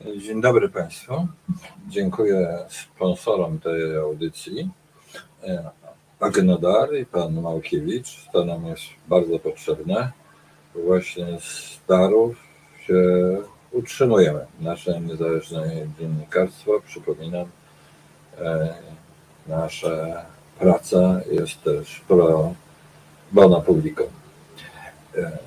Dzień 0.00 0.40
dobry 0.40 0.68
Państwu. 0.68 1.26
Dziękuję 1.88 2.58
sponsorom 2.68 3.58
tej 3.58 3.96
audycji. 3.96 4.70
Agnodar 6.20 6.94
i 6.94 7.06
pan 7.06 7.40
Małkiewicz. 7.40 8.28
To 8.32 8.44
nam 8.44 8.66
jest 8.66 8.82
bardzo 9.08 9.38
potrzebne. 9.38 10.12
Właśnie 10.74 11.26
z 11.40 11.80
darów 11.88 12.36
się 12.86 13.02
utrzymujemy. 13.72 14.46
Nasze 14.60 15.00
niezależne 15.00 15.70
dziennikarstwo, 15.98 16.80
przypominam, 16.86 17.46
e, 18.38 18.74
nasza 19.46 20.24
praca 20.58 21.20
jest 21.30 21.62
też 21.62 22.00
pro 22.08 22.54
bono 23.32 23.60
publico. 23.60 24.04
E, 25.16 25.38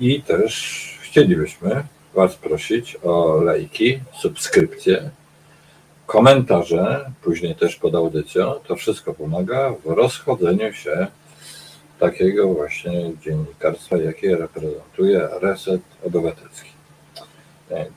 I 0.00 0.22
też 0.22 0.98
chcielibyśmy 1.02 1.84
Was 2.14 2.36
prosić 2.36 2.96
o 3.02 3.40
lajki, 3.42 4.00
subskrypcje, 4.20 5.10
komentarze, 6.06 7.10
później 7.22 7.54
też 7.54 7.76
pod 7.76 7.94
audycją. 7.94 8.54
To 8.66 8.76
wszystko 8.76 9.14
pomaga 9.14 9.74
w 9.84 9.90
rozchodzeniu 9.90 10.72
się 10.72 11.06
takiego 11.98 12.48
właśnie 12.48 13.12
dziennikarstwa, 13.24 13.96
jakie 13.96 14.36
reprezentuje 14.36 15.28
Reset 15.40 15.80
Obywatelski. 16.04 16.70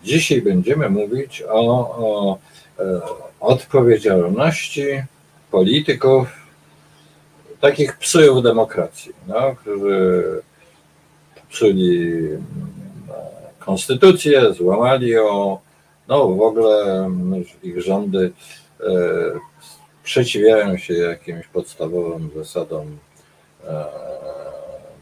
Dzisiaj 0.03 0.41
będziemy 0.41 0.89
mówić 0.89 1.43
o, 1.49 1.65
o 1.97 2.37
e, 2.79 3.01
odpowiedzialności 3.39 5.03
polityków, 5.51 6.27
takich 7.61 7.97
psujów 7.97 8.43
demokracji, 8.43 9.13
no, 9.27 9.55
którzy 9.55 10.23
psuli 11.49 12.11
konstytucję, 13.65 14.53
złamali 14.53 15.09
ją, 15.09 15.57
no 16.07 16.27
w 16.27 16.41
ogóle 16.41 17.09
ich 17.63 17.81
rządy 17.81 18.31
e, 18.79 18.85
sprzeciwiają 20.03 20.77
się 20.77 20.93
jakimś 20.93 21.47
podstawowym 21.47 22.29
zasadom 22.35 22.97
e, 23.67 23.85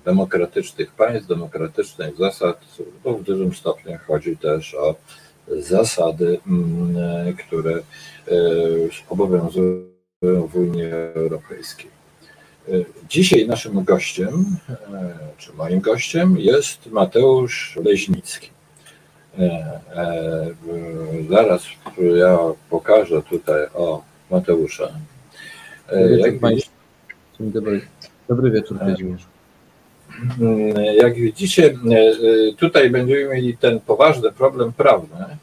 demokratycznych 0.05 0.91
państw, 0.91 1.27
demokratycznych 1.27 2.17
zasad, 2.17 2.59
bo 3.03 3.13
w 3.13 3.23
dużym 3.23 3.53
stopniu 3.53 3.97
chodzi 4.07 4.37
też 4.37 4.75
o 4.75 4.95
zasady, 5.47 6.39
mm, 6.47 7.35
które 7.35 7.73
e, 7.73 7.81
obowiązują 9.09 9.83
w 10.21 10.55
Unii 10.55 10.85
Europejskiej. 11.15 12.02
Dzisiaj 13.09 13.47
naszym 13.47 13.83
gościem, 13.83 14.45
czy 15.37 15.53
moim 15.53 15.79
gościem 15.79 16.39
jest 16.39 16.87
Mateusz 16.87 17.79
Leźnicki. 17.85 18.53
E, 19.39 19.43
e, 19.95 20.45
zaraz 21.29 21.63
ja 22.17 22.37
pokażę 22.69 23.21
tutaj 23.29 23.67
o 23.73 24.03
Mateusza. 24.31 24.91
E, 25.89 26.17
jak 26.17 26.33
dobry. 27.39 27.81
Dobry 28.29 28.51
wieczór, 28.51 28.79
Kazimierz. 28.79 29.25
Jak 31.01 31.15
widzicie, 31.15 31.73
tutaj 32.57 32.89
będziemy 32.89 33.35
mieli 33.35 33.57
ten 33.57 33.79
poważny 33.79 34.31
problem 34.31 34.73
prawny, 34.73 35.37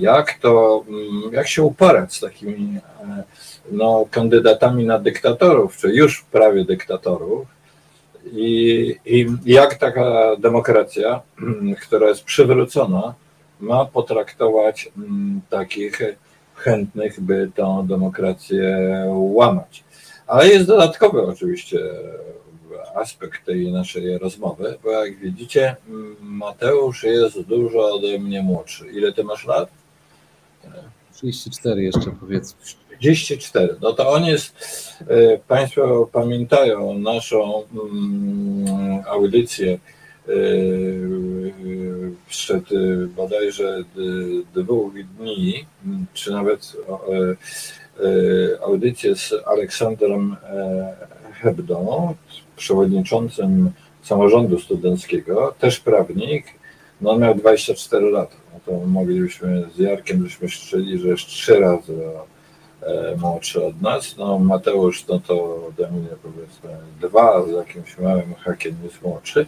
jak 0.00 0.38
to, 0.38 0.84
mm, 0.88 1.32
jak 1.32 1.48
się 1.48 1.62
uporać 1.62 2.14
z 2.14 2.20
takimi 2.20 2.80
no, 3.70 4.06
kandydatami 4.10 4.84
na 4.84 4.98
dyktatorów, 4.98 5.76
czy 5.76 5.88
już 5.88 6.22
prawie 6.22 6.64
dyktatorów, 6.64 7.46
i, 8.32 8.96
I 9.06 9.26
jak 9.44 9.74
taka 9.74 10.36
demokracja, 10.38 11.20
która 11.86 12.08
jest 12.08 12.24
przywrócona, 12.24 13.14
ma 13.60 13.84
potraktować 13.84 14.92
mm, 14.96 15.40
takich 15.50 16.00
chętnych, 16.54 17.20
by 17.20 17.50
tę 17.54 17.84
demokrację 17.88 18.78
łamać. 19.08 19.84
Ale 20.26 20.48
jest 20.48 20.66
dodatkowy 20.66 21.22
oczywiście 21.22 21.78
aspekt 22.94 23.46
tej 23.46 23.72
naszej 23.72 24.18
rozmowy, 24.18 24.78
bo 24.84 24.90
jak 24.90 25.16
widzicie, 25.16 25.76
Mateusz 26.20 27.04
jest 27.04 27.40
dużo 27.40 27.94
ode 27.94 28.18
mnie 28.18 28.42
młodszy. 28.42 28.90
Ile 28.90 29.12
ty 29.12 29.24
masz 29.24 29.46
lat? 29.46 29.68
34 31.14 31.82
jeszcze 31.82 32.10
powiedzmy. 32.20 32.60
34. 33.00 33.76
No 33.80 33.92
to 33.92 34.10
on 34.10 34.24
jest, 34.24 34.56
e, 35.00 35.38
Państwo 35.38 36.08
pamiętają 36.12 36.98
naszą 36.98 37.62
mm, 37.72 39.02
audycję 39.08 39.72
e, 39.72 40.32
sprzed 42.30 42.64
e, 42.72 43.06
bodajże 43.06 43.84
dwóch 44.54 44.92
dni, 45.18 45.66
czy 46.14 46.32
nawet 46.32 46.76
audycję 48.62 49.16
z 49.16 49.34
Aleksandrem 49.46 50.36
Hebdą, 51.32 52.14
przewodniczącym 52.56 53.70
samorządu 54.02 54.58
studenckiego, 54.58 55.54
też 55.58 55.80
prawnik, 55.80 56.46
no 57.00 57.10
on 57.10 57.20
miał 57.20 57.34
24 57.34 58.10
lata. 58.10 58.36
No 58.52 58.60
to 58.66 58.86
moglibyśmy 58.86 59.64
z 59.76 59.78
Jarkiem, 59.78 60.24
żeśmy 60.24 60.48
szczyli, 60.48 60.98
że 60.98 61.14
trzy 61.14 61.60
razy 61.60 61.92
E, 61.92 62.33
młodszy 63.16 63.64
od 63.64 63.82
nas. 63.82 64.16
No 64.16 64.38
Mateusz, 64.38 65.06
no 65.06 65.20
to 65.26 65.34
ode 65.68 65.90
mnie 65.90 66.08
powiedzmy 66.22 66.70
dwa, 67.00 67.46
z 67.46 67.50
jakimś 67.50 67.98
małym 67.98 68.34
hakiem 68.34 68.76
jest 68.84 69.02
młodszy. 69.02 69.46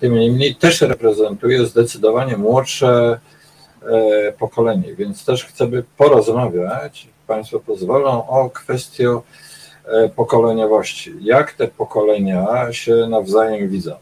Tym 0.00 0.14
niemniej 0.14 0.54
też 0.54 0.80
reprezentuje 0.80 1.66
zdecydowanie 1.66 2.36
młodsze 2.36 3.20
e, 3.82 4.32
pokolenie, 4.32 4.94
więc 4.94 5.24
też 5.24 5.44
chcemy 5.44 5.82
porozmawiać, 5.96 7.08
Państwo 7.26 7.60
pozwolą, 7.60 8.26
o 8.28 8.50
kwestię 8.50 9.20
e, 9.84 10.08
pokoleniowości. 10.08 11.14
Jak 11.20 11.52
te 11.52 11.68
pokolenia 11.68 12.72
się 12.72 12.94
nawzajem 12.94 13.68
widzą? 13.68 13.92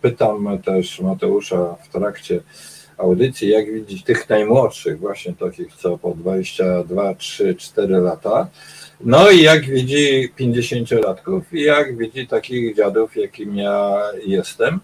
Pytam 0.00 0.58
też 0.64 1.00
Mateusza 1.00 1.76
w 1.82 1.88
trakcie 1.88 2.40
audycji, 2.98 3.48
jak 3.48 3.72
widzieć 3.72 4.02
tych 4.04 4.28
najmłodszych, 4.28 4.98
właśnie 4.98 5.32
takich 5.32 5.74
co 5.76 5.98
po 5.98 6.10
22, 6.10 7.14
3, 7.14 7.54
4 7.54 7.96
lata, 7.96 8.48
no 9.00 9.30
i 9.30 9.42
jak 9.42 9.64
widzi 9.66 10.32
50-latków 10.40 11.42
i 11.52 11.62
jak 11.62 11.96
widzi 11.96 12.26
takich 12.26 12.76
dziadów, 12.76 13.16
jakim 13.16 13.56
ja 13.56 14.02
jestem, 14.26 14.80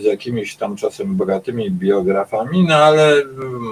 z 0.00 0.04
jakimiś 0.04 0.56
tam 0.56 0.76
czasem 0.76 1.16
bogatymi 1.16 1.70
biografami, 1.70 2.64
no 2.68 2.74
ale 2.74 3.22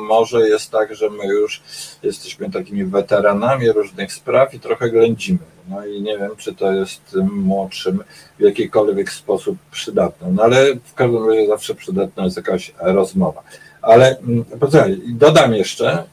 może 0.09 0.49
jest 0.49 0.71
tak, 0.71 0.95
że 0.95 1.11
my 1.11 1.27
już 1.27 1.63
jesteśmy 2.03 2.51
takimi 2.51 2.85
weteranami 2.85 3.73
różnych 3.73 4.13
spraw 4.13 4.55
i 4.55 4.61
trochę 4.61 4.91
ględzimy. 4.91 5.39
No 5.69 5.87
i 5.87 6.03
nie 6.03 6.19
wiem, 6.19 6.31
czy 6.37 6.55
to 6.55 6.73
jest 6.73 7.17
młodszym 7.33 8.05
w 8.39 8.43
jakikolwiek 8.43 9.13
sposób 9.13 9.59
przydatne. 9.71 10.29
No 10.33 10.43
ale 10.43 10.75
w 10.75 10.95
każdym 10.95 11.29
razie 11.29 11.47
zawsze 11.47 11.75
przydatna 11.75 12.25
jest 12.25 12.37
jakaś 12.37 12.75
rozmowa. 12.81 13.43
Ale 13.83 14.19
mm, 14.19 14.45
poczekaj, 14.45 15.01
dodam 15.07 15.55
jeszcze, 15.55 16.05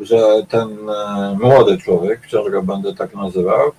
że 0.00 0.22
ten 0.48 0.68
e, 0.90 1.36
młody 1.40 1.78
człowiek, 1.78 2.20
wciąż 2.22 2.50
go 2.50 2.62
będę 2.62 2.94
tak 2.94 3.14
nazywał, 3.14 3.72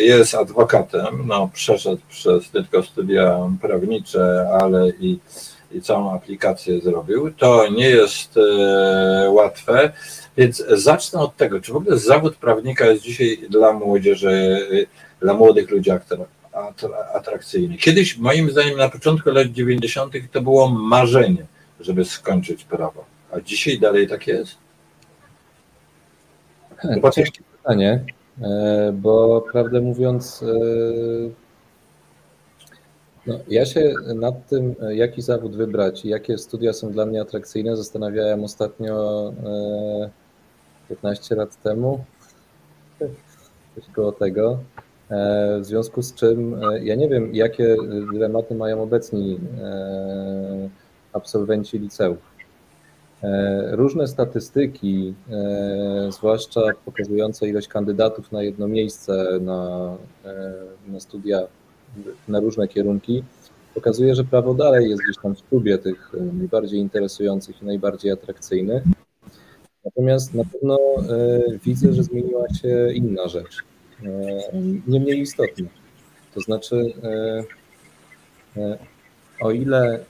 jest 0.00 0.34
adwokatem, 0.34 1.26
no, 1.26 1.50
przeszedł 1.52 2.02
przez 2.08 2.50
tylko 2.50 2.82
studia 2.82 3.38
prawnicze, 3.62 4.48
ale 4.60 4.90
i, 5.00 5.18
i 5.72 5.82
całą 5.82 6.14
aplikację 6.14 6.80
zrobił. 6.80 7.32
To 7.32 7.68
nie 7.68 7.88
jest 7.88 8.36
e, 8.36 9.30
łatwe, 9.30 9.92
więc 10.36 10.64
zacznę 10.68 11.20
od 11.20 11.36
tego, 11.36 11.60
czy 11.60 11.72
w 11.72 11.76
ogóle 11.76 11.98
zawód 11.98 12.36
prawnika 12.36 12.86
jest 12.86 13.02
dzisiaj 13.02 13.38
dla 13.50 13.72
młodzieży, 13.72 14.66
dla 15.20 15.34
młodych 15.34 15.70
ludzi 15.70 15.90
atrakcyjny. 17.14 17.76
Kiedyś, 17.76 18.18
moim 18.18 18.50
zdaniem, 18.50 18.78
na 18.78 18.88
początku 18.88 19.30
lat 19.30 19.46
90. 19.46 20.14
to 20.32 20.40
było 20.40 20.68
marzenie 20.68 21.46
żeby 21.80 22.04
skończyć 22.04 22.64
prawo. 22.64 23.04
A 23.32 23.40
dzisiaj 23.40 23.78
dalej 23.78 24.08
tak 24.08 24.26
jest? 24.26 24.56
To 27.02 27.10
ciężkie 27.10 27.42
pytanie, 27.56 27.90
e, 27.90 28.04
bo 28.92 29.44
prawdę 29.52 29.80
mówiąc, 29.80 30.42
e, 30.42 30.46
no, 33.26 33.38
ja 33.48 33.66
się 33.66 33.92
nad 34.14 34.48
tym, 34.48 34.74
jaki 34.90 35.22
zawód 35.22 35.56
wybrać 35.56 36.04
i 36.04 36.08
jakie 36.08 36.38
studia 36.38 36.72
są 36.72 36.92
dla 36.92 37.06
mnie 37.06 37.20
atrakcyjne, 37.20 37.76
zastanawiałem 37.76 38.44
ostatnio 38.44 39.32
15 40.88 41.34
e, 41.34 41.38
lat 41.38 41.62
temu. 41.62 42.04
Coś 43.74 43.84
koło 43.94 44.12
tego. 44.12 44.58
W 45.60 45.64
związku 45.64 46.02
z 46.02 46.14
czym 46.14 46.60
ja 46.82 46.94
nie 46.94 47.08
wiem, 47.08 47.34
jakie 47.34 47.76
dylematy 48.12 48.54
mają 48.54 48.82
obecni 48.82 49.38
absolwenci 51.12 51.78
liceów. 51.78 52.29
E, 53.22 53.76
różne 53.76 54.08
statystyki, 54.08 55.14
e, 55.30 56.12
zwłaszcza 56.12 56.60
pokazujące 56.84 57.48
ilość 57.48 57.68
kandydatów 57.68 58.32
na 58.32 58.42
jedno 58.42 58.68
miejsce 58.68 59.38
na, 59.40 59.96
e, 60.24 60.52
na 60.88 61.00
studia, 61.00 61.40
na 62.28 62.40
różne 62.40 62.68
kierunki, 62.68 63.24
pokazuje, 63.74 64.14
że 64.14 64.24
prawo 64.24 64.54
dalej 64.54 64.90
jest 64.90 65.02
gdzieś 65.02 65.16
tam 65.22 65.34
w 65.36 65.48
klubie 65.48 65.78
tych 65.78 66.12
najbardziej 66.32 66.80
interesujących 66.80 67.62
i 67.62 67.64
najbardziej 67.66 68.12
atrakcyjnych. 68.12 68.82
Natomiast 69.84 70.34
na 70.34 70.44
pewno 70.44 70.78
widzę, 71.64 71.92
że 71.92 72.02
zmieniła 72.02 72.48
się 72.48 72.92
inna 72.94 73.28
rzecz, 73.28 73.56
nie 74.86 75.00
mniej 75.00 75.20
istotna. 75.20 75.68
To 76.34 76.40
znaczy, 76.40 76.92
o 79.40 79.50
ile 79.50 80.00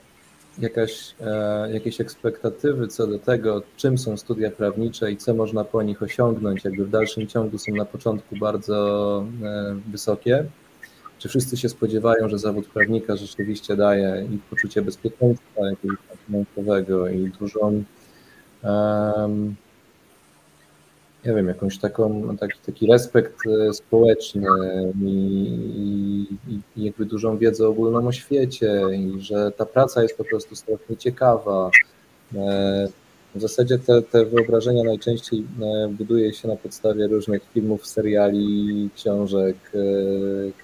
jakaś, 0.59 1.15
e, 1.21 1.69
jakieś 1.73 2.01
ekspektatywy 2.01 2.87
co 2.87 3.07
do 3.07 3.19
tego, 3.19 3.61
czym 3.77 3.97
są 3.97 4.17
studia 4.17 4.51
prawnicze 4.51 5.11
i 5.11 5.17
co 5.17 5.33
można 5.33 5.63
po 5.63 5.83
nich 5.83 6.03
osiągnąć, 6.03 6.63
jakby 6.65 6.85
w 6.85 6.89
dalszym 6.89 7.27
ciągu 7.27 7.57
są 7.57 7.75
na 7.75 7.85
początku 7.85 8.35
bardzo 8.35 9.25
e, 9.43 9.75
wysokie. 9.91 10.45
Czy 11.19 11.29
wszyscy 11.29 11.57
się 11.57 11.69
spodziewają, 11.69 12.29
że 12.29 12.39
zawód 12.39 12.67
prawnika 12.67 13.15
rzeczywiście 13.15 13.75
daje 13.75 14.27
i 14.31 14.37
poczucie 14.49 14.81
bezpieczeństwa 14.81 15.69
jakiegoś 15.69 15.97
finansowego 16.27 17.09
i 17.09 17.31
dużą 17.39 17.83
um, 18.63 19.55
nie 21.25 21.33
wiem, 21.33 21.47
jakąś 21.47 21.77
taką, 21.77 22.37
taki, 22.37 22.59
taki 22.65 22.87
respekt 22.87 23.35
e, 23.47 23.73
społeczny 23.73 24.47
i, 25.03 26.27
i, 26.77 26.83
jakby 26.83 27.05
dużą 27.05 27.37
wiedzę 27.37 27.67
ogólną 27.67 28.07
o 28.07 28.11
świecie 28.11 28.81
i 28.97 29.21
że 29.21 29.51
ta 29.51 29.65
praca 29.65 30.03
jest 30.03 30.17
po 30.17 30.23
prostu 30.23 30.55
strasznie 30.55 30.97
ciekawa. 30.97 31.71
E, 32.35 32.87
w 33.35 33.41
zasadzie 33.41 33.79
te, 33.79 34.01
te 34.01 34.25
wyobrażenia 34.25 34.83
najczęściej 34.83 35.43
e, 35.61 35.87
buduje 35.87 36.33
się 36.33 36.47
na 36.47 36.55
podstawie 36.55 37.07
różnych 37.07 37.41
filmów, 37.53 37.87
seriali, 37.87 38.89
książek 38.95 39.55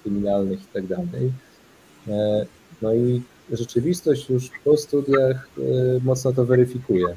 kryminalnych 0.02 0.60
i 0.60 0.66
tak. 0.72 0.84
No 2.82 2.94
i 2.94 3.22
rzeczywistość 3.52 4.30
już 4.30 4.50
po 4.64 4.76
studiach 4.76 5.48
mocno 6.04 6.32
to 6.32 6.44
weryfikuje. 6.44 7.16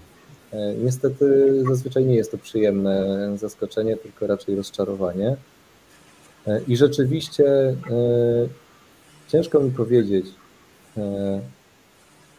E, 0.53 0.73
niestety 0.73 1.53
zazwyczaj 1.69 2.05
nie 2.05 2.15
jest 2.15 2.31
to 2.31 2.37
przyjemne 2.37 3.17
zaskoczenie, 3.37 3.97
tylko 3.97 4.27
raczej 4.27 4.55
rozczarowanie. 4.55 5.35
E, 6.47 6.61
I 6.67 6.77
rzeczywiście 6.77 7.45
e, 7.47 7.75
ciężko 9.27 9.59
mi 9.59 9.71
powiedzieć, 9.71 10.25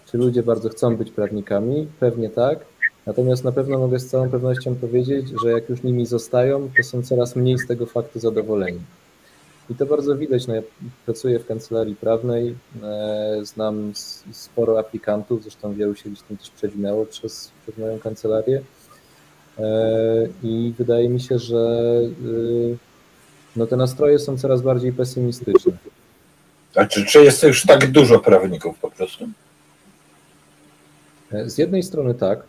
czy 0.06 0.18
ludzie 0.18 0.42
bardzo 0.42 0.68
chcą 0.68 0.96
być 0.96 1.10
prawnikami. 1.10 1.88
Pewnie 2.00 2.30
tak. 2.30 2.58
Natomiast 3.06 3.44
na 3.44 3.52
pewno 3.52 3.78
mogę 3.78 3.98
z 3.98 4.06
całą 4.06 4.30
pewnością 4.30 4.74
powiedzieć, 4.74 5.26
że 5.42 5.50
jak 5.50 5.68
już 5.68 5.82
nimi 5.82 6.06
zostają, 6.06 6.70
to 6.76 6.82
są 6.82 7.02
coraz 7.02 7.36
mniej 7.36 7.58
z 7.58 7.66
tego 7.66 7.86
faktu 7.86 8.20
zadowoleni. 8.20 8.80
I 9.72 9.74
to 9.74 9.86
bardzo 9.86 10.16
widać. 10.16 10.46
No 10.46 10.54
ja 10.54 10.62
pracuję 11.04 11.38
w 11.38 11.46
kancelarii 11.46 11.96
prawnej, 11.96 12.54
e, 12.82 13.40
znam 13.42 13.92
sporo 14.32 14.78
aplikantów, 14.78 15.42
zresztą 15.42 15.74
wielu 15.74 15.94
się 15.94 16.10
gdzieś 16.10 16.22
tam 16.22 16.36
też 16.36 16.50
przewinęło 16.50 17.06
przez, 17.06 17.50
przez 17.62 17.78
moją 17.78 17.98
kancelarię. 17.98 18.62
E, 19.58 20.28
I 20.42 20.74
wydaje 20.78 21.08
mi 21.08 21.20
się, 21.20 21.38
że 21.38 22.00
y, 22.26 22.76
no 23.56 23.66
te 23.66 23.76
nastroje 23.76 24.18
są 24.18 24.38
coraz 24.38 24.62
bardziej 24.62 24.92
pesymistyczne. 24.92 25.72
A 26.74 26.86
czy, 26.86 27.06
czy 27.06 27.24
jest 27.24 27.42
już 27.42 27.66
tak 27.66 27.90
dużo 27.90 28.18
prawników 28.18 28.78
po 28.78 28.90
prostu? 28.90 29.28
E, 31.32 31.50
z 31.50 31.58
jednej 31.58 31.82
strony 31.82 32.14
tak. 32.14 32.42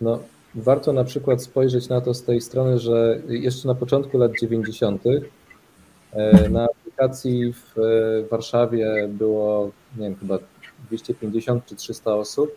No, 0.00 0.18
warto 0.56 0.92
na 0.92 1.04
przykład 1.04 1.42
spojrzeć 1.42 1.88
na 1.88 2.00
to 2.00 2.14
z 2.14 2.22
tej 2.22 2.40
strony, 2.40 2.78
że 2.78 3.20
jeszcze 3.28 3.68
na 3.68 3.74
początku 3.74 4.18
lat 4.18 4.32
90. 4.40 5.02
E, 6.12 6.48
na 6.48 6.64
aplikacji 6.64 7.52
w 7.52 7.74
Warszawie 8.30 9.08
było, 9.08 9.70
nie 9.96 10.04
wiem, 10.04 10.16
chyba 10.16 10.38
250 10.86 11.66
czy 11.66 11.76
300 11.76 12.14
osób. 12.14 12.50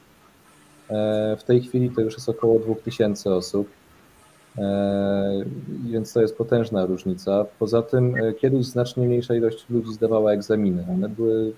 E, 0.89 1.37
w 1.39 1.43
tej 1.43 1.61
chwili 1.61 1.89
to 1.89 2.01
już 2.01 2.13
jest 2.13 2.29
około 2.29 2.59
2000 2.59 3.33
osób, 3.33 3.69
e, 4.57 5.45
więc 5.89 6.13
to 6.13 6.21
jest 6.21 6.37
potężna 6.37 6.85
różnica. 6.85 7.45
Poza 7.59 7.81
tym 7.81 8.15
kiedyś 8.41 8.65
znacznie 8.65 9.05
mniejsza 9.07 9.35
ilość 9.35 9.65
ludzi 9.69 9.93
zdawała 9.93 10.31
egzaminy. 10.31 10.85
One 10.93 11.09
były 11.09 11.53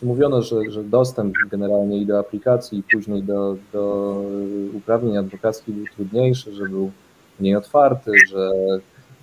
czy 0.00 0.06
mówiono, 0.06 0.42
że, 0.42 0.56
że 0.68 0.84
dostęp 0.84 1.34
generalnie 1.50 1.98
i 1.98 2.06
do 2.06 2.18
aplikacji, 2.18 2.78
i 2.78 2.82
później 2.82 3.22
do, 3.22 3.56
do 3.72 4.14
uprawnień 4.74 5.16
adwokackich 5.16 5.74
był 5.74 5.84
trudniejszy, 5.94 6.52
że 6.52 6.64
był 6.64 6.90
mniej 7.40 7.56
otwarty, 7.56 8.12
że 8.28 8.50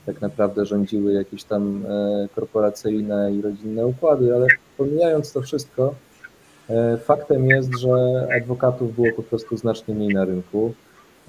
tak 0.06 0.22
naprawdę 0.22 0.66
rządziły 0.66 1.14
jakieś 1.14 1.44
tam 1.44 1.86
e, 1.86 2.28
korporacyjne 2.36 3.34
i 3.34 3.42
rodzinne 3.42 3.88
układy, 3.88 4.36
ale 4.36 4.48
pomijając 4.78 5.32
to 5.32 5.42
wszystko, 5.42 5.96
e, 6.70 6.98
faktem 6.98 7.46
jest, 7.46 7.78
że 7.80 8.28
adwokatów 8.38 8.96
było 8.96 9.08
po 9.16 9.24
prostu 9.24 9.58
znacznie 9.58 9.96
mniej 9.96 10.14
na 10.14 10.26
rynku. 10.26 10.74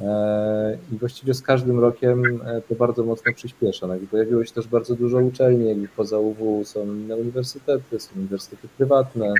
E, 0.00 0.78
I 0.92 0.96
właściwie 0.96 1.34
z 1.34 1.42
każdym 1.42 1.80
rokiem 1.80 2.40
to 2.68 2.74
bardzo 2.74 3.04
mocno 3.04 3.32
przyspiesza. 3.32 3.86
No 3.86 3.94
pojawiło 4.10 4.44
się 4.44 4.52
też 4.52 4.68
bardzo 4.68 4.94
dużo 4.94 5.18
uczelni, 5.18 5.68
jakby 5.68 5.88
poza 5.88 6.18
UW 6.18 6.64
są 6.64 6.84
inne 6.84 7.16
uniwersytety, 7.16 8.00
są 8.00 8.10
uniwersytety 8.16 8.68
prywatne. 8.76 9.34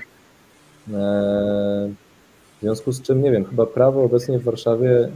W 2.57 2.61
związku 2.61 2.91
z 2.91 3.01
czym, 3.01 3.23
nie 3.23 3.31
wiem, 3.31 3.45
chyba 3.45 3.65
prawo 3.65 4.03
obecnie 4.03 4.39
w 4.39 4.43
Warszawie 4.43 5.09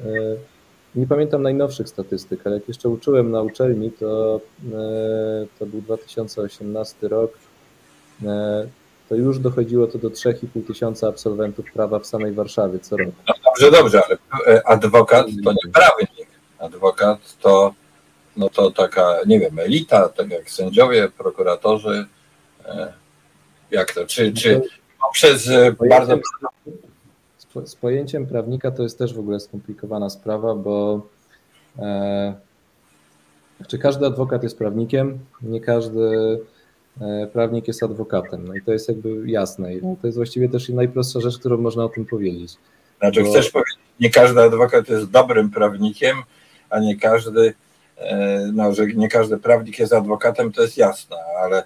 nie 0.95 1.07
pamiętam 1.07 1.42
najnowszych 1.42 1.89
statystyk, 1.89 2.48
ale 2.48 2.56
jak 2.56 2.68
jeszcze 2.68 2.89
uczyłem 2.89 3.31
na 3.31 3.42
uczelni, 3.42 3.92
to, 3.92 4.42
e, 4.74 5.46
to 5.60 5.66
był 5.66 5.81
2018 5.81 7.07
rok, 7.07 7.31
e, 8.25 8.68
to 9.13 9.18
już 9.18 9.39
dochodziło 9.39 9.88
to 9.88 9.98
do 9.98 10.10
3,5 10.10 10.68
tysiąca 10.68 11.07
absolwentów 11.07 11.71
prawa 11.71 12.00
w 12.00 12.06
samej 12.06 12.33
Warszawie 12.33 12.80
co 12.80 12.98
roku. 12.98 13.12
No 13.27 13.33
dobrze, 13.45 13.71
dobrze, 13.71 14.01
ale 14.30 14.56
e, 14.56 14.68
adwokat 14.68 15.27
to 15.44 15.51
nie 15.51 15.71
prawnik. 15.74 16.27
Adwokat 16.60 17.38
to, 17.42 17.74
no 18.38 18.50
to 18.50 18.71
taka, 18.71 19.15
nie 19.25 19.39
wiem, 19.39 19.60
elita, 19.60 20.10
tak 20.10 20.31
jak 20.31 20.50
sędziowie, 20.50 21.10
prokuratorzy. 21.18 22.06
Jak 23.71 23.94
to? 23.94 24.06
Czy, 24.06 24.33
czy 24.33 24.62
poprzez 25.01 25.50
bardzo 25.89 26.18
z 27.65 27.75
pojęciem 27.75 28.27
prawnika 28.27 28.71
to 28.71 28.83
jest 28.83 28.98
też 28.98 29.13
w 29.13 29.19
ogóle 29.19 29.39
skomplikowana 29.39 30.10
sprawa, 30.10 30.56
bo 30.56 31.01
e, 31.80 32.33
czy 33.68 33.77
każdy 33.77 34.06
adwokat 34.06 34.44
jest 34.44 34.57
prawnikiem? 34.57 35.19
Nie 35.42 35.62
każdy 35.62 36.01
e, 36.01 36.53
prawnik 37.34 37.68
jest 37.68 37.84
adwokatem. 37.84 38.48
No 38.48 38.56
i 38.56 38.62
to 38.62 38.74
jest 38.74 38.88
jakby 38.88 39.31
jasne. 39.31 39.74
I 39.74 39.81
to 39.81 40.07
jest 40.07 40.18
właściwie 40.18 40.50
też 40.50 40.69
najprostsza 40.69 41.19
rzecz, 41.19 41.38
którą 41.38 41.57
można 41.57 41.84
o 41.84 41.90
tym 41.90 42.06
powiedzieć. 42.06 42.57
Znaczy, 43.00 43.24
bo... 43.24 43.30
chcesz 43.30 43.50
powiedzieć, 43.50 43.78
nie 44.00 44.10
każdy 44.10 44.42
adwokat 44.42 44.90
jest 44.90 45.10
dobrym 45.10 45.50
prawnikiem, 45.50 46.18
a 46.70 46.79
nie 46.79 47.00
każdy, 47.00 47.53
e, 47.98 48.39
no, 48.53 48.74
że 48.74 48.88
nie 48.88 49.10
każdy 49.10 49.38
prawnik 49.38 49.79
jest 49.79 49.94
adwokatem, 49.94 50.51
to 50.51 50.62
jest 50.62 50.77
jasne, 50.77 51.18
ale 51.44 51.63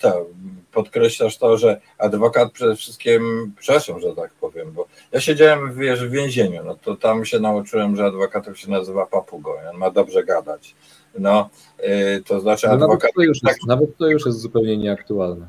to, 0.00 0.26
podkreślasz 0.72 1.38
to, 1.38 1.58
że 1.58 1.80
adwokat 1.98 2.52
przede 2.52 2.76
wszystkim, 2.76 3.52
przepraszam, 3.58 4.00
że 4.00 4.16
tak 4.16 4.32
powiem, 4.32 4.72
bo 4.72 4.86
ja 5.12 5.20
siedziałem 5.20 5.74
wiesz, 5.74 6.06
w 6.06 6.10
więzieniu, 6.10 6.64
no 6.64 6.74
to 6.74 6.96
tam 6.96 7.24
się 7.24 7.40
nauczyłem, 7.40 7.96
że 7.96 8.04
adwokatów 8.04 8.58
się 8.58 8.70
nazywa 8.70 9.06
papugą, 9.06 9.50
on 9.70 9.76
ma 9.76 9.90
dobrze 9.90 10.24
gadać. 10.24 10.74
No, 11.18 11.50
yy, 11.82 12.22
to 12.26 12.40
znaczy 12.40 12.66
no, 12.66 12.72
adwokat... 12.72 13.02
Nawet 13.02 13.14
to, 13.14 13.22
już 13.22 13.42
jest, 13.42 13.58
tak... 13.60 13.68
nawet 13.68 13.96
to 13.96 14.06
już 14.06 14.26
jest 14.26 14.38
zupełnie 14.38 14.76
nieaktualne. 14.76 15.46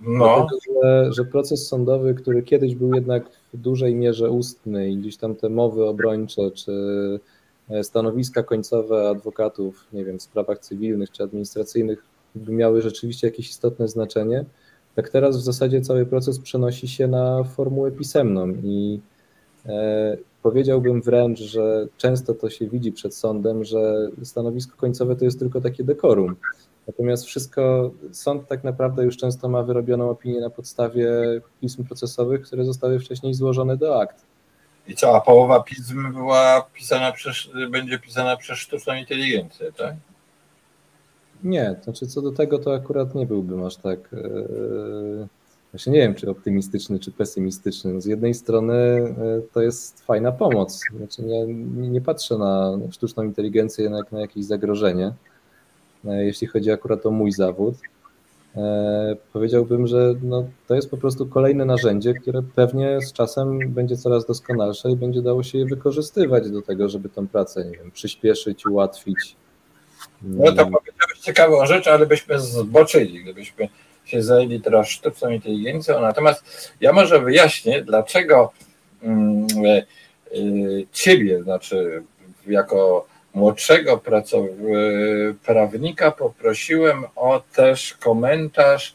No. 0.00 0.48
Dlatego, 0.48 0.82
że, 0.82 1.12
że 1.12 1.24
proces 1.24 1.68
sądowy, 1.68 2.14
który 2.14 2.42
kiedyś 2.42 2.74
był 2.74 2.94
jednak 2.94 3.24
w 3.54 3.56
dużej 3.56 3.94
mierze 3.94 4.30
ustny 4.30 4.90
i 4.90 4.96
gdzieś 4.96 5.16
tam 5.16 5.34
te 5.34 5.48
mowy 5.48 5.84
obrończe, 5.84 6.50
czy 6.50 6.72
e, 7.70 7.84
stanowiska 7.84 8.42
końcowe 8.42 9.08
adwokatów, 9.08 9.86
nie 9.92 10.04
wiem, 10.04 10.18
w 10.18 10.22
sprawach 10.22 10.58
cywilnych 10.58 11.10
czy 11.10 11.22
administracyjnych 11.22 12.04
miały 12.34 12.82
rzeczywiście 12.82 13.26
jakieś 13.26 13.50
istotne 13.50 13.88
znaczenie, 13.88 14.44
tak 14.94 15.08
teraz 15.08 15.36
w 15.36 15.42
zasadzie 15.42 15.80
cały 15.80 16.06
proces 16.06 16.38
przenosi 16.38 16.88
się 16.88 17.08
na 17.08 17.44
formułę 17.44 17.90
pisemną 17.90 18.48
i 18.48 19.00
powiedziałbym 20.42 21.02
wręcz, 21.02 21.38
że 21.38 21.86
często 21.96 22.34
to 22.34 22.50
się 22.50 22.68
widzi 22.68 22.92
przed 22.92 23.14
sądem, 23.14 23.64
że 23.64 24.08
stanowisko 24.22 24.76
końcowe 24.76 25.16
to 25.16 25.24
jest 25.24 25.38
tylko 25.38 25.60
takie 25.60 25.84
dekorum. 25.84 26.36
Natomiast 26.86 27.24
wszystko, 27.24 27.90
sąd 28.12 28.48
tak 28.48 28.64
naprawdę 28.64 29.04
już 29.04 29.16
często 29.16 29.48
ma 29.48 29.62
wyrobioną 29.62 30.10
opinię 30.10 30.40
na 30.40 30.50
podstawie 30.50 31.10
pism 31.60 31.84
procesowych, 31.84 32.42
które 32.42 32.64
zostały 32.64 32.98
wcześniej 32.98 33.34
złożone 33.34 33.76
do 33.76 34.00
akt. 34.00 34.24
I 34.88 34.94
cała 34.94 35.20
połowa 35.20 35.60
pism 35.62 36.12
była 36.12 36.66
pisana 36.74 37.12
przez, 37.12 37.36
będzie 37.70 37.98
pisana 37.98 38.36
przez 38.36 38.58
sztuczną 38.58 38.94
inteligencję, 38.94 39.72
tak? 39.72 39.94
Nie, 41.44 41.76
znaczy 41.84 42.06
co 42.06 42.22
do 42.22 42.32
tego 42.32 42.58
to 42.58 42.74
akurat 42.74 43.14
nie 43.14 43.26
byłbym 43.26 43.64
aż 43.64 43.76
tak. 43.76 43.98
Yy, 44.12 45.28
właśnie 45.72 45.92
nie 45.92 45.98
wiem, 45.98 46.14
czy 46.14 46.30
optymistyczny, 46.30 46.98
czy 46.98 47.12
pesymistyczny. 47.12 48.00
Z 48.00 48.06
jednej 48.06 48.34
strony 48.34 48.74
yy, 48.74 49.42
to 49.52 49.62
jest 49.62 50.04
fajna 50.04 50.32
pomoc. 50.32 50.80
Znaczy 50.96 51.22
nie, 51.22 51.46
nie 51.88 52.00
patrzę 52.00 52.38
na 52.38 52.78
sztuczną 52.90 53.22
inteligencję 53.22 53.84
jak 53.84 54.12
na 54.12 54.20
jakieś 54.20 54.44
zagrożenie, 54.44 55.12
yy, 56.04 56.24
jeśli 56.24 56.46
chodzi 56.46 56.70
akurat 56.70 57.06
o 57.06 57.10
mój 57.10 57.32
zawód. 57.32 57.74
E, 58.56 59.16
powiedziałbym, 59.32 59.86
że 59.86 60.14
no, 60.22 60.44
to 60.66 60.74
jest 60.74 60.90
po 60.90 60.96
prostu 60.96 61.26
kolejne 61.26 61.64
narzędzie, 61.64 62.14
które 62.14 62.42
pewnie 62.54 63.00
z 63.00 63.12
czasem 63.12 63.58
będzie 63.68 63.96
coraz 63.96 64.26
doskonalsze 64.26 64.90
i 64.90 64.96
będzie 64.96 65.22
dało 65.22 65.42
się 65.42 65.58
je 65.58 65.66
wykorzystywać 65.66 66.50
do 66.50 66.62
tego, 66.62 66.88
żeby 66.88 67.08
tę 67.08 67.26
pracę, 67.26 67.64
nie 67.64 67.78
wiem, 67.78 67.90
przyspieszyć, 67.90 68.66
ułatwić. 68.66 69.36
No 70.22 70.52
to 70.52 70.64
powiedziałeś 70.64 71.18
ciekawą 71.20 71.66
rzecz, 71.66 71.86
ale 71.86 72.06
byśmy 72.06 72.40
zboczyli, 72.40 73.22
gdybyśmy 73.22 73.68
się 74.04 74.22
zajęli 74.22 74.60
teraz 74.60 74.88
sztuczną 74.88 75.30
inteligencją. 75.30 76.00
Natomiast 76.00 76.72
ja 76.80 76.92
może 76.92 77.20
wyjaśnię, 77.20 77.82
dlaczego 77.82 78.52
mm, 79.02 79.46
e, 79.66 79.76
e, 79.76 79.84
ciebie, 80.92 81.42
znaczy 81.42 82.02
jako 82.46 83.06
młodszego 83.34 84.00
prawnika 85.44 86.10
poprosiłem 86.10 87.04
o 87.16 87.42
też 87.54 87.94
komentarz 87.94 88.94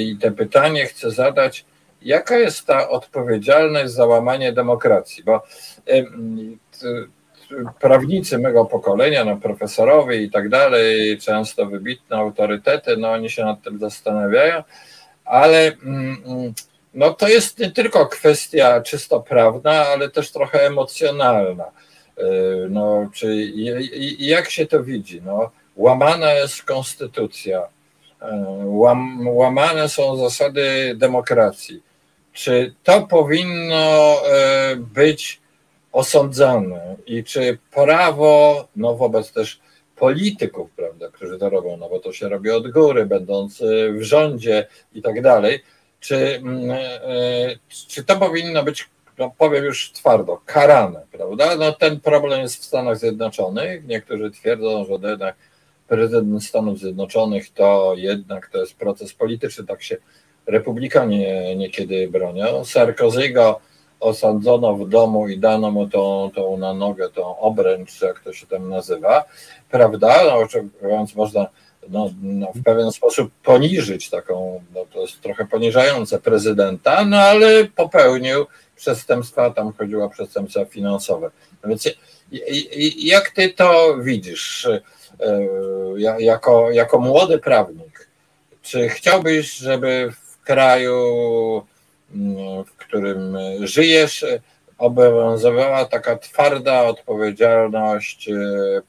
i 0.00 0.16
te 0.20 0.30
pytanie 0.30 0.86
chcę 0.86 1.10
zadać, 1.10 1.64
jaka 2.02 2.38
jest 2.38 2.66
ta 2.66 2.88
odpowiedzialność 2.88 3.92
za 3.92 4.06
łamanie 4.06 4.52
demokracji, 4.52 5.24
bo 5.24 5.42
prawnicy 7.80 8.38
mego 8.38 8.64
pokolenia, 8.64 9.24
no 9.24 9.36
profesorowie 9.36 10.22
i 10.22 10.30
tak 10.30 10.48
dalej, 10.48 11.18
często 11.18 11.66
wybitne 11.66 12.16
autorytety, 12.16 12.96
no 12.96 13.12
oni 13.12 13.30
się 13.30 13.44
nad 13.44 13.62
tym 13.62 13.78
zastanawiają, 13.78 14.62
ale 15.24 15.66
mm, 15.66 16.22
mm, 16.26 16.54
no 16.94 17.14
to 17.14 17.28
jest 17.28 17.58
nie 17.58 17.70
tylko 17.70 18.06
kwestia 18.06 18.80
czysto 18.80 19.20
prawna, 19.20 19.86
ale 19.86 20.10
też 20.10 20.32
trochę 20.32 20.66
emocjonalna 20.66 21.64
E, 22.18 22.24
no, 22.70 23.08
czy 23.12 23.52
jak 24.18 24.50
się 24.50 24.66
to 24.66 24.84
widzi? 24.84 25.22
No, 25.22 25.50
łamana 25.76 26.32
jest 26.32 26.62
konstytucja, 26.62 27.68
e, 28.22 28.46
łam, 28.64 29.28
łamane 29.28 29.88
są 29.88 30.16
zasady 30.16 30.94
demokracji. 30.96 31.82
Czy 32.32 32.74
to 32.84 33.06
powinno 33.06 34.16
e, 34.26 34.76
być 34.76 35.40
osądzane 35.96 36.96
i 37.06 37.24
czy 37.24 37.58
prawo, 37.70 38.68
no 38.76 38.94
wobec 38.94 39.32
też 39.32 39.60
polityków, 39.96 40.70
prawda, 40.76 41.08
którzy 41.12 41.38
to 41.38 41.50
robią, 41.50 41.76
no 41.76 41.88
bo 41.88 42.00
to 42.00 42.12
się 42.12 42.28
robi 42.28 42.50
od 42.50 42.70
góry, 42.70 43.06
będąc 43.06 43.62
w 43.92 44.02
rządzie 44.02 44.66
i 44.94 45.02
tak 45.02 45.22
dalej, 45.22 45.60
czy, 46.00 46.36
mm, 46.36 46.78
czy 47.88 48.04
to 48.04 48.16
powinno 48.16 48.62
być 48.62 48.88
no 49.18 49.34
powiem 49.38 49.64
już 49.64 49.92
twardo, 49.92 50.40
karane, 50.46 51.00
prawda? 51.12 51.56
No 51.56 51.72
ten 51.72 52.00
problem 52.00 52.40
jest 52.40 52.62
w 52.62 52.64
Stanach 52.64 52.98
Zjednoczonych. 52.98 53.86
Niektórzy 53.86 54.30
twierdzą, 54.30 54.84
że 54.84 55.08
jednak 55.10 55.36
prezydent 55.88 56.44
Stanów 56.44 56.78
Zjednoczonych 56.78 57.52
to 57.52 57.94
jednak 57.96 58.48
to 58.48 58.58
jest 58.58 58.74
proces 58.74 59.14
polityczny, 59.14 59.66
tak 59.66 59.82
się 59.82 59.96
republikanie 60.46 61.56
niekiedy 61.56 62.08
bronią. 62.08 62.62
Sarkozy'ego 62.62 63.54
osadzono 64.00 64.74
w 64.74 64.88
domu 64.88 65.28
i 65.28 65.38
dano 65.38 65.70
mu 65.70 65.88
tą, 65.88 66.30
tą 66.34 66.56
na 66.56 66.74
nogę, 66.74 67.08
tą 67.08 67.38
obręcz, 67.38 68.00
jak 68.00 68.20
to 68.20 68.32
się 68.32 68.46
tam 68.46 68.68
nazywa, 68.68 69.24
prawda? 69.70 70.24
No, 70.24 70.34
oczywiście 70.34 71.16
można 71.16 71.46
no, 71.88 72.10
no, 72.22 72.52
w 72.54 72.62
pewien 72.62 72.92
sposób 72.92 73.32
poniżyć 73.44 74.10
taką, 74.10 74.62
no, 74.74 74.84
to 74.92 75.00
jest 75.00 75.20
trochę 75.20 75.46
poniżające 75.46 76.18
prezydenta, 76.18 77.04
no 77.04 77.16
ale 77.16 77.64
popełnił 77.64 78.46
przestępstwa, 78.76 79.50
tam 79.50 79.72
chodziło 79.72 80.04
o 80.04 80.10
przestępstwa 80.10 80.64
finansowe. 80.64 81.30
No 81.62 81.68
więc 81.68 81.88
jak 82.96 83.30
ty 83.30 83.48
to 83.48 83.96
widzisz 83.98 84.66
e, 84.66 84.80
jako, 86.18 86.70
jako 86.70 86.98
młody 86.98 87.38
prawnik? 87.38 88.08
Czy 88.62 88.88
chciałbyś, 88.88 89.52
żeby 89.52 90.12
w 90.22 90.42
kraju, 90.44 90.96
w 92.66 92.76
którym 92.76 93.38
żyjesz, 93.60 94.24
obowiązywała 94.78 95.84
taka 95.84 96.16
twarda 96.16 96.82
odpowiedzialność 96.82 98.28
e, 98.28 98.34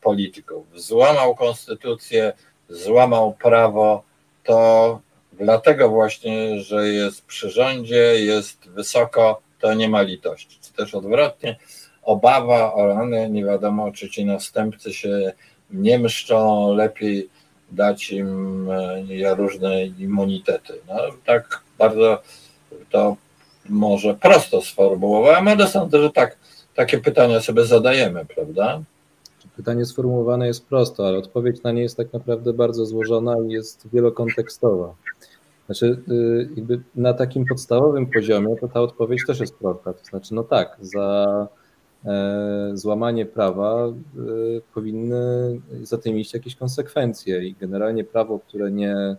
polityków? 0.01 0.65
Złamał 0.75 1.35
konstytucję, 1.35 2.33
złamał 2.69 3.33
prawo, 3.33 4.03
to 4.43 4.99
dlatego 5.33 5.89
właśnie, 5.89 6.59
że 6.61 6.87
jest 6.87 7.25
przy 7.25 7.49
rządzie, 7.49 8.25
jest 8.25 8.69
wysoko, 8.69 9.41
to 9.59 9.73
nie 9.73 9.89
ma 9.89 10.01
litości. 10.01 10.59
Czy 10.61 10.73
też 10.73 10.95
odwrotnie, 10.95 11.55
obawa 12.03 12.73
o 12.73 12.87
rany, 12.87 13.29
nie 13.29 13.45
wiadomo, 13.45 13.91
czy 13.91 14.09
ci 14.09 14.25
następcy 14.25 14.93
się 14.93 15.33
nie 15.71 15.99
mszczą, 15.99 16.73
lepiej 16.73 17.29
dać 17.71 18.11
im 18.11 18.69
e, 19.21 19.35
różne 19.35 19.85
immunitety. 19.85 20.73
No, 20.87 20.95
tak 21.25 21.61
bardzo 21.77 22.21
to 22.91 23.17
może 23.69 24.13
prosto 24.13 24.61
sformułowałem, 24.61 25.47
ale 25.47 25.67
sądzę, 25.67 26.01
że 26.01 26.09
tak, 26.09 26.37
takie 26.75 26.97
pytania 26.97 27.41
sobie 27.41 27.65
zadajemy, 27.65 28.25
prawda? 28.35 28.81
Pytanie 29.55 29.85
sformułowane 29.85 30.47
jest 30.47 30.65
prosto, 30.65 31.07
ale 31.07 31.17
odpowiedź 31.17 31.63
na 31.63 31.71
nie 31.71 31.81
jest 31.81 31.97
tak 31.97 32.13
naprawdę 32.13 32.53
bardzo 32.53 32.85
złożona 32.85 33.35
i 33.47 33.51
jest 33.51 33.87
wielokontekstowa. 33.93 34.93
Znaczy, 35.65 36.01
y, 36.11 36.49
jakby 36.55 36.81
na 36.95 37.13
takim 37.13 37.45
podstawowym 37.45 38.07
poziomie 38.07 38.55
to 38.55 38.67
ta 38.67 38.81
odpowiedź 38.81 39.25
też 39.27 39.39
jest 39.39 39.55
prosta. 39.55 39.93
To 39.93 40.05
znaczy, 40.05 40.35
no 40.35 40.43
tak, 40.43 40.77
za 40.81 41.47
e, 42.05 42.71
złamanie 42.73 43.25
prawa 43.25 43.87
e, 43.87 43.91
powinny 44.73 45.15
za 45.81 45.97
tym 45.97 46.19
iść 46.19 46.33
jakieś 46.33 46.55
konsekwencje 46.55 47.43
i 47.43 47.53
generalnie 47.53 48.03
prawo, 48.03 48.39
które 48.39 48.71
nie, 48.71 49.15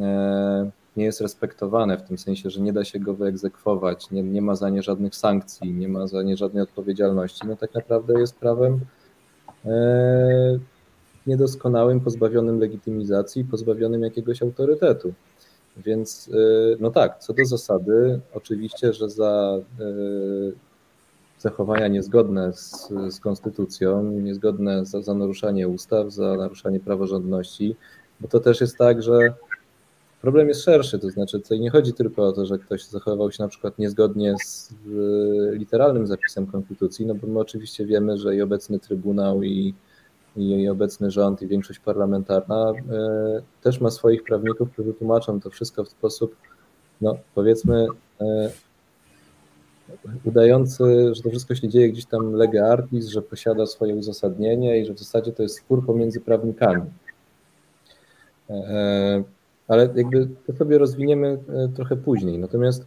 e, 0.00 0.70
nie 0.96 1.04
jest 1.04 1.20
respektowane 1.20 1.98
w 1.98 2.02
tym 2.02 2.18
sensie, 2.18 2.50
że 2.50 2.60
nie 2.60 2.72
da 2.72 2.84
się 2.84 2.98
go 2.98 3.14
wyegzekwować, 3.14 4.10
nie, 4.10 4.22
nie 4.22 4.42
ma 4.42 4.54
za 4.56 4.70
nie 4.70 4.82
żadnych 4.82 5.16
sankcji, 5.16 5.72
nie 5.72 5.88
ma 5.88 6.06
za 6.06 6.22
nie 6.22 6.36
żadnej 6.36 6.62
odpowiedzialności, 6.62 7.46
no 7.46 7.56
tak 7.56 7.74
naprawdę 7.74 8.20
jest 8.20 8.36
prawem 8.36 8.80
niedoskonałym, 11.26 12.00
pozbawionym 12.00 12.60
legitymizacji, 12.60 13.44
pozbawionym 13.44 14.02
jakiegoś 14.02 14.42
autorytetu. 14.42 15.12
Więc 15.76 16.28
y, 16.28 16.76
no 16.80 16.90
tak, 16.90 17.18
co 17.18 17.32
do 17.32 17.44
zasady, 17.44 18.20
oczywiście, 18.34 18.92
że 18.92 19.10
za 19.10 19.58
y, 19.80 20.52
zachowania 21.38 21.88
niezgodne 21.88 22.52
z, 22.52 22.88
z 23.08 23.20
konstytucją, 23.20 24.02
niezgodne 24.02 24.86
za, 24.86 25.02
za 25.02 25.14
naruszanie 25.14 25.68
ustaw, 25.68 26.12
za 26.12 26.36
naruszanie 26.36 26.80
praworządności, 26.80 27.76
bo 28.20 28.28
to 28.28 28.40
też 28.40 28.60
jest 28.60 28.78
tak, 28.78 29.02
że 29.02 29.34
problem 30.20 30.48
jest 30.48 30.64
szerszy, 30.64 30.98
to 30.98 31.10
znaczy 31.10 31.40
tutaj 31.40 31.60
nie 31.60 31.70
chodzi 31.70 31.92
tylko 31.92 32.28
o 32.28 32.32
to, 32.32 32.46
że 32.46 32.58
ktoś 32.58 32.84
zachowywał 32.84 33.32
się 33.32 33.42
na 33.42 33.48
przykład 33.48 33.78
niezgodnie 33.78 34.34
z 34.44 34.74
literalnym 35.52 36.06
zapisem 36.06 36.46
konstytucji, 36.46 37.06
no 37.06 37.14
bo 37.14 37.26
my 37.26 37.40
oczywiście 37.40 37.86
wiemy, 37.86 38.18
że 38.18 38.36
i 38.36 38.42
obecny 38.42 38.78
Trybunał 38.78 39.42
i 39.42 39.74
i 40.36 40.68
obecny 40.68 41.10
rząd 41.10 41.42
i 41.42 41.46
większość 41.46 41.80
parlamentarna 41.80 42.70
e, 42.70 43.42
też 43.62 43.80
ma 43.80 43.90
swoich 43.90 44.24
prawników, 44.24 44.72
którzy 44.72 44.94
tłumaczą 44.94 45.40
to 45.40 45.50
wszystko 45.50 45.84
w 45.84 45.88
sposób, 45.88 46.36
no 47.00 47.18
powiedzmy, 47.34 47.86
e, 48.20 48.50
udający, 50.24 51.14
że 51.14 51.22
to 51.22 51.30
wszystko 51.30 51.54
się 51.54 51.68
dzieje 51.68 51.92
gdzieś 51.92 52.06
tam 52.06 52.32
lega 52.32 52.66
artis, 52.66 53.08
że 53.08 53.22
posiada 53.22 53.66
swoje 53.66 53.94
uzasadnienie 53.94 54.78
i 54.78 54.86
że 54.86 54.94
w 54.94 54.98
zasadzie 54.98 55.32
to 55.32 55.42
jest 55.42 55.58
spór 55.58 55.86
pomiędzy 55.86 56.20
prawnikami. 56.20 56.90
E, 59.70 59.72
ale 59.72 59.88
jakby 59.94 60.28
to 60.46 60.52
sobie 60.52 60.78
rozwiniemy 60.78 61.38
trochę 61.76 61.96
później. 61.96 62.38
Natomiast 62.38 62.86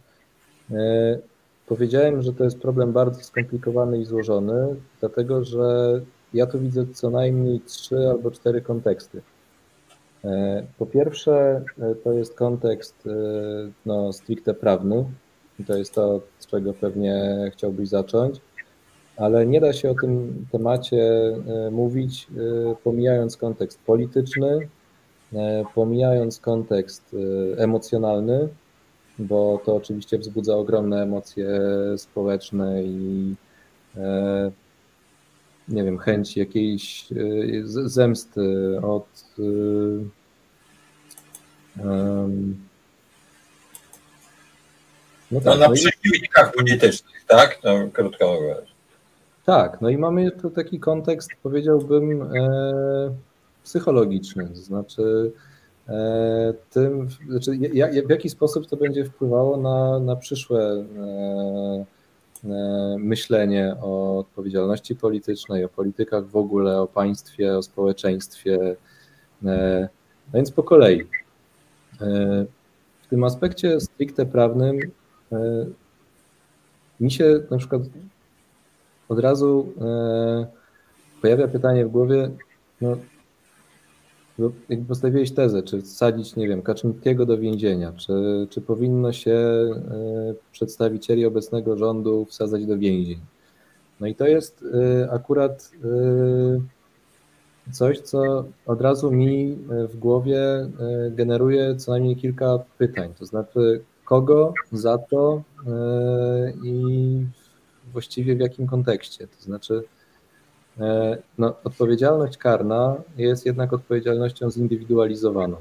powiedziałem, 1.66 2.22
że 2.22 2.32
to 2.32 2.44
jest 2.44 2.58
problem 2.58 2.92
bardzo 2.92 3.20
skomplikowany 3.22 3.98
i 3.98 4.04
złożony, 4.04 4.76
dlatego 5.00 5.44
że 5.44 6.00
ja 6.34 6.46
tu 6.46 6.60
widzę 6.60 6.86
co 6.86 7.10
najmniej 7.10 7.60
trzy 7.60 7.96
albo 8.10 8.30
cztery 8.30 8.60
konteksty. 8.60 9.22
E, 10.24 10.62
po 10.78 10.86
pierwsze, 10.86 11.64
e, 11.80 11.94
to 11.94 12.12
jest 12.12 12.34
kontekst 12.34 13.06
e, 13.06 13.10
no, 13.86 14.12
stricte 14.12 14.54
prawny. 14.54 15.04
To 15.66 15.76
jest 15.76 15.94
to, 15.94 16.20
z 16.38 16.46
czego 16.46 16.72
pewnie 16.72 17.36
chciałbyś 17.52 17.88
zacząć, 17.88 18.40
ale 19.16 19.46
nie 19.46 19.60
da 19.60 19.72
się 19.72 19.90
o 19.90 19.94
tym 19.94 20.46
temacie 20.52 21.32
mówić, 21.70 22.26
pomijając 22.84 23.36
kontekst 23.36 23.80
polityczny, 23.86 24.68
pomijając 25.74 26.40
kontekst 26.40 27.16
emocjonalny, 27.56 28.48
bo 29.18 29.60
to 29.64 29.76
oczywiście 29.76 30.18
wzbudza 30.18 30.54
ogromne 30.56 31.02
emocje 31.02 31.48
społeczne 31.96 32.82
i 32.82 33.34
nie 35.68 35.84
wiem, 35.84 35.98
chęć 35.98 36.36
jakiejś 36.36 37.06
zemsty 37.84 38.78
od 38.82 39.06
um, 41.78 42.60
no, 45.30 45.40
tak, 45.40 45.46
no 45.46 45.56
na 45.56 45.68
no 45.68 45.74
przeciwnikach 45.74 46.52
i... 46.54 46.56
politycznych, 46.56 47.24
tak? 47.28 47.58
No, 47.64 47.88
krótko 47.92 48.34
mówiąc. 48.34 48.68
Tak, 49.44 49.80
no 49.80 49.88
i 49.88 49.98
mamy 49.98 50.30
tu 50.30 50.50
taki 50.50 50.80
kontekst, 50.80 51.30
powiedziałbym, 51.42 52.22
e, 52.22 53.14
psychologiczny, 53.64 54.48
to 54.48 54.56
znaczy 54.56 55.32
tym, 56.70 57.08
znaczy 57.28 57.50
w 58.06 58.10
jaki 58.10 58.30
sposób 58.30 58.66
to 58.66 58.76
będzie 58.76 59.04
wpływało 59.04 59.56
na, 59.56 59.98
na 59.98 60.16
przyszłe 60.16 60.84
myślenie 62.98 63.76
o 63.82 64.18
odpowiedzialności 64.18 64.96
politycznej, 64.96 65.64
o 65.64 65.68
politykach 65.68 66.26
w 66.26 66.36
ogóle, 66.36 66.80
o 66.80 66.86
państwie, 66.86 67.58
o 67.58 67.62
społeczeństwie. 67.62 68.76
No 69.42 69.52
więc 70.34 70.50
po 70.50 70.62
kolei. 70.62 71.04
W 73.02 73.06
tym 73.10 73.24
aspekcie 73.24 73.80
stricte 73.80 74.26
prawnym 74.26 74.78
mi 77.00 77.10
się 77.10 77.40
na 77.50 77.58
przykład 77.58 77.82
od 79.08 79.18
razu 79.18 79.72
e, 79.80 80.46
pojawia 81.22 81.48
pytanie 81.48 81.86
w 81.86 81.90
głowie, 81.90 82.30
no, 82.80 82.96
jakby 84.68 84.88
postawiłeś 84.88 85.32
tezę, 85.32 85.62
czy 85.62 85.82
wsadzić, 85.82 86.36
nie 86.36 86.48
wiem, 86.48 86.62
Kaczyńskiego 86.62 87.26
do 87.26 87.38
więzienia, 87.38 87.92
czy, 87.92 88.46
czy 88.50 88.60
powinno 88.60 89.12
się 89.12 89.32
e, 89.32 89.74
przedstawicieli 90.52 91.26
obecnego 91.26 91.76
rządu 91.76 92.24
wsadzać 92.24 92.66
do 92.66 92.78
więzień. 92.78 93.20
No 94.00 94.06
i 94.06 94.14
to 94.14 94.26
jest 94.26 94.64
e, 94.74 95.10
akurat 95.10 95.70
coś, 97.72 98.00
co 98.00 98.44
od 98.66 98.80
razu 98.80 99.10
mi 99.10 99.58
w 99.88 99.96
głowie 99.96 100.40
generuje 101.10 101.76
co 101.76 101.92
najmniej 101.92 102.16
kilka 102.16 102.58
pytań. 102.78 103.14
To 103.18 103.26
znaczy, 103.26 103.82
kogo 104.04 104.54
za 104.72 104.98
to 104.98 105.42
i 106.64 107.26
właściwie 107.92 108.36
w 108.36 108.40
jakim 108.40 108.66
kontekście. 108.66 109.26
To 109.26 109.42
znaczy, 109.42 109.74
e, 109.74 109.93
no, 111.38 111.54
odpowiedzialność 111.64 112.38
karna 112.38 112.96
jest 113.16 113.46
jednak 113.46 113.72
odpowiedzialnością 113.72 114.50
zindywidualizowaną. 114.50 115.56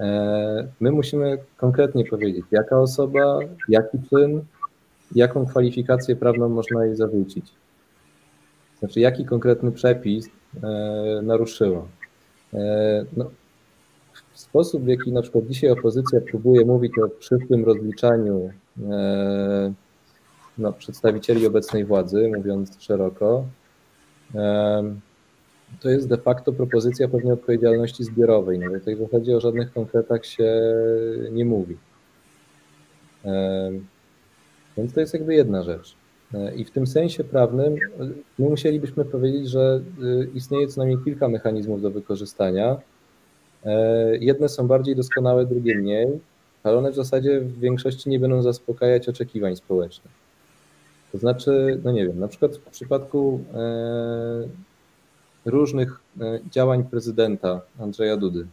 E, 0.00 0.68
my 0.80 0.92
musimy 0.92 1.38
konkretnie 1.56 2.04
powiedzieć, 2.04 2.44
jaka 2.50 2.80
osoba, 2.80 3.38
jaki 3.68 3.98
czyn, 4.10 4.42
jaką 5.14 5.46
kwalifikację 5.46 6.16
prawną 6.16 6.48
można 6.48 6.84
jej 6.84 6.96
zawrócić. 6.96 7.46
Znaczy, 8.78 9.00
jaki 9.00 9.24
konkretny 9.24 9.72
przepis 9.72 10.26
e, 10.62 11.20
naruszyło. 11.22 11.88
No, 13.16 13.30
sposób, 14.34 14.82
w 14.82 14.86
jaki 14.86 15.12
na 15.12 15.22
przykład 15.22 15.46
dzisiaj 15.46 15.70
opozycja 15.70 16.20
próbuje 16.20 16.64
mówić 16.64 16.92
o 16.98 17.08
przyszłym 17.08 17.64
rozliczaniu 17.64 18.50
no, 20.58 20.72
przedstawicieli 20.72 21.46
obecnej 21.46 21.84
władzy, 21.84 22.32
mówiąc 22.36 22.82
szeroko, 22.82 23.44
to 25.80 25.90
jest 25.90 26.08
de 26.08 26.16
facto 26.16 26.52
propozycja 26.52 27.08
pewnej 27.08 27.32
odpowiedzialności 27.32 28.04
zbiorowej. 28.04 28.58
No, 28.58 28.78
tutaj 28.78 28.96
w 28.96 28.98
zasadzie 28.98 29.36
o 29.36 29.40
żadnych 29.40 29.72
konkretach 29.72 30.26
się 30.26 30.62
nie 31.32 31.44
mówi. 31.44 31.76
Więc 34.76 34.94
to 34.94 35.00
jest 35.00 35.14
jakby 35.14 35.34
jedna 35.34 35.62
rzecz. 35.62 35.96
E, 36.34 36.54
I 36.54 36.64
w 36.64 36.70
tym 36.70 36.86
sensie 36.86 37.24
prawnym 37.24 37.76
my 38.38 38.48
musielibyśmy 38.48 39.04
powiedzieć, 39.04 39.48
że 39.48 39.80
y, 40.02 40.28
istnieje 40.34 40.68
co 40.68 40.80
najmniej 40.80 41.04
kilka 41.04 41.28
mechanizmów 41.28 41.82
do 41.82 41.90
wykorzystania. 41.90 42.76
E, 43.64 44.16
jedne 44.16 44.48
są 44.48 44.66
bardziej 44.66 44.96
doskonałe, 44.96 45.46
drugie 45.46 45.74
mniej, 45.74 46.20
ale 46.62 46.78
one 46.78 46.90
w 46.90 46.94
zasadzie 46.94 47.40
w 47.40 47.58
większości 47.60 48.10
nie 48.10 48.18
będą 48.18 48.42
zaspokajać 48.42 49.08
oczekiwań 49.08 49.56
społecznych. 49.56 50.23
To 51.14 51.18
znaczy, 51.18 51.80
no 51.84 51.92
nie 51.92 52.06
wiem, 52.06 52.18
na 52.18 52.28
przykład 52.28 52.56
w 52.56 52.70
przypadku 52.70 53.40
e, 53.54 54.48
różnych 55.44 56.00
e, 56.20 56.40
działań 56.50 56.84
prezydenta 56.84 57.60
Andrzeja 57.78 58.16
Dudy, 58.16 58.46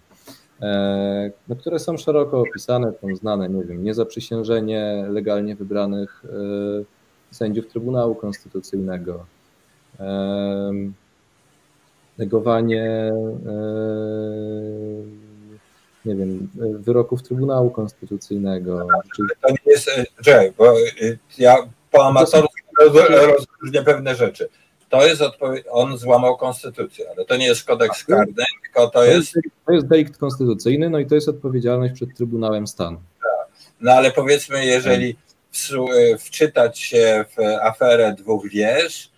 e, 0.62 1.32
no, 1.48 1.56
które 1.56 1.80
są 1.80 1.98
szeroko 1.98 2.41
opisane, 2.41 2.94
są 3.01 3.15
znane, 3.15 3.50
nie 3.50 3.63
wiem, 3.63 3.84
niezaprzysiężenie 3.84 5.06
legalnie 5.10 5.56
wybranych 5.56 6.24
sędziów 7.32 7.68
Trybunału 7.68 8.15
Konstytucyjnego, 8.15 9.25
negowanie 12.18 13.14
nie 16.05 16.16
wiem, 16.16 16.50
wyroków 16.79 17.24
Trybunału 17.24 17.70
Konstytucyjnego. 17.70 18.88
To 19.42 19.50
nie 19.50 19.57
jest, 19.66 19.90
czekaj, 20.24 20.53
bo 20.57 20.74
ja 21.38 21.57
po 21.92 22.08
amatorsku 22.08 22.60
rozróżnia 23.10 23.84
pewne 23.86 24.16
rzeczy. 24.16 24.50
To 24.90 25.08
jest 25.08 25.22
odpowiedź, 25.22 25.66
on 25.70 25.98
złamał 25.98 26.38
konstytucję, 26.38 27.06
ale 27.16 27.25
to 27.25 27.38
nie 27.38 27.46
jest 27.46 27.64
kodeks 27.64 28.04
karny, 28.04 28.46
tylko 28.64 28.90
to 28.90 29.04
jest... 29.04 29.34
To 29.66 29.74
jest 29.74 29.88
delikt 29.88 30.18
konstytucyjny, 30.18 30.90
no 30.90 31.00
i 31.00 31.06
to 31.06 31.16
jest 31.16 31.30
odpowiedzialność 31.30 31.94
przed 31.94 32.18
Trybunałem 32.18 32.68
Stanu. 32.68 33.01
No 33.82 33.92
ale 33.92 34.12
powiedzmy, 34.12 34.66
jeżeli 34.66 35.16
wczytać 36.20 36.80
się 36.80 37.25
w 37.38 37.42
aferę 37.62 38.16
dwóch 38.18 38.50
wież, 38.50 39.12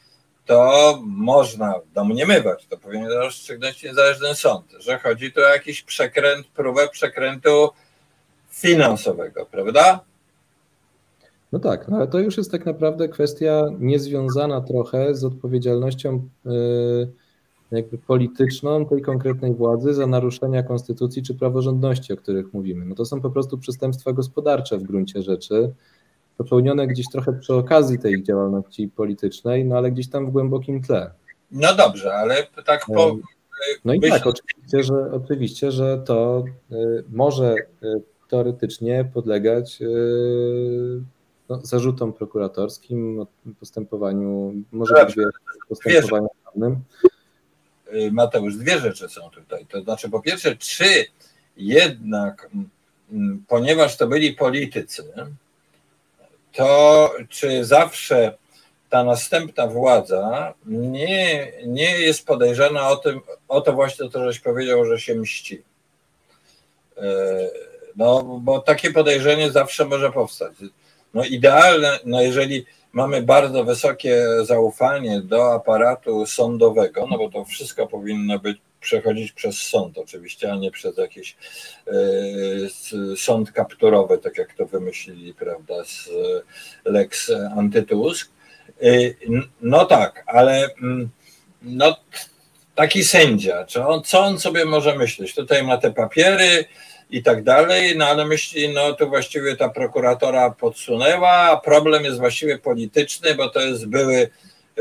to 0.46 1.00
można 1.06 1.74
domniemywać, 1.94 2.66
to 2.70 2.78
powinien 2.78 3.12
rozstrzygnąć 3.12 3.84
niezależny 3.84 4.36
sąd, 4.36 4.66
że 4.80 5.00
chodzi 5.00 5.32
tu 5.32 5.42
o 5.42 5.48
jakiś 5.48 5.82
przekręt, 5.82 6.48
próbę 6.48 6.90
przekrętu 6.90 7.70
finansowego, 8.50 9.46
prawda? 9.46 10.00
No 11.54 11.60
tak, 11.60 11.88
no 11.88 11.98
ale 11.98 12.08
to 12.08 12.20
już 12.20 12.38
jest 12.38 12.52
tak 12.52 12.66
naprawdę 12.66 13.10
kwestia 13.10 13.70
niezwiązana 13.80 14.62
trochę 14.62 15.16
z 15.16 15.24
odpowiedzialnością 15.24 16.30
y, 16.46 16.50
jakby 17.72 17.98
polityczną 17.98 18.86
tej 18.86 19.02
konkretnej 19.02 19.54
władzy 19.54 19.94
za 19.94 20.08
naruszenia 20.08 20.64
konstytucji 20.64 21.24
czy 21.24 21.34
praworządności, 21.36 22.14
o 22.14 22.18
których 22.18 22.54
mówimy. 22.54 22.86
No 22.86 22.96
to 22.96 23.06
są 23.06 23.22
po 23.22 23.30
prostu 23.30 23.58
przestępstwa 23.58 24.14
gospodarcze 24.14 24.78
w 24.78 24.84
gruncie 24.84 25.22
rzeczy, 25.22 25.74
popełnione 26.38 26.88
gdzieś 26.88 27.10
trochę 27.10 27.34
przy 27.34 27.54
okazji 27.54 28.00
tej 28.00 28.24
działalności 28.24 28.88
politycznej, 28.88 29.66
no 29.66 29.78
ale 29.78 29.92
gdzieś 29.92 30.10
tam 30.10 30.26
w 30.26 30.32
głębokim 30.32 30.82
tle. 30.82 31.12
No 31.52 31.76
dobrze, 31.76 32.14
ale 32.14 32.36
tak 32.66 32.86
po... 32.86 33.18
No 33.86 33.94
i 33.94 34.00
myśl... 34.00 34.14
tak, 34.14 34.28
oczywiście 34.28 34.84
że, 34.84 35.12
oczywiście, 35.12 35.72
że 35.72 35.98
to 36.06 36.44
y, 36.72 37.04
może 37.12 37.56
teoretycznie 38.30 39.10
podlegać 39.14 39.80
no, 41.54 41.60
zarzutom 41.64 42.14
prokuratorskim, 42.14 43.26
postępowaniu, 43.60 44.54
może 44.72 45.06
być 45.06 45.16
postępowaniu 45.70 46.28
prawnym. 46.44 46.80
Y, 47.94 48.12
Mateusz, 48.12 48.56
dwie 48.56 48.80
rzeczy 48.80 49.10
są 49.10 49.30
tutaj. 49.30 49.66
To 49.66 49.82
znaczy, 49.82 50.10
po 50.10 50.22
pierwsze, 50.22 50.56
czy 50.56 51.06
jednak, 51.58 52.50
ponieważ 53.48 53.98
to 53.98 54.08
byli 54.08 54.34
politycy, 54.34 55.04
to 56.54 57.12
czy 57.30 57.66
zawsze 57.66 58.38
ta 58.90 59.04
następna 59.04 59.68
władza 59.68 60.54
nie, 60.66 61.52
nie 61.68 62.00
jest 62.00 62.26
podejrzana 62.26 62.90
o, 62.90 62.96
tym, 62.96 63.22
o 63.48 63.62
to 63.62 63.74
właśnie, 63.74 64.10
to 64.10 64.26
żeś 64.26 64.40
powiedział, 64.40 64.86
że 64.86 65.00
się 65.00 65.16
mści. 65.16 65.64
Y, 66.98 67.02
no, 67.96 68.24
bo 68.24 68.60
takie 68.60 68.92
podejrzenie 68.92 69.52
zawsze 69.52 69.86
może 69.86 70.12
powstać. 70.12 70.54
No 71.14 71.24
idealne, 71.24 72.00
no 72.06 72.22
jeżeli 72.22 72.66
mamy 72.94 73.22
bardzo 73.22 73.64
wysokie 73.64 74.26
zaufanie 74.44 75.22
do 75.22 75.54
aparatu 75.54 76.26
sądowego, 76.26 77.08
no 77.08 77.18
bo 77.18 77.30
to 77.30 77.46
wszystko 77.46 77.88
powinno 77.88 78.40
być 78.40 78.58
przechodzić 78.84 79.32
przez 79.32 79.58
sąd 79.58 79.98
oczywiście, 79.98 80.52
a 80.52 80.56
nie 80.56 80.72
przez 80.72 80.98
jakiś 80.98 81.36
y, 82.94 83.18
sąd 83.18 83.52
kapturowy, 83.52 84.18
tak 84.18 84.38
jak 84.38 84.54
to 84.54 84.66
wymyślili, 84.66 85.34
prawda, 85.34 85.86
z 85.86 86.10
Lex 86.86 87.32
Antytusk. 87.58 88.32
Y, 88.84 89.16
no 89.62 89.86
tak, 89.86 90.24
ale 90.28 90.70
mm, 90.82 91.10
no, 91.62 91.96
taki 92.76 93.04
sędzia, 93.04 93.66
co 93.66 93.90
on, 93.90 94.04
co 94.04 94.20
on 94.20 94.40
sobie 94.40 94.66
może 94.66 94.98
myśleć? 94.98 95.36
Tutaj 95.36 95.64
ma 95.64 95.78
te 95.78 95.92
papiery, 95.92 96.66
i 97.10 97.24
tak 97.24 97.44
dalej, 97.44 97.98
no 97.98 98.06
ale 98.06 98.26
myśli, 98.26 98.74
no 98.74 98.94
to 98.94 99.08
właściwie 99.08 99.56
ta 99.56 99.70
prokuratora 99.70 100.50
podsunęła, 100.52 101.32
a 101.32 101.58
problem 101.58 102.04
jest 102.04 102.18
właściwie 102.18 102.58
polityczny, 102.58 103.36
bo 103.36 103.50
to 103.50 103.62
jest 103.62 103.86
były, 103.86 104.30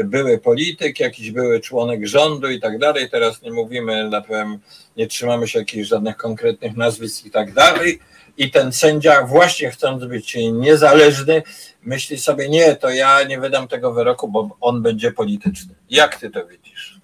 były 0.04 0.38
polityk, 0.38 1.00
jakiś 1.00 1.30
były 1.30 1.60
członek 1.60 2.06
rządu 2.06 2.50
i 2.50 2.60
tak 2.60 2.78
dalej, 2.78 3.10
teraz 3.10 3.42
nie 3.42 3.52
mówimy, 3.52 4.08
na 4.08 4.20
pewno 4.20 4.58
nie 4.96 5.06
trzymamy 5.06 5.48
się 5.48 5.58
jakichś 5.58 5.88
żadnych 5.88 6.16
konkretnych 6.16 6.76
nazwisk 6.76 7.26
i 7.26 7.30
tak 7.30 7.52
dalej, 7.52 7.98
i 8.38 8.50
ten 8.50 8.72
sędzia 8.72 9.26
właśnie 9.26 9.70
chcąc 9.70 10.04
być 10.04 10.36
niezależny, 10.52 11.42
myśli 11.82 12.18
sobie, 12.18 12.48
nie, 12.48 12.76
to 12.76 12.90
ja 12.90 13.22
nie 13.22 13.40
wydam 13.40 13.68
tego 13.68 13.92
wyroku, 13.92 14.28
bo 14.28 14.56
on 14.60 14.82
będzie 14.82 15.12
polityczny. 15.12 15.74
Jak 15.90 16.16
ty 16.16 16.30
to 16.30 16.46
widzisz? 16.46 17.00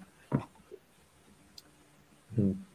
Hmm. 2.37 2.67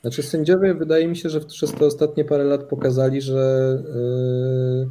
Znaczy 0.00 0.22
sędziowie 0.22 0.74
wydaje 0.74 1.08
mi 1.08 1.16
się, 1.16 1.28
że 1.28 1.40
przez 1.40 1.72
te 1.72 1.86
ostatnie 1.86 2.24
parę 2.24 2.44
lat 2.44 2.64
pokazali, 2.64 3.20
że 3.20 3.82
yy, 3.94 4.90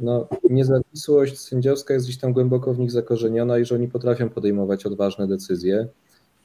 no, 0.00 0.28
niezawisłość 0.50 1.38
sędziowska 1.40 1.94
jest 1.94 2.06
gdzieś 2.06 2.18
tam 2.18 2.32
głęboko 2.32 2.74
w 2.74 2.78
nich 2.78 2.90
zakorzeniona 2.90 3.58
i 3.58 3.64
że 3.64 3.74
oni 3.74 3.88
potrafią 3.88 4.28
podejmować 4.28 4.86
odważne 4.86 5.26
decyzje. 5.26 5.88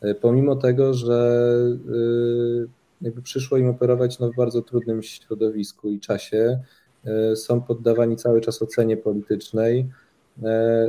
Yy, 0.01 0.15
pomimo 0.15 0.55
tego, 0.55 0.93
że 0.93 1.41
yy, 1.89 2.67
jakby 3.01 3.21
przyszło 3.21 3.57
im 3.57 3.69
operować 3.69 4.19
no, 4.19 4.31
w 4.31 4.35
bardzo 4.35 4.61
trudnym 4.61 5.03
środowisku 5.03 5.89
i 5.89 5.99
czasie. 5.99 6.59
Są 7.35 7.61
poddawani 7.61 8.15
cały 8.15 8.41
czas 8.41 8.61
ocenie 8.61 8.97
politycznej. 8.97 9.89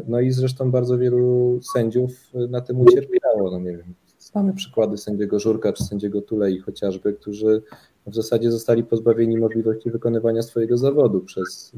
No 0.08 0.20
i 0.20 0.30
zresztą 0.30 0.70
bardzo 0.70 0.98
wielu 0.98 1.60
sędziów 1.72 2.30
na 2.34 2.60
tym 2.60 2.80
ucierpiało. 2.80 3.50
No 3.50 3.58
nie 3.58 3.76
wiem, 3.76 3.94
znamy 4.32 4.54
przykłady 4.54 4.98
sędziego 4.98 5.38
Żurka 5.38 5.72
czy 5.72 5.84
sędziego 5.84 6.22
Tulei 6.22 6.58
chociażby, 6.58 7.12
którzy 7.12 7.62
w 8.06 8.14
zasadzie 8.14 8.50
zostali 8.50 8.84
pozbawieni 8.84 9.38
możliwości 9.38 9.90
wykonywania 9.90 10.42
swojego 10.42 10.78
zawodu 10.78 11.20
przez 11.20 11.72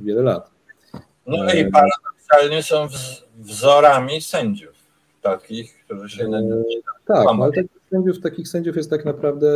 wiele 0.00 0.22
lat. 0.22 0.50
No 1.26 1.52
i 1.52 1.70
paradoksalnie 1.70 2.62
są 2.62 2.86
wzorami 3.38 4.20
sędziów, 4.20 4.74
takich, 5.22 5.84
którzy 5.84 6.08
się 6.08 6.28
nie 6.28 6.42
Tak, 7.06 7.24
no, 7.24 7.44
ale 7.44 7.52
takich 7.52 7.82
sędziów, 7.90 8.20
takich 8.20 8.48
sędziów 8.48 8.76
jest 8.76 8.90
tak 8.90 9.04
naprawdę 9.04 9.48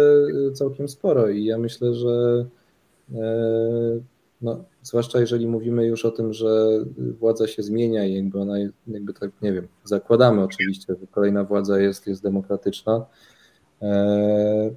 całkiem 0.55 0.89
sporo 0.89 1.29
i 1.29 1.45
ja 1.45 1.59
myślę, 1.59 1.95
że 1.95 2.47
e, 3.15 3.21
no, 4.45 4.65
zwłaszcza 4.83 5.21
jeżeli 5.21 5.47
mówimy 5.47 5.87
już 5.87 6.05
o 6.05 6.11
tym, 6.11 6.33
że 6.33 6.69
władza 7.21 7.47
się 7.47 7.63
zmienia 7.63 8.05
i 8.05 8.15
jakby 8.15 8.41
ona, 8.41 8.59
jakby 8.87 9.15
tak, 9.15 9.31
nie 9.43 9.53
wiem, 9.53 9.69
zakładamy 9.85 10.43
oczywiście, 10.43 10.95
że 11.01 11.07
kolejna 11.11 11.45
władza 11.45 11.81
jest, 11.81 12.07
jest 12.07 12.23
demokratyczna, 12.23 13.07
e, 13.83 14.71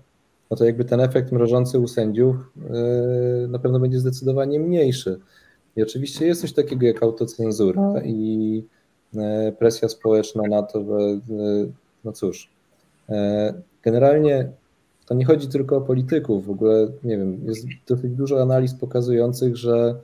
no 0.51 0.57
to 0.57 0.65
jakby 0.65 0.85
ten 0.85 0.99
efekt 0.99 1.31
mrożący 1.31 1.79
u 1.79 1.87
sędziów 1.87 2.35
e, 2.35 3.47
na 3.47 3.59
pewno 3.59 3.79
będzie 3.79 3.99
zdecydowanie 3.99 4.59
mniejszy. 4.59 5.19
I 5.75 5.83
oczywiście 5.83 6.25
jest 6.27 6.41
coś 6.41 6.53
takiego 6.53 6.85
jak 6.85 7.03
autocenzura 7.03 8.01
i 8.05 8.63
e, 9.15 9.51
presja 9.51 9.89
społeczna 9.89 10.43
na 10.49 10.63
to, 10.63 10.83
że 10.83 11.19
no 12.03 12.11
cóż, 12.11 12.49
generalnie 13.83 14.51
to 15.07 15.13
nie 15.13 15.25
chodzi 15.25 15.47
tylko 15.47 15.77
o 15.77 15.81
polityków, 15.81 16.45
w 16.45 16.49
ogóle 16.49 16.87
nie 17.03 17.17
wiem, 17.17 17.41
jest 17.45 17.65
dosyć 17.87 18.11
dużo 18.11 18.41
analiz 18.41 18.73
pokazujących, 18.73 19.57
że 19.57 19.95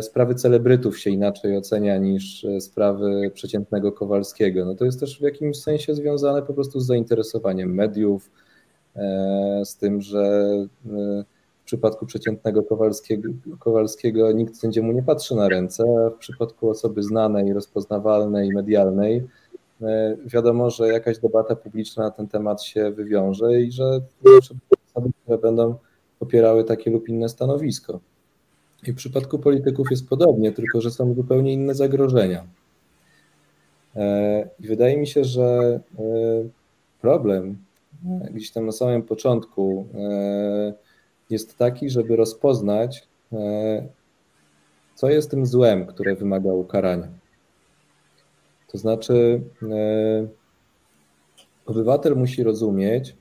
sprawy 0.00 0.34
celebrytów 0.34 0.98
się 0.98 1.10
inaczej 1.10 1.56
ocenia 1.56 1.98
niż 1.98 2.46
sprawy 2.60 3.30
przeciętnego 3.34 3.92
Kowalskiego. 3.92 4.64
No 4.64 4.74
to 4.74 4.84
jest 4.84 5.00
też 5.00 5.18
w 5.18 5.22
jakimś 5.22 5.56
sensie 5.56 5.94
związane 5.94 6.42
po 6.42 6.54
prostu 6.54 6.80
z 6.80 6.86
zainteresowaniem 6.86 7.74
mediów, 7.74 8.30
z 9.64 9.76
tym, 9.76 10.00
że 10.00 10.52
w 11.64 11.66
przypadku 11.66 12.06
przeciętnego 12.06 12.62
Kowalskiego, 12.62 13.28
Kowalskiego 13.58 14.32
nikt 14.32 14.56
sędziemu 14.56 14.92
nie 14.92 15.02
patrzy 15.02 15.34
na 15.34 15.48
ręce, 15.48 15.84
a 16.06 16.10
w 16.10 16.18
przypadku 16.18 16.70
osoby 16.70 17.02
znanej, 17.02 17.52
rozpoznawalnej, 17.52 18.48
medialnej 18.48 19.16
e, 19.16 19.24
wiadomo, 20.26 20.70
że 20.70 20.88
jakaś 20.88 21.18
debata 21.18 21.56
publiczna 21.56 22.04
na 22.04 22.10
ten 22.10 22.28
temat 22.28 22.62
się 22.62 22.90
wywiąże 22.90 23.60
i 23.60 23.72
że 23.72 24.00
osoby, 24.82 25.10
które 25.22 25.38
będą 25.38 25.74
popierały 26.18 26.64
takie 26.64 26.90
lub 26.90 27.08
inne 27.08 27.28
stanowisko. 27.28 28.00
I 28.86 28.92
w 28.92 28.96
przypadku 28.96 29.38
polityków 29.38 29.90
jest 29.90 30.08
podobnie, 30.08 30.52
tylko 30.52 30.80
że 30.80 30.90
są 30.90 31.14
zupełnie 31.14 31.52
inne 31.52 31.74
zagrożenia. 31.74 32.44
E, 33.96 34.48
I 34.60 34.66
wydaje 34.66 34.96
mi 34.96 35.06
się, 35.06 35.24
że 35.24 35.80
e, 35.98 36.02
problem 37.00 37.56
gdzieś 38.30 38.50
tam 38.50 38.66
na 38.66 38.72
samym 38.72 39.02
początku 39.02 39.86
jest 41.30 41.58
taki, 41.58 41.90
żeby 41.90 42.16
rozpoznać, 42.16 43.08
e, 43.32 43.86
co 44.94 45.10
jest 45.10 45.30
tym 45.30 45.46
złem, 45.46 45.86
które 45.86 46.14
wymaga 46.14 46.52
ukarania. 46.52 47.08
To 48.74 48.78
znaczy, 48.78 49.42
e, 49.62 50.26
obywatel 51.66 52.16
musi 52.16 52.42
rozumieć, 52.42 53.16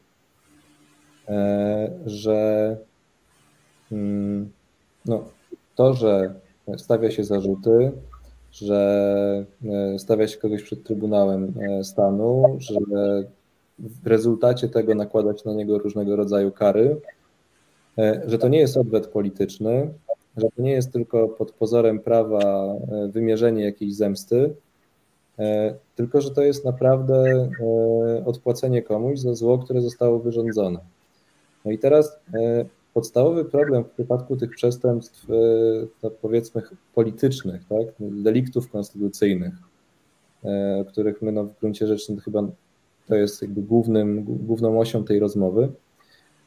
e, 1.28 1.92
że 2.06 2.78
mm, 3.92 4.52
no, 5.06 5.24
to, 5.76 5.94
że 5.94 6.34
stawia 6.78 7.12
się 7.12 7.24
zarzuty, 7.24 7.92
że 8.52 9.46
stawia 9.98 10.28
się 10.28 10.38
kogoś 10.38 10.64
przed 10.64 10.84
Trybunałem 10.84 11.54
Stanu, 11.84 12.58
że 12.60 12.76
w 13.80 14.08
rezultacie 14.08 14.70
tego 14.70 14.96
nakładać 14.96 15.46
na 15.46 15.54
niego 15.54 15.78
różnego 15.78 16.16
rodzaju 16.16 16.52
kary, 16.52 17.02
E, 17.98 18.22
że 18.26 18.38
to 18.38 18.48
nie 18.48 18.60
jest 18.60 18.78
odwet 18.78 19.08
polityczny, 19.08 19.94
że 20.38 20.48
to 20.56 20.62
nie 20.62 20.72
jest 20.72 20.94
tylko 20.94 21.28
pod 21.28 21.52
pozorem 21.52 22.00
prawa 22.00 22.40
e, 22.42 23.08
wymierzenie 23.08 23.64
jakiejś 23.64 23.96
zemsty, 23.96 24.36
e, 24.46 24.54
tylko 25.96 26.22
że 26.22 26.32
to 26.32 26.42
jest 26.42 26.66
naprawdę 26.66 27.50
odpłacenie 28.26 28.82
komuś 28.82 29.20
za 29.20 29.34
zło, 29.34 29.58
które 29.58 29.82
zostało 29.82 30.20
wyrządzone. 30.20 30.80
No 31.66 31.72
i 31.72 31.80
teraz 31.80 32.20
podstawowy 32.94 33.46
problem 33.46 33.84
w 33.84 33.90
przypadku 33.90 34.38
tych 34.38 34.50
przestępstw, 34.50 35.28
no 36.04 36.10
powiedzmy, 36.10 36.62
politycznych, 36.96 37.62
tak, 37.70 37.88
deliktów 38.00 38.72
konstytucyjnych, 38.72 39.54
których 40.88 41.22
my 41.22 41.32
no, 41.32 41.44
w 41.44 41.60
gruncie 41.60 41.88
rzeczy 41.88 42.18
chyba 42.18 42.44
to 43.08 43.16
jest 43.16 43.42
jakby 43.42 43.62
głównym, 43.62 44.24
główną 44.24 44.80
osią 44.80 45.04
tej 45.04 45.20
rozmowy, 45.20 45.70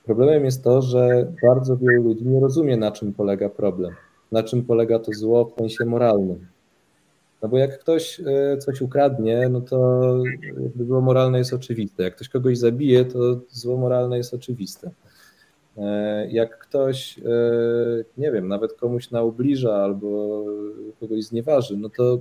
Problemem 0.07 0.45
jest 0.45 0.65
to, 0.65 0.83
że 0.83 1.33
bardzo 1.43 1.77
wielu 1.77 2.03
ludzi 2.03 2.27
nie 2.27 2.41
rozumie, 2.41 2.77
na 2.77 2.93
czym 2.93 3.13
polega 3.13 3.49
problem, 3.49 3.95
na 4.33 4.43
czym 4.43 4.65
polega 4.65 4.99
to 4.99 5.13
zło 5.13 5.45
w 5.45 5.59
sensie 5.59 5.85
moralnym. 5.85 6.47
No 7.43 7.49
bo 7.49 7.59
jak 7.59 7.79
ktoś 7.79 8.21
e, 8.21 8.59
coś 8.59 8.81
ukradnie, 8.81 9.49
no 9.49 9.61
to 9.61 10.03
zło 10.87 11.01
moralne 11.01 11.39
jest 11.39 11.53
oczywiste. 11.53 12.03
Jak 12.03 12.15
ktoś 12.15 12.29
kogoś 12.29 12.59
zabije, 12.59 13.05
to 13.05 13.41
zło 13.51 13.77
moralne 13.77 14.17
jest 14.17 14.35
oczywiste. 14.35 14.91
E, 15.79 16.27
jak 16.31 16.59
ktoś, 16.59 17.19
e, 17.19 17.23
nie 18.19 18.33
wiem, 18.33 18.49
nawet 18.49 18.73
komuś 18.73 19.11
naubliża 19.11 19.75
albo 19.75 20.45
kogoś 21.01 21.25
znieważy, 21.25 21.77
no 21.77 21.89
to 21.89 22.19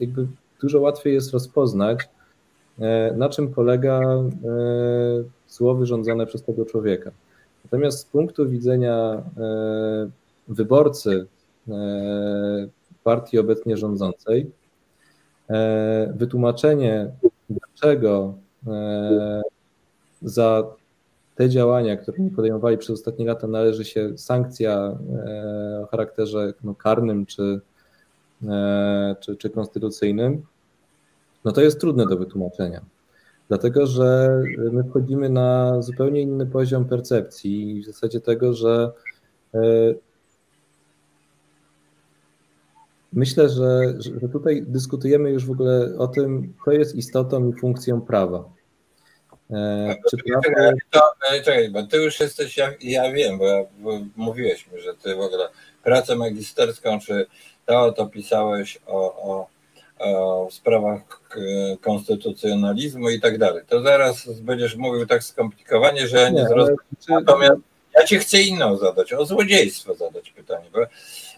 jakby 0.00 0.26
dużo 0.60 0.80
łatwiej 0.80 1.14
jest 1.14 1.32
rozpoznać, 1.32 1.98
na 3.16 3.28
czym 3.28 3.54
polega 3.54 4.00
zło 5.48 5.74
wyrządzone 5.74 6.26
przez 6.26 6.42
tego 6.42 6.64
człowieka. 6.64 7.10
Natomiast 7.64 7.98
z 7.98 8.04
punktu 8.04 8.48
widzenia 8.48 9.22
wyborcy 10.48 11.26
partii 13.04 13.38
obecnie 13.38 13.76
rządzącej, 13.76 14.50
e, 15.50 16.12
wytłumaczenie, 16.16 17.10
dlaczego 17.50 18.34
za 20.22 20.64
te 21.34 21.48
działania, 21.48 21.96
które 21.96 22.18
nie 22.18 22.30
podejmowali 22.30 22.78
przez 22.78 22.90
ostatnie 22.90 23.26
lata, 23.26 23.46
należy 23.46 23.84
się 23.84 24.18
sankcja 24.18 24.98
o 25.82 25.86
charakterze 25.86 26.52
no, 26.64 26.74
karnym 26.74 27.26
czy, 27.26 27.60
czy, 29.20 29.36
czy 29.36 29.50
konstytucyjnym, 29.50 30.42
no 31.44 31.52
to 31.52 31.60
jest 31.60 31.80
trudne 31.80 32.06
do 32.06 32.16
wytłumaczenia. 32.16 32.80
Dlatego, 33.48 33.86
że 33.86 34.42
my 34.72 34.84
wchodzimy 34.84 35.28
na 35.28 35.82
zupełnie 35.82 36.20
inny 36.20 36.46
poziom 36.46 36.84
percepcji 36.84 37.76
i 37.76 37.82
w 37.82 37.86
zasadzie 37.86 38.20
tego, 38.20 38.54
że 38.54 38.92
e, 39.54 39.60
myślę, 43.12 43.48
że, 43.48 43.94
że 44.20 44.28
tutaj 44.28 44.62
dyskutujemy 44.66 45.30
już 45.30 45.46
w 45.46 45.50
ogóle 45.50 45.98
o 45.98 46.08
tym, 46.08 46.54
co 46.64 46.72
jest 46.72 46.94
istotą 46.94 47.48
i 47.48 47.60
funkcją 47.60 48.00
prawa. 48.00 48.44
E, 49.50 49.96
czy 50.10 50.16
prawo... 50.16 50.72
to, 50.90 51.02
e, 51.30 51.42
czekaj, 51.42 51.70
bo 51.70 51.82
ty 51.82 51.96
już 51.96 52.20
jesteś, 52.20 52.56
ja, 52.56 52.72
ja 52.80 53.12
wiem, 53.12 53.38
bo, 53.38 53.68
bo 53.78 54.00
mówiłeś 54.16 54.66
mi, 54.72 54.80
że 54.80 54.94
ty 54.94 55.14
w 55.14 55.20
ogóle 55.20 55.48
pracę 55.84 56.16
magisterską, 56.16 57.00
czy 57.00 57.26
to, 57.66 57.92
to 57.92 58.06
pisałeś 58.06 58.78
o, 58.86 59.22
o 59.22 59.52
w 60.50 60.54
sprawach 60.54 61.20
e, 61.36 61.76
konstytucjonalizmu 61.76 63.10
i 63.10 63.20
tak 63.20 63.38
dalej. 63.38 63.62
To 63.68 63.82
zaraz 63.82 64.40
będziesz 64.40 64.76
mówił 64.76 65.06
tak 65.06 65.24
skomplikowanie, 65.24 66.08
że 66.08 66.16
ja 66.16 66.28
nie, 66.28 66.42
nie 66.42 66.48
zrozumiem. 66.48 66.78
Natomiast 67.08 67.60
ja 67.94 68.04
ci 68.04 68.18
chcę 68.18 68.42
inną 68.42 68.76
zadać, 68.76 69.12
o 69.12 69.26
złodziejstwo 69.26 69.94
zadać 69.94 70.30
pytanie. 70.30 70.64
Bo, 70.72 70.78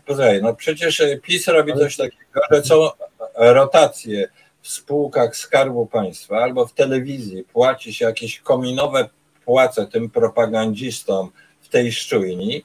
posłuchaj, 0.07 0.43
no 0.43 0.55
przecież 0.55 1.03
PiS 1.23 1.49
robi 1.49 1.73
coś 1.73 1.97
takiego, 1.97 2.41
że 2.51 2.65
są 2.65 2.91
rotacje 3.35 4.29
w 4.63 4.69
spółkach 4.69 5.37
Skarbu 5.37 5.87
Państwa 5.87 6.37
albo 6.37 6.67
w 6.67 6.73
telewizji 6.73 7.45
płaci 7.53 7.95
się 7.95 8.05
jakieś 8.05 8.41
kominowe 8.41 9.09
płace 9.45 9.87
tym 9.87 10.11
propagandzistom 10.11 11.31
w 11.63 11.69
tej 11.69 11.93
szczujni. 11.93 12.65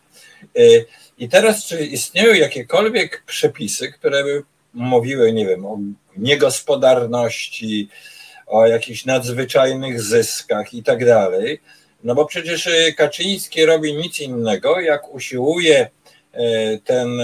E, 0.57 0.61
I 1.17 1.29
teraz, 1.29 1.65
czy 1.65 1.85
istnieją 1.85 2.33
jakiekolwiek 2.33 3.23
przepisy, 3.25 3.91
które 3.91 4.23
by 4.23 4.43
mówiły, 4.73 5.33
nie 5.33 5.45
wiem, 5.45 5.65
o 5.65 5.79
niegospodarności, 6.17 7.89
o 8.47 8.67
jakichś 8.67 9.05
nadzwyczajnych 9.05 10.01
zyskach 10.01 10.73
i 10.73 10.83
tak 10.83 11.05
dalej. 11.05 11.61
No 12.03 12.15
bo 12.15 12.25
przecież 12.25 12.67
y, 12.67 12.93
Kaczyński 12.97 13.65
robi 13.65 13.93
nic 13.93 14.19
innego, 14.19 14.79
jak 14.79 15.13
usiłuje 15.13 15.89
ten 16.83 17.21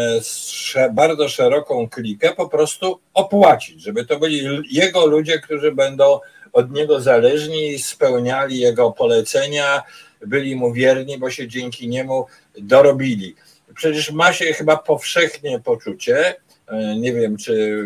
bardzo 0.91 1.29
szeroką 1.29 1.89
klikę 1.89 2.33
po 2.33 2.49
prostu 2.49 2.99
opłacić, 3.13 3.81
żeby 3.81 4.05
to 4.05 4.19
byli 4.19 4.61
jego 4.71 5.05
ludzie, 5.05 5.39
którzy 5.39 5.71
będą 5.71 6.19
od 6.53 6.71
niego 6.71 7.01
zależni, 7.01 7.79
spełniali 7.79 8.59
jego 8.59 8.91
polecenia, 8.91 9.83
byli 10.25 10.55
mu 10.55 10.73
wierni, 10.73 11.17
bo 11.17 11.29
się 11.29 11.47
dzięki 11.47 11.87
niemu 11.87 12.25
dorobili. 12.57 13.35
Przecież 13.75 14.11
ma 14.11 14.33
się 14.33 14.45
chyba 14.45 14.77
powszechnie 14.77 15.59
poczucie, 15.59 16.35
e, 16.67 16.95
nie 16.95 17.13
wiem 17.13 17.37
czy 17.37 17.85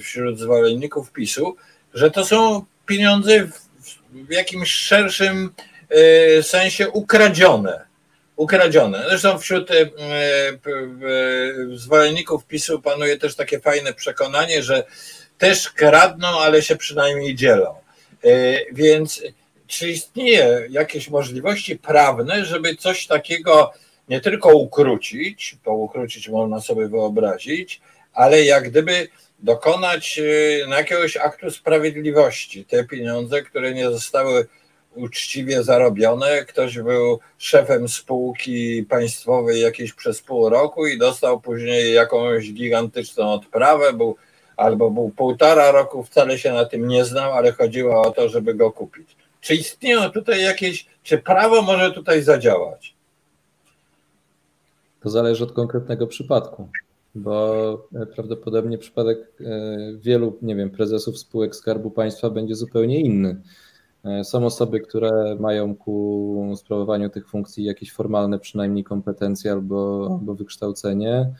wśród 0.00 0.38
zwolenników 0.38 1.12
PiSu, 1.12 1.56
że 1.94 2.10
to 2.10 2.24
są 2.24 2.64
pieniądze 2.86 3.46
w 4.12 4.30
jakimś 4.30 4.70
szerszym 4.70 5.50
e, 5.88 6.42
sensie 6.42 6.90
ukradzione. 6.90 7.93
Ukradzione. 8.36 9.04
Zresztą 9.08 9.38
wśród 9.38 9.70
e, 9.70 9.74
zwolenników 11.74 12.46
PiSu 12.46 12.82
panuje 12.82 13.16
też 13.18 13.36
takie 13.36 13.60
fajne 13.60 13.92
przekonanie, 13.92 14.62
że 14.62 14.84
też 15.38 15.70
kradną, 15.70 16.28
ale 16.28 16.62
się 16.62 16.76
przynajmniej 16.76 17.34
dzielą. 17.34 17.74
Więc 18.72 19.22
czy 19.66 19.90
istnieje 19.90 20.66
jakieś 20.70 21.08
możliwości 21.10 21.76
prawne, 21.76 22.44
żeby 22.44 22.76
coś 22.76 23.06
takiego 23.06 23.72
nie 24.08 24.20
tylko 24.20 24.48
ukrócić, 24.56 25.56
bo 25.64 25.74
ukrócić 25.74 26.28
można 26.28 26.60
sobie 26.60 26.88
wyobrazić, 26.88 27.80
ale 28.12 28.44
jak 28.44 28.68
gdyby 28.70 29.08
dokonać 29.38 30.20
na 30.68 30.78
jakiegoś 30.78 31.16
aktu 31.16 31.50
sprawiedliwości. 31.50 32.64
Te 32.64 32.84
pieniądze, 32.84 33.42
które 33.42 33.74
nie 33.74 33.90
zostały 33.90 34.46
uczciwie 34.94 35.62
zarobione, 35.62 36.44
ktoś 36.44 36.78
był 36.78 37.18
szefem 37.38 37.88
spółki 37.88 38.82
państwowej 38.82 39.60
jakieś 39.60 39.92
przez 39.92 40.22
pół 40.22 40.48
roku 40.48 40.86
i 40.86 40.98
dostał 40.98 41.40
później 41.40 41.94
jakąś 41.94 42.52
gigantyczną 42.52 43.32
odprawę, 43.32 43.92
był, 43.92 44.16
albo 44.56 44.90
był 44.90 45.10
półtora 45.10 45.72
roku, 45.72 46.04
wcale 46.04 46.38
się 46.38 46.52
na 46.52 46.64
tym 46.64 46.88
nie 46.88 47.04
znał, 47.04 47.32
ale 47.32 47.52
chodziło 47.52 48.02
o 48.02 48.10
to, 48.10 48.28
żeby 48.28 48.54
go 48.54 48.72
kupić. 48.72 49.16
Czy 49.40 49.54
istnieją 49.54 50.10
tutaj 50.10 50.42
jakieś, 50.42 50.86
czy 51.02 51.18
prawo 51.18 51.62
może 51.62 51.92
tutaj 51.92 52.22
zadziałać? 52.22 52.94
To 55.02 55.10
zależy 55.10 55.44
od 55.44 55.52
konkretnego 55.52 56.06
przypadku, 56.06 56.68
bo 57.14 57.72
e, 57.94 58.06
prawdopodobnie 58.06 58.78
przypadek 58.78 59.18
e, 59.18 59.44
wielu, 59.96 60.38
nie 60.42 60.56
wiem, 60.56 60.70
prezesów 60.70 61.18
spółek 61.18 61.56
Skarbu 61.56 61.90
Państwa 61.90 62.30
będzie 62.30 62.54
zupełnie 62.54 63.00
inny. 63.00 63.36
E, 64.04 64.24
są 64.24 64.46
osoby, 64.46 64.80
które 64.80 65.36
mają 65.40 65.76
ku 65.76 66.52
sprawowaniu 66.56 67.10
tych 67.10 67.28
funkcji 67.28 67.64
jakieś 67.64 67.92
formalne 67.92 68.38
przynajmniej 68.38 68.84
kompetencje 68.84 69.52
albo, 69.52 70.08
albo 70.20 70.34
wykształcenie 70.34 71.34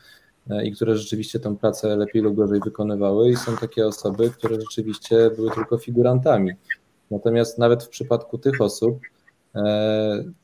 i 0.63 0.71
które 0.71 0.97
rzeczywiście 0.97 1.39
tę 1.39 1.57
pracę 1.57 1.95
lepiej 1.95 2.21
lub 2.21 2.35
gorzej 2.35 2.59
wykonywały 2.65 3.29
i 3.29 3.35
są 3.35 3.57
takie 3.57 3.87
osoby, 3.87 4.29
które 4.29 4.61
rzeczywiście 4.61 5.31
były 5.35 5.51
tylko 5.51 5.77
figurantami. 5.77 6.51
Natomiast 7.11 7.57
nawet 7.57 7.83
w 7.83 7.89
przypadku 7.89 8.37
tych 8.37 8.61
osób, 8.61 8.99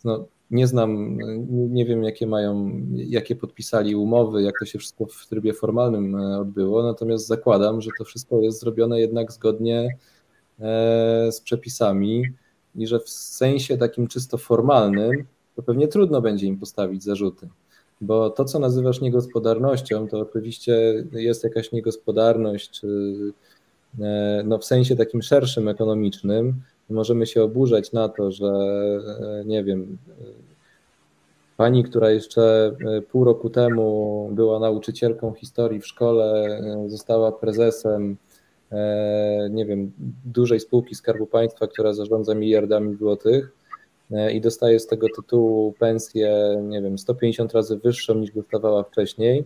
no, 0.03 0.25
nie 0.51 0.67
znam, 0.67 1.17
nie 1.49 1.85
wiem 1.85 2.03
jakie 2.03 2.27
mają, 2.27 2.71
jakie 2.93 3.35
podpisali 3.35 3.95
umowy, 3.95 4.41
jak 4.41 4.59
to 4.59 4.65
się 4.65 4.79
wszystko 4.79 5.05
w 5.05 5.27
trybie 5.27 5.53
formalnym 5.53 6.15
e, 6.15 6.39
odbyło, 6.39 6.83
natomiast 6.83 7.27
zakładam, 7.27 7.81
że 7.81 7.89
to 7.97 8.03
wszystko 8.03 8.41
jest 8.41 8.59
zrobione 8.59 8.99
jednak 8.99 9.31
zgodnie 9.31 9.79
e, 9.79 9.95
z 11.31 11.41
przepisami 11.43 12.23
i 12.75 12.87
że 12.87 12.99
w 12.99 13.09
sensie 13.09 13.77
takim 13.77 14.07
czysto 14.07 14.37
formalnym 14.37 15.25
to 15.55 15.63
pewnie 15.63 15.87
trudno 15.87 16.21
będzie 16.21 16.47
im 16.47 16.57
postawić 16.57 17.03
zarzuty. 17.03 17.49
Bo 18.01 18.29
to, 18.29 18.45
co 18.45 18.59
nazywasz 18.59 19.01
niegospodarnością, 19.01 20.07
to 20.07 20.19
oczywiście 20.19 21.05
jest 21.11 21.43
jakaś 21.43 21.71
niegospodarność, 21.71 22.81
e, 23.99 24.43
no 24.45 24.57
w 24.57 24.65
sensie 24.65 24.95
takim 24.95 25.21
szerszym, 25.21 25.67
ekonomicznym, 25.67 26.61
możemy 26.89 27.27
się 27.27 27.43
oburzać 27.43 27.91
na 27.91 28.09
to, 28.09 28.31
że 28.31 28.51
nie 29.45 29.63
wiem, 29.63 29.97
pani, 31.57 31.83
która 31.83 32.11
jeszcze 32.11 32.71
e, 32.97 33.01
pół 33.01 33.23
roku 33.23 33.49
temu 33.49 34.29
była 34.31 34.59
nauczycielką 34.59 35.33
historii 35.33 35.79
w 35.79 35.87
szkole, 35.87 36.45
e, 36.45 36.89
została 36.89 37.31
prezesem, 37.31 38.11
e, 38.11 38.30
nie 39.49 39.65
wiem, 39.65 39.91
dużej 40.25 40.59
spółki 40.59 40.95
Skarbu 40.95 41.27
Państwa, 41.27 41.67
która 41.67 41.93
zarządza 41.93 42.35
miliardami 42.35 42.95
złotych 42.95 43.51
i 44.33 44.41
dostaje 44.41 44.79
z 44.79 44.87
tego 44.87 45.07
tytułu 45.15 45.73
pensję, 45.79 46.59
nie 46.63 46.81
wiem, 46.81 46.97
150 46.97 47.53
razy 47.53 47.77
wyższą 47.77 48.15
niż 48.15 48.31
dostawała 48.31 48.83
wcześniej, 48.83 49.43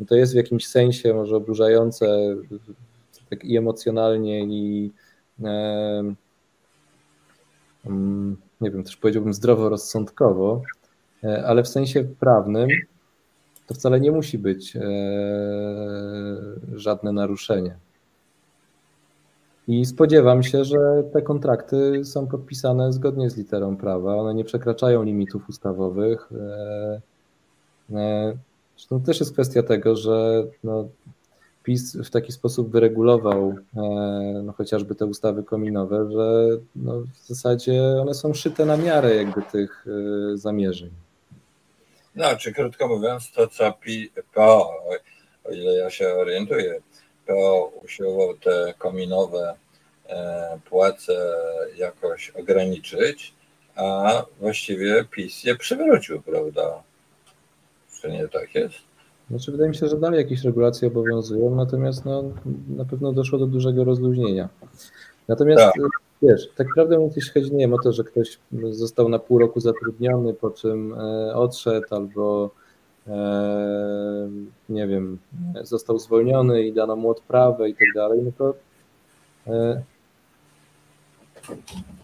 no 0.00 0.06
to 0.06 0.16
jest 0.16 0.32
w 0.32 0.36
jakimś 0.36 0.66
sensie 0.66 1.14
może 1.14 1.36
oburzające 1.36 2.36
tak 3.30 3.44
i 3.44 3.56
emocjonalnie, 3.56 4.44
i 4.44 4.92
mm, 5.40 6.16
nie 8.60 8.70
wiem, 8.70 8.84
też 8.84 8.96
powiedziałbym 8.96 9.34
zdroworozsądkowo, 9.34 10.62
E, 11.24 11.46
ale 11.46 11.62
w 11.62 11.68
sensie 11.68 12.04
prawnym 12.04 12.68
to 13.66 13.74
wcale 13.74 14.00
nie 14.00 14.10
musi 14.10 14.38
być 14.38 14.76
e, 14.76 14.80
żadne 16.74 17.12
naruszenie. 17.12 17.76
I 19.68 19.86
spodziewam 19.86 20.42
się, 20.42 20.64
że 20.64 20.78
te 21.12 21.22
kontrakty 21.22 22.04
są 22.04 22.26
podpisane 22.26 22.92
zgodnie 22.92 23.30
z 23.30 23.36
literą 23.36 23.76
prawa. 23.76 24.16
One 24.16 24.34
nie 24.34 24.44
przekraczają 24.44 25.02
limitów 25.02 25.48
ustawowych. 25.48 26.28
E, 27.92 28.32
zresztą 28.76 29.02
też 29.02 29.20
jest 29.20 29.32
kwestia 29.32 29.62
tego, 29.62 29.96
że 29.96 30.44
no, 30.64 30.88
PiS 31.62 31.96
w 31.96 32.10
taki 32.10 32.32
sposób 32.32 32.70
wyregulował 32.70 33.54
no, 34.42 34.52
chociażby 34.52 34.94
te 34.94 35.06
ustawy 35.06 35.42
kominowe, 35.42 36.10
że 36.12 36.48
no, 36.76 37.00
w 37.00 37.26
zasadzie 37.26 37.82
one 37.82 38.14
są 38.14 38.34
szyte 38.34 38.66
na 38.66 38.76
miarę 38.76 39.16
jakby 39.16 39.42
tych 39.42 39.86
zamierzeń. 40.34 40.90
No, 42.14 42.36
czy 42.36 42.52
krótko 42.52 42.88
mówiąc, 42.88 43.32
to 43.32 43.46
co 43.46 43.74
PO, 44.34 44.70
o 45.44 45.50
ile 45.52 45.74
ja 45.74 45.90
się 45.90 46.08
orientuję, 46.14 46.80
PO 47.28 47.72
usiłował 47.84 48.36
te 48.36 48.74
kominowe 48.78 49.54
e, 50.08 50.58
płace 50.70 51.34
jakoś 51.76 52.30
ograniczyć, 52.30 53.34
a 53.76 54.22
właściwie 54.40 55.04
PiS 55.04 55.44
je 55.44 55.56
przywrócił, 55.56 56.22
prawda? 56.22 56.82
Czy 58.00 58.10
nie 58.10 58.28
tak 58.28 58.54
jest? 58.54 58.76
Znaczy, 59.30 59.52
wydaje 59.52 59.70
mi 59.70 59.76
się, 59.76 59.88
że 59.88 59.96
dalej 59.96 60.18
jakieś 60.18 60.44
regulacje 60.44 60.88
obowiązują, 60.88 61.54
natomiast 61.54 62.04
no, 62.04 62.24
na 62.76 62.84
pewno 62.84 63.12
doszło 63.12 63.38
do 63.38 63.46
dużego 63.46 63.84
rozluźnienia. 63.84 64.48
Natomiast 65.28 65.62
tak. 65.62 65.74
Wiesz, 66.22 66.48
tak 66.56 66.66
naprawdę 66.66 66.96
mówiąc, 66.96 67.16
jeśli 67.16 67.32
chodzi 67.32 67.52
nie 67.52 67.58
wiem, 67.58 67.74
o 67.74 67.82
to, 67.82 67.92
że 67.92 68.04
ktoś 68.04 68.38
został 68.70 69.08
na 69.08 69.18
pół 69.18 69.38
roku 69.38 69.60
zatrudniony, 69.60 70.34
po 70.34 70.50
czym 70.50 70.94
e, 70.94 71.34
odszedł 71.34 71.86
albo 71.90 72.50
nie 74.68 74.86
wiem, 74.86 75.18
został 75.62 75.98
zwolniony 75.98 76.62
i 76.62 76.72
dano 76.72 76.96
mu 76.96 77.10
odprawę 77.10 77.68
i 77.68 77.74
tak 77.74 77.88
dalej, 77.94 78.20
no 78.24 78.30
to 78.38 78.54
e, 79.52 79.82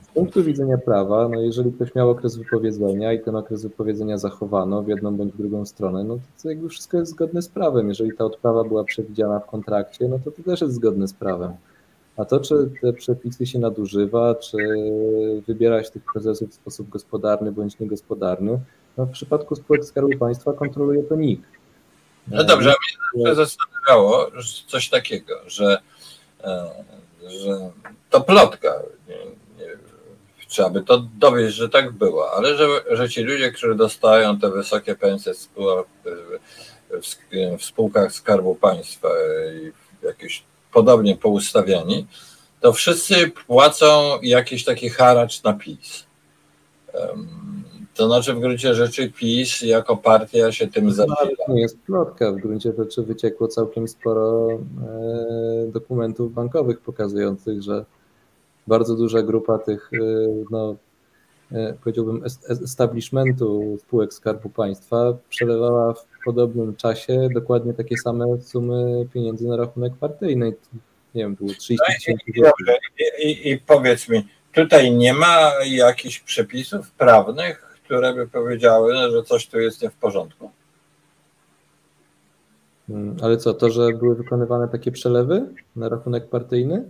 z 0.03 0.07
punktu 0.14 0.45
widzenia 0.45 0.79
prawa, 0.79 1.29
no 1.29 1.40
jeżeli 1.40 1.73
ktoś 1.73 1.95
miał 1.95 2.11
okres 2.11 2.37
wypowiedzenia 2.37 3.12
i 3.12 3.21
ten 3.21 3.37
okres 3.37 3.62
wypowiedzenia 3.62 4.19
zachowano 4.19 4.83
w 4.83 4.88
jedną 4.88 5.17
bądź 5.17 5.33
w 5.33 5.37
drugą 5.37 5.67
stronę, 5.67 6.05
no 6.05 6.19
to 6.43 6.49
jakby 6.49 6.69
wszystko 6.69 6.97
jest 6.97 7.11
zgodne 7.11 7.43
z 7.43 7.49
prawem. 7.49 7.88
Jeżeli 7.88 8.17
ta 8.17 8.25
odprawa 8.25 8.64
była 8.64 8.85
przewidziana 8.85 9.40
w 9.40 9.47
kontrakcie, 9.47 10.09
no 10.09 10.19
to 10.25 10.31
to 10.31 10.43
też 10.43 10.61
jest 10.61 10.75
zgodne 10.75 11.09
z 11.09 11.12
prawem. 11.12 11.53
A 12.17 12.25
to, 12.25 12.40
czy 12.40 12.71
te 12.81 12.93
przepisy 12.93 13.47
się 13.47 13.59
nadużywa, 13.59 14.35
czy 14.35 14.57
wybierać 15.47 15.90
tych 15.90 16.03
prezesów 16.12 16.51
w 16.51 16.55
sposób 16.55 16.88
gospodarny 16.88 17.53
bądź 17.53 17.79
niegospodarny, 17.79 18.59
no 18.96 19.07
w 19.07 19.11
przypadku 19.11 19.57
spółek 19.57 19.85
Skarbu 19.85 20.18
Państwa 20.18 20.52
kontroluje 20.52 21.02
to 21.02 21.16
NIK. 21.16 21.40
No 22.28 22.44
dobrze, 22.44 22.70
a 22.70 23.18
mnie 23.18 23.35
zastanawiało 23.35 24.30
coś 24.66 24.88
takiego, 24.88 25.40
że, 25.46 25.80
e, 26.44 26.70
że 27.28 27.70
to 28.11 28.20
plotka, 28.20 28.83
nie, 29.09 29.16
nie, 29.59 29.72
trzeba 30.48 30.70
by 30.70 30.83
to 30.83 30.98
dowieść, 31.18 31.57
że 31.57 31.68
tak 31.68 31.92
było, 31.92 32.33
ale 32.33 32.57
że, 32.57 32.66
że 32.90 33.09
ci 33.09 33.22
ludzie, 33.22 33.52
którzy 33.52 33.74
dostają 33.74 34.38
te 34.38 34.50
wysokie 34.50 34.94
pensje 34.94 35.35
w, 35.35 35.38
spółkach, 35.38 35.87
w 37.59 37.64
spółkach 37.64 38.12
Skarbu 38.12 38.54
Państwa 38.54 39.09
i 39.62 39.72
jakieś 40.07 40.42
podobnie 40.72 41.16
poustawiani, 41.16 42.07
to 42.61 42.72
wszyscy 42.72 43.30
płacą 43.46 44.18
jakiś 44.22 44.64
taki 44.64 44.88
haracz 44.88 45.42
na 45.42 45.52
PiS. 45.52 46.07
To 47.94 48.07
znaczy 48.07 48.35
w 48.35 48.40
gruncie 48.40 48.74
rzeczy 48.74 49.11
PiS 49.11 49.62
jako 49.62 49.96
partia 49.96 50.52
się 50.52 50.68
tym 50.68 50.92
zajmuje. 50.92 51.37
To 51.46 51.52
nie 51.52 51.61
jest 51.61 51.78
plotka. 51.78 52.33
W 52.33 52.37
gruncie 52.37 52.72
rzeczy 52.78 53.02
wyciekło 53.02 53.48
całkiem 53.48 53.88
sporo 53.88 54.48
e, 54.50 54.59
dokumentów 55.72 56.35
bankowych 56.35 56.80
pokazujących, 56.80 57.62
że 57.62 57.85
bardzo 58.66 58.96
duża 58.96 59.22
grupa 59.22 59.59
tych, 59.59 59.90
e, 59.92 59.98
no, 60.50 60.76
e, 61.52 61.74
powiedziałbym, 61.85 62.24
establishmentu 62.48 63.78
spółek 63.80 64.14
Skarbu 64.14 64.48
Państwa 64.48 65.16
przelewała 65.28 65.94
w 65.94 66.07
podobnym 66.24 66.76
czasie 66.76 67.28
dokładnie 67.35 67.74
takie 67.74 67.96
same 67.96 68.40
sumy 68.40 69.07
pieniędzy 69.12 69.48
na 69.48 69.57
rachunek 69.57 69.92
partyjny. 70.00 70.52
Nie 71.14 71.22
wiem, 71.22 71.35
było 71.35 71.50
30 71.50 71.76
no 71.88 71.94
tysięcy 71.94 72.24
I, 73.18 73.26
i, 73.28 73.52
I 73.52 73.59
powiedz 73.59 74.09
mi, 74.09 74.28
tutaj 74.52 74.92
nie 74.92 75.12
ma 75.12 75.50
jakichś 75.64 76.20
przepisów 76.20 76.90
prawnych, 76.90 77.74
które 77.94 78.14
by 78.14 78.28
powiedziały, 78.28 78.94
że 79.11 79.22
coś 79.22 79.46
tu 79.46 79.61
jest 79.61 79.83
nie 79.83 79.90
w 79.90 79.94
porządku. 79.94 80.50
Mm, 82.88 83.16
ale 83.22 83.37
co, 83.37 83.54
to, 83.54 83.70
że 83.70 83.92
były 83.92 84.14
wykonywane 84.14 84.68
takie 84.68 84.92
przelewy 84.92 85.42
na 85.76 85.88
rachunek 85.88 86.28
partyjny? 86.28 86.85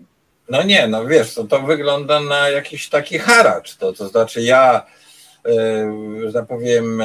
No 0.48 0.62
nie, 0.62 0.88
no 0.88 1.06
wiesz, 1.06 1.34
to, 1.34 1.44
to 1.44 1.60
wygląda 1.60 2.20
na 2.20 2.48
jakiś 2.48 2.88
taki 2.88 3.18
haracz. 3.18 3.76
To, 3.76 3.92
to 3.92 4.08
znaczy 4.08 4.42
ja, 4.42 4.86
yy, 5.44 6.26
że 6.26 6.32
tak 6.32 6.46
powiem, 6.46 7.02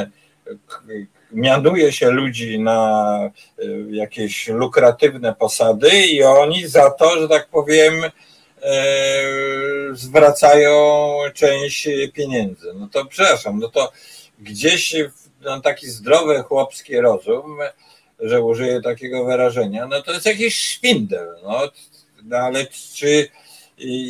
mianuje 1.32 1.92
się 1.92 2.12
ludzi 2.12 2.60
na 2.60 3.20
yy, 3.58 3.88
jakieś 3.92 4.48
lukratywne 4.48 5.36
posady 5.36 5.90
i 5.90 6.24
oni 6.24 6.68
za 6.68 6.92
to, 6.92 7.20
że 7.20 7.30
tak 7.30 7.50
powiem, 7.50 7.94
zwracają 9.94 11.18
część 11.34 11.88
pieniędzy. 12.14 12.74
No 12.76 12.90
to 12.92 13.06
przepraszam, 13.06 13.60
no 13.60 13.70
to 13.70 13.92
gdzieś 14.40 14.96
no, 15.42 15.62
taki 15.62 15.88
zdrowy 15.88 16.44
chłopski 16.44 17.00
rozum 17.00 17.58
że 18.20 18.44
użyję 18.44 18.82
takiego 18.82 19.26
wyrażenia, 19.26 19.88
no 19.88 20.02
to 20.02 20.14
jest 20.14 20.26
jakiś 20.26 20.56
szwindel. 20.56 21.36
No, 21.44 21.60
no 22.24 22.38
ale 22.38 22.66
czy 22.94 23.28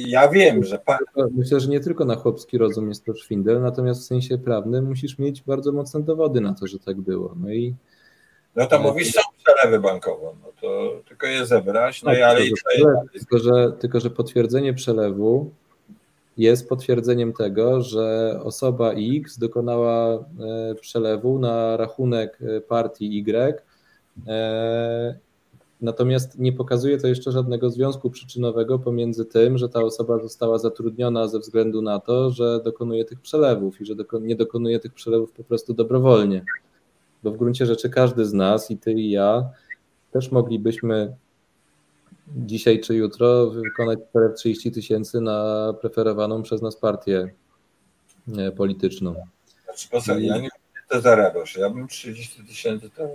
ja 0.07 0.27
wiem, 0.27 0.63
że. 0.63 0.79
Pan... 0.79 0.97
Myślę, 1.31 1.59
że 1.59 1.67
nie 1.67 1.79
tylko 1.79 2.05
na 2.05 2.15
chłopski 2.15 2.57
rozum 2.57 2.89
jest 2.89 3.05
to 3.05 3.15
szwindel, 3.15 3.61
natomiast 3.61 4.01
w 4.01 4.05
sensie 4.05 4.37
prawnym 4.37 4.85
musisz 4.85 5.17
mieć 5.17 5.41
bardzo 5.41 5.71
mocne 5.71 6.03
dowody 6.03 6.41
na 6.41 6.53
to, 6.53 6.67
że 6.67 6.79
tak 6.79 7.01
było. 7.01 7.35
No 7.39 7.53
i. 7.53 7.75
No 8.59 8.65
to 8.65 8.79
mówisz, 8.79 9.11
są 9.11 9.21
przelewy 9.43 9.79
bankowe, 9.79 10.27
no 10.43 10.51
to 10.61 10.91
tylko 11.07 11.27
je 11.27 11.45
zebrać, 11.45 12.03
no 12.03 12.11
tak, 12.11 12.19
i 12.19 12.21
ale 12.21 12.45
i 12.45 12.53
tylko, 13.13 13.39
że, 13.39 13.71
tylko, 13.79 13.99
że 13.99 14.09
potwierdzenie 14.09 14.73
przelewu 14.73 15.51
jest 16.37 16.69
potwierdzeniem 16.69 17.33
tego, 17.33 17.81
że 17.81 18.39
osoba 18.43 18.91
X 18.93 19.37
dokonała 19.37 20.13
e, 20.13 20.75
przelewu 20.75 21.39
na 21.39 21.77
rachunek 21.77 22.39
e, 22.41 22.61
partii 22.61 23.19
Y 23.19 23.63
E, 24.27 25.15
natomiast 25.81 26.39
nie 26.39 26.53
pokazuje 26.53 26.97
to 26.97 27.07
jeszcze 27.07 27.31
żadnego 27.31 27.69
związku 27.69 28.09
przyczynowego 28.09 28.79
pomiędzy 28.79 29.25
tym, 29.25 29.57
że 29.57 29.69
ta 29.69 29.81
osoba 29.81 30.19
została 30.19 30.57
zatrudniona 30.57 31.27
ze 31.27 31.39
względu 31.39 31.81
na 31.81 31.99
to, 31.99 32.29
że 32.29 32.59
dokonuje 32.63 33.05
tych 33.05 33.19
przelewów 33.19 33.81
i 33.81 33.85
że 33.85 33.93
nie 34.21 34.35
dokonuje 34.35 34.79
tych 34.79 34.93
przelewów 34.93 35.31
po 35.31 35.43
prostu 35.43 35.73
dobrowolnie. 35.73 36.45
Bo 37.23 37.31
w 37.31 37.37
gruncie 37.37 37.65
rzeczy 37.65 37.89
każdy 37.89 38.25
z 38.25 38.33
nas, 38.33 38.71
i 38.71 38.77
ty, 38.77 38.93
i 38.93 39.11
ja, 39.11 39.49
też 40.11 40.31
moglibyśmy 40.31 41.15
dzisiaj 42.37 42.79
czy 42.79 42.95
jutro 42.95 43.49
wykonać 43.49 43.99
30 44.37 44.71
tysięcy 44.71 45.21
na 45.21 45.73
preferowaną 45.81 46.43
przez 46.43 46.61
nas 46.61 46.75
partię 46.75 47.29
e, 48.37 48.51
polityczną. 48.51 49.15
Znaczy, 49.89 50.21
ja 50.21 50.37
nie 50.37 50.49
to 50.89 51.01
zarabiasz. 51.01 51.57
Ja 51.57 51.69
bym 51.69 51.87
30 51.87 52.43
tysięcy 52.43 52.89
to 52.89 53.07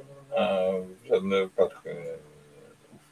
w 1.04 1.06
żadnym 1.06 1.48
wypadku. 1.48 1.88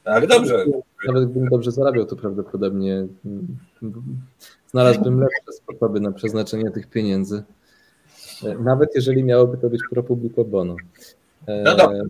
No, 0.05 0.11
ale 0.11 0.27
dobrze. 0.27 0.65
Nawet 1.07 1.25
gdybym 1.25 1.49
dobrze 1.49 1.71
zarabiał, 1.71 2.05
to 2.05 2.15
prawdopodobnie 2.15 3.07
mm, 3.25 3.57
znalazłbym 4.71 5.19
lepsze 5.19 5.51
sposoby 5.51 5.99
na 5.99 6.11
przeznaczenie 6.11 6.71
tych 6.71 6.89
pieniędzy. 6.89 7.43
Nawet 8.59 8.89
jeżeli 8.95 9.23
miałoby 9.23 9.57
to 9.57 9.69
być 9.69 9.81
pro 9.91 10.03
publico 10.03 10.43
bono. 10.43 10.75
No 11.47 11.75
dobrze, 11.75 12.03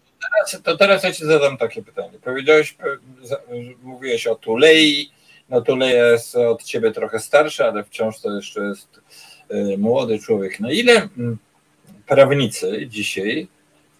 to 0.63 0.78
teraz, 0.78 1.04
ja 1.04 1.12
Ci 1.12 1.26
zadam 1.26 1.58
takie 1.58 1.84
pytanie. 1.84 2.19
Powiedziałeś, 2.24 2.78
mówiłeś 3.84 4.28
o 4.28 4.36
Tulei. 4.36 5.10
No 5.50 5.62
Tuleja 5.62 6.08
jest 6.08 6.36
od 6.36 6.63
Ciebie 6.63 6.91
trochę 6.91 7.19
starszy, 7.19 7.65
ale 7.65 7.84
wciąż 7.84 8.19
to 8.19 8.36
jeszcze 8.36 8.62
jest 8.62 9.02
młody 9.78 10.19
człowiek. 10.19 10.60
No 10.60 10.72
ile 10.72 10.91
mm, 11.17 11.38
prawnicy 12.08 12.88
dzisiaj 12.88 13.48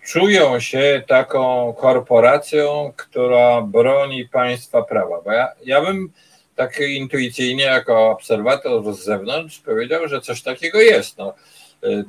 czują 0.06 0.60
się 0.60 1.04
taką 1.08 1.74
korporacją, 1.74 2.94
która 2.96 3.62
broni 3.62 4.28
państwa 4.28 4.82
prawa. 4.82 5.22
Bo 5.22 5.32
ja, 5.32 5.48
ja 5.66 5.82
bym 5.82 6.12
tak 6.56 6.80
intuicyjnie, 6.80 7.64
jako 7.64 8.10
obserwator 8.10 8.94
z 8.94 9.04
zewnątrz, 9.04 9.60
powiedział, 9.60 10.08
że 10.08 10.22
coś 10.22 10.42
takiego 10.42 10.82
jest. 10.82 11.18
No, 11.18 11.34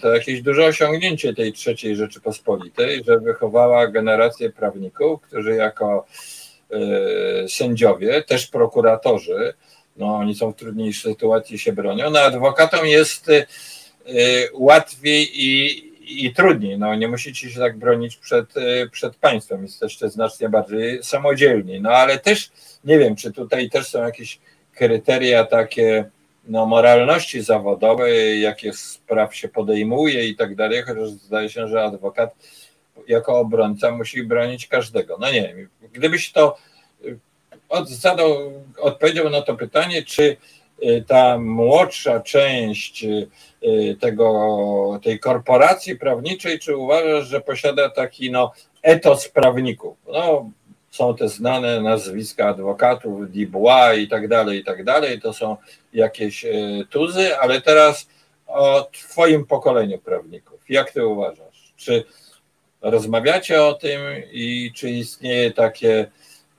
to 0.01 0.15
jakieś 0.15 0.43
duże 0.43 0.65
osiągnięcie 0.65 1.35
tej 1.35 1.53
trzeciej 1.53 1.97
Rzeczypospolitej, 1.97 3.05
że 3.05 3.21
wychowała 3.21 3.87
generację 3.87 4.51
prawników, 4.51 5.21
którzy 5.21 5.55
jako 5.55 6.07
y, 7.45 7.49
sędziowie, 7.49 8.23
też 8.23 8.47
prokuratorzy, 8.47 9.55
no 9.97 10.17
oni 10.17 10.35
są 10.35 10.53
w 10.53 10.57
trudniejszej 10.57 11.13
sytuacji, 11.13 11.59
się 11.59 11.73
bronią. 11.73 12.11
No 12.11 12.21
adwokatom 12.21 12.87
jest 12.87 13.29
y, 13.29 13.47
łatwiej 14.53 15.45
i, 15.45 16.25
i 16.27 16.35
trudniej. 16.35 16.79
No, 16.79 16.95
nie 16.95 17.09
musicie 17.09 17.51
się 17.51 17.61
tak 17.61 17.79
bronić 17.79 18.17
przed, 18.17 18.55
przed 18.91 19.17
państwem, 19.17 19.63
jesteście 19.63 20.11
znacznie 20.11 20.49
bardziej 20.49 21.03
samodzielni. 21.03 21.81
No 21.81 21.91
ale 21.91 22.19
też 22.19 22.51
nie 22.85 22.99
wiem, 22.99 23.17
czy 23.17 23.33
tutaj 23.33 23.71
też 23.71 23.89
są 23.89 24.03
jakieś 24.03 24.41
kryteria 24.75 25.45
takie 25.45 26.11
no, 26.49 26.67
moralności 26.67 27.41
zawodowej, 27.41 28.41
jakie 28.41 28.73
spraw 28.73 29.37
się 29.37 29.49
podejmuje 29.49 30.29
i 30.29 30.37
tak 30.37 30.55
dalej, 30.55 30.83
chociaż 30.83 31.09
zdaje 31.09 31.49
się, 31.49 31.69
że 31.69 31.85
adwokat 31.85 32.35
jako 33.09 33.39
obrońca 33.39 33.91
musi 33.91 34.23
bronić 34.23 34.67
każdego. 34.67 35.17
No 35.21 35.33
nie 35.33 35.55
wiem, 35.55 35.69
gdybyś 35.93 36.33
to 36.33 36.57
y, 37.05 37.19
od, 37.69 37.89
zadał, 37.89 38.53
odpowiedział 38.79 39.31
na 39.31 39.43
to 39.43 39.55
pytanie, 39.55 40.03
czy 40.03 40.37
Y, 40.83 41.05
ta 41.07 41.39
młodsza 41.39 42.21
część 42.21 43.05
y, 43.05 43.97
tego, 44.01 45.01
tej 45.03 45.19
korporacji 45.19 45.97
prawniczej, 45.97 46.59
czy 46.59 46.77
uważasz, 46.77 47.27
że 47.27 47.41
posiada 47.41 47.91
taki 47.91 48.31
no, 48.31 48.53
etos 48.83 49.29
prawników? 49.29 49.97
No, 50.13 50.51
są 50.95 51.17
te 51.17 51.29
znane 51.29 51.81
nazwiska 51.81 52.49
adwokatów, 52.49 53.33
Dubois 53.33 53.99
i 53.99 54.09
tak 54.09 54.29
dalej, 54.29 54.59
i 54.59 54.65
tak 54.65 54.85
dalej, 54.85 55.21
to 55.21 55.33
są 55.33 55.57
jakieś 55.93 56.47
tuzy, 56.91 57.37
ale 57.39 57.61
teraz 57.61 58.09
o 58.47 58.89
twoim 58.93 59.47
pokoleniu 59.47 59.99
prawników. 59.99 60.61
Jak 60.69 60.91
ty 60.91 61.07
uważasz? 61.07 61.73
Czy 61.77 62.05
rozmawiacie 62.83 63.63
o 63.63 63.75
tym 63.75 64.01
i 64.33 64.73
czy 64.75 64.91
istnieje 64.91 65.51
takie 65.51 66.11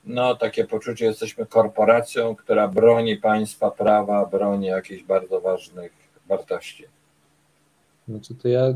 no, 0.04 0.34
takie 0.34 0.64
poczucie, 0.64 1.04
jesteśmy 1.04 1.46
korporacją, 1.46 2.36
która 2.36 2.68
broni 2.68 3.16
państwa 3.16 3.70
prawa, 3.70 4.26
broni 4.26 4.66
jakichś 4.66 5.02
bardzo 5.02 5.40
ważnych 5.40 5.92
wartości. 6.26 6.84
Znaczy 8.08 8.34
to 8.34 8.48
ja 8.48 8.74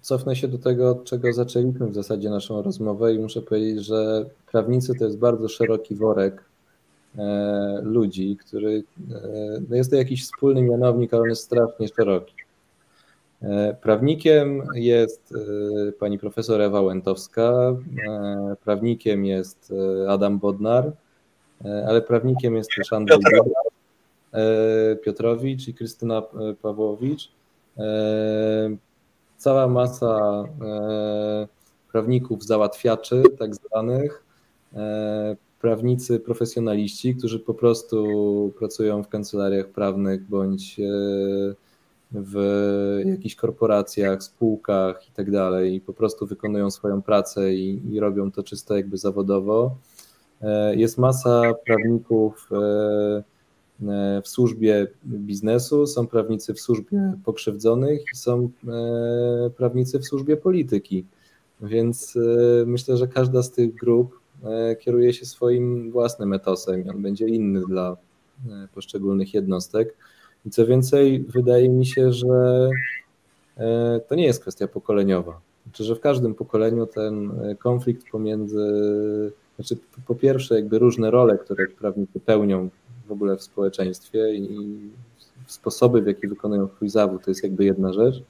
cofnę 0.00 0.36
się 0.36 0.48
do 0.48 0.58
tego, 0.58 0.90
od 0.90 1.04
czego 1.04 1.32
zaczęliśmy 1.32 1.86
w 1.86 1.94
zasadzie 1.94 2.30
naszą 2.30 2.62
rozmowę 2.62 3.14
i 3.14 3.18
muszę 3.18 3.42
powiedzieć, 3.42 3.84
że 3.84 4.26
prawnicy 4.52 4.94
to 4.98 5.04
jest 5.04 5.18
bardzo 5.18 5.48
szeroki 5.48 5.94
worek 5.94 6.44
e, 7.18 7.80
ludzi, 7.82 8.36
który 8.36 8.84
e, 9.10 9.60
no 9.68 9.76
jest 9.76 9.90
to 9.90 9.96
jakiś 9.96 10.24
wspólny 10.24 10.62
mianownik, 10.62 11.14
ale 11.14 11.22
on 11.22 11.28
jest 11.28 11.42
strasznie 11.42 11.88
szeroki. 11.88 12.34
E, 13.42 13.76
prawnikiem 13.82 14.62
jest 14.74 15.34
e, 15.88 15.92
pani 15.92 16.18
profesor 16.18 16.60
Ewa 16.60 16.80
Łętowska, 16.80 17.76
e, 18.08 18.56
prawnikiem 18.64 19.24
jest 19.24 19.72
Adam 20.08 20.38
Bodnar, 20.38 20.92
ale 21.86 22.02
prawnikiem 22.02 22.56
jest 22.56 22.70
też 22.76 22.92
Andrzej 22.92 23.18
Piotrowicz 25.04 25.68
i 25.68 25.74
Krystyna 25.74 26.22
Pawłowicz. 26.62 27.32
Cała 29.36 29.68
masa 29.68 30.44
prawników 31.92 32.44
załatwiaczy, 32.44 33.22
tak 33.38 33.54
zwanych, 33.54 34.24
prawnicy 35.60 36.20
profesjonaliści, 36.20 37.14
którzy 37.14 37.38
po 37.40 37.54
prostu 37.54 38.52
pracują 38.58 39.02
w 39.02 39.08
kancelariach 39.08 39.66
prawnych 39.66 40.28
bądź 40.28 40.80
w 42.12 43.02
jakichś 43.04 43.34
korporacjach, 43.34 44.22
spółkach 44.22 45.08
i 45.08 45.12
tak 45.12 45.30
dalej, 45.30 45.74
i 45.74 45.80
po 45.80 45.92
prostu 45.92 46.26
wykonują 46.26 46.70
swoją 46.70 47.02
pracę 47.02 47.54
i, 47.54 47.94
i 47.94 48.00
robią 48.00 48.32
to 48.32 48.42
czysto 48.42 48.76
jakby 48.76 48.96
zawodowo. 48.96 49.76
E, 50.42 50.76
jest 50.76 50.98
masa 50.98 51.42
prawników 51.66 52.48
e, 52.52 52.56
e, 52.56 53.22
w 54.24 54.28
służbie 54.28 54.86
biznesu, 55.04 55.86
są 55.86 56.06
prawnicy 56.06 56.54
w 56.54 56.60
służbie 56.60 57.12
pokrzywdzonych 57.24 58.00
i 58.14 58.16
są 58.16 58.50
prawnicy 59.56 59.98
w 59.98 60.04
służbie 60.04 60.36
polityki. 60.36 61.04
Więc 61.60 62.18
myślę, 62.66 62.96
że 62.96 63.08
każda 63.08 63.42
z 63.42 63.50
tych 63.50 63.74
grup 63.74 64.20
kieruje 64.80 65.12
się 65.12 65.26
swoim 65.26 65.90
własnym 65.90 66.32
etosem 66.32 66.86
i 66.86 66.88
on 66.88 67.02
będzie 67.02 67.28
inny 67.28 67.62
dla 67.68 67.96
poszczególnych 68.74 69.34
jednostek. 69.34 69.94
I 70.46 70.50
co 70.50 70.66
więcej, 70.66 71.24
wydaje 71.28 71.68
mi 71.68 71.86
się, 71.86 72.12
że 72.12 72.68
e, 73.56 74.00
to 74.08 74.14
nie 74.14 74.24
jest 74.24 74.40
kwestia 74.40 74.68
pokoleniowa. 74.68 75.40
Znaczy, 75.64 75.84
że 75.84 75.94
w 75.94 76.00
każdym 76.00 76.34
pokoleniu 76.34 76.86
ten 76.86 77.30
e, 77.30 77.54
konflikt 77.54 78.10
pomiędzy, 78.10 78.62
znaczy 79.56 79.76
po 80.06 80.14
pierwsze 80.14 80.54
jakby 80.54 80.78
różne 80.78 81.10
role, 81.10 81.38
które 81.38 81.68
prawnicy 81.68 82.20
pełnią 82.20 82.68
w 83.12 83.14
ogóle 83.14 83.36
w 83.36 83.42
społeczeństwie 83.42 84.34
i 84.34 84.78
sposoby, 85.46 86.02
w 86.02 86.06
jaki 86.06 86.28
wykonują 86.28 86.68
swój 86.68 86.88
zawód, 86.88 87.24
to 87.24 87.30
jest 87.30 87.42
jakby 87.42 87.64
jedna 87.64 87.92
rzecz. 87.92 88.22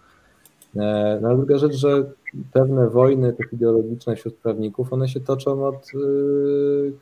E, 0.76 1.18
no 1.22 1.28
a 1.28 1.36
druga 1.36 1.58
rzecz, 1.58 1.74
że 1.74 2.10
pewne 2.52 2.90
wojny 2.90 3.32
te 3.32 3.44
ideologiczne 3.52 4.16
wśród 4.16 4.34
prawników, 4.34 4.92
one 4.92 5.08
się 5.08 5.20
toczą 5.20 5.66
od 5.66 5.94
yy, 5.94 6.92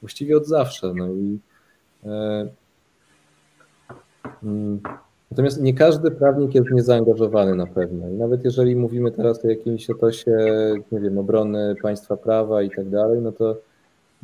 właściwie 0.00 0.36
od 0.36 0.46
zawsze. 0.46 0.94
No 0.94 1.08
i 1.08 1.38
yy, 2.04 2.50
yy, 4.42 4.78
Natomiast 5.30 5.62
nie 5.62 5.74
każdy 5.74 6.10
prawnik 6.10 6.54
jest 6.54 6.70
niezaangażowany 6.70 7.54
na 7.54 7.66
pewno. 7.66 8.08
I 8.08 8.12
nawet 8.12 8.44
jeżeli 8.44 8.76
mówimy 8.76 9.10
teraz 9.10 9.44
o 9.44 9.48
jakimś 9.48 9.90
etosie, 9.90 10.36
nie 10.92 11.00
wiem, 11.00 11.18
obrony 11.18 11.74
państwa 11.82 12.16
prawa 12.16 12.62
i 12.62 12.70
tak 12.70 12.88
dalej, 12.88 13.20
no 13.20 13.32
to 13.32 13.56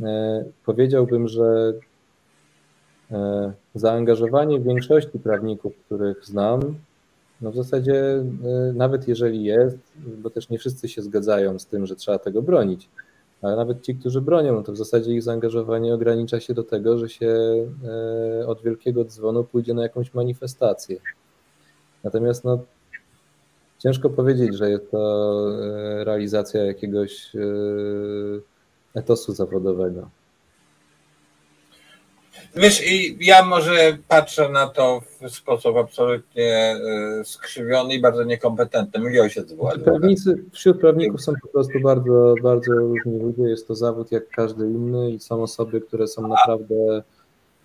e, 0.03 0.45
powiedziałbym, 0.65 1.29
że 1.29 1.73
e, 1.77 1.92
zaangażowanie 3.75 4.61
większości 4.61 5.19
prawników, 5.19 5.73
których 5.87 6.25
znam, 6.25 6.75
no 7.43 7.51
w 7.51 7.57
zasadzie 7.57 7.95
e, 7.95 8.73
nawet 8.75 9.09
jeżeli 9.09 9.45
jest, 9.45 9.79
bo 9.97 10.31
też 10.31 10.49
nie 10.49 10.59
wszyscy 10.59 10.89
się 10.89 11.03
zgadzają 11.03 11.59
z 11.59 11.67
tym, 11.67 11.87
że 11.87 11.97
trzeba 11.97 12.19
tego 12.19 12.43
bronić, 12.43 12.89
ale 13.43 13.57
nawet 13.57 13.83
ci, 13.83 13.95
którzy 13.95 14.21
bronią, 14.21 14.55
no 14.55 14.63
to 14.63 14.73
w 14.73 14.77
zasadzie 14.77 15.13
ich 15.13 15.23
zaangażowanie 15.23 15.95
ogranicza 15.95 16.41
się 16.41 16.55
do 16.55 16.63
tego, 16.63 16.99
że 16.99 17.09
się 17.09 17.35
e, 18.41 18.47
od 18.47 18.63
wielkiego 18.63 19.05
dzwonu 19.05 19.45
pójdzie 19.45 19.75
na 19.75 19.83
jakąś 19.83 20.15
manifestację. 20.15 20.97
Natomiast 22.05 22.45
no, 22.45 22.59
ciężko 23.79 24.11
powiedzieć, 24.11 24.57
że 24.57 24.71
jest 24.71 24.91
to 24.91 25.49
e, 25.63 26.05
realizacja 26.05 26.65
jakiegoś 26.65 27.37
e, 27.37 27.41
etosu 28.95 29.33
zawodowego. 29.33 30.09
Wiesz, 32.57 32.83
ja 33.21 33.45
może 33.45 33.99
patrzę 34.09 34.49
na 34.49 34.67
to 34.67 35.01
w 35.21 35.31
sposób 35.31 35.77
absolutnie 35.77 36.77
e, 37.21 37.25
skrzywiony 37.25 37.95
i 37.95 38.01
bardzo 38.01 38.25
niekompetentny. 38.25 39.01
Mój 39.01 39.21
ojciec 39.21 39.53
był 39.53 39.69
Prawnicy, 39.85 40.45
Wśród 40.53 40.81
prawników 40.81 41.23
są 41.23 41.33
po 41.43 41.49
prostu 41.49 41.81
bardzo, 41.81 42.35
bardzo 42.43 42.73
różni 42.73 43.19
ludzie. 43.19 43.43
Jest 43.43 43.69
to 43.69 43.75
zawód 43.75 44.13
jak 44.13 44.29
każdy 44.29 44.65
inny 44.65 45.11
i 45.11 45.21
są 45.21 45.43
osoby, 45.43 45.81
które 45.81 46.07
są 46.07 46.29
naprawdę, 46.29 47.03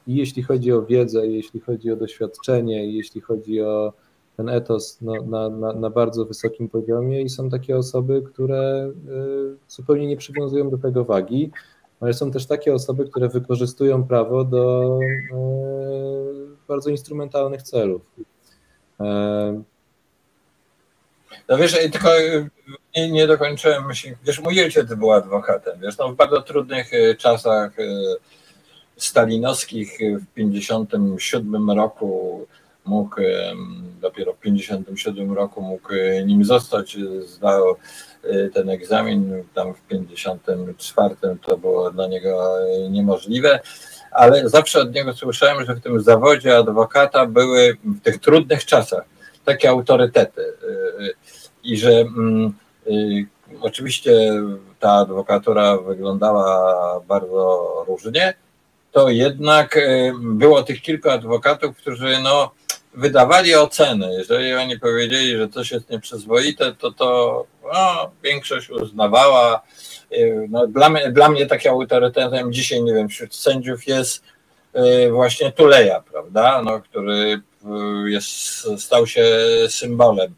i 0.08 0.16
jeśli 0.16 0.44
chodzi 0.44 0.72
o 0.72 0.82
wiedzę, 0.82 1.28
jeśli 1.28 1.60
chodzi 1.60 1.92
o 1.92 1.96
doświadczenie, 1.96 2.92
jeśli 2.92 3.22
chodzi 3.22 3.62
o 3.62 3.94
ten 4.38 4.50
etos 4.50 4.98
no, 5.02 5.14
na, 5.26 5.50
na, 5.50 5.74
na, 5.74 5.90
bardzo 5.90 6.26
wysokim 6.26 6.70
poziomie 6.70 7.22
i 7.22 7.30
są 7.30 7.50
takie 7.50 7.78
osoby, 7.78 8.22
które 8.22 8.92
y, 9.10 9.58
zupełnie 9.68 10.08
nie 10.08 10.18
przywiązują 10.18 10.70
do 10.70 10.78
tego 10.78 11.06
wagi 11.06 11.52
ale 12.02 12.14
są 12.14 12.32
też 12.32 12.46
takie 12.46 12.74
osoby, 12.74 13.06
które 13.06 13.30
wykorzystują 13.30 14.04
prawo 14.04 14.44
do 14.44 15.00
e, 15.32 15.38
bardzo 16.68 16.90
instrumentalnych 16.90 17.62
celów. 17.62 18.02
E, 19.00 19.62
no 21.50 21.58
wiesz, 21.58 21.80
tylko 21.92 22.10
nie, 22.96 23.12
nie 23.12 23.28
dokończyłem 23.28 23.86
myśli. 23.86 24.14
Wiesz, 24.24 24.40
mój 24.40 24.64
ojciec 24.64 24.94
był 24.94 25.12
adwokatem. 25.12 25.80
Wiesz, 25.80 25.98
no 25.98 26.10
w 26.10 26.16
bardzo 26.16 26.42
trudnych 26.42 26.94
e, 26.94 27.16
czasach 27.16 27.72
stalinowskich 28.98 29.98
w 30.22 30.34
57 30.34 31.72
roku 31.72 32.46
mógł, 32.86 33.16
dopiero 34.02 34.34
w 34.34 34.40
57 34.40 35.34
roku 35.34 35.62
mógł 35.62 35.90
nim 36.26 36.46
zostać, 36.46 36.98
zdał 37.26 37.76
ten 38.54 38.70
egzamin, 38.70 39.44
tam 39.54 39.74
w 39.74 39.82
54 39.82 41.16
to 41.42 41.58
było 41.58 41.92
dla 41.92 42.08
niego 42.08 42.58
niemożliwe, 42.90 43.60
ale 44.12 44.50
zawsze 44.50 44.82
od 44.82 44.96
niego 44.96 45.14
słyszałem, 45.14 45.66
że 45.66 45.76
w 45.76 45.82
tym 45.82 46.02
zawodzie 46.02 46.58
adwokata 46.58 47.26
były 47.26 47.78
w 47.84 48.02
tych 48.02 48.18
trudnych 48.18 48.66
czasach 48.66 49.04
takie 49.46 49.70
autorytety 49.70 50.42
y, 50.42 51.14
i 51.64 51.78
że 51.78 51.92
mm, 51.92 52.54
y, 52.88 53.26
oczywiście 53.62 54.12
ta 54.80 54.92
adwokatura 54.92 55.78
wyglądała 55.78 57.00
bardzo 57.08 57.86
różnie, 57.88 58.34
to 58.92 59.10
jednak 59.10 59.80
było 60.22 60.64
tych 60.64 60.82
kilku 60.82 61.10
adwokatów, 61.10 61.78
którzy 61.78 62.18
no, 62.24 62.52
wydawali 62.94 63.56
oceny. 63.56 64.14
Jeżeli 64.18 64.54
oni 64.54 64.80
powiedzieli, 64.80 65.38
że 65.38 65.50
coś 65.50 65.72
jest 65.72 65.90
nieprzyzwoite, 65.90 66.76
to 66.76 66.92
to 66.92 67.46
no, 67.74 68.12
większość 68.24 68.70
uznawała. 68.70 69.62
Y, 70.14 70.48
no, 70.50 70.68
dla, 70.68 70.90
mnie, 70.90 71.12
dla 71.12 71.30
mnie 71.30 71.46
takim 71.46 71.72
autorytetem 71.72 72.54
dzisiaj, 72.54 72.84
nie 72.84 72.94
wiem, 72.94 73.10
wśród 73.10 73.36
sędziów 73.36 73.88
jest 73.88 74.24
y, 74.76 75.12
właśnie 75.12 75.52
Tuleja, 75.52 76.04
prawda, 76.12 76.62
no, 76.62 76.82
który 76.82 77.42
y, 78.06 78.10
jest, 78.10 78.30
stał 78.78 79.08
się 79.08 79.26
symbolem. 79.70 80.36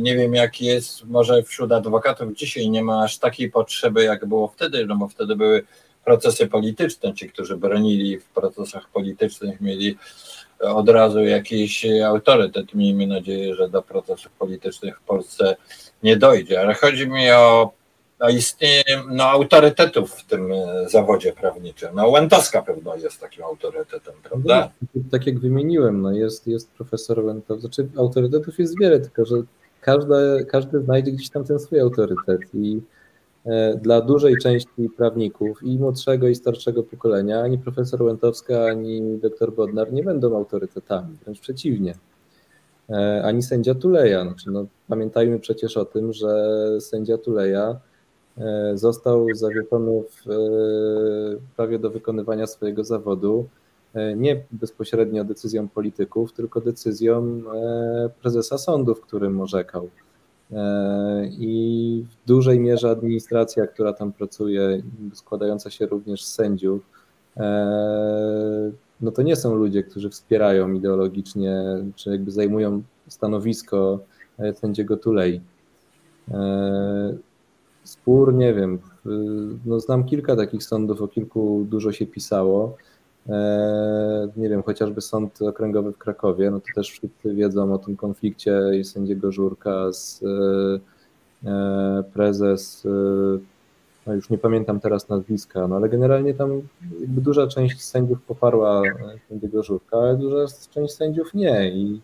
Nie 0.00 0.16
wiem, 0.16 0.34
jaki 0.34 0.64
jest, 0.64 1.04
może 1.04 1.42
wśród 1.42 1.72
adwokatów 1.72 2.36
dzisiaj 2.36 2.70
nie 2.70 2.82
ma 2.82 3.02
aż 3.02 3.18
takiej 3.18 3.50
potrzeby, 3.50 4.04
jak 4.04 4.26
było 4.26 4.48
wtedy, 4.48 4.86
no 4.86 4.96
bo 4.96 5.08
wtedy 5.08 5.36
były 5.36 5.64
procesy 6.04 6.46
polityczne. 6.46 7.14
Ci, 7.14 7.28
którzy 7.28 7.56
bronili 7.56 8.18
w 8.18 8.24
procesach 8.24 8.88
politycznych, 8.88 9.60
mieli 9.60 9.98
od 10.60 10.88
razu 10.88 11.20
jakiś 11.24 11.86
autorytet. 12.04 12.74
Miejmy 12.74 13.06
nadzieję, 13.06 13.54
że 13.54 13.68
do 13.68 13.82
procesów 13.82 14.32
politycznych 14.32 14.98
w 14.98 15.02
Polsce 15.02 15.56
nie 16.02 16.16
dojdzie, 16.16 16.60
ale 16.60 16.74
chodzi 16.74 17.08
mi 17.08 17.30
o, 17.30 17.72
o 18.20 18.28
istnienie 18.28 19.02
no, 19.10 19.24
autorytetów 19.24 20.12
w 20.12 20.26
tym 20.26 20.52
e, 20.52 20.88
zawodzie 20.88 21.32
prawniczym. 21.32 21.88
No, 21.94 22.08
Łętowska 22.08 22.62
pewno 22.62 22.96
jest 22.96 23.20
takim 23.20 23.44
autorytetem, 23.44 24.14
prawda? 24.22 24.70
No, 24.94 25.02
tak 25.10 25.26
jak 25.26 25.38
wymieniłem, 25.38 26.02
no, 26.02 26.12
jest, 26.12 26.46
jest 26.46 26.70
profesor 26.70 27.24
Łętowski. 27.24 27.60
Znaczy, 27.60 27.88
autorytetów 27.96 28.58
jest 28.58 28.80
wiele, 28.80 29.00
tylko 29.00 29.24
że 29.24 29.36
każdy, 29.80 30.46
każdy 30.50 30.80
znajdzie 30.80 31.12
gdzieś 31.12 31.30
tam 31.30 31.44
ten 31.44 31.58
swój 31.58 31.80
autorytet 31.80 32.40
i 32.54 32.80
dla 33.82 34.00
dużej 34.00 34.36
części 34.36 34.90
prawników 34.96 35.62
i 35.62 35.78
młodszego 35.78 36.28
i 36.28 36.34
starszego 36.34 36.82
pokolenia 36.82 37.42
ani 37.42 37.58
profesor 37.58 38.02
Łętowska, 38.02 38.64
ani 38.64 39.18
doktor 39.18 39.54
Bodnar 39.54 39.92
nie 39.92 40.02
będą 40.02 40.36
autorytetami, 40.36 41.16
wręcz 41.24 41.40
przeciwnie. 41.40 41.94
E, 42.90 43.22
ani 43.24 43.42
sędzia 43.42 43.74
Tuleja. 43.74 44.22
Znaczy, 44.22 44.50
no, 44.50 44.66
pamiętajmy 44.88 45.38
przecież 45.38 45.76
o 45.76 45.84
tym, 45.84 46.12
że 46.12 46.30
sędzia 46.80 47.18
Tuleja 47.18 47.80
e, 48.38 48.72
został 48.74 49.26
zawieszony 49.34 50.02
w 50.02 50.30
e, 50.30 50.34
prawie 51.56 51.78
do 51.78 51.90
wykonywania 51.90 52.46
swojego 52.46 52.84
zawodu 52.84 53.48
nie 54.16 54.44
bezpośrednio 54.52 55.24
decyzją 55.24 55.68
polityków, 55.68 56.32
tylko 56.32 56.60
decyzją 56.60 57.42
prezesa 58.22 58.58
sądu, 58.58 58.94
w 58.94 59.00
którym 59.00 59.40
orzekał. 59.40 59.88
I 61.30 62.04
w 62.10 62.28
dużej 62.28 62.60
mierze 62.60 62.90
administracja, 62.90 63.66
która 63.66 63.92
tam 63.92 64.12
pracuje, 64.12 64.82
składająca 65.12 65.70
się 65.70 65.86
również 65.86 66.24
z 66.24 66.34
sędziów, 66.34 66.86
no 69.00 69.10
to 69.10 69.22
nie 69.22 69.36
są 69.36 69.54
ludzie, 69.54 69.82
którzy 69.82 70.10
wspierają 70.10 70.72
ideologicznie, 70.72 71.64
czy 71.94 72.10
jakby 72.10 72.30
zajmują 72.30 72.82
stanowisko 73.08 74.00
e, 74.38 74.54
sędziego 74.54 74.96
Tulei. 74.96 75.40
E, 76.30 77.16
spór, 77.84 78.34
nie 78.34 78.54
wiem, 78.54 78.78
no 79.66 79.80
znam 79.80 80.04
kilka 80.04 80.36
takich 80.36 80.64
sądów, 80.64 81.02
o 81.02 81.08
kilku 81.08 81.66
dużo 81.68 81.92
się 81.92 82.06
pisało. 82.06 82.76
E, 83.28 84.28
nie 84.36 84.48
wiem, 84.48 84.62
chociażby 84.62 85.00
sąd 85.00 85.42
okręgowy 85.42 85.92
w 85.92 85.98
Krakowie, 85.98 86.50
no 86.50 86.60
to 86.60 86.66
też 86.74 86.90
wszyscy 86.90 87.34
wiedzą 87.34 87.74
o 87.74 87.78
tym 87.78 87.96
konflikcie 87.96 88.60
i 88.80 88.84
sędziego 88.84 89.32
Żurka 89.32 89.92
z 89.92 90.24
prezes 92.12 92.86
no 94.06 94.14
już 94.14 94.30
nie 94.30 94.38
pamiętam 94.38 94.80
teraz 94.80 95.08
nazwiska, 95.08 95.68
no 95.68 95.76
ale 95.76 95.88
generalnie 95.88 96.34
tam 96.34 96.62
duża 97.00 97.46
część 97.46 97.84
sędziów 97.84 98.22
poparła 98.22 98.82
sędziego 99.28 99.62
Żurka, 99.62 99.98
ale 99.98 100.16
duża 100.16 100.46
część 100.70 100.94
sędziów 100.94 101.34
nie 101.34 101.70
i 101.70 102.00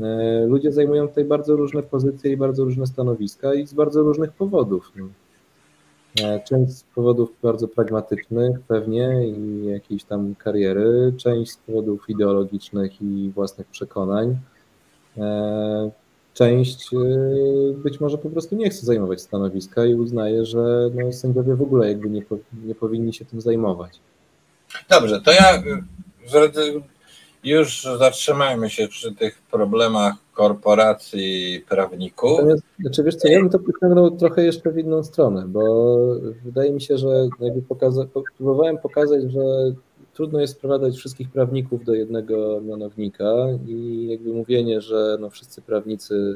e, 0.00 0.46
ludzie 0.46 0.72
zajmują 0.72 1.08
tutaj 1.08 1.24
bardzo 1.24 1.56
różne 1.56 1.82
pozycje 1.82 2.32
i 2.32 2.36
bardzo 2.36 2.64
różne 2.64 2.86
stanowiska 2.86 3.54
i 3.54 3.66
z 3.66 3.74
bardzo 3.74 4.02
różnych 4.02 4.32
powodów. 4.32 4.92
E, 6.22 6.40
część 6.40 6.72
z 6.72 6.82
powodów 6.82 7.32
bardzo 7.42 7.68
pragmatycznych 7.68 8.60
pewnie 8.60 9.28
i 9.28 9.66
jakiejś 9.66 10.04
tam 10.04 10.34
kariery, 10.34 11.12
część 11.16 11.52
z 11.52 11.56
powodów 11.56 12.08
ideologicznych 12.08 13.02
i 13.02 13.32
własnych 13.34 13.66
przekonań. 13.66 14.38
E, 15.16 15.90
część 16.34 16.92
y, 16.92 17.74
być 17.76 18.00
może 18.00 18.18
po 18.18 18.30
prostu 18.30 18.56
nie 18.56 18.70
chce 18.70 18.86
zajmować 18.86 19.20
stanowiska 19.20 19.86
i 19.86 19.94
uznaje, 19.94 20.44
że 20.44 20.90
no, 20.94 21.12
sędziowie 21.12 21.54
w 21.54 21.62
ogóle 21.62 21.88
jakby 21.88 22.10
nie, 22.10 22.22
nie 22.64 22.74
powinni 22.74 23.14
się 23.14 23.24
tym 23.24 23.40
zajmować. 23.40 24.00
Dobrze, 24.90 25.20
to 25.20 25.32
ja 25.32 25.62
już 27.44 27.86
zatrzymajmy 27.98 28.70
się 28.70 28.88
przy 28.88 29.14
tych 29.14 29.42
problemach 29.50 30.14
korporacji 30.34 31.64
prawników. 31.68 32.30
Natomiast, 32.30 32.62
znaczy 32.80 33.02
wiesz 33.02 33.16
co, 33.16 33.28
ja 33.28 33.40
bym 33.40 33.50
to 33.50 33.58
pociągnął 33.58 34.10
trochę 34.10 34.44
jeszcze 34.44 34.70
w 34.70 34.78
inną 34.78 35.04
stronę, 35.04 35.44
bo 35.48 35.96
wydaje 36.44 36.72
mi 36.72 36.80
się, 36.80 36.98
że 36.98 37.28
jakby 37.40 37.62
pokaza 37.62 38.04
próbowałem 38.36 38.78
pokazać, 38.78 39.32
że 39.32 39.40
trudno 40.14 40.40
jest 40.40 40.52
sprowadzać 40.52 40.96
wszystkich 40.96 41.30
prawników 41.30 41.84
do 41.84 41.94
jednego 41.94 42.60
mianownika 42.60 43.34
i 43.66 44.06
jakby 44.10 44.32
mówienie, 44.32 44.80
że 44.80 45.16
no 45.20 45.30
wszyscy 45.30 45.62
prawnicy 45.62 46.34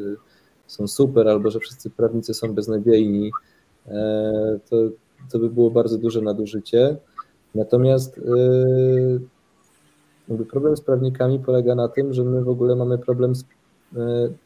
są 0.66 0.88
super, 0.88 1.28
albo 1.28 1.50
że 1.50 1.58
wszyscy 1.58 1.90
prawnicy 1.90 2.34
są 2.34 2.54
beznadziejni, 2.54 3.30
to, 4.70 4.76
to 5.32 5.38
by 5.38 5.50
było 5.50 5.70
bardzo 5.70 5.98
duże 5.98 6.20
nadużycie. 6.20 6.96
Natomiast 7.54 8.20
problem 10.50 10.76
z 10.76 10.80
prawnikami 10.80 11.38
polega 11.38 11.74
na 11.74 11.88
tym, 11.88 12.12
że 12.12 12.24
my 12.24 12.44
w 12.44 12.48
ogóle 12.48 12.76
mamy 12.76 12.98
problem 12.98 13.34
z 13.34 13.44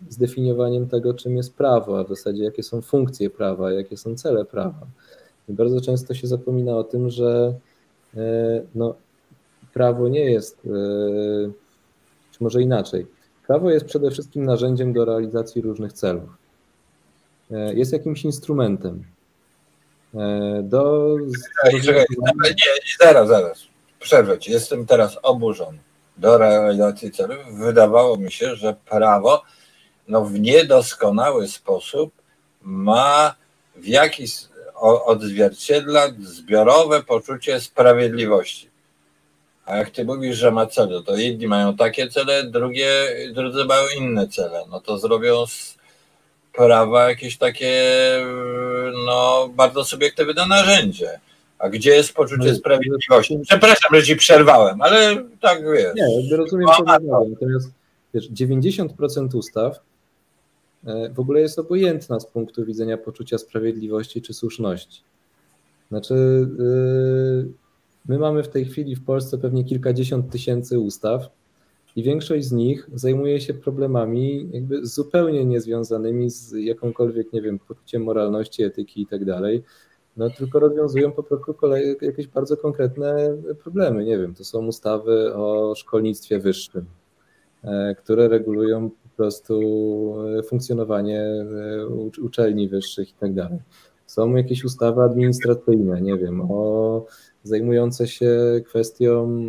zdefiniowaniem 0.09 0.89
tego, 0.89 1.15
czym 1.15 1.37
jest 1.37 1.55
prawo, 1.55 2.01
a 2.01 2.05
w 2.05 2.09
zasadzie 2.09 2.45
jakie 2.45 2.63
są 2.63 2.83
funkcje 2.83 3.31
prawa, 3.31 3.73
jakie 3.73 3.97
są 3.97 4.15
cele 4.15 4.45
prawa. 4.45 4.87
I 5.49 5.53
bardzo 5.53 5.81
często 5.81 6.15
się 6.15 6.27
zapomina 6.27 6.77
o 6.77 6.85
tym, 6.85 7.11
że 7.11 7.55
no, 8.75 8.95
prawo 9.75 10.09
nie 10.09 10.31
jest, 10.31 10.63
czy 12.31 12.39
może 12.41 12.63
inaczej, 12.63 13.07
prawo 13.47 13.71
jest 13.71 13.87
przede 13.87 14.11
wszystkim 14.11 14.45
narzędziem 14.45 14.93
do 14.93 15.05
realizacji 15.05 15.63
różnych 15.63 15.93
celów. 15.93 16.29
Jest 17.75 17.93
jakimś 17.93 18.25
instrumentem. 18.25 19.05
Do... 20.63 21.17
Czekaj, 21.65 21.81
czekaj, 21.83 22.07
nie, 22.41 23.07
zaraz, 23.07 23.29
zaraz. 23.29 23.76
Ci. 24.41 24.53
Jestem 24.53 24.87
teraz 24.87 25.19
oburzony 25.23 25.79
do 26.17 26.39
realizacji 26.39 27.11
celów. 27.11 27.39
Wydawało 27.59 28.17
mi 28.17 28.33
się, 28.33 28.57
że 28.57 28.77
prawo 28.89 29.43
no, 30.09 30.25
w 30.25 30.41
niedoskonały 30.41 31.49
sposób 31.49 32.13
ma 32.63 33.35
w 33.77 33.87
jakiś 33.87 34.33
odzwierciedla 35.07 36.09
zbiorowe 36.21 37.03
poczucie 37.03 37.61
sprawiedliwości. 37.61 38.71
A 39.67 39.77
jak 39.77 39.91
ty 39.91 40.05
mówisz, 40.05 40.37
że 40.37 40.51
ma 40.51 40.67
cele, 40.67 41.03
to 41.03 41.17
jedni 41.17 41.47
mają 41.47 41.77
takie 41.77 42.09
cele, 42.09 42.45
drugie, 42.45 42.89
drudzy 43.35 43.65
mają 43.65 43.83
inne 43.99 44.29
cele. 44.29 44.65
No 44.71 44.81
to 44.81 44.99
zrobią 44.99 45.47
z 45.47 45.77
prawa 46.53 47.09
jakieś 47.09 47.39
takie 47.39 47.83
no, 49.07 49.49
bardzo 49.49 49.85
subiektywne 49.85 50.47
narzędzie. 50.47 51.21
A 51.59 51.69
gdzie 51.69 51.91
jest 51.91 52.13
poczucie 52.13 52.49
no, 52.49 52.55
sprawiedliwości? 52.55 53.39
Przepraszam, 53.43 53.91
że 53.93 54.03
ci 54.03 54.17
przerwałem, 54.17 54.83
ale 54.83 55.25
tak 55.41 55.63
wiesz. 55.73 55.95
Nie, 55.95 56.37
rozumiem, 56.37 56.69
co 56.77 56.85
Natomiast 56.85 57.71
wiesz, 58.15 58.31
90% 58.31 59.37
ustaw 59.37 59.81
e, 60.87 61.11
w 61.11 61.21
ogóle 61.21 61.41
jest 61.41 61.59
obojętna 61.59 62.21
z 62.21 62.27
punktu 62.27 62.65
widzenia 62.65 62.99
poczucia 62.99 63.39
sprawiedliwości 63.39 64.23
czy 64.23 64.35
słuszności. 64.35 65.03
Znaczy, 65.89 66.15
yy, 66.59 67.53
my 68.09 68.19
mamy 68.19 68.43
w 68.43 68.49
tej 68.49 68.65
chwili 68.65 68.97
w 68.97 69.05
Polsce 69.05 69.39
pewnie 69.39 69.65
kilkadziesiąt 69.65 70.31
tysięcy 70.31 70.79
ustaw 70.79 71.29
i 71.97 72.03
większość 72.03 72.45
z 72.47 72.53
nich 72.53 72.91
zajmuje 72.95 73.41
się 73.41 73.55
problemami 73.55 74.49
jakby 74.53 74.87
zupełnie 74.87 75.45
niezwiązanymi 75.45 76.31
z 76.31 76.53
jakąkolwiek, 76.53 77.33
nie 77.33 77.43
wiem, 77.43 77.59
poczuciem 77.59 78.03
moralności, 78.03 78.63
etyki 78.63 79.03
i 79.03 79.07
tak 79.07 79.25
dalej 79.25 79.63
no 80.17 80.31
tylko 80.31 80.59
rozwiązują 80.59 81.13
po 81.13 81.23
prostu 81.23 81.55
kolej, 81.55 81.97
jakieś 82.01 82.27
bardzo 82.27 82.57
konkretne 82.57 83.37
problemy. 83.63 84.05
Nie 84.05 84.19
wiem, 84.19 84.35
to 84.35 84.45
są 84.45 84.67
ustawy 84.67 85.35
o 85.35 85.75
szkolnictwie 85.77 86.39
wyższym, 86.39 86.85
e, 87.65 87.95
które 87.95 88.29
regulują 88.29 88.91
po 88.91 89.09
prostu 89.17 89.55
e, 90.39 90.43
funkcjonowanie 90.43 91.21
e, 91.21 91.87
uczelni 92.23 92.69
wyższych 92.69 93.11
i 93.11 93.15
tak 93.15 93.35
dalej. 93.35 93.59
Są 94.07 94.37
jakieś 94.37 94.65
ustawy 94.65 95.03
administracyjne, 95.03 96.03
nie 96.03 96.17
wiem, 96.17 96.41
o 96.51 97.05
zajmujące 97.43 98.07
się 98.07 98.61
kwestią 98.65 99.41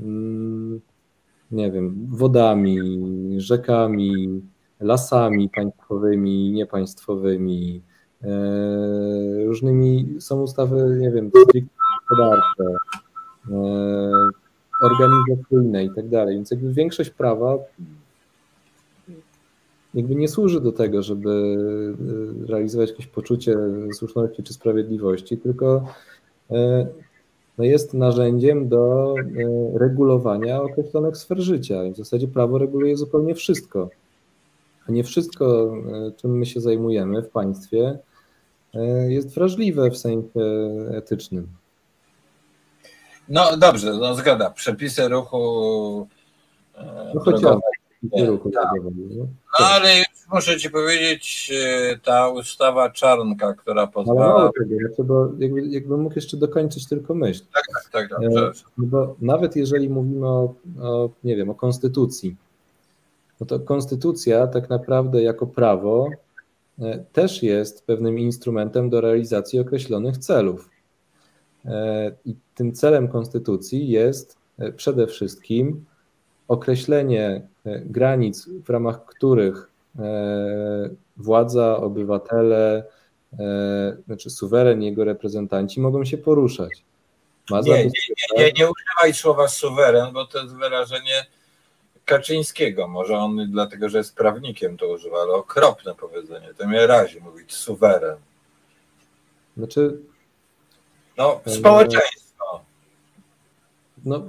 mm, 0.00 0.80
nie 1.50 1.70
wiem, 1.70 2.06
wodami, 2.10 2.78
rzekami, 3.36 4.42
lasami 4.80 5.48
państwowymi, 5.48 6.50
niepaństwowymi, 6.52 7.82
różnymi, 9.46 10.16
są 10.18 10.42
ustawy, 10.42 10.96
nie 11.00 11.10
wiem, 11.10 11.30
gospodarcze, 11.30 12.64
e, 13.50 14.10
organizacyjne 14.82 15.84
i 15.84 15.90
tak 15.94 16.08
dalej. 16.08 16.34
Więc 16.34 16.50
jakby 16.50 16.72
większość 16.72 17.10
prawa 17.10 17.58
jakby 19.94 20.14
nie 20.14 20.28
służy 20.28 20.60
do 20.60 20.72
tego, 20.72 21.02
żeby 21.02 21.30
e, 21.30 22.46
realizować 22.46 22.90
jakieś 22.90 23.06
poczucie 23.06 23.56
słuszności 23.94 24.42
czy 24.42 24.52
sprawiedliwości, 24.52 25.38
tylko 25.38 25.84
no 27.58 27.64
jest 27.64 27.94
narzędziem 27.94 28.68
do 28.68 29.14
regulowania 29.74 30.62
określonych 30.62 31.16
sfer 31.16 31.40
życia. 31.40 31.82
W 31.94 31.96
zasadzie 31.96 32.28
prawo 32.28 32.58
reguluje 32.58 32.96
zupełnie 32.96 33.34
wszystko. 33.34 33.90
A 34.88 34.92
nie 34.92 35.04
wszystko, 35.04 35.74
czym 36.16 36.38
my 36.38 36.46
się 36.46 36.60
zajmujemy 36.60 37.22
w 37.22 37.28
państwie, 37.28 37.98
E, 37.98 38.09
jest 39.08 39.34
wrażliwe 39.34 39.90
w 39.90 39.96
sensie 39.96 40.40
etycznym. 40.94 41.48
No 43.28 43.56
dobrze, 43.56 43.92
no 43.92 44.14
zgoda. 44.14 44.50
Przepisy 44.50 45.08
ruchu. 45.08 46.08
E, 46.74 47.12
no 47.14 47.20
chociażby. 47.20 47.60
Ruchu 48.26 48.50
tak. 48.50 48.64
no. 48.84 49.26
no 49.60 49.66
ale 49.66 49.98
już 49.98 50.06
muszę 50.32 50.56
ci 50.56 50.70
powiedzieć, 50.70 51.52
e, 51.54 51.98
ta 51.98 52.28
ustawa 52.28 52.90
czarnka, 52.90 53.54
która 53.54 53.86
pozwala. 53.86 54.34
Ale 54.34 54.50
tego, 54.96 55.32
jakby, 55.38 55.66
jakby 55.66 55.96
mógł 55.96 56.14
jeszcze 56.14 56.36
dokończyć 56.36 56.88
tylko 56.88 57.14
myśl. 57.14 57.42
Tak, 57.54 57.64
tak, 57.92 58.08
tak 58.08 58.20
dobrze. 58.20 58.52
No 58.78 58.86
bo 58.86 59.16
nawet 59.20 59.56
jeżeli 59.56 59.88
mówimy 59.88 60.28
o, 60.28 60.54
o, 60.82 61.10
nie 61.24 61.36
wiem, 61.36 61.50
o 61.50 61.54
konstytucji, 61.54 62.36
no 63.40 63.46
to 63.46 63.60
konstytucja 63.60 64.46
tak 64.46 64.70
naprawdę 64.70 65.22
jako 65.22 65.46
prawo 65.46 66.08
E, 66.10 66.29
też 67.12 67.42
jest 67.42 67.86
pewnym 67.86 68.18
instrumentem 68.18 68.90
do 68.90 69.00
realizacji 69.00 69.60
określonych 69.60 70.18
celów. 70.18 70.70
E, 71.64 72.12
I 72.24 72.34
tym 72.54 72.72
celem 72.72 73.08
konstytucji 73.08 73.88
jest 73.88 74.38
e, 74.58 74.72
przede 74.72 75.06
wszystkim 75.06 75.84
określenie 76.48 77.48
granic, 77.64 78.48
w 78.64 78.70
ramach 78.70 79.04
których 79.04 79.70
władza, 81.16 81.76
obywatele, 81.76 82.84
znaczy 84.06 84.30
suweren 84.30 84.82
jego 84.82 85.04
reprezentanci 85.04 85.80
mogą 85.80 86.04
się 86.04 86.18
poruszać. 86.18 86.84
Nie, 87.50 87.84
nie, 87.84 87.90
nie, 88.36 88.52
nie 88.58 88.70
używaj 88.70 89.14
słowa 89.14 89.48
suweren, 89.48 90.12
bo 90.12 90.26
to 90.26 90.42
jest 90.42 90.56
wyrażenie 90.56 91.26
Kaczyńskiego. 92.10 92.88
Może 92.88 93.16
on 93.16 93.50
dlatego, 93.50 93.88
że 93.88 93.98
jest 93.98 94.16
prawnikiem 94.16 94.76
to 94.76 94.88
używa, 94.88 95.16
ale 95.22 95.32
okropne 95.32 95.94
powiedzenie. 95.94 96.54
To 96.58 96.68
mnie 96.68 96.86
razi 96.86 97.20
mówić 97.20 97.54
suweren. 97.54 98.16
Znaczy. 99.56 99.98
No, 101.18 101.40
społeczeństwo. 101.46 102.64
No, 104.04 104.28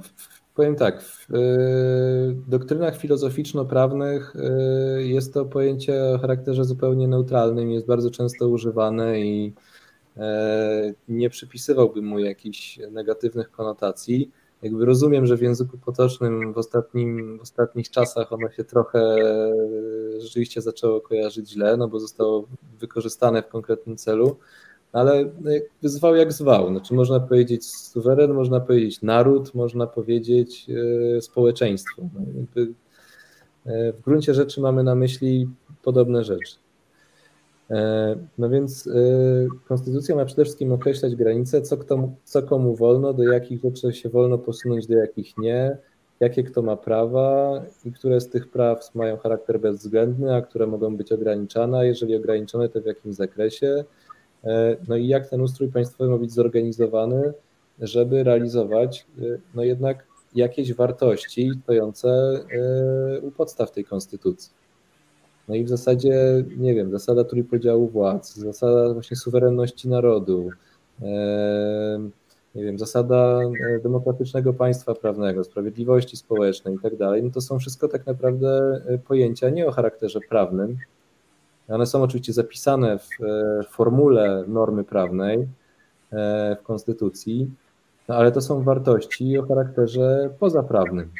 powiem 0.54 0.76
tak. 0.76 1.02
W 1.28 2.48
doktrynach 2.48 2.96
filozoficzno-prawnych 2.96 4.36
y, 4.36 5.04
jest 5.04 5.34
to 5.34 5.44
pojęcie 5.44 6.04
o 6.04 6.18
charakterze 6.18 6.64
zupełnie 6.64 7.08
neutralnym, 7.08 7.70
jest 7.70 7.86
bardzo 7.86 8.10
często 8.10 8.48
używane 8.48 9.20
i 9.20 9.52
nie 11.08 11.30
przypisywałbym 11.30 12.04
mu 12.04 12.18
jakichś 12.18 12.78
negatywnych 12.90 13.50
konotacji 13.50 14.30
jakby 14.62 14.84
rozumiem, 14.84 15.26
że 15.26 15.36
w 15.36 15.42
języku 15.42 15.78
potocznym 15.78 16.52
w, 16.52 16.58
ostatnim, 16.58 17.38
w 17.38 17.42
ostatnich 17.42 17.90
czasach 17.90 18.32
ono 18.32 18.50
się 18.50 18.64
trochę 18.64 19.16
rzeczywiście 20.18 20.60
zaczęło 20.62 21.00
kojarzyć 21.00 21.50
źle, 21.50 21.76
no 21.76 21.88
bo 21.88 22.00
zostało 22.00 22.48
wykorzystane 22.78 23.42
w 23.42 23.48
konkretnym 23.48 23.96
celu, 23.96 24.36
ale 24.92 25.30
zwał 25.82 26.16
jak 26.16 26.32
zwał. 26.32 26.68
Znaczy 26.68 26.94
można 26.94 27.20
powiedzieć 27.20 27.66
suweren, 27.66 28.32
można 28.32 28.60
powiedzieć 28.60 29.02
naród, 29.02 29.54
można 29.54 29.86
powiedzieć 29.86 30.66
e, 31.16 31.20
społeczeństwo. 31.20 32.02
No, 32.14 32.62
e, 33.66 33.92
w 33.92 34.00
gruncie 34.00 34.34
rzeczy 34.34 34.60
mamy 34.60 34.82
na 34.82 34.94
myśli 34.94 35.48
podobne 35.82 36.24
rzeczy. 36.24 36.56
E, 37.70 38.16
no 38.38 38.48
więc 38.48 38.86
e, 38.86 38.90
konstytucja 39.68 40.16
ma 40.16 40.24
przede 40.24 40.44
wszystkim 40.44 40.72
określać 40.72 41.16
granice, 41.16 41.62
co, 41.62 41.76
kto, 41.76 42.08
co 42.24 42.42
komu 42.42 42.76
wolno, 42.76 43.12
do 43.12 43.22
jakich 43.22 43.60
rzeczy 43.62 43.92
się 43.92 44.08
wolno 44.08 44.38
posunąć, 44.38 44.86
do 44.86 44.94
jakich 44.94 45.38
nie, 45.38 45.76
jakie 46.20 46.42
kto 46.42 46.62
ma 46.62 46.76
prawa 46.76 47.62
i 47.84 47.92
które 47.92 48.20
z 48.20 48.28
tych 48.28 48.50
praw 48.50 48.94
mają 48.94 49.16
charakter 49.16 49.60
bezwzględny, 49.60 50.34
a 50.34 50.42
które 50.42 50.66
mogą 50.66 50.96
być 50.96 51.12
ograniczane, 51.12 51.86
jeżeli 51.86 52.16
ograniczone, 52.16 52.68
to 52.68 52.80
w 52.80 52.86
jakim 52.86 53.12
zakresie. 53.12 53.84
E, 54.44 54.76
no 54.88 54.96
i 54.96 55.06
jak 55.06 55.28
ten 55.28 55.40
ustrój 55.40 55.68
państwowy 55.68 56.10
ma 56.10 56.18
być 56.18 56.32
zorganizowany, 56.32 57.32
żeby 57.78 58.24
realizować 58.24 59.06
no 59.54 59.64
jednak 59.64 60.06
jakieś 60.34 60.74
wartości 60.74 61.50
stojące 61.62 62.40
u 63.22 63.30
podstaw 63.30 63.70
tej 63.70 63.84
konstytucji. 63.84 64.61
No 65.52 65.56
i 65.56 65.64
w 65.64 65.68
zasadzie, 65.68 66.44
nie 66.56 66.74
wiem, 66.74 66.90
zasada 66.90 67.24
trójpodziału 67.24 67.88
władz, 67.88 68.36
zasada 68.36 68.94
właśnie 68.94 69.16
suwerenności 69.16 69.88
narodu, 69.88 70.50
nie 72.54 72.64
wiem, 72.64 72.78
zasada 72.78 73.40
e, 73.76 73.78
demokratycznego 73.78 74.52
państwa 74.52 74.94
prawnego, 74.94 75.44
sprawiedliwości 75.44 76.16
społecznej 76.16 76.74
i 76.74 76.78
tak 76.78 76.96
dalej, 76.96 77.22
no 77.22 77.30
to 77.30 77.40
są 77.40 77.58
wszystko 77.58 77.88
tak 77.88 78.06
naprawdę 78.06 78.82
e, 78.86 78.98
pojęcia 78.98 79.50
nie 79.50 79.66
o 79.66 79.70
charakterze 79.70 80.20
prawnym. 80.28 80.78
One 81.68 81.86
są 81.86 82.02
oczywiście 82.02 82.32
zapisane 82.32 82.98
w 82.98 83.08
formule 83.70 84.44
normy 84.48 84.84
prawnej 84.84 85.48
w 86.60 86.62
Konstytucji, 86.62 87.50
no 88.08 88.14
ale 88.14 88.32
to 88.32 88.40
są 88.40 88.62
wartości 88.62 89.38
o 89.38 89.46
charakterze 89.46 90.30
pozaprawnym. 90.38 91.10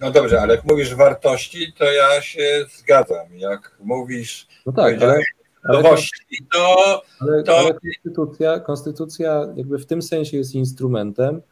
No 0.00 0.10
dobrze, 0.10 0.40
ale 0.40 0.54
jak 0.54 0.64
mówisz 0.64 0.94
wartości, 0.94 1.72
to 1.78 1.84
ja 1.84 2.20
się 2.20 2.64
zgadzam. 2.76 3.26
Jak 3.36 3.76
mówisz 3.80 4.46
no 4.66 4.72
tak, 4.72 5.02
ale, 5.02 5.20
ale 5.64 5.82
nowości, 5.82 6.46
to, 6.52 7.02
ale, 7.20 7.42
to... 7.42 7.58
Ale 7.58 7.74
konstytucja, 7.74 8.60
konstytucja 8.60 9.46
jakby 9.56 9.78
w 9.78 9.86
tym 9.86 10.02
sensie 10.02 10.36
jest 10.36 10.54
instrumentem, 10.54 11.42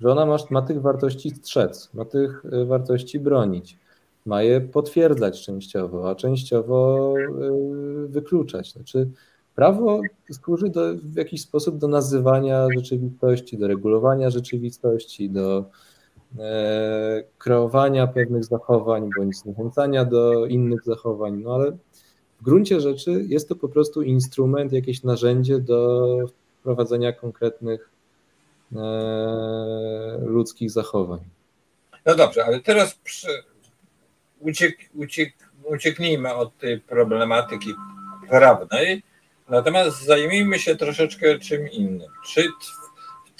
że 0.00 0.10
ona 0.10 0.26
ma, 0.26 0.36
ma 0.50 0.62
tych 0.62 0.82
wartości 0.82 1.30
strzec, 1.30 1.90
ma 1.94 2.04
tych 2.04 2.44
y, 2.44 2.64
wartości 2.64 3.20
bronić, 3.20 3.78
ma 4.26 4.42
je 4.42 4.60
potwierdzać 4.60 5.44
częściowo, 5.44 6.10
a 6.10 6.14
częściowo 6.14 7.14
y, 8.04 8.08
wykluczać. 8.08 8.72
Znaczy, 8.72 9.08
prawo 9.54 10.00
służy 10.42 10.68
do, 10.68 10.94
w 10.94 11.16
jakiś 11.16 11.42
sposób 11.42 11.78
do 11.78 11.88
nazywania 11.88 12.66
rzeczywistości, 12.74 13.58
do 13.58 13.66
regulowania 13.66 14.30
rzeczywistości, 14.30 15.30
do 15.30 15.64
kreowania 17.38 18.06
pewnych 18.06 18.44
zachowań 18.44 19.10
bądź 19.16 19.36
zniechęcania 19.36 20.04
do 20.04 20.46
innych 20.46 20.84
zachowań, 20.84 21.42
no 21.44 21.54
ale 21.54 21.72
w 22.40 22.44
gruncie 22.44 22.80
rzeczy 22.80 23.24
jest 23.28 23.48
to 23.48 23.56
po 23.56 23.68
prostu 23.68 24.02
instrument, 24.02 24.72
jakieś 24.72 25.02
narzędzie 25.02 25.58
do 25.58 26.08
wprowadzenia 26.60 27.12
konkretnych 27.12 27.90
e, 28.76 28.78
ludzkich 30.24 30.70
zachowań. 30.70 31.20
No 32.06 32.14
dobrze, 32.14 32.44
ale 32.44 32.60
teraz 32.60 32.94
przy, 32.94 33.28
uciek, 34.40 34.76
uciek, 34.94 35.34
ucieknijmy 35.64 36.34
od 36.34 36.58
tej 36.58 36.80
problematyki 36.80 37.74
prawnej, 38.28 39.02
natomiast 39.48 40.04
zajmijmy 40.04 40.58
się 40.58 40.76
troszeczkę 40.76 41.38
czym 41.38 41.68
innym. 41.70 42.10
Czy 42.26 42.48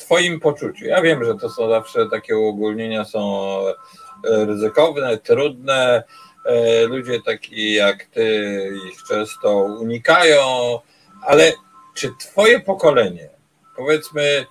Twoim 0.05 0.41
poczuciu? 0.41 0.85
Ja 0.85 1.03
wiem, 1.03 1.25
że 1.25 1.35
to 1.35 1.51
są 1.51 1.69
zawsze 1.69 2.07
takie 2.11 2.37
uogólnienia, 2.37 3.05
są 3.05 3.57
e, 3.59 4.45
ryzykowne, 4.45 5.19
trudne. 5.19 6.03
E, 6.47 6.87
ludzie 6.87 7.23
taki 7.27 7.75
jak 7.75 8.05
ty 8.05 8.71
ich 8.89 9.03
często 9.09 9.55
unikają, 9.57 10.79
ale 11.27 11.53
czy 11.95 12.11
Twoje 12.21 12.61
pokolenie, 12.61 13.29
powiedzmy, 13.77 14.47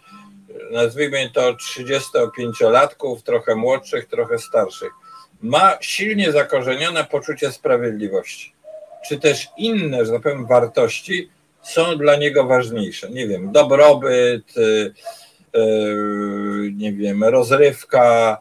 nazwijmy 0.71 1.29
to 1.33 1.53
35-latków, 1.53 3.21
trochę 3.23 3.55
młodszych, 3.55 4.05
trochę 4.05 4.39
starszych, 4.39 4.91
ma 5.41 5.77
silnie 5.81 6.31
zakorzenione 6.31 7.03
poczucie 7.03 7.51
sprawiedliwości? 7.51 8.53
Czy 9.07 9.19
też 9.19 9.47
inne, 9.57 10.05
że 10.05 10.11
tak 10.11 10.21
powiem, 10.21 10.47
wartości 10.47 11.29
są 11.61 11.97
dla 11.97 12.15
niego 12.15 12.43
ważniejsze? 12.43 13.09
Nie 13.09 13.27
wiem, 13.27 13.51
dobrobyt, 13.51 14.53
E, 14.57 14.61
nie 16.73 16.93
wiem, 16.93 17.23
rozrywka. 17.23 18.37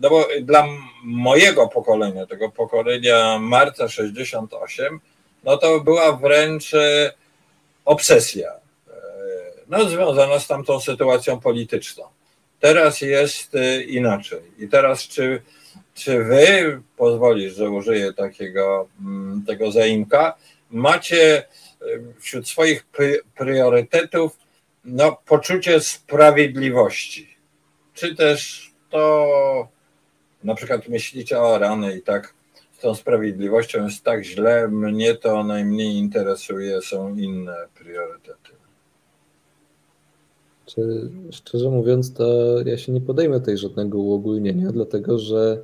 No 0.00 0.10
bo 0.10 0.28
dla 0.42 0.66
mojego 1.04 1.68
pokolenia, 1.68 2.26
tego 2.26 2.50
pokolenia 2.50 3.38
marca 3.38 3.88
68, 3.88 5.00
no 5.44 5.56
to 5.56 5.80
była 5.80 6.12
wręcz 6.12 6.74
e, 6.74 7.12
obsesja. 7.84 8.50
E, 8.52 8.92
no, 9.68 9.88
związana 9.88 10.38
z 10.38 10.46
tamtą 10.46 10.80
sytuacją 10.80 11.40
polityczną. 11.40 12.04
Teraz 12.60 13.00
jest 13.00 13.52
inaczej. 13.86 14.40
I 14.58 14.68
teraz, 14.68 15.02
czy, 15.02 15.42
czy 15.94 16.24
wy, 16.24 16.80
pozwolisz, 16.96 17.54
że 17.54 17.70
użyję 17.70 18.12
takiego 18.12 18.88
mm, 19.00 19.44
tego 19.46 19.72
zaimka, 19.72 20.34
macie 20.70 21.44
wśród 22.20 22.48
swoich 22.48 22.86
priorytetów 23.34 24.43
no, 24.84 25.16
poczucie 25.26 25.80
sprawiedliwości. 25.80 27.36
Czy 27.94 28.14
też 28.14 28.70
to 28.90 29.68
na 30.44 30.54
przykład 30.54 30.88
myślicie 30.88 31.40
o 31.40 31.58
rany 31.58 31.96
i 31.96 32.02
tak 32.02 32.34
z 32.72 32.78
tą 32.78 32.94
sprawiedliwością 32.94 33.84
jest 33.84 34.04
tak 34.04 34.24
źle, 34.24 34.68
mnie 34.68 35.14
to 35.14 35.44
najmniej 35.44 35.96
interesuje, 35.96 36.82
są 36.82 37.16
inne 37.16 37.56
priorytety. 37.74 38.50
Czy, 40.66 41.10
szczerze 41.30 41.70
mówiąc, 41.70 42.14
to 42.14 42.56
ja 42.64 42.78
się 42.78 42.92
nie 42.92 43.00
podejmę 43.00 43.40
tej 43.40 43.58
żadnego 43.58 43.98
uogólnienia, 43.98 44.72
dlatego 44.72 45.18
że 45.18 45.62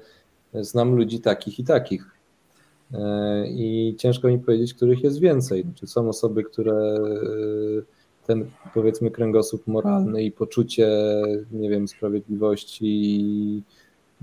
znam 0.54 0.96
ludzi 0.96 1.20
takich 1.20 1.58
i 1.58 1.64
takich. 1.64 2.04
E, 2.94 3.46
I 3.48 3.94
ciężko 3.98 4.28
mi 4.28 4.38
powiedzieć, 4.38 4.74
których 4.74 5.02
jest 5.02 5.20
więcej. 5.20 5.64
Czy 5.74 5.86
są 5.86 6.08
osoby, 6.08 6.44
które 6.44 6.74
e, 6.74 7.82
ten 8.26 8.50
powiedzmy 8.74 9.10
kręgosłup 9.10 9.66
moralny 9.66 10.22
i 10.22 10.32
poczucie, 10.32 10.88
nie 11.52 11.70
wiem, 11.70 11.88
sprawiedliwości, 11.88 13.62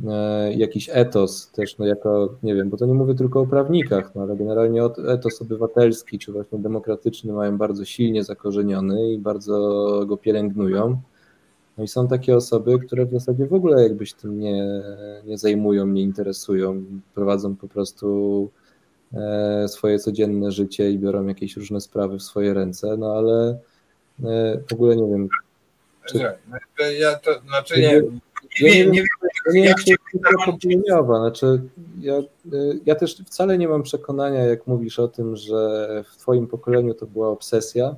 e, 0.07 0.53
jakiś 0.53 0.89
etos 0.93 1.51
też, 1.51 1.77
no 1.77 1.85
jako, 1.85 2.35
nie 2.43 2.55
wiem, 2.55 2.69
bo 2.69 2.77
to 2.77 2.85
nie 2.85 2.93
mówię 2.93 3.15
tylko 3.15 3.39
o 3.39 3.47
prawnikach, 3.47 4.15
no 4.15 4.21
ale 4.21 4.35
generalnie 4.35 4.81
etos 5.07 5.41
obywatelski 5.41 6.19
czy 6.19 6.31
właśnie 6.31 6.59
demokratyczny 6.59 7.33
mają 7.33 7.57
bardzo 7.57 7.85
silnie 7.85 8.23
zakorzeniony 8.23 9.13
i 9.13 9.17
bardzo 9.17 10.03
go 10.07 10.17
pielęgnują. 10.17 11.01
No 11.77 11.83
i 11.83 11.87
są 11.87 12.07
takie 12.07 12.35
osoby, 12.35 12.79
które 12.79 13.05
w 13.05 13.11
zasadzie 13.11 13.47
w 13.47 13.53
ogóle 13.53 13.83
jakbyś 13.83 14.13
tym 14.13 14.39
nie, 14.39 14.83
nie 15.25 15.37
zajmują, 15.37 15.87
nie 15.87 16.01
interesują, 16.01 16.83
prowadzą 17.15 17.55
po 17.55 17.67
prostu 17.67 18.49
e, 19.13 19.67
swoje 19.67 19.99
codzienne 19.99 20.51
życie 20.51 20.91
i 20.91 20.99
biorą 20.99 21.27
jakieś 21.27 21.57
różne 21.57 21.81
sprawy 21.81 22.17
w 22.17 22.23
swoje 22.23 22.53
ręce, 22.53 22.97
no 22.97 23.13
ale 23.13 23.59
w 24.70 24.74
ogóle 24.74 24.95
nie 24.95 25.07
wiem. 25.07 25.30
Czy... 26.05 26.18
Ja 26.99 27.15
to, 27.15 27.39
znaczy 27.47 27.82
nie, 27.82 28.01
nie, 28.61 28.86
nie, 28.86 28.86
nie, 28.86 29.01
nie 29.53 29.63
wiem, 29.63 29.76
czy 29.86 29.89
jest 29.89 30.01
Znaczy, 31.05 31.61
ja, 32.01 32.13
e, 32.13 32.24
ja 32.86 32.95
też 32.95 33.18
wcale 33.26 33.57
nie 33.57 33.68
mam 33.68 33.84
przekonania, 33.84 34.45
jak 34.45 34.68
mówisz 34.68 34.99
o 34.99 35.07
tym, 35.07 35.36
że 35.36 36.03
w 36.11 36.18
Twoim 36.18 36.47
pokoleniu 36.47 36.93
to 36.93 37.05
była 37.05 37.30
obsesja, 37.30 37.95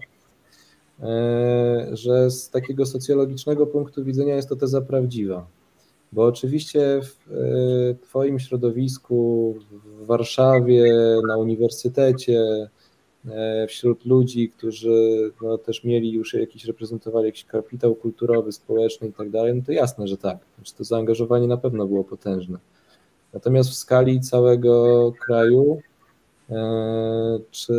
e, 1.04 1.88
że 1.92 2.32
z 2.32 2.50
takiego 2.50 2.86
socjologicznego 2.86 3.68
punktu 3.68 4.04
widzenia 4.04 4.36
jest 4.36 4.50
to 4.50 4.56
teza 4.56 4.82
prawdziwa. 4.82 5.48
Bo 6.12 6.26
oczywiście 6.26 7.02
w 7.04 8.00
Twoim 8.02 8.40
środowisku, 8.40 9.56
w 9.72 10.06
Warszawie, 10.06 10.94
na 11.28 11.38
uniwersytecie, 11.38 12.70
E, 12.70 12.79
wśród 13.68 14.06
ludzi, 14.06 14.50
którzy 14.50 15.32
no, 15.42 15.58
też 15.58 15.84
mieli 15.84 16.12
już 16.12 16.34
jakiś, 16.34 16.66
reprezentowali 16.66 17.26
jakiś 17.26 17.46
kapitał 17.46 17.96
kulturowy, 17.96 18.52
społeczny 18.52 19.08
i 19.08 19.14
tak 19.14 19.30
dalej, 19.30 19.56
no 19.56 19.62
to 19.66 19.72
jasne, 19.72 20.08
że 20.08 20.18
tak. 20.18 20.38
Znaczy 20.56 20.76
to 20.76 20.84
zaangażowanie 20.84 21.48
na 21.48 21.58
pewno 21.58 21.88
było 21.88 22.04
potężne. 22.04 22.60
Natomiast 23.34 23.70
w 23.70 23.76
skali 23.76 24.22
całego 24.22 25.14
kraju, 25.26 25.82
e, 26.50 27.40
czy 27.52 27.74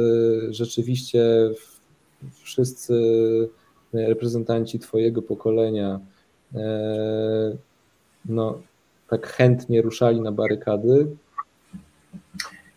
rzeczywiście 0.51 1.25
wszyscy 2.43 2.95
reprezentanci 3.93 4.79
Twojego 4.79 5.23
pokolenia 5.23 6.01
e, 6.55 7.57
no, 8.25 8.61
tak 9.09 9.27
chętnie 9.27 9.83
ruszali 9.83 10.21
na 10.21 10.33
barykady, 10.33 11.07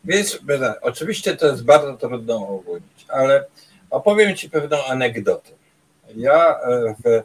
więc 0.04 0.40
oczywiście 0.82 1.38
to 1.38 1.48
jest 1.48 1.64
bardzo 1.64 1.98
trudno 1.98 2.48
ogólnić, 2.48 3.06
ale 3.08 3.46
opowiem 3.90 4.36
Ci 4.36 4.50
pewną 4.50 4.86
anegdotę. 4.86 5.52
Ja 6.16 6.60
e, 6.60 6.96
w, 7.04 7.08
e, 7.08 7.24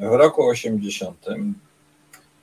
w 0.00 0.12
roku 0.12 0.46
80 0.46 1.26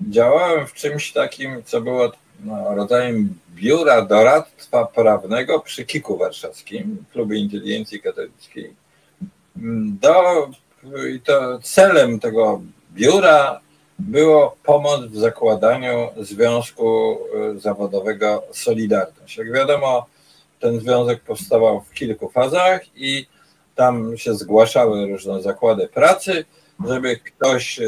działałem 0.10 0.68
w 0.68 0.74
czymś 0.74 1.12
takim, 1.12 1.64
co 1.64 1.82
było 1.82 2.12
no, 2.44 2.76
rodzajem 2.76 3.40
biura 3.56 4.02
doradztwa 4.02 4.86
prawnego 4.86 5.60
przy 5.60 5.86
Kiku 5.86 6.18
Warszawskim, 6.18 7.06
Klubie 7.12 7.40
Inteligencji 7.40 8.02
Katolickiej. 8.02 8.74
Do, 10.02 10.48
i 11.16 11.20
to 11.20 11.60
celem 11.60 12.20
tego 12.20 12.62
biura 12.94 13.62
było 14.00 14.56
pomoc 14.64 15.06
w 15.06 15.18
zakładaniu 15.18 16.10
Związku 16.18 17.18
y, 17.56 17.60
Zawodowego 17.60 18.44
Solidarność. 18.52 19.38
Jak 19.38 19.54
wiadomo, 19.54 20.06
ten 20.60 20.80
związek 20.80 21.22
powstawał 21.22 21.82
w 21.82 21.94
kilku 21.94 22.30
fazach 22.30 22.82
i 22.96 23.28
tam 23.76 24.18
się 24.18 24.36
zgłaszały 24.36 25.08
różne 25.08 25.42
zakłady 25.42 25.88
pracy, 25.88 26.46
żeby 26.88 27.18
ktoś 27.18 27.80
y, 27.80 27.84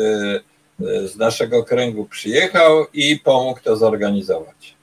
y, 0.82 1.08
z 1.08 1.18
naszego 1.18 1.64
kręgu 1.64 2.05
przyjechał 2.05 2.86
i 2.93 3.20
pomógł 3.20 3.60
to 3.60 3.78
zorganizować. 3.78 4.76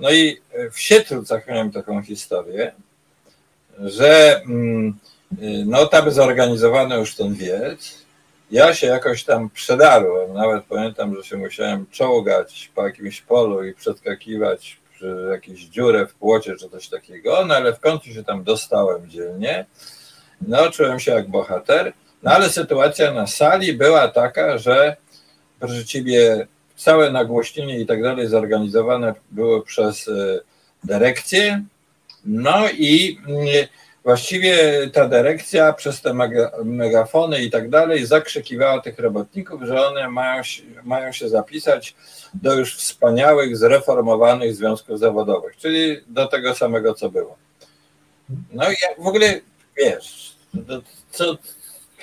No 0.00 0.10
i 0.10 0.40
w 0.72 0.80
Sietrucach 0.80 1.46
miałem 1.48 1.72
taką 1.72 2.02
historię, 2.02 2.72
że 3.78 4.42
mm, 4.42 4.98
no 5.66 5.86
tam 5.86 6.10
zorganizowano 6.10 6.96
już 6.96 7.16
ten 7.16 7.34
wiec 7.34 8.01
ja 8.52 8.74
się 8.74 8.86
jakoś 8.86 9.24
tam 9.24 9.50
przedarłem. 9.50 10.32
Nawet 10.32 10.64
pamiętam, 10.64 11.16
że 11.16 11.22
się 11.22 11.36
musiałem 11.36 11.86
czołgać 11.90 12.70
po 12.74 12.86
jakimś 12.86 13.20
polu 13.20 13.64
i 13.64 13.74
przeskakiwać 13.74 14.80
przy 14.94 15.28
jakiejś 15.30 15.60
dziurę 15.64 16.06
w 16.06 16.14
płocie 16.14 16.56
czy 16.56 16.68
coś 16.68 16.88
takiego, 16.88 17.44
no 17.46 17.54
ale 17.54 17.72
w 17.72 17.80
końcu 17.80 18.10
się 18.10 18.24
tam 18.24 18.44
dostałem 18.44 19.10
dzielnie. 19.10 19.66
No, 20.48 20.70
czułem 20.70 21.00
się 21.00 21.12
jak 21.12 21.28
bohater, 21.28 21.92
no 22.22 22.30
ale 22.30 22.50
sytuacja 22.50 23.12
na 23.12 23.26
sali 23.26 23.72
była 23.72 24.08
taka, 24.08 24.58
że 24.58 24.96
proszę 25.60 25.84
ciebie, 25.84 26.46
całe 26.76 27.10
nagłośnienie 27.10 27.80
i 27.80 27.86
tak 27.86 28.02
dalej 28.02 28.28
zorganizowane 28.28 29.14
było 29.30 29.60
przez 29.60 30.08
e, 30.08 30.40
dyrekcję. 30.84 31.64
No 32.24 32.68
i 32.70 33.18
mm, 33.28 33.46
właściwie 34.04 34.72
ta 34.92 35.08
dyrekcja 35.08 35.72
przez 35.72 36.00
te 36.00 36.14
megafony 36.64 37.42
i 37.42 37.50
tak 37.50 37.70
dalej 37.70 38.06
zakrzykiwała 38.06 38.80
tych 38.80 38.98
robotników, 38.98 39.62
że 39.62 39.86
one 39.86 40.08
mają 40.08 40.42
się, 40.42 40.62
mają 40.84 41.12
się 41.12 41.28
zapisać 41.28 41.94
do 42.34 42.54
już 42.54 42.76
wspaniałych, 42.76 43.56
zreformowanych 43.56 44.54
związków 44.54 44.98
zawodowych, 44.98 45.56
czyli 45.56 46.00
do 46.06 46.26
tego 46.26 46.54
samego, 46.54 46.94
co 46.94 47.10
było. 47.10 47.36
No 48.52 48.72
i 48.72 48.74
w 48.98 49.06
ogóle, 49.06 49.40
wiesz, 49.76 50.36
co, 51.10 51.38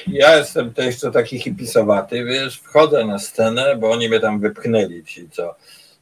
ja 0.07 0.37
jestem 0.37 0.73
to 0.73 0.81
jeszcze 0.81 1.11
taki 1.11 1.39
hipisowaty, 1.39 2.23
wiesz, 2.23 2.59
wchodzę 2.59 3.05
na 3.05 3.19
scenę, 3.19 3.75
bo 3.75 3.91
oni 3.91 4.09
mnie 4.09 4.19
tam 4.19 4.39
wypchnęli 4.39 5.03
ci, 5.05 5.29
co, 5.29 5.55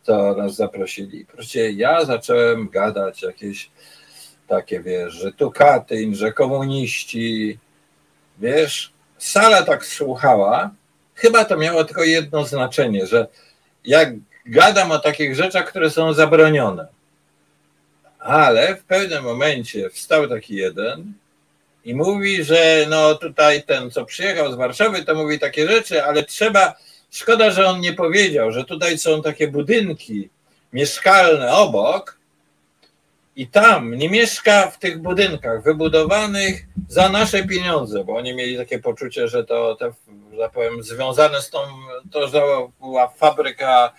co 0.04 0.36
nas 0.36 0.56
zaprosili. 0.56 1.26
Proszę, 1.26 1.72
ja 1.72 2.06
zacząłem 2.06 2.70
gadać 2.70 3.22
jakieś 3.24 3.70
takie, 4.48 4.80
wiesz, 4.80 5.14
że 5.14 5.32
tu 5.32 5.52
Katyn, 5.52 6.16
że 6.16 6.34
komuniści, 6.34 7.60
wiesz, 8.39 8.91
sala 9.18 9.64
tak 9.64 9.86
słuchała, 9.86 10.72
chyba 11.16 11.45
to 11.45 11.58
miało 11.58 11.84
tylko 11.84 12.04
jedno 12.04 12.45
znaczenie, 12.45 13.06
że 13.06 13.28
jak 13.86 14.10
gadam 14.45 14.91
o 14.91 15.00
takich 15.00 15.36
rzeczach, 15.36 15.66
które 15.66 15.89
są 15.89 16.14
zabronione, 16.14 16.88
ale 18.20 18.76
w 18.76 18.84
pewnym 18.84 19.24
momencie 19.24 19.89
wstał 19.89 20.28
taki 20.28 20.56
jeden 20.56 21.14
i 21.86 21.95
mówi, 21.95 22.43
że 22.43 22.86
no 22.89 23.16
tutaj 23.16 23.64
ten, 23.64 23.91
co 23.91 24.06
przyjechał 24.06 24.52
z 24.52 24.56
Warszawy, 24.56 25.04
to 25.04 25.16
mówi 25.16 25.39
takie 25.39 25.68
rzeczy, 25.68 26.04
ale 26.04 26.24
trzeba, 26.24 26.76
szkoda, 27.12 27.52
że 27.52 27.68
on 27.68 27.80
nie 27.80 27.93
powiedział, 27.93 28.52
że 28.52 28.64
tutaj 28.64 28.98
są 28.98 29.22
takie 29.22 29.48
budynki 29.48 30.30
mieszkalne 30.74 31.52
obok 31.54 32.16
i 33.38 33.48
tam 33.48 33.94
nie 33.94 34.10
mieszka 34.10 34.72
w 34.72 34.80
tych 34.80 35.02
budynkach 35.02 35.64
wybudowanych 35.64 36.66
za 36.88 37.10
nasze 37.10 37.44
pieniądze, 37.44 38.04
bo 38.04 38.16
oni 38.16 38.36
mieli 38.36 38.58
takie 38.58 38.80
poczucie, 38.80 39.28
że 39.28 39.44
to, 39.44 39.76
te, 39.76 39.92
że 40.32 40.38
tak 40.38 40.52
powiem, 40.52 40.84
związane 40.84 41.42
z 41.42 41.50
tą, 41.50 41.60
to 42.12 42.28
że 42.28 42.42
była 42.80 43.08
fabryka 43.08 43.94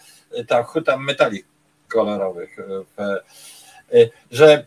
ta 0.49 0.63
huta 0.63 0.97
metali 0.97 1.45
kolorowych, 1.89 2.57
że 4.31 4.67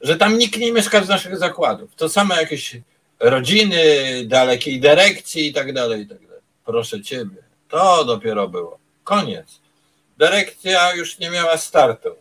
że 0.00 0.16
tam 0.16 0.38
nikt 0.38 0.60
nie 0.60 0.72
mieszka 0.72 1.04
z 1.04 1.08
naszych 1.08 1.38
zakładów. 1.38 1.94
To 1.94 2.08
same 2.08 2.36
jakieś 2.36 2.76
rodziny, 3.20 3.84
dalekiej 4.24 4.80
dyrekcji 4.80 5.48
i 5.48 5.52
tak 5.52 5.72
dalej, 5.72 6.02
i 6.02 6.06
tak 6.06 6.26
dalej. 6.26 6.42
Proszę 6.64 7.02
ciebie, 7.02 7.36
to 7.68 8.04
dopiero 8.04 8.48
było. 8.48 8.78
Koniec. 9.04 9.60
Dyrekcja 10.18 10.94
już 10.94 11.18
nie 11.18 11.30
miała 11.30 11.56
startu. 11.56 12.19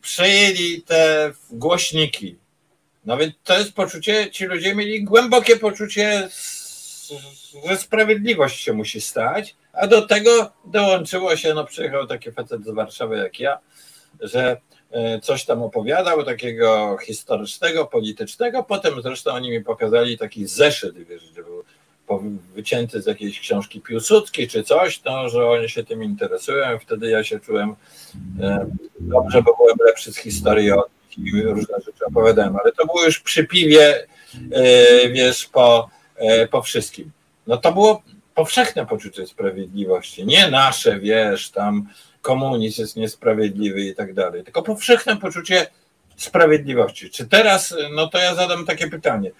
Przejęli 0.00 0.82
te 0.82 1.32
głośniki. 1.50 2.36
No 3.04 3.16
więc 3.16 3.34
to 3.44 3.58
jest 3.58 3.72
poczucie, 3.72 4.30
ci 4.30 4.44
ludzie 4.44 4.74
mieli 4.74 5.04
głębokie 5.04 5.56
poczucie, 5.56 6.28
że 7.68 7.76
sprawiedliwość 7.76 8.60
się 8.60 8.72
musi 8.72 9.00
stać, 9.00 9.56
a 9.72 9.86
do 9.86 10.02
tego 10.06 10.52
dołączyło 10.64 11.36
się, 11.36 11.54
no 11.54 11.64
przyjechał 11.64 12.06
taki 12.06 12.32
facet 12.32 12.64
z 12.64 12.70
Warszawy 12.70 13.16
jak 13.16 13.40
ja, 13.40 13.58
że 14.20 14.56
E, 14.92 15.20
coś 15.20 15.44
tam 15.44 15.62
opowiadał, 15.62 16.24
takiego 16.24 16.98
historycznego, 17.02 17.86
politycznego. 17.86 18.64
Potem 18.64 19.02
zresztą 19.02 19.30
oni 19.30 19.50
mi 19.50 19.64
pokazali 19.64 20.18
taki 20.18 20.46
zeszyt, 20.46 20.98
wiesz, 21.08 21.30
gdzie 21.32 21.42
był 21.42 21.64
wycięty 22.54 23.02
z 23.02 23.06
jakiejś 23.06 23.40
książki 23.40 23.80
Piłsudskiej 23.80 24.48
czy 24.48 24.62
coś, 24.62 25.04
no, 25.04 25.28
że 25.28 25.46
oni 25.46 25.68
się 25.68 25.84
tym 25.84 26.02
interesują. 26.02 26.78
Wtedy 26.78 27.10
ja 27.10 27.24
się 27.24 27.40
czułem 27.40 27.74
e, 28.40 28.66
dobrze, 29.00 29.42
bo 29.42 29.56
byłem 29.56 29.76
lepszy 29.86 30.12
z 30.12 30.16
historii 30.16 30.70
od 30.70 30.90
i 31.18 31.42
różne 31.42 31.76
rzeczy 31.86 32.04
opowiadałem, 32.06 32.56
ale 32.56 32.72
to 32.72 32.86
było 32.86 33.04
już 33.04 33.20
przy 33.20 33.44
piwie, 33.44 34.06
e, 34.52 35.08
wiesz, 35.08 35.46
po, 35.46 35.90
po 36.50 36.62
wszystkim. 36.62 37.10
No 37.46 37.56
to 37.56 37.72
było 37.72 38.02
powszechne 38.34 38.86
poczucie 38.86 39.26
sprawiedliwości, 39.26 40.26
nie 40.26 40.50
nasze, 40.50 41.00
wiesz, 41.00 41.50
tam 41.50 41.88
komunizm 42.22 42.80
jest 42.80 42.96
niesprawiedliwy 42.96 43.80
i 43.80 43.94
tak 43.94 44.14
dalej, 44.14 44.44
tylko 44.44 44.62
powszechne 44.62 45.16
poczucie 45.16 45.66
sprawiedliwości. 46.16 47.10
Czy 47.10 47.26
teraz, 47.26 47.74
no 47.94 48.06
to 48.06 48.18
ja 48.18 48.34
zadam 48.34 48.66
takie 48.66 48.88
pytanie. 48.88 49.30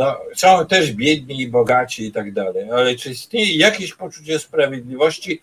No, 0.00 0.18
są 0.36 0.66
też 0.66 0.92
biedni 0.92 1.40
i 1.40 1.48
bogaci 1.48 2.06
i 2.06 2.12
tak 2.12 2.32
dalej, 2.32 2.70
ale 2.70 2.94
czy 2.94 3.10
istnieje 3.10 3.56
jakieś 3.56 3.94
poczucie 3.94 4.38
sprawiedliwości, 4.38 5.42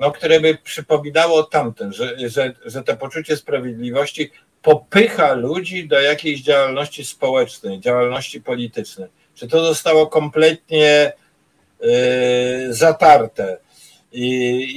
no, 0.00 0.12
które 0.12 0.40
by 0.40 0.58
przypominało 0.64 1.42
tamten, 1.42 1.92
że, 1.92 2.28
że, 2.28 2.54
że 2.64 2.82
to 2.82 2.96
poczucie 2.96 3.36
sprawiedliwości 3.36 4.30
popycha 4.62 5.32
ludzi 5.32 5.88
do 5.88 6.00
jakiejś 6.00 6.42
działalności 6.42 7.04
społecznej, 7.04 7.80
działalności 7.80 8.40
politycznej? 8.40 9.08
Czy 9.34 9.48
to 9.48 9.64
zostało 9.64 10.06
kompletnie 10.06 11.12
yy, 11.80 11.88
zatarte? 12.74 13.58
i, 14.12 14.30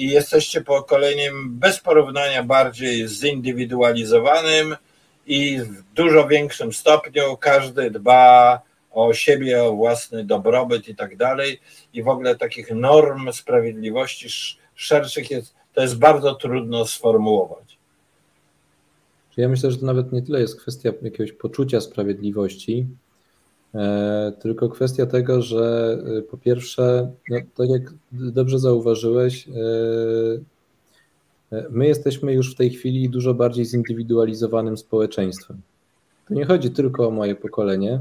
i 0.03 0.09
jesteście 0.09 0.61
pokoleniem 0.61 1.59
bez 1.59 1.79
porównania 1.79 2.43
bardziej 2.43 3.07
zindywidualizowanym 3.07 4.75
i 5.27 5.59
w 5.59 5.93
dużo 5.93 6.27
większym 6.27 6.73
stopniu 6.73 7.37
każdy 7.37 7.91
dba 7.91 8.68
o 9.05 9.13
siebie, 9.13 9.63
o 9.63 9.75
własny 9.75 10.23
dobrobyt 10.23 10.87
i 10.87 10.95
tak 10.95 11.17
dalej. 11.17 11.59
I 11.93 12.03
w 12.03 12.07
ogóle 12.07 12.35
takich 12.35 12.71
norm 12.71 13.31
sprawiedliwości 13.31 14.27
szerszych 14.75 15.31
jest, 15.31 15.55
to 15.73 15.81
jest 15.81 15.99
bardzo 15.99 16.35
trudno 16.35 16.85
sformułować. 16.85 17.79
Ja 19.37 19.49
myślę, 19.49 19.71
że 19.71 19.77
to 19.77 19.85
nawet 19.85 20.11
nie 20.11 20.21
tyle 20.21 20.41
jest 20.41 20.61
kwestia 20.61 20.91
jakiegoś 21.01 21.31
poczucia 21.31 21.81
sprawiedliwości, 21.81 22.87
E, 23.75 24.33
tylko 24.39 24.69
kwestia 24.69 25.05
tego, 25.05 25.41
że 25.41 25.97
e, 26.17 26.21
po 26.21 26.37
pierwsze, 26.37 27.11
no, 27.29 27.37
tak 27.55 27.69
jak 27.69 27.93
dobrze 28.11 28.59
zauważyłeś, 28.59 29.47
e, 29.47 29.51
my 31.69 31.87
jesteśmy 31.87 32.33
już 32.33 32.53
w 32.53 32.57
tej 32.57 32.69
chwili 32.69 33.09
dużo 33.09 33.33
bardziej 33.33 33.65
zindywidualizowanym 33.65 34.77
społeczeństwem. 34.77 35.61
To 36.27 36.33
nie 36.33 36.45
chodzi 36.45 36.71
tylko 36.71 37.07
o 37.07 37.11
moje 37.11 37.35
pokolenie, 37.35 37.99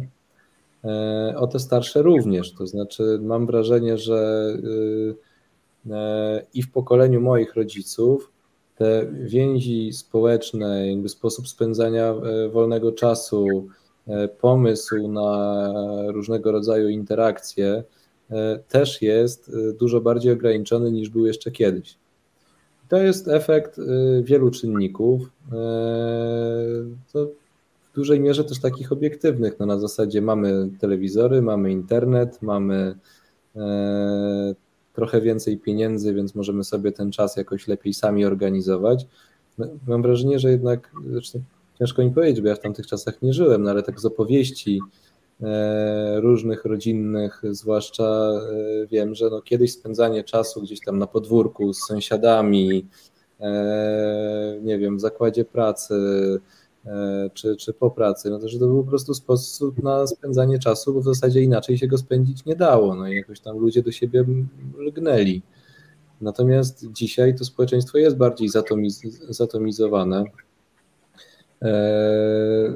o 1.37 1.47
te 1.47 1.59
starsze 1.59 2.03
również. 2.03 2.53
To 2.53 2.67
znaczy, 2.67 3.19
mam 3.23 3.47
wrażenie, 3.47 3.99
że 3.99 4.53
i 6.55 6.63
w 6.63 6.73
pokoleniu 6.73 7.21
moich 7.21 7.55
rodziców 7.55 8.33
te 8.77 9.07
więzi 9.13 9.93
społeczne, 9.93 10.89
jakby 10.89 11.09
sposób 11.09 11.49
spędzania 11.49 12.15
wolnego 12.53 12.93
czasu, 12.93 13.69
E, 14.09 14.29
pomysł 14.29 15.09
na 15.09 15.63
różnego 16.07 16.53
rodzaju 16.53 16.89
interakcje 16.89 17.85
e, 18.31 18.59
też 18.69 19.03
jest 19.03 19.49
e, 19.49 19.73
dużo 19.73 20.01
bardziej 20.01 20.33
ograniczony 20.33 20.93
niż 20.93 21.09
był 21.09 21.27
jeszcze 21.27 21.51
kiedyś. 21.51 21.97
To 22.89 22.97
jest 22.97 23.29
efekt 23.29 23.81
wielu 24.23 24.51
czynników. 24.51 25.33
To 27.13 27.29
dużej 27.99 28.21
mierze 28.21 28.45
też 28.45 28.61
takich 28.61 28.93
obiektywnych. 28.93 29.59
No 29.59 29.67
na 29.67 29.79
zasadzie 29.79 30.23
mamy 30.23 30.71
telewizory, 30.81 31.43
mamy 31.43 31.73
internet, 31.73 32.43
mamy 32.43 32.95
trochę 34.93 35.21
więcej 35.21 35.59
pieniędzy, 35.59 36.15
więc 36.15 36.35
możemy 36.35 36.65
sobie 36.65 36.93
ten 36.93 37.13
czas 37.13 37.37
jakoś 37.37 37.69
lepiej 37.69 37.95
sami 37.95 38.25
organizować. 38.25 39.07
No, 39.59 39.67
mam 39.87 40.03
wrażenie, 40.03 40.39
że 40.39 40.51
jednak, 40.51 40.91
zresztą 41.11 41.41
ciężko 41.79 42.05
mi 42.05 42.11
powiedzieć, 42.11 42.41
bo 42.41 42.49
ja 42.49 42.55
w 42.55 42.61
tamtych 42.61 42.87
czasach 42.87 43.23
nie 43.23 43.33
żyłem, 43.33 43.63
no 43.63 43.71
ale 43.71 43.83
tak 43.83 44.01
z 44.01 44.05
opowieści 44.05 44.81
e, 45.43 46.21
różnych 46.21 46.65
rodzinnych, 46.65 47.43
zwłaszcza 47.51 48.05
e, 48.05 48.87
wiem, 48.87 49.15
że 49.15 49.31
no 49.31 49.43
kiedyś 49.43 49.73
spędzanie 49.73 50.25
czasu 50.25 50.63
gdzieś 50.63 50.81
tam 50.81 50.99
na 50.99 51.07
podwórku 51.07 51.73
z 51.73 51.79
sąsiadami, 51.79 52.87
e, 53.41 54.59
nie 54.63 54.79
wiem, 54.79 54.97
w 54.97 55.01
zakładzie 55.01 55.45
pracy, 55.45 55.95
czy, 57.35 57.57
czy 57.57 57.73
po 57.73 57.91
pracy, 57.91 58.31
no 58.31 58.39
to 58.39 58.49
że 58.49 58.59
to 58.59 58.67
był 58.67 58.85
po 58.85 58.89
prostu 58.89 59.15
sposób 59.15 59.83
na 59.83 60.07
spędzanie 60.07 60.59
czasu, 60.59 60.95
bo 60.95 61.01
w 61.01 61.05
zasadzie 61.05 61.43
inaczej 61.43 61.79
się 61.79 61.87
go 61.87 61.99
spędzić 61.99 62.45
nie 62.45 62.57
dało, 62.57 62.95
no 62.95 63.09
i 63.09 63.17
jakoś 63.17 63.41
tam 63.41 63.59
ludzie 63.59 63.83
do 63.83 63.93
siebie 63.93 64.25
lgnęli. 64.79 65.43
Natomiast 66.21 66.93
dzisiaj 66.93 67.35
to 67.35 67.45
społeczeństwo 67.45 67.99
jest 67.99 68.17
bardziej 68.17 68.49
zatomiz 68.49 69.03
zatomizowane 69.29 70.25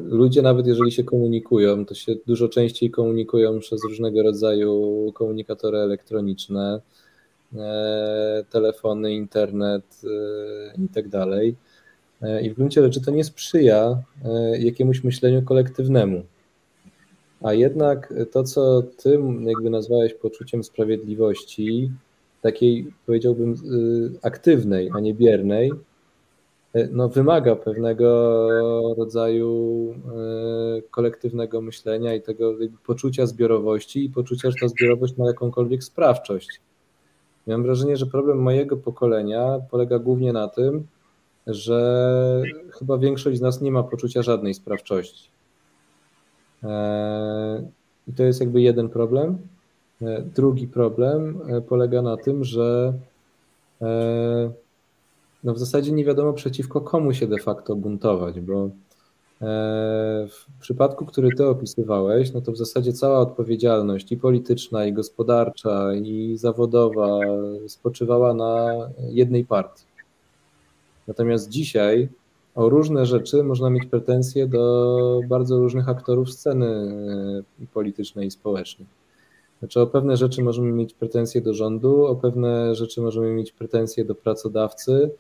Ludzie, 0.05 0.43
nawet 0.43 0.67
jeżeli 0.67 0.93
się 0.93 1.05
komunikują, 1.05 1.87
to 1.87 1.95
się 1.95 2.15
dużo 2.27 2.49
częściej 2.49 2.91
komunikują 2.91 3.59
przez 3.59 3.85
różnego 3.85 4.23
rodzaju 4.23 5.13
komunikatory 5.15 5.79
elektroniczne, 5.79 6.81
telefony, 8.51 9.13
internet 9.13 10.03
i 10.79 10.89
tak. 10.89 11.05
I 12.43 12.51
w 12.51 12.55
gruncie 12.55 12.83
rzeczy 12.83 13.01
to 13.01 13.11
nie 13.11 13.25
sprzyja 13.25 14.03
jakiemuś 14.59 15.05
myśleniu 15.05 15.43
kolektywnemu. 15.43 16.23
A 17.43 17.53
jednak 17.53 18.15
to, 18.33 18.45
co 18.45 18.83
ty 18.83 19.19
jakby 19.41 19.71
nazwałeś 19.71 20.15
poczuciem 20.15 20.65
sprawiedliwości, 20.65 21.91
takiej 22.43 22.87
powiedziałbym 23.07 23.55
aktywnej, 24.23 24.91
a 24.95 25.01
nie 25.01 25.15
biernej, 25.15 25.73
no, 26.93 27.09
wymaga 27.09 27.57
pewnego 27.57 28.95
rodzaju 28.95 29.95
e, 30.79 30.83
kolektywnego 30.91 31.61
myślenia 31.61 32.15
i 32.15 32.23
tego 32.23 32.55
poczucia 32.87 33.27
zbiorowości 33.27 34.05
i 34.05 34.11
poczucia, 34.11 34.51
że 34.51 34.57
ta 34.61 34.69
zbiorowość 34.69 35.17
ma 35.17 35.27
jakąkolwiek 35.27 35.85
sprawczość. 35.85 36.61
Mam 37.47 37.63
wrażenie, 37.63 37.97
że 37.97 38.07
problem 38.07 38.39
mojego 38.39 38.77
pokolenia 38.77 39.59
polega 39.71 39.99
głównie 39.99 40.33
na 40.33 40.49
tym, 40.49 40.87
że 41.47 42.43
chyba 42.79 42.99
większość 42.99 43.39
z 43.39 43.41
nas 43.41 43.61
nie 43.61 43.73
ma 43.73 43.83
poczucia 43.83 44.23
żadnej 44.23 44.55
sprawczości. 44.55 45.29
E, 46.65 47.63
I 48.09 48.13
to 48.13 48.23
jest 48.23 48.41
jakby 48.41 48.61
jeden 48.61 48.89
problem. 48.89 49.39
E, 50.03 50.23
drugi 50.23 50.69
problem 50.69 51.41
polega 51.69 52.03
na 52.03 52.17
tym, 52.17 52.45
że 52.45 52.93
no 55.45 55.55
w 55.55 55.59
zasadzie 55.59 55.93
nie 55.93 56.05
wiadomo 56.05 56.33
przeciwko 56.33 56.81
komu 56.81 57.15
się 57.15 57.27
de 57.27 57.39
facto 57.39 57.77
buntować, 57.77 58.41
bo 58.41 58.65
e, 58.65 58.69
w 60.29 60.61
przypadku, 60.61 61.07
który 61.07 61.29
ty 61.37 61.47
opisywałeś, 61.47 62.33
no 62.33 62.41
to 62.41 62.53
w 62.53 62.57
zasadzie 62.57 62.93
cała 62.93 63.19
odpowiedzialność 63.19 64.13
i 64.13 64.17
polityczna, 64.17 64.87
i 64.87 64.93
gospodarcza, 64.93 65.95
i 65.95 66.37
zawodowa 66.37 67.19
spoczywała 67.69 68.35
na 68.35 68.69
jednej 69.09 69.45
partii. 69.45 69.92
Natomiast 71.09 71.49
dzisiaj 71.49 72.09
o 72.55 72.69
różne 72.69 73.07
rzeczy 73.07 73.43
można 73.45 73.71
mieć 73.71 73.87
pretensje 73.87 74.47
do 74.47 75.21
bardzo 75.29 75.59
różnych 75.59 75.89
aktorów 75.89 76.33
sceny 76.33 76.67
e, 77.63 77.67
politycznej 77.75 78.27
i 78.27 78.31
społecznej. 78.31 78.89
Znaczy 79.59 79.81
o 79.81 79.87
pewne 79.87 80.17
rzeczy 80.17 80.43
możemy 80.43 80.73
mieć 80.73 80.95
pretensje 80.95 81.41
do 81.41 81.55
rządu, 81.55 82.07
o 82.07 82.17
pewne 82.17 82.75
rzeczy 82.75 83.01
możemy 83.01 83.33
mieć 83.33 83.53
pretensje 83.53 84.05
do 84.05 84.15
pracodawcy, 84.15 85.11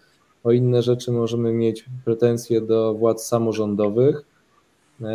o 0.44 0.52
inne 0.52 0.82
rzeczy 0.82 1.12
możemy 1.12 1.52
mieć 1.52 1.84
pretensje 2.04 2.60
do 2.60 2.94
władz 2.94 3.26
samorządowych, 3.26 4.24
e, 5.00 5.06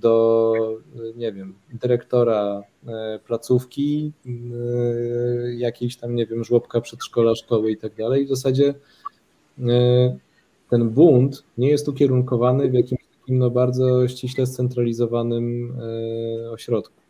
do, 0.00 0.52
nie 1.16 1.32
wiem, 1.32 1.54
dyrektora 1.72 2.62
e, 2.86 3.18
placówki, 3.26 4.12
jakiejś 5.56 5.96
tam, 5.96 6.14
nie 6.14 6.26
wiem, 6.26 6.44
żłobka 6.44 6.80
przedszkola, 6.80 7.34
szkoły 7.34 7.70
i 7.70 7.76
tak 7.76 7.94
dalej. 7.94 8.26
W 8.26 8.28
zasadzie 8.28 8.74
ten 10.70 10.90
bunt 10.90 11.44
nie 11.58 11.68
jest 11.68 11.88
ukierunkowany 11.88 12.70
w 12.70 12.74
jakimś 12.74 13.00
takim 13.20 13.38
no, 13.38 13.50
bardzo 13.50 14.08
ściśle 14.08 14.46
scentralizowanym 14.46 15.76
ośrodku. 16.52 17.02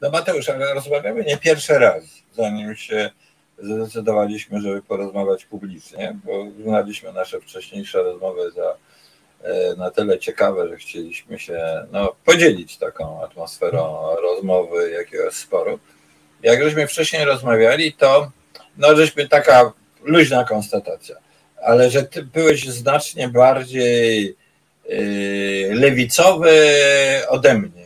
No 0.00 0.10
Mateusz, 0.10 0.48
ale 0.48 0.74
rozmawiamy 0.74 1.24
nie 1.24 1.36
pierwszy 1.36 1.78
raz, 1.78 2.04
zanim 2.32 2.76
się 2.76 3.10
zdecydowaliśmy, 3.58 4.60
żeby 4.60 4.82
porozmawiać 4.82 5.44
publicznie, 5.44 6.16
bo 6.24 6.42
uznaliśmy 6.42 7.12
nasze 7.12 7.40
wcześniejsze 7.40 8.02
rozmowy 8.02 8.50
za 8.50 8.76
e, 9.42 9.76
na 9.76 9.90
tyle 9.90 10.18
ciekawe, 10.18 10.68
że 10.68 10.76
chcieliśmy 10.76 11.38
się 11.38 11.86
no, 11.92 12.12
podzielić 12.24 12.78
taką 12.78 13.24
atmosferą 13.24 14.06
rozmowy, 14.22 14.90
jakiegoś 14.90 15.34
sporu. 15.34 15.78
Jak 16.42 16.62
żeśmy 16.62 16.86
wcześniej 16.86 17.24
rozmawiali, 17.24 17.92
to 17.92 18.30
no, 18.76 18.96
żeśmy 18.96 19.28
taka 19.28 19.72
luźna 20.02 20.44
konstatacja, 20.44 21.16
ale 21.62 21.90
że 21.90 22.02
ty 22.02 22.22
byłeś 22.22 22.68
znacznie 22.68 23.28
bardziej 23.28 24.36
yy, 24.88 25.74
lewicowy 25.74 26.50
ode 27.28 27.54
mnie 27.54 27.80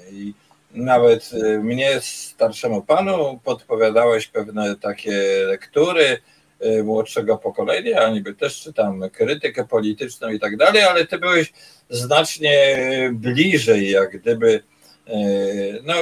nawet 0.74 1.32
y, 1.32 1.58
mnie, 1.58 2.00
starszemu 2.00 2.82
panu, 2.82 3.40
podpowiadałeś 3.44 4.26
pewne 4.26 4.76
takie 4.76 5.22
lektury 5.46 6.18
y, 6.64 6.84
młodszego 6.84 7.38
pokolenia, 7.38 7.90
ja 7.90 8.10
niby 8.10 8.34
też 8.34 8.60
czytam 8.60 9.10
krytykę 9.10 9.64
polityczną 9.64 10.28
i 10.28 10.40
tak 10.40 10.56
dalej, 10.56 10.82
ale 10.82 11.06
ty 11.06 11.18
byłeś 11.18 11.52
znacznie 11.90 12.76
bliżej, 13.12 13.90
jak 13.90 14.20
gdyby, 14.20 14.62
y, 15.08 15.80
no 15.84 15.94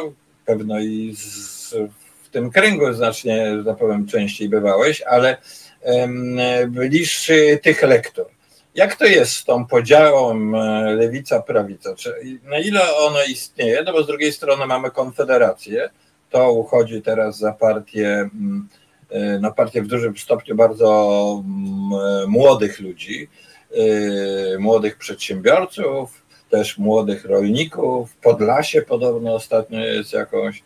pewno 0.46 0.80
i 0.80 1.14
z, 1.16 1.74
w 2.22 2.28
tym 2.30 2.50
kręgu 2.50 2.92
znacznie, 2.92 3.58
że 3.58 3.64
tak 3.64 3.76
powiem, 3.76 4.06
częściej 4.06 4.48
bywałeś, 4.48 5.02
ale 5.02 5.36
bliższy 6.68 7.60
tych 7.62 7.82
lektur. 7.82 8.26
Jak 8.74 8.96
to 8.96 9.04
jest 9.04 9.32
z 9.32 9.44
tą 9.44 9.66
podziałem 9.66 10.54
e, 10.54 10.58
lewica-prawica? 10.94 11.94
Na 12.44 12.58
ile 12.58 12.96
ono 12.96 13.24
istnieje? 13.24 13.82
No 13.82 13.92
bo 13.92 14.02
z 14.02 14.06
drugiej 14.06 14.32
strony 14.32 14.66
mamy 14.66 14.90
konfederację, 14.90 15.90
to 16.30 16.52
uchodzi 16.52 17.02
teraz 17.02 17.38
za 17.38 17.52
partię, 17.52 18.08
mm, 18.08 18.68
e, 19.10 19.38
no 19.38 19.52
partię 19.52 19.82
w 19.82 19.86
dużym 19.86 20.18
stopniu 20.18 20.54
bardzo 20.54 21.42
mm, 21.44 22.30
młodych 22.30 22.80
ludzi, 22.80 23.28
e, 23.74 24.58
młodych 24.58 24.98
przedsiębiorców, 24.98 26.22
też 26.50 26.78
młodych 26.78 27.24
rolników. 27.24 28.16
Podlasie 28.16 28.82
podobno 28.82 29.34
ostatnio 29.34 29.80
jest 29.80 30.12
jakąś 30.12 30.62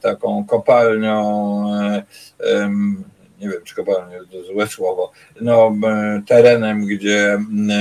taką 0.00 0.46
kopalnią 0.46 1.64
nie 3.42 3.48
wiem, 3.48 3.62
czy 3.64 3.74
kopalnia 3.74 4.18
to 4.32 4.44
złe 4.44 4.66
słowo, 4.66 5.12
no, 5.40 5.76
terenem, 6.28 6.86
gdzie 6.86 7.38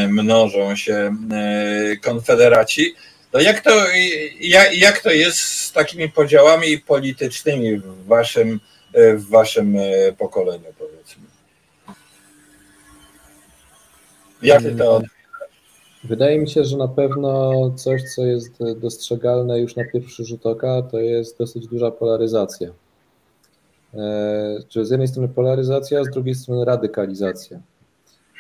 mnożą 0.10 0.76
się 0.76 1.16
konfederaci. 2.02 2.94
No 3.34 3.40
jak, 3.40 3.62
to, 3.62 3.72
jak, 4.40 4.78
jak 4.78 5.00
to 5.00 5.12
jest 5.12 5.40
z 5.40 5.72
takimi 5.72 6.10
podziałami 6.10 6.78
politycznymi 6.78 7.78
w 7.78 8.06
waszym, 8.06 8.60
w 8.94 9.30
waszym 9.30 9.76
e, 9.76 10.14
pokoleniu, 10.14 10.66
powiedzmy? 10.80 11.24
Jak 14.42 14.62
ty 14.62 14.76
to 14.76 15.02
Wydaje 16.04 16.40
mi 16.40 16.50
się, 16.50 16.64
że 16.64 16.78
na 16.78 16.88
pewno 16.88 17.52
coś, 17.76 18.02
co 18.16 18.26
jest 18.26 18.60
dostrzegalne 18.76 19.60
już 19.60 19.76
na 19.76 19.84
pierwszy 19.86 20.26
rzut 20.26 20.46
oka, 20.46 20.82
to 20.82 21.00
jest 21.00 21.38
dosyć 21.38 21.68
duża 21.68 21.92
polaryzacja. 21.92 22.70
E, 23.94 24.64
Czyli 24.68 24.86
z 24.86 24.90
jednej 24.90 25.08
strony 25.08 25.28
polaryzacja, 25.30 26.04
z 26.04 26.10
drugiej 26.10 26.36
strony 26.36 26.66
radykalizacja. 26.66 27.60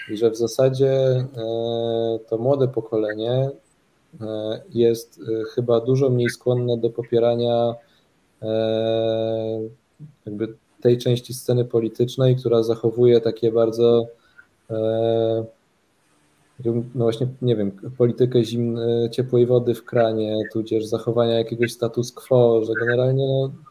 I 0.09 0.17
że 0.17 0.31
w 0.31 0.37
zasadzie 0.37 0.91
e, 0.91 1.25
to 2.29 2.37
młode 2.37 2.67
pokolenie 2.67 3.49
e, 4.21 4.61
jest 4.73 5.21
chyba 5.55 5.79
dużo 5.79 6.09
mniej 6.09 6.29
skłonne 6.29 6.77
do 6.77 6.89
popierania 6.89 7.75
jakby 10.25 10.53
tej 10.81 10.97
części 10.97 11.33
sceny 11.33 11.65
politycznej, 11.65 12.35
która 12.35 12.63
zachowuje 12.63 13.21
takie 13.21 13.51
bardzo 13.51 14.07
no 16.65 17.03
właśnie, 17.03 17.27
nie 17.41 17.55
wiem, 17.55 17.71
politykę 17.97 18.43
zimnej, 18.43 19.09
ciepłej 19.09 19.45
wody 19.45 19.75
w 19.75 19.85
kranie, 19.85 20.43
tudzież 20.53 20.85
zachowania 20.85 21.33
jakiegoś 21.33 21.71
status 21.71 22.11
quo, 22.11 22.65
że 22.65 22.73
generalnie 22.73 23.27
no, 23.27 23.49
E, 23.49 23.70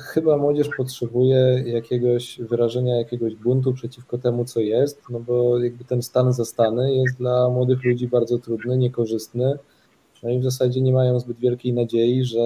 chyba 0.00 0.36
młodzież 0.36 0.68
potrzebuje 0.76 1.62
jakiegoś 1.66 2.40
wyrażenia 2.40 2.96
jakiegoś 2.96 3.34
buntu 3.34 3.72
przeciwko 3.72 4.18
temu, 4.18 4.44
co 4.44 4.60
jest, 4.60 5.02
no 5.10 5.20
bo 5.20 5.58
jakby 5.58 5.84
ten 5.84 6.02
stan 6.02 6.32
zastany 6.32 6.94
jest 6.94 7.18
dla 7.18 7.48
młodych 7.48 7.84
ludzi 7.84 8.08
bardzo 8.08 8.38
trudny, 8.38 8.76
niekorzystny, 8.76 9.58
no 10.22 10.30
i 10.30 10.38
w 10.38 10.44
zasadzie 10.44 10.80
nie 10.80 10.92
mają 10.92 11.20
zbyt 11.20 11.38
wielkiej 11.38 11.72
nadziei, 11.72 12.24
że 12.24 12.40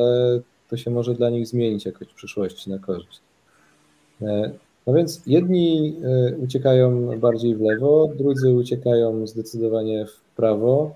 to 0.68 0.76
się 0.76 0.90
może 0.90 1.14
dla 1.14 1.30
nich 1.30 1.46
zmienić 1.46 1.86
jakoś 1.86 2.08
w 2.08 2.14
przyszłości 2.14 2.70
na 2.70 2.78
korzyść. 2.78 3.20
E, 4.22 4.50
no 4.86 4.92
więc 4.92 5.22
jedni 5.26 5.96
e, 6.04 6.36
uciekają 6.36 7.18
bardziej 7.18 7.56
w 7.56 7.60
lewo, 7.60 8.10
drudzy 8.18 8.50
uciekają 8.50 9.26
zdecydowanie 9.26 10.06
w 10.06 10.36
prawo, 10.36 10.94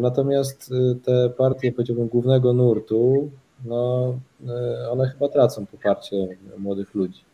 natomiast 0.00 0.70
te 1.04 1.30
partie, 1.30 1.72
powiedziałbym, 1.72 2.08
głównego 2.08 2.52
nurtu, 2.52 3.30
no, 3.64 4.14
e, 4.48 4.90
one 4.90 5.10
chyba 5.10 5.28
tracą 5.28 5.66
poparcie 5.66 6.16
młodych 6.58 6.94
ludzi. 6.94 7.24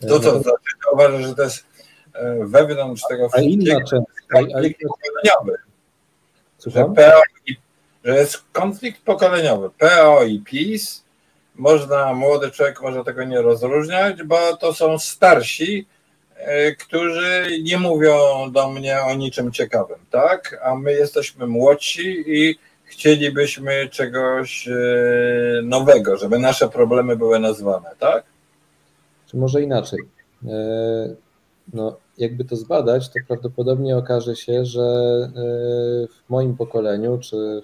To 0.00 0.20
co, 0.20 0.30
znaczy, 0.30 0.58
uważasz, 0.92 1.22
że 1.22 1.34
to 1.34 1.42
jest 1.42 1.66
e, 2.12 2.46
wewnątrz 2.46 3.02
tego 3.08 3.28
a 3.32 3.40
inna 3.40 3.84
część, 3.84 4.06
konflikt 4.32 4.80
pokoleniowy. 4.80 5.58
Że, 6.66 6.84
PO 6.84 7.22
i, 7.46 7.56
że 8.04 8.16
jest 8.16 8.42
konflikt 8.52 9.02
pokoleniowy. 9.02 9.70
PO 9.78 10.24
i 10.24 10.40
PiS, 10.40 11.04
można, 11.54 12.14
młody 12.14 12.50
człowiek 12.50 12.82
może 12.82 13.04
tego 13.04 13.24
nie 13.24 13.42
rozróżniać, 13.42 14.22
bo 14.22 14.56
to 14.56 14.74
są 14.74 14.98
starsi 14.98 15.86
którzy 16.78 17.58
nie 17.62 17.78
mówią 17.78 18.16
do 18.52 18.70
mnie 18.70 19.00
o 19.02 19.14
niczym 19.14 19.52
ciekawym, 19.52 19.98
tak? 20.10 20.60
A 20.62 20.74
my 20.74 20.92
jesteśmy 20.92 21.46
młodsi 21.46 22.24
i 22.26 22.58
chcielibyśmy 22.92 23.88
czegoś 23.88 24.68
nowego, 25.62 26.16
żeby 26.16 26.38
nasze 26.38 26.68
problemy 26.68 27.16
były 27.16 27.38
nazwane, 27.38 27.90
tak? 27.98 28.24
Czy 29.26 29.36
może 29.36 29.62
inaczej? 29.62 30.00
No, 31.72 31.96
jakby 32.18 32.44
to 32.44 32.56
zbadać, 32.56 33.08
to 33.08 33.14
prawdopodobnie 33.28 33.96
okaże 33.96 34.36
się, 34.36 34.64
że 34.64 34.82
w 36.10 36.30
moim 36.30 36.56
pokoleniu, 36.56 37.18
czy 37.18 37.62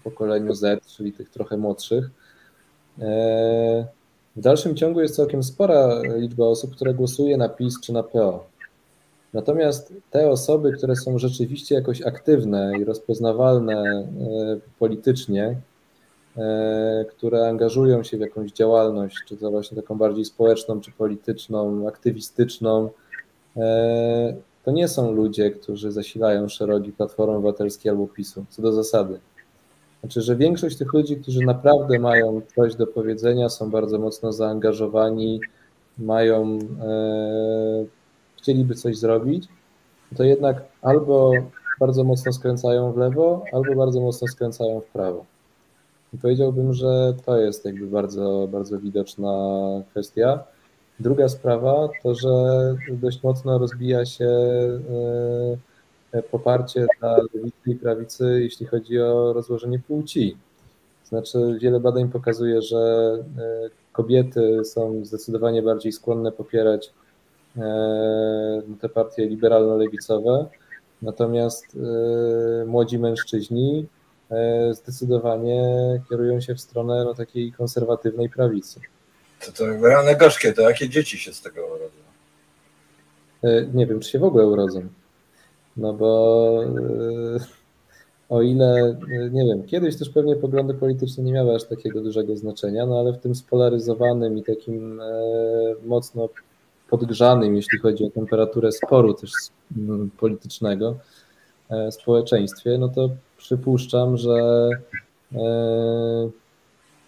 w 0.00 0.02
pokoleniu 0.02 0.54
Z, 0.54 0.86
czyli 0.86 1.12
tych 1.12 1.30
trochę 1.30 1.56
młodszych, 1.56 2.10
w 4.36 4.40
dalszym 4.40 4.76
ciągu 4.76 5.00
jest 5.00 5.16
całkiem 5.16 5.42
spora 5.42 6.02
liczba 6.16 6.46
osób, 6.46 6.74
które 6.74 6.94
głosuje 6.94 7.36
na 7.36 7.48
PiS 7.48 7.80
czy 7.80 7.92
na 7.92 8.02
PO. 8.02 8.51
Natomiast 9.32 9.94
te 10.10 10.30
osoby, 10.30 10.72
które 10.72 10.96
są 10.96 11.18
rzeczywiście 11.18 11.74
jakoś 11.74 12.02
aktywne 12.02 12.72
i 12.80 12.84
rozpoznawalne 12.84 13.74
e, 13.74 14.06
politycznie, 14.78 15.56
e, 16.36 17.04
które 17.10 17.48
angażują 17.48 18.02
się 18.02 18.16
w 18.16 18.20
jakąś 18.20 18.52
działalność, 18.52 19.16
czy 19.28 19.36
to 19.36 19.50
właśnie 19.50 19.76
taką 19.76 19.98
bardziej 19.98 20.24
społeczną, 20.24 20.80
czy 20.80 20.92
polityczną, 20.92 21.88
aktywistyczną, 21.88 22.90
e, 23.56 24.34
to 24.64 24.70
nie 24.70 24.88
są 24.88 25.12
ludzie, 25.12 25.50
którzy 25.50 25.92
zasilają 25.92 26.48
szeroki 26.48 26.92
Platformy 26.92 27.36
Obywatelskiej 27.36 27.90
albo 27.90 28.06
PiSu, 28.06 28.44
co 28.48 28.62
do 28.62 28.72
zasady. 28.72 29.20
Znaczy, 30.00 30.22
że 30.22 30.36
większość 30.36 30.76
tych 30.76 30.92
ludzi, 30.92 31.16
którzy 31.16 31.40
naprawdę 31.40 31.98
mają 31.98 32.40
coś 32.56 32.74
do 32.74 32.86
powiedzenia, 32.86 33.48
są 33.48 33.70
bardzo 33.70 33.98
mocno 33.98 34.32
zaangażowani, 34.32 35.40
mają, 35.98 36.58
chcieliby 38.42 38.74
coś 38.74 38.96
zrobić, 38.96 39.48
to 40.16 40.24
jednak 40.24 40.62
albo 40.82 41.32
bardzo 41.80 42.04
mocno 42.04 42.32
skręcają 42.32 42.92
w 42.92 42.96
lewo, 42.96 43.44
albo 43.52 43.74
bardzo 43.74 44.00
mocno 44.00 44.28
skręcają 44.28 44.80
w 44.80 44.86
prawo. 44.86 45.24
I 46.14 46.18
powiedziałbym, 46.18 46.74
że 46.74 47.14
to 47.26 47.38
jest 47.38 47.64
jakby 47.64 47.86
bardzo, 47.86 48.48
bardzo 48.52 48.78
widoczna 48.78 49.32
kwestia. 49.90 50.44
Druga 51.00 51.28
sprawa 51.28 51.88
to, 52.02 52.14
że 52.14 52.30
dość 52.90 53.22
mocno 53.22 53.58
rozbija 53.58 54.04
się 54.06 54.28
e, 56.12 56.22
poparcie 56.22 56.86
dla 57.00 57.16
lewicy 57.34 57.70
i 57.70 57.76
prawicy, 57.76 58.38
jeśli 58.42 58.66
chodzi 58.66 59.00
o 59.00 59.32
rozłożenie 59.32 59.78
płci. 59.78 60.36
Znaczy, 61.04 61.58
wiele 61.60 61.80
badań 61.80 62.08
pokazuje, 62.08 62.62
że 62.62 62.78
e, 63.38 63.70
kobiety 63.92 64.64
są 64.64 65.04
zdecydowanie 65.04 65.62
bardziej 65.62 65.92
skłonne 65.92 66.32
popierać 66.32 66.92
te 68.80 68.88
partie 68.88 69.26
liberalno-lewicowe, 69.26 70.46
natomiast 71.02 71.66
e, 71.76 72.64
młodzi 72.66 72.98
mężczyźni 72.98 73.86
zdecydowanie 74.72 75.62
kierują 76.08 76.40
się 76.40 76.54
w 76.54 76.60
stronę 76.60 77.04
no, 77.04 77.14
takiej 77.14 77.52
konserwatywnej 77.52 78.30
prawicy. 78.30 78.80
To 79.46 79.52
to 79.52 79.88
rane 79.88 80.16
gorzkie, 80.16 80.52
to 80.52 80.62
jakie 80.62 80.88
dzieci 80.88 81.18
się 81.18 81.32
z 81.32 81.42
tego 81.42 81.66
urodzą? 81.66 82.02
Nie 83.74 83.86
wiem, 83.86 84.00
czy 84.00 84.10
się 84.10 84.18
w 84.18 84.24
ogóle 84.24 84.46
urodzą. 84.46 84.88
No 85.76 85.92
bo 85.92 86.64
e, 86.64 87.38
o 88.28 88.42
ile, 88.42 88.96
e, 89.12 89.30
nie 89.30 89.44
wiem, 89.44 89.62
kiedyś 89.66 89.96
też 89.96 90.10
pewnie 90.10 90.36
poglądy 90.36 90.74
polityczne 90.74 91.24
nie 91.24 91.32
miały 91.32 91.54
aż 91.54 91.64
takiego 91.64 92.00
dużego 92.00 92.36
znaczenia, 92.36 92.86
no 92.86 93.00
ale 93.00 93.12
w 93.12 93.18
tym 93.18 93.34
spolaryzowanym 93.34 94.38
i 94.38 94.42
takim 94.42 95.00
e, 95.00 95.04
mocno 95.84 96.28
podgrzanym, 96.92 97.56
jeśli 97.56 97.78
chodzi 97.78 98.04
o 98.04 98.10
temperaturę 98.10 98.72
sporu 98.72 99.14
też 99.14 99.30
politycznego 100.18 100.96
społeczeństwie, 101.90 102.78
no 102.78 102.88
to 102.88 103.10
przypuszczam, 103.36 104.16
że 104.16 104.68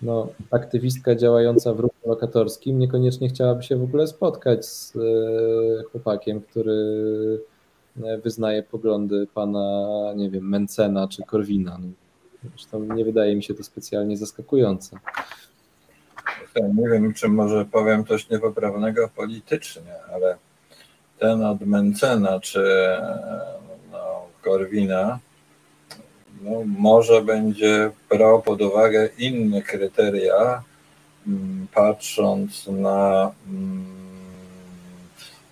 no, 0.03 0.29
aktywistka 0.51 1.15
działająca 1.15 1.75
w 1.75 1.81
ruchu 1.81 1.95
lokatorskim 2.07 2.79
niekoniecznie 2.79 3.29
chciałaby 3.29 3.63
się 3.63 3.77
w 3.77 3.83
ogóle 3.83 4.07
spotkać 4.07 4.67
z 4.67 4.93
chłopakiem, 5.93 6.41
który 6.41 6.75
wyznaje 8.23 8.63
poglądy 8.63 9.27
pana, 9.35 9.89
nie 10.17 10.31
wiem, 10.31 10.49
Mencena 10.49 11.09
czy 11.09 11.23
Korwina. 11.23 11.79
No, 11.83 11.89
zresztą 12.51 12.95
nie 12.95 13.05
wydaje 13.05 13.37
mi 13.37 13.43
się 13.43 13.55
to 13.55 13.65
specjalnie 13.65 14.17
zaskakujące. 14.17 14.99
Nie 16.61 16.89
wiem, 16.89 17.15
czy 17.15 17.29
może 17.29 17.65
powiem 17.65 18.05
coś 18.05 18.29
niepoprawnego 18.29 19.09
politycznie, 19.17 19.95
ale 20.15 20.37
ten 21.19 21.45
od 21.45 21.61
Mencena 21.61 22.41
czy 22.41 22.65
no, 23.93 24.27
Korwina 24.43 25.19
no, 26.43 26.51
może 26.79 27.23
będzie 27.23 27.91
brał 28.11 28.43
pod 28.43 28.63
uwagę 28.63 29.09
inne 29.19 29.63
kryteria, 29.63 30.63
mm, 31.27 31.67
patrząc 31.75 32.67
na 32.67 33.31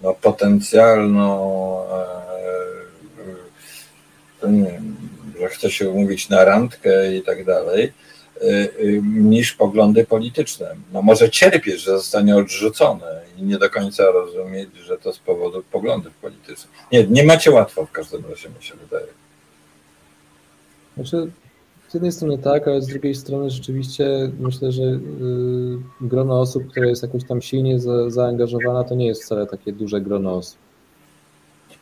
no, 0.03 0.15
potencjalną 0.15 1.79
e, 4.43 4.51
nie 4.51 4.81
że 5.43 5.49
chce 5.49 5.71
się 5.71 5.91
umówić 5.91 6.29
na 6.29 6.45
randkę 6.45 7.17
i 7.17 7.23
tak 7.23 7.45
dalej, 7.45 7.93
niż 9.03 9.53
poglądy 9.53 10.07
polityczne. 10.07 10.76
No 10.93 11.03
może 11.03 11.30
cierpieć, 11.30 11.80
że 11.80 11.90
zostanie 11.90 12.36
odrzucone 12.36 13.22
i 13.38 13.43
nie 13.43 13.59
do 13.59 13.70
końca 13.70 14.05
rozumieć, 14.11 14.68
że 14.76 14.99
to 14.99 15.12
z 15.12 15.18
powodu 15.18 15.62
poglądów 15.72 16.14
politycznych. 16.14 16.72
Nie, 16.93 17.05
nie 17.07 17.24
macie 17.24 17.51
łatwo 17.51 17.86
w 17.86 17.93
każdym 17.93 18.22
razie, 18.30 18.49
mi 18.49 18.64
się 18.64 18.74
wydaje. 18.74 19.07
Znaczy, 20.95 21.30
z 21.88 21.95
jednej 21.95 22.12
strony 22.12 22.38
tak, 22.38 22.68
ale 22.68 22.82
z 22.82 22.86
drugiej 22.86 23.14
strony 23.14 23.51
rzeczywiście 23.51 24.30
myślę, 24.40 24.72
że 24.72 24.82
yy, 24.82 24.99
grono 26.01 26.40
osób, 26.40 26.70
które 26.70 26.88
jest 26.88 27.03
jakoś 27.03 27.24
tam 27.24 27.43
silnie 27.43 27.80
za, 27.80 28.11
zaangażowana, 28.11 28.84
to 28.84 28.95
nie 28.95 29.07
jest 29.07 29.24
wcale 29.24 29.47
takie 29.47 29.72
duże 29.72 30.01
grono 30.01 30.34
osób. 30.34 30.59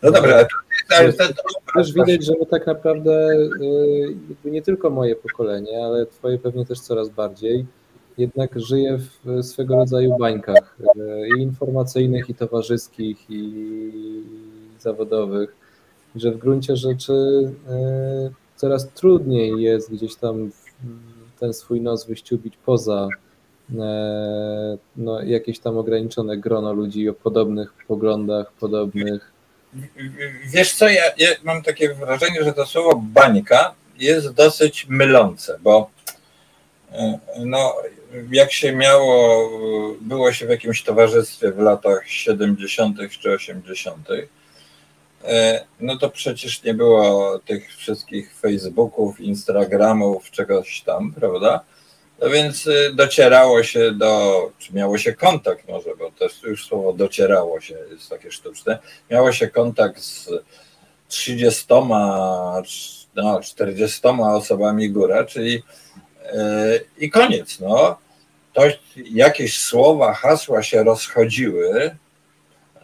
No 0.03 0.11
dobra, 0.11 0.45
to, 0.45 1.25
też 1.75 1.93
widać, 1.93 2.25
że 2.25 2.33
tak 2.51 2.67
naprawdę 2.67 3.29
y, 4.45 4.51
nie 4.51 4.63
tylko 4.63 4.91
moje 4.91 5.17
pokolenie, 5.17 5.85
ale 5.85 6.07
twoje 6.07 6.39
pewnie 6.39 6.67
też 6.67 6.81
coraz 6.81 7.09
bardziej, 7.09 7.67
jednak 8.19 8.61
żyje 8.61 8.99
w 9.25 9.43
swego 9.43 9.77
rodzaju 9.77 10.17
bańkach 10.19 10.77
y, 10.81 11.29
i 11.39 11.43
informacyjnych, 11.43 12.31
i 12.31 12.35
towarzyskich, 12.35 13.31
i 13.31 13.63
zawodowych, 14.79 15.57
że 16.17 16.33
w 16.33 16.39
gruncie 16.39 16.77
rzeczy 16.77 17.13
y, 17.13 17.51
coraz 18.57 18.89
trudniej 18.89 19.63
jest 19.63 19.93
gdzieś 19.93 20.17
tam 20.17 20.51
ten 21.41 21.53
swój 21.53 21.81
nos 21.81 22.07
wyściubić 22.07 22.55
poza 22.67 23.09
no, 24.97 25.23
jakieś 25.23 25.59
tam 25.59 25.79
ograniczone 25.79 26.39
grono 26.39 26.73
ludzi 26.73 27.09
o 27.09 27.15
podobnych 27.15 27.75
poglądach, 27.89 28.53
podobnych 28.53 29.33
Wiesz 30.47 30.73
co, 30.73 30.89
ja, 30.89 31.03
ja, 31.19 31.29
mam 31.43 31.63
takie 31.63 31.95
wrażenie, 31.95 32.45
że 32.45 32.53
to 32.53 32.67
słowo 32.67 33.03
bańka 33.05 33.75
jest 33.99 34.31
dosyć 34.33 34.87
mylące, 34.89 35.59
bo 35.63 35.91
e, 36.93 37.19
no, 37.39 37.77
jak 38.31 38.53
się 38.53 38.73
miało, 38.73 39.51
było 40.01 40.33
się 40.33 40.47
w 40.47 40.51
jakimś 40.51 40.83
towarzystwie 40.83 41.53
w 41.53 41.59
latach 41.59 42.09
70. 42.09 42.99
czy 43.21 43.31
80., 43.31 44.09
e, 45.25 45.65
no 45.81 45.99
to 45.99 46.11
przecież 46.11 46.63
nie 46.63 46.75
było 46.75 47.39
tych 47.39 47.77
wszystkich 47.77 48.35
Facebooków, 48.35 49.21
Instagramów, 49.21 50.31
czegoś 50.31 50.81
tam, 50.81 51.13
prawda? 51.13 51.61
No 52.21 52.31
więc 52.31 52.67
y, 52.67 52.93
docierało 52.95 53.63
się 53.63 53.93
do, 53.93 54.53
czy 54.59 54.75
miało 54.75 54.99
się 54.99 55.13
kontakt 55.13 55.69
może, 55.69 55.97
bo 55.99 56.11
też 56.11 56.43
już 56.43 56.67
słowo 56.67 56.93
docierało 56.93 57.61
się 57.61 57.79
jest 57.93 58.11
takie 58.11 58.33
sztuczne, 58.33 58.79
miało 59.11 59.33
się 59.33 59.49
kontakt 59.49 60.01
z 60.01 60.31
30, 61.09 61.67
no, 63.15 63.41
40 63.43 64.01
osobami 64.09 64.91
góra, 64.91 65.25
czyli 65.25 65.53
yy, 65.53 66.85
i 66.99 67.11
koniec, 67.11 67.61
no. 67.61 67.99
To 68.53 68.63
jakieś 68.97 69.59
słowa, 69.59 70.15
hasła 70.15 70.63
się 70.63 70.83
rozchodziły. 70.83 71.97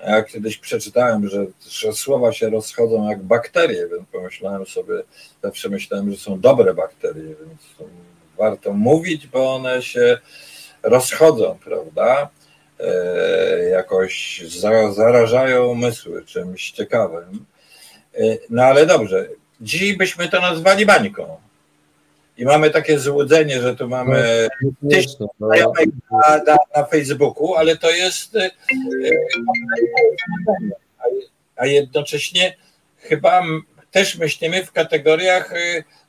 Ja 0.06 0.22
kiedyś 0.22 0.58
przeczytałem, 0.58 1.28
że, 1.28 1.46
że 1.68 1.92
słowa 1.92 2.32
się 2.32 2.50
rozchodzą 2.50 3.08
jak 3.08 3.22
bakterie, 3.22 3.88
więc 3.88 4.08
pomyślałem 4.12 4.66
sobie, 4.66 4.94
zawsze 5.42 5.68
myślałem, 5.68 6.10
że 6.10 6.16
są 6.16 6.40
dobre 6.40 6.74
bakterie, 6.74 7.22
więc 7.22 7.90
warto 8.38 8.72
mówić, 8.72 9.26
bo 9.26 9.54
one 9.54 9.82
się 9.82 10.18
rozchodzą, 10.82 11.58
prawda? 11.64 12.28
E, 12.80 13.68
jakoś 13.68 14.42
zarażają 14.90 15.66
umysły 15.66 16.24
czymś 16.24 16.70
ciekawym. 16.70 17.44
E, 18.14 18.20
no 18.50 18.62
ale 18.62 18.86
dobrze, 18.86 19.28
dzisiaj 19.60 19.96
byśmy 19.96 20.28
to 20.28 20.40
nazwali 20.40 20.86
bańką. 20.86 21.36
I 22.38 22.44
mamy 22.44 22.70
takie 22.70 22.98
złudzenie, 22.98 23.60
że 23.60 23.76
tu 23.76 23.88
mamy 23.88 24.48
no, 24.62 24.90
tysiąc 24.90 25.20
no. 25.20 25.28
znajomych 25.38 25.88
na, 26.10 26.36
na, 26.46 26.56
na, 26.76 26.84
Facebooku, 26.84 27.54
ale 27.54 27.76
to 27.76 27.90
jest. 27.90 28.36
E, 28.36 28.50
a 31.56 31.66
jednocześnie 31.66 32.56
chyba 32.98 33.42
też 33.90 34.16
myślimy 34.16 34.64
w 34.64 34.72
kategoriach 34.72 35.52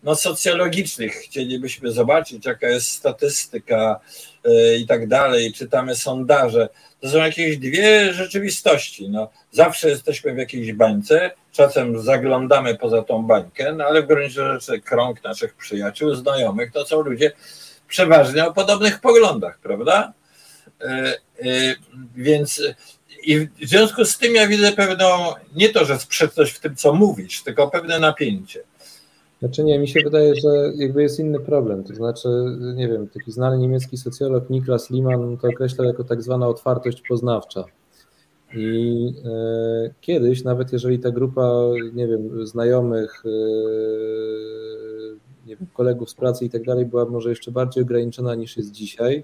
no, 0.04 0.16
socjologicznych. 0.16 1.14
Chcielibyśmy 1.14 1.92
zobaczyć, 1.92 2.46
jaka 2.46 2.70
jest 2.70 2.90
statystyka 2.90 4.00
y, 4.48 4.78
i 4.78 4.88
tak 4.88 5.08
dalej. 5.08 5.54
Czytamy 5.54 5.96
sondaże. 5.96 6.70
To 7.02 7.10
są 7.10 7.18
jakieś 7.18 7.58
dwie 7.58 8.14
rzeczywistości. 8.14 9.10
No, 9.10 9.30
zawsze 9.52 9.90
jesteśmy 9.90 10.34
w 10.34 10.38
jakiejś 10.38 10.74
bańce, 10.74 11.32
czasem 11.52 12.02
zaglądamy 12.02 12.76
poza 12.76 13.02
tą 13.02 13.24
bańkę, 13.24 13.74
no, 13.74 13.86
ale 13.86 14.02
w 14.02 14.08
gruncie 14.08 14.30
rzeczy 14.30 14.82
krąg 14.82 15.24
naszych 15.24 15.56
przyjaciół, 15.56 16.16
znajomych 16.16 16.72
to 16.72 16.86
są 16.86 17.02
ludzie 17.02 17.32
przeważnie 17.88 18.46
o 18.46 18.54
podobnych 18.54 19.00
poglądach, 19.02 19.60
prawda? 19.60 20.14
Y, 21.46 21.76
więc 22.16 22.62
i 23.24 23.40
w 23.40 23.70
związku 23.70 24.06
z 24.06 24.18
tym 24.18 24.36
ja 24.36 24.48
widzę 24.48 24.72
pewną, 24.72 25.34
nie 25.56 25.70
to, 25.70 25.86
że 25.86 26.00
sprzeczność 26.00 26.54
w 26.54 26.60
tym, 26.60 26.76
co 26.76 26.94
mówisz, 26.94 27.44
tylko 27.44 27.68
pewne 27.68 28.00
napięcie. 28.00 28.64
Znaczy 29.40 29.64
nie, 29.64 29.80
mi 29.80 29.88
się 29.88 30.00
wydaje, 30.04 30.36
że 30.36 30.72
jakby 30.76 31.02
jest 31.02 31.20
inny 31.20 31.40
problem. 31.40 31.84
To 31.84 31.96
znaczy, 31.96 32.30
nie 32.76 32.88
wiem, 32.88 33.08
taki 33.08 33.32
znany 33.32 33.58
niemiecki 33.58 33.98
socjolog 33.98 34.50
Niklas 34.50 34.90
Liman 34.90 35.38
to 35.38 35.48
określa 35.48 35.86
jako 35.86 36.04
tak 36.04 36.24
zwana 36.24 36.48
otwartość 36.48 37.04
poznawcza. 37.10 37.66
I 38.54 39.14
e, 39.26 39.94
kiedyś, 40.02 40.44
nawet 40.44 40.74
jeżeli 40.74 41.00
ta 41.00 41.12
grupa, 41.12 41.52
nie 41.94 42.08
wiem, 42.08 42.48
znajomych, 42.48 43.24
e, 43.26 43.30
nie 45.48 45.56
wiem, 45.56 45.68
kolegów 45.74 46.10
z 46.10 46.14
pracy 46.14 46.46
i 46.46 46.50
tak 46.50 46.64
dalej 46.64 46.86
była 46.86 47.06
może 47.06 47.30
jeszcze 47.30 47.52
bardziej 47.52 47.84
ograniczona 47.84 48.36
niż 48.36 48.58
jest 48.58 48.72
dzisiaj, 48.72 49.24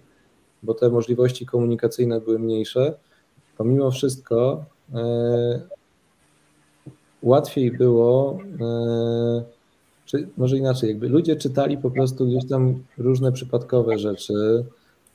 bo 0.63 0.73
te 0.73 0.89
możliwości 0.89 1.45
komunikacyjne 1.45 2.21
były 2.21 2.39
mniejsze, 2.39 2.93
pomimo 3.57 3.91
wszystko 3.91 4.65
e, 4.93 5.61
łatwiej 7.21 7.71
było, 7.71 8.37
e, 8.61 9.62
czy 10.13 10.27
może 10.37 10.57
inaczej, 10.57 10.89
jakby 10.89 11.09
ludzie 11.09 11.35
czytali 11.35 11.77
po 11.77 11.91
prostu 11.91 12.25
gdzieś 12.27 12.45
tam 12.49 12.83
różne 12.97 13.31
przypadkowe 13.31 13.97
rzeczy. 13.97 14.65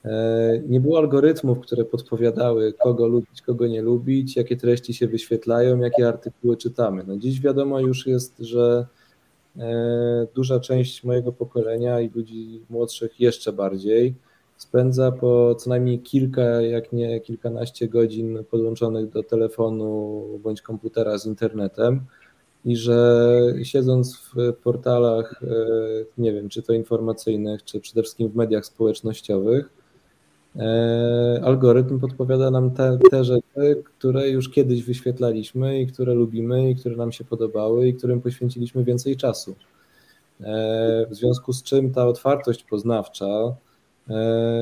E, 0.05 0.63
nie 0.69 0.81
było 0.81 0.99
algorytmów, 0.99 1.61
które 1.61 1.85
podpowiadały, 1.85 2.73
kogo 2.73 3.07
lubić, 3.07 3.43
kogo 3.43 3.67
nie 3.67 3.83
lubić, 3.83 4.37
jakie 4.37 4.57
treści 4.57 4.95
się 4.95 5.09
wyświetlają, 5.09 5.79
jakie 5.79 6.09
artykuły 6.09 6.57
czytamy. 6.57 7.05
No 7.07 7.17
dziś 7.17 7.41
wiadomo 7.41 7.81
już 7.81 8.07
jest, 8.07 8.39
że 8.39 8.87
duża 10.35 10.61
część 10.61 11.05
mojego 11.05 11.33
pokolenia 11.33 12.01
i 12.01 12.11
ludzi 12.11 12.63
młodszych 12.71 13.21
jeszcze 13.21 13.53
bardziej 13.53 14.15
spędza 14.57 15.13
po 15.13 15.55
co 15.55 15.71
najmniej 15.71 15.99
kilka, 15.99 16.43
jak 16.43 16.93
nie 16.93 17.21
kilkanaście 17.21 17.89
godzin 17.89 18.45
podłączonych 18.51 19.11
do 19.11 19.23
telefonu 19.23 20.23
bądź 20.43 20.63
komputera 20.63 21.19
z 21.19 21.27
internetem 21.27 22.01
i 22.69 22.77
że 22.77 23.41
siedząc 23.63 24.17
w 24.17 24.53
portalach, 24.63 25.43
e, 25.43 25.47
nie 26.19 26.33
wiem, 26.33 26.49
czy 26.49 26.63
to 26.63 26.73
informacyjnych, 26.73 27.65
czy 27.65 27.81
przede 27.81 28.03
wszystkim 28.03 28.29
w 28.29 28.37
mediach 28.37 28.67
społecznościowych, 28.67 29.71
e, 30.57 31.41
algorytm 31.45 32.01
podpowiada 32.01 32.51
nam 32.51 32.71
te, 32.71 32.99
te 33.11 33.25
rzeczy, 33.25 33.83
które 33.85 34.29
już 34.29 34.49
kiedyś 34.49 34.83
wyświetlaliśmy 34.83 35.81
i 35.81 35.87
które 35.87 36.15
lubimy 36.15 36.71
i 36.71 36.77
które 36.77 36.97
nam 36.97 37.13
się 37.13 37.25
podobały 37.25 37.89
i 37.89 37.95
którym 37.95 38.21
poświęciliśmy 38.21 38.85
więcej 38.85 39.17
czasu. 39.17 39.57
E, 40.41 41.07
w 41.11 41.15
związku 41.15 41.53
z 41.53 41.63
czym 41.63 41.93
ta 41.93 42.07
otwartość 42.07 42.65
poznawcza, 42.65 43.55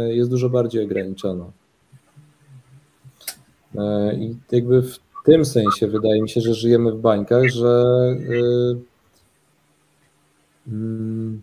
jest 0.09 0.31
dużo 0.31 0.49
bardziej 0.49 0.85
ograniczona. 0.85 1.51
I 4.19 4.37
jakby 4.53 4.83
w 4.83 4.99
tym 5.27 5.45
sensie 5.45 5.87
wydaje 5.87 6.23
mi 6.23 6.29
się, 6.29 6.41
że 6.41 6.55
żyjemy 6.55 6.93
w 6.93 7.01
bańkach, 7.01 7.45
że 7.45 7.85
e, 8.29 8.77
mm, 10.69 11.43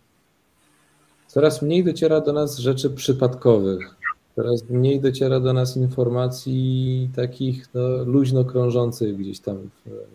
coraz 1.28 1.62
mniej 1.62 1.84
dociera 1.84 2.22
do 2.22 2.34
nas 2.34 2.58
rzeczy 2.58 2.90
przypadkowych. 2.90 3.96
Coraz 4.36 4.70
mniej 4.70 5.02
dociera 5.02 5.40
do 5.40 5.54
nas 5.54 5.78
informacji 5.78 7.10
takich 7.16 7.74
no, 7.74 8.04
luźno 8.04 8.46
krążących 8.46 9.18
gdzieś 9.18 9.40
tam 9.40 9.70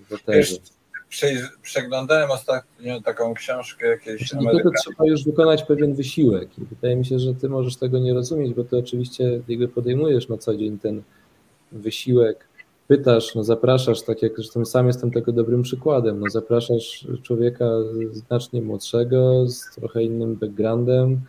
w, 0.09 0.12
eterze 0.12 0.57
przeglądałem 1.62 2.31
ostatnio 2.31 3.01
taką 3.01 3.35
książkę 3.35 3.87
jakieś 3.87 4.29
Czyli 4.29 4.43
znaczy, 4.43 4.69
trzeba 4.81 5.07
już 5.07 5.25
wykonać 5.25 5.62
pewien 5.62 5.95
wysiłek 5.95 6.59
i 6.59 6.64
wydaje 6.64 6.97
mi 6.97 7.07
się, 7.07 7.19
że 7.19 7.35
ty 7.35 7.49
możesz 7.49 7.77
tego 7.77 7.99
nie 7.99 8.14
rozumieć, 8.14 8.55
bo 8.55 8.64
ty 8.64 8.77
oczywiście 8.77 9.41
jakby 9.49 9.69
podejmujesz 9.69 10.29
na 10.29 10.39
co 10.39 10.57
dzień 10.57 10.79
ten 10.79 11.03
wysiłek, 11.73 12.47
pytasz, 12.89 13.34
no 13.34 13.45
zapraszasz, 13.45 14.03
tak 14.03 14.22
jak 14.22 14.36
zresztą 14.36 14.64
sam 14.64 14.86
jestem 14.86 15.11
tego 15.11 15.32
dobrym 15.32 15.62
przykładem, 15.62 16.20
no 16.20 16.30
zapraszasz 16.30 17.07
człowieka 17.22 17.70
znacznie 18.12 18.62
młodszego, 18.62 19.49
z 19.49 19.74
trochę 19.74 20.03
innym 20.03 20.36
backgroundem 20.36 21.20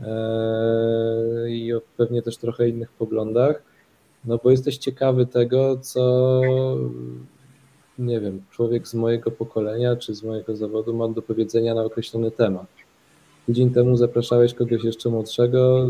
ee, 0.00 1.50
i 1.50 1.74
o 1.74 1.80
pewnie 1.96 2.22
też 2.22 2.36
trochę 2.36 2.68
innych 2.68 2.92
poglądach, 2.92 3.62
no 4.24 4.38
bo 4.44 4.50
jesteś 4.50 4.78
ciekawy 4.78 5.26
tego, 5.26 5.76
co 5.76 6.40
nie 7.98 8.20
wiem, 8.20 8.42
człowiek 8.50 8.88
z 8.88 8.94
mojego 8.94 9.30
pokolenia 9.30 9.96
czy 9.96 10.14
z 10.14 10.22
mojego 10.22 10.56
zawodu 10.56 10.94
ma 10.94 11.08
do 11.08 11.22
powiedzenia 11.22 11.74
na 11.74 11.82
określony 11.82 12.30
temat. 12.30 12.66
Tydzień 13.50 13.70
temu 13.70 13.96
zapraszałeś 13.96 14.54
kogoś 14.54 14.84
jeszcze 14.84 15.08
młodszego, 15.08 15.88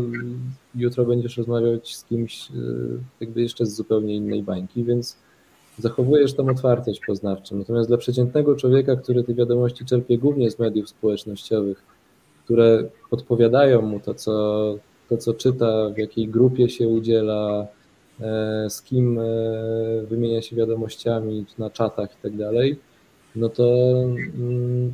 jutro 0.75 1.05
będziesz 1.05 1.37
rozmawiać 1.37 1.95
z 1.95 2.03
kimś 2.03 2.51
e, 2.51 2.53
jakby 3.19 3.41
jeszcze 3.41 3.65
z 3.65 3.75
zupełnie 3.75 4.15
innej 4.15 4.43
bańki, 4.43 4.83
więc 4.83 5.17
zachowujesz 5.77 6.33
tą 6.33 6.49
otwartość 6.49 7.01
poznawczą. 7.07 7.55
Natomiast 7.55 7.89
dla 7.89 7.97
przeciętnego 7.97 8.55
człowieka, 8.55 8.95
który 8.95 9.23
te 9.23 9.33
wiadomości 9.33 9.85
czerpie 9.85 10.17
głównie 10.17 10.51
z 10.51 10.59
mediów 10.59 10.89
społecznościowych, 10.89 11.83
które 12.45 12.83
podpowiadają 13.09 13.81
mu 13.81 13.99
to, 13.99 14.13
co, 14.13 14.75
to, 15.09 15.17
co 15.17 15.33
czyta, 15.33 15.89
w 15.89 15.97
jakiej 15.97 16.27
grupie 16.27 16.69
się 16.69 16.87
udziela, 16.87 17.67
E, 18.21 18.69
z 18.69 18.81
kim 18.81 19.19
e, 19.19 19.23
wymienia 20.09 20.41
się 20.41 20.55
wiadomościami 20.55 21.45
na 21.57 21.69
czatach 21.69 22.09
i 22.19 22.21
tak 22.21 22.37
dalej, 22.37 22.79
no 23.35 23.49
to 23.49 23.63
mm, 23.63 24.93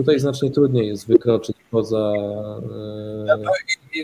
tutaj 0.00 0.20
znacznie 0.20 0.50
trudniej 0.50 0.88
jest 0.88 1.08
wykroczyć 1.08 1.56
poza. 1.70 2.12
No 3.26 3.38
to, 3.38 3.52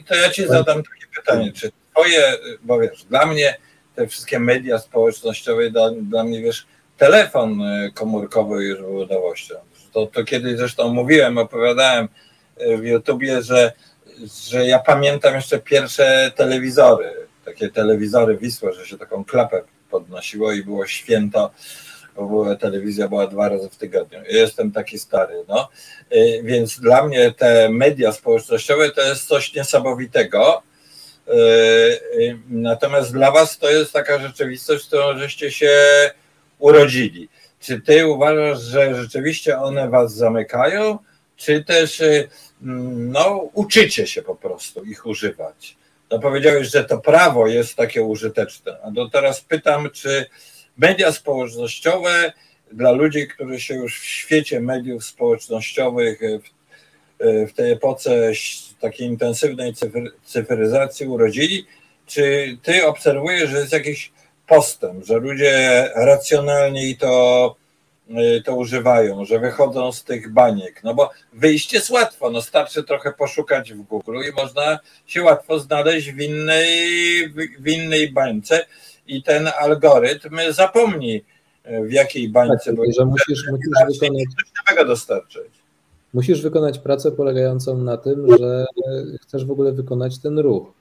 to 0.09 0.15
ja 0.15 0.31
ci 0.31 0.47
zadam 0.47 0.83
takie 0.83 1.07
pytanie, 1.17 1.53
czy 1.53 1.71
twoje, 1.93 2.33
bo 2.63 2.81
wiesz, 2.81 3.05
dla 3.05 3.27
mnie 3.27 3.57
te 3.95 4.07
wszystkie 4.07 4.39
media 4.39 4.79
społecznościowe, 4.79 5.71
dla, 5.71 5.91
dla 5.91 6.25
mnie 6.25 6.43
wiesz, 6.43 6.67
telefon 6.99 7.61
komórkowy 7.95 8.65
już 8.65 8.81
był 8.81 9.07
nowością. 9.07 9.55
To, 9.93 10.07
to 10.07 10.25
kiedyś 10.25 10.57
zresztą 10.57 10.89
mówiłem, 10.95 11.39
opowiadałem 11.39 12.09
w 12.79 12.85
YouTubie, 12.85 13.43
że, 13.43 13.73
że 14.49 14.67
ja 14.67 14.79
pamiętam 14.79 15.35
jeszcze 15.35 15.59
pierwsze 15.59 16.33
telewizory 16.37 17.27
takie 17.47 17.69
telewizory 17.71 18.37
Wisła, 18.37 18.73
że 18.73 18.87
się 18.87 18.99
taką 18.99 19.25
klapę 19.25 19.63
podnosiło 19.91 20.53
i 20.53 20.65
było 20.65 20.87
święto, 20.87 21.51
bo 22.17 22.57
telewizja 22.57 23.09
była 23.09 23.26
dwa 23.26 23.49
razy 23.49 23.68
w 23.68 23.76
tygodniu. 23.76 24.18
Jestem 24.29 24.72
taki 24.72 24.99
stary, 24.99 25.45
no. 25.49 25.68
Y, 26.13 26.41
więc 26.45 26.80
dla 26.80 27.07
mnie 27.07 27.33
te 27.33 27.68
media 27.68 28.13
społecznościowe 28.13 28.91
to 28.91 29.03
jest 29.03 29.26
coś 29.26 29.55
niesamowitego. 29.55 30.63
Y, 31.29 31.33
y, 31.33 32.38
natomiast 32.49 33.13
dla 33.13 33.30
Was 33.30 33.59
to 33.59 33.71
jest 33.71 33.93
taka 33.93 34.18
rzeczywistość, 34.18 34.84
w 34.84 34.87
którą 34.87 35.18
żeście 35.18 35.51
się 35.51 35.71
urodzili. 36.59 37.29
Czy 37.61 37.80
Ty 37.80 38.07
uważasz, 38.07 38.61
że 38.61 38.95
rzeczywiście 38.95 39.59
one 39.59 39.88
Was 39.88 40.14
zamykają, 40.14 40.99
czy 41.37 41.64
też 41.64 42.03
no, 42.61 43.51
uczycie 43.53 44.07
się 44.07 44.22
po 44.22 44.34
prostu 44.34 44.84
ich 44.84 45.07
używać? 45.07 45.76
no 46.11 46.18
powiedziałeś, 46.18 46.71
że 46.71 46.84
to 46.84 46.99
prawo 46.99 47.47
jest 47.47 47.76
takie 47.76 48.03
użyteczne. 48.03 48.76
A 48.83 48.91
to 48.91 49.09
teraz 49.09 49.41
pytam, 49.41 49.91
czy 49.91 50.26
media 50.79 51.13
społecznościowe 51.13 52.33
dla 52.73 52.93
ludzi, 52.93 53.29
którzy 53.29 53.61
się 53.61 53.75
już 53.75 54.01
w 54.01 54.05
świecie 54.05 54.61
mediów 54.61 55.05
społecznościowych 55.05 56.21
w, 56.21 57.51
w 57.51 57.53
tej 57.53 57.73
epoce 57.73 58.33
takiej 58.81 59.07
intensywnej 59.07 59.75
cyfry, 59.75 60.11
cyfryzacji 60.25 61.07
urodzili, 61.07 61.67
czy 62.07 62.57
ty 62.63 62.87
obserwujesz, 62.87 63.51
że 63.51 63.59
jest 63.59 63.73
jakiś 63.73 64.13
postęp, 64.47 65.05
że 65.05 65.19
ludzie 65.19 65.91
racjonalniej 65.95 66.97
to 66.97 67.57
Y, 68.11 68.43
to 68.43 68.57
używają, 68.57 69.25
że 69.25 69.39
wychodzą 69.39 69.93
z 69.93 70.05
tych 70.05 70.33
baniek. 70.33 70.85
No 70.85 70.95
bo 70.95 71.11
wyjście 71.33 71.77
jest 71.77 71.91
łatwo, 71.91 72.31
no 72.31 72.43
starczy 72.43 72.85
trochę 72.85 73.13
poszukać 73.13 73.73
w 73.73 73.83
Google 73.83 74.21
i 74.29 74.33
można 74.33 74.79
się 75.07 75.23
łatwo 75.23 75.59
znaleźć 75.59 76.13
w 76.13 76.21
innej, 76.21 76.69
w 77.59 77.69
innej 77.69 78.13
bańce 78.13 78.67
i 79.08 79.22
ten 79.22 79.49
algorytm 79.61 80.37
zapomni 80.50 81.16
y, 81.16 81.87
w 81.87 81.92
jakiej 81.92 82.28
bańce, 82.28 82.64
tak, 82.64 82.76
bo 82.76 82.83
że 82.99 83.04
musisz, 83.04 83.45
musisz 83.50 84.00
wykonać 84.00 84.26
coś 84.26 84.53
nowego 84.68 84.88
dostarczyć. 84.88 85.49
Musisz 86.14 86.42
wykonać 86.42 86.78
pracę 86.78 87.12
polegającą 87.12 87.78
na 87.78 87.96
tym, 87.96 88.37
że 88.38 88.66
chcesz 89.22 89.45
w 89.45 89.50
ogóle 89.50 89.72
wykonać 89.72 90.18
ten 90.18 90.38
ruch. 90.38 90.72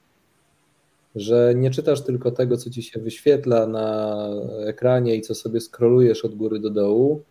że 1.16 1.54
nie 1.56 1.72
czytasz 1.72 2.02
tylko 2.02 2.32
tego, 2.32 2.58
co 2.58 2.70
ci 2.70 2.84
się 2.84 3.00
wyświetla 3.00 3.68
na 3.68 4.18
ekranie 4.66 5.16
i 5.16 5.22
co 5.22 5.36
sobie 5.36 5.62
skrolujesz 5.62 6.26
od 6.26 6.36
góry 6.36 6.60
do 6.60 6.70
dołu, 6.70 7.22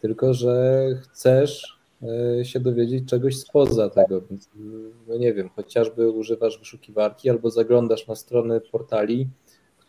tylko 0.00 0.34
że 0.34 0.84
chcesz 1.02 1.78
e, 2.40 2.44
się 2.44 2.60
dowiedzieć 2.60 3.08
czegoś 3.08 3.36
spoza 3.36 3.90
tego. 3.90 4.20
Więc, 4.30 4.48
no 5.08 5.16
nie 5.16 5.32
wiem, 5.34 5.48
chociażby 5.56 6.10
używasz 6.10 6.58
wyszukiwarki 6.58 7.30
albo 7.30 7.50
zaglądasz 7.50 8.06
na 8.06 8.14
strony 8.14 8.60
portali, 8.60 9.28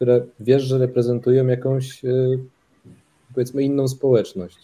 które 0.01 0.21
wiesz, 0.39 0.63
że 0.63 0.77
reprezentują 0.77 1.47
jakąś 1.47 2.05
e, 2.05 2.09
powiedzmy 3.33 3.63
inną 3.63 3.87
społeczność. 3.87 4.57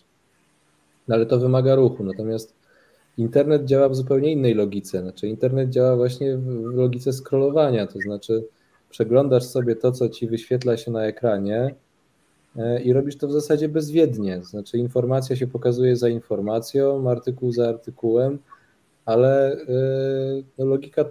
No 1.08 1.16
ale 1.16 1.26
to 1.26 1.40
wymaga 1.40 1.76
ruchu. 1.76 2.04
Natomiast 2.04 2.54
internet 3.18 3.66
działa 3.66 3.90
w 3.90 3.96
zupełnie 3.96 4.32
innej 4.32 4.54
logice. 4.54 5.02
Znaczy, 5.02 5.28
internet 5.28 5.70
działa 5.70 5.96
właśnie 5.96 6.38
w 6.38 6.76
logice 6.76 7.14
scrollowania, 7.14 7.88
to 7.88 8.00
znaczy 8.00 8.48
przeglądasz 8.90 9.44
sobie 9.44 9.76
to, 9.76 9.92
co 9.92 10.10
ci 10.10 10.28
wyświetla 10.28 10.78
się 10.78 10.92
na 10.92 11.04
ekranie 11.04 11.76
e, 12.56 12.82
i 12.82 12.94
robisz 12.94 13.18
to 13.18 13.28
w 13.28 13.32
zasadzie 13.32 13.70
bezwiednie. 13.70 14.44
Znaczy, 14.44 14.78
informacja 14.78 15.36
się 15.36 15.48
pokazuje 15.48 15.96
za 15.96 16.10
informacją, 16.10 17.10
artykuł 17.10 17.52
za 17.52 17.70
artykułem, 17.70 18.40
ale 19.06 19.54
e, 19.54 19.58
no, 20.58 20.66
logika 20.66 21.06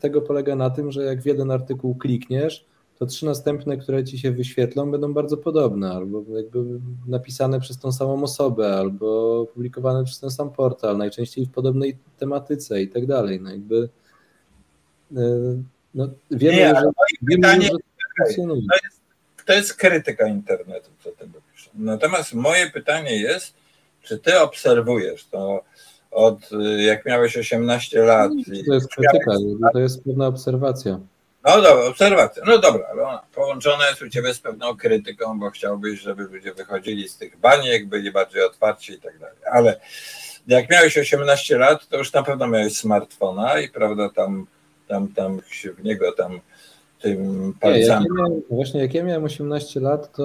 tego 0.00 0.22
polega 0.22 0.56
na 0.56 0.70
tym, 0.70 0.92
że 0.92 1.04
jak 1.04 1.22
w 1.22 1.26
jeden 1.26 1.50
artykuł 1.50 1.94
klikniesz, 1.94 2.67
to 2.98 3.06
trzy 3.06 3.26
następne, 3.26 3.76
które 3.76 4.04
ci 4.04 4.18
się 4.18 4.32
wyświetlą, 4.32 4.90
będą 4.90 5.14
bardzo 5.14 5.36
podobne, 5.36 5.92
albo 5.92 6.24
jakby 6.36 6.58
napisane 7.06 7.60
przez 7.60 7.78
tą 7.78 7.92
samą 7.92 8.22
osobę, 8.22 8.76
albo 8.76 9.46
publikowane 9.54 10.04
przez 10.04 10.20
ten 10.20 10.30
sam 10.30 10.50
portal, 10.50 10.96
najczęściej 10.96 11.46
w 11.46 11.50
podobnej 11.50 11.96
tematyce 12.18 12.82
i 12.82 12.88
tak 12.88 13.06
dalej. 13.06 13.40
No 13.40 13.50
jakby 13.50 13.88
e, 15.16 15.22
no, 15.94 16.08
wiemy, 16.30 16.56
Nie, 16.56 16.68
że, 16.68 16.82
wiemy 17.22 17.42
pytanie, 17.42 17.62
że 17.62 17.70
to 17.70 17.78
funkcjonuje. 18.18 18.62
to, 18.70 18.86
jest, 18.86 19.00
to 19.46 19.52
jest 19.52 19.74
krytyka 19.74 20.28
internetu, 20.28 20.90
co 21.04 21.10
tego 21.10 21.40
pisze. 21.52 21.70
Natomiast 21.74 22.34
moje 22.34 22.70
pytanie 22.70 23.16
jest, 23.16 23.54
czy 24.02 24.18
ty 24.18 24.40
obserwujesz 24.40 25.26
to 25.26 25.64
od 26.10 26.50
jak 26.86 27.06
miałeś 27.06 27.36
18 27.36 28.00
lat? 28.00 28.32
To 28.66 28.74
jest 28.74 28.88
krytyka, 28.88 29.32
to 29.72 29.78
jest 29.78 30.04
pewna 30.04 30.26
obserwacja. 30.26 31.00
No 31.56 31.62
dobra, 31.62 31.84
obserwacja. 31.84 32.42
No 32.46 32.58
dobra, 32.58 32.86
ale 32.92 33.02
ona 33.02 33.22
połączona 33.34 33.88
jest 33.88 34.02
u 34.02 34.08
ciebie 34.08 34.34
z 34.34 34.40
pewną 34.40 34.76
krytyką, 34.76 35.38
bo 35.40 35.50
chciałbyś, 35.50 36.00
żeby 36.00 36.22
ludzie 36.22 36.54
wychodzili 36.54 37.08
z 37.08 37.16
tych 37.16 37.38
baniek, 37.40 37.86
byli 37.86 38.12
bardziej 38.12 38.42
otwarci 38.44 38.92
i 38.92 39.00
tak 39.00 39.18
dalej. 39.18 39.36
Ale 39.52 39.80
jak 40.46 40.70
miałeś 40.70 40.98
18 40.98 41.58
lat, 41.58 41.88
to 41.88 41.98
już 41.98 42.12
na 42.12 42.22
pewno 42.22 42.46
miałeś 42.46 42.76
smartfona 42.76 43.60
i 43.60 43.68
prawda, 43.68 44.08
tam, 44.08 44.46
tam, 44.88 45.08
tam 45.08 45.40
się 45.50 45.72
w 45.72 45.84
niego 45.84 46.12
tam 46.12 46.40
tym 47.00 47.40
Nie, 47.40 47.46
jak 47.46 47.54
palcami. 47.60 48.06
ja 48.08 48.14
miałem, 48.16 48.42
właśnie 48.50 48.80
jak 48.80 48.94
ja 48.94 49.04
miałem 49.04 49.24
18 49.24 49.80
lat, 49.80 50.12
to 50.12 50.24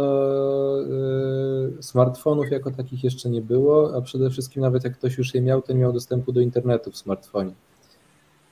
y, 1.80 1.84
smartfonów 1.84 2.52
jako 2.52 2.72
takich 2.72 3.04
jeszcze 3.04 3.30
nie 3.30 3.42
było, 3.42 3.96
a 3.98 4.02
przede 4.02 4.30
wszystkim 4.30 4.62
nawet 4.62 4.84
jak 4.84 4.94
ktoś 4.98 5.18
już 5.18 5.34
je 5.36 5.42
miał, 5.42 5.62
to 5.62 5.74
nie 5.74 5.80
miał 5.80 5.94
dostępu 5.94 6.32
do 6.32 6.42
internetu 6.42 6.92
w 6.92 6.98
smartfonie. 6.98 7.52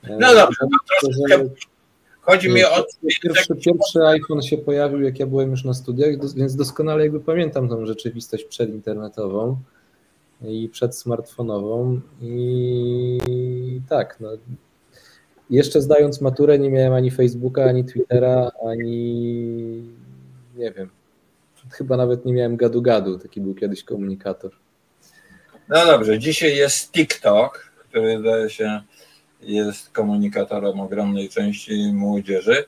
No 0.08 0.34
dobrze, 0.34 0.58
no 0.60 0.68
że- 1.00 1.00
troszeczkę 1.00 1.54
chodzi 2.22 2.48
mi 2.48 2.64
o 2.64 2.86
Pierwszy, 3.22 3.54
pierwszy 3.54 4.06
iPhone 4.06 4.42
się 4.42 4.58
pojawił, 4.58 5.00
jak 5.00 5.18
ja 5.18 5.26
byłem 5.26 5.50
już 5.50 5.64
na 5.64 5.74
studiach, 5.74 6.34
więc 6.36 6.56
doskonale 6.56 7.02
jakby 7.02 7.20
pamiętam 7.20 7.68
tą 7.68 7.86
rzeczywistość 7.86 8.44
przedinternetową 8.44 9.56
i 10.42 10.68
przedsmartfonową. 10.68 12.00
I 12.22 13.80
tak, 13.88 14.16
no, 14.20 14.28
jeszcze 15.50 15.80
zdając 15.80 16.20
maturę 16.20 16.58
nie 16.58 16.70
miałem 16.70 16.92
ani 16.92 17.10
Facebooka, 17.10 17.64
ani 17.64 17.84
Twittera, 17.84 18.50
ani 18.70 19.12
nie 20.56 20.72
wiem, 20.72 20.90
chyba 21.70 21.96
nawet 21.96 22.24
nie 22.24 22.32
miałem 22.32 22.56
gadu-gadu, 22.56 23.18
taki 23.18 23.40
był 23.40 23.54
kiedyś 23.54 23.84
komunikator. 23.84 24.50
No 25.68 25.86
dobrze, 25.86 26.18
dzisiaj 26.18 26.56
jest 26.56 26.92
TikTok, 26.92 27.72
który 27.88 28.18
zdaje 28.18 28.50
się 28.50 28.82
jest 29.42 29.90
komunikatorem 29.90 30.80
ogromnej 30.80 31.28
części 31.28 31.92
młodzieży. 31.92 32.64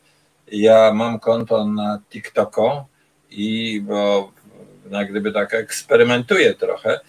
Ja 0.52 0.92
mam 0.94 1.20
konto 1.20 1.66
na 1.66 2.00
TikToko 2.10 2.86
i 3.30 3.80
bo 3.80 4.32
jak 4.90 5.10
gdyby 5.10 5.32
tak 5.32 5.54
eksperymentuję 5.54 6.54
trochę, 6.54 7.00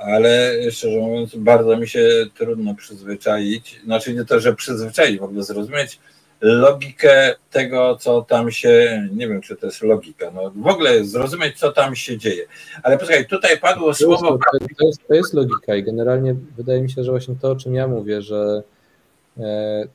ale 0.00 0.52
szczerze 0.70 1.00
mówiąc 1.00 1.36
bardzo 1.36 1.76
mi 1.76 1.88
się 1.88 2.08
trudno 2.34 2.74
przyzwyczaić, 2.74 3.80
znaczy 3.84 4.14
nie 4.14 4.24
to, 4.24 4.40
że 4.40 4.54
przyzwyczaić, 4.54 5.18
w 5.18 5.22
ogóle 5.22 5.42
zrozumieć 5.42 6.00
logikę 6.40 7.34
tego, 7.50 7.96
co 8.00 8.22
tam 8.22 8.50
się, 8.50 9.08
nie 9.12 9.28
wiem, 9.28 9.40
czy 9.40 9.56
to 9.56 9.66
jest 9.66 9.82
logika, 9.82 10.30
no 10.30 10.52
w 10.56 10.66
ogóle 10.66 11.04
zrozumieć, 11.04 11.58
co 11.58 11.72
tam 11.72 11.96
się 11.96 12.18
dzieje. 12.18 12.46
Ale 12.82 12.98
posłuchaj, 12.98 13.26
tutaj 13.26 13.58
padło 13.58 13.94
słowo 13.94 14.38
to, 14.78 14.86
jest, 14.86 15.08
to 15.08 15.14
jest 15.14 15.34
logika 15.34 15.76
i 15.76 15.82
generalnie 15.82 16.34
wydaje 16.56 16.82
mi 16.82 16.90
się, 16.90 17.04
że 17.04 17.10
właśnie 17.10 17.34
to, 17.42 17.50
o 17.50 17.56
czym 17.56 17.74
ja 17.74 17.88
mówię, 17.88 18.22
że 18.22 18.62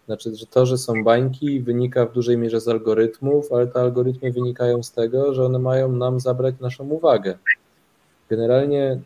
znaczy, 0.06 0.36
że 0.36 0.46
to, 0.46 0.66
że 0.66 0.78
są 0.78 1.04
bańki, 1.04 1.62
wynika 1.62 2.06
w 2.06 2.14
dużej 2.14 2.38
mierze 2.38 2.62
z 2.62 2.68
algorytmów, 2.68 3.52
ale 3.54 3.68
te 3.68 3.80
algorytmy 3.80 4.32
wynikają 4.32 4.84
z 4.84 4.92
tego, 4.92 5.34
że 5.34 5.46
one 5.46 5.60
mają 5.60 5.92
nam 5.92 6.20
zabrać 6.20 6.56
naszą 6.60 6.90
uwagę. 6.90 7.38
Generalnie 8.30 8.84
e, 8.84 9.00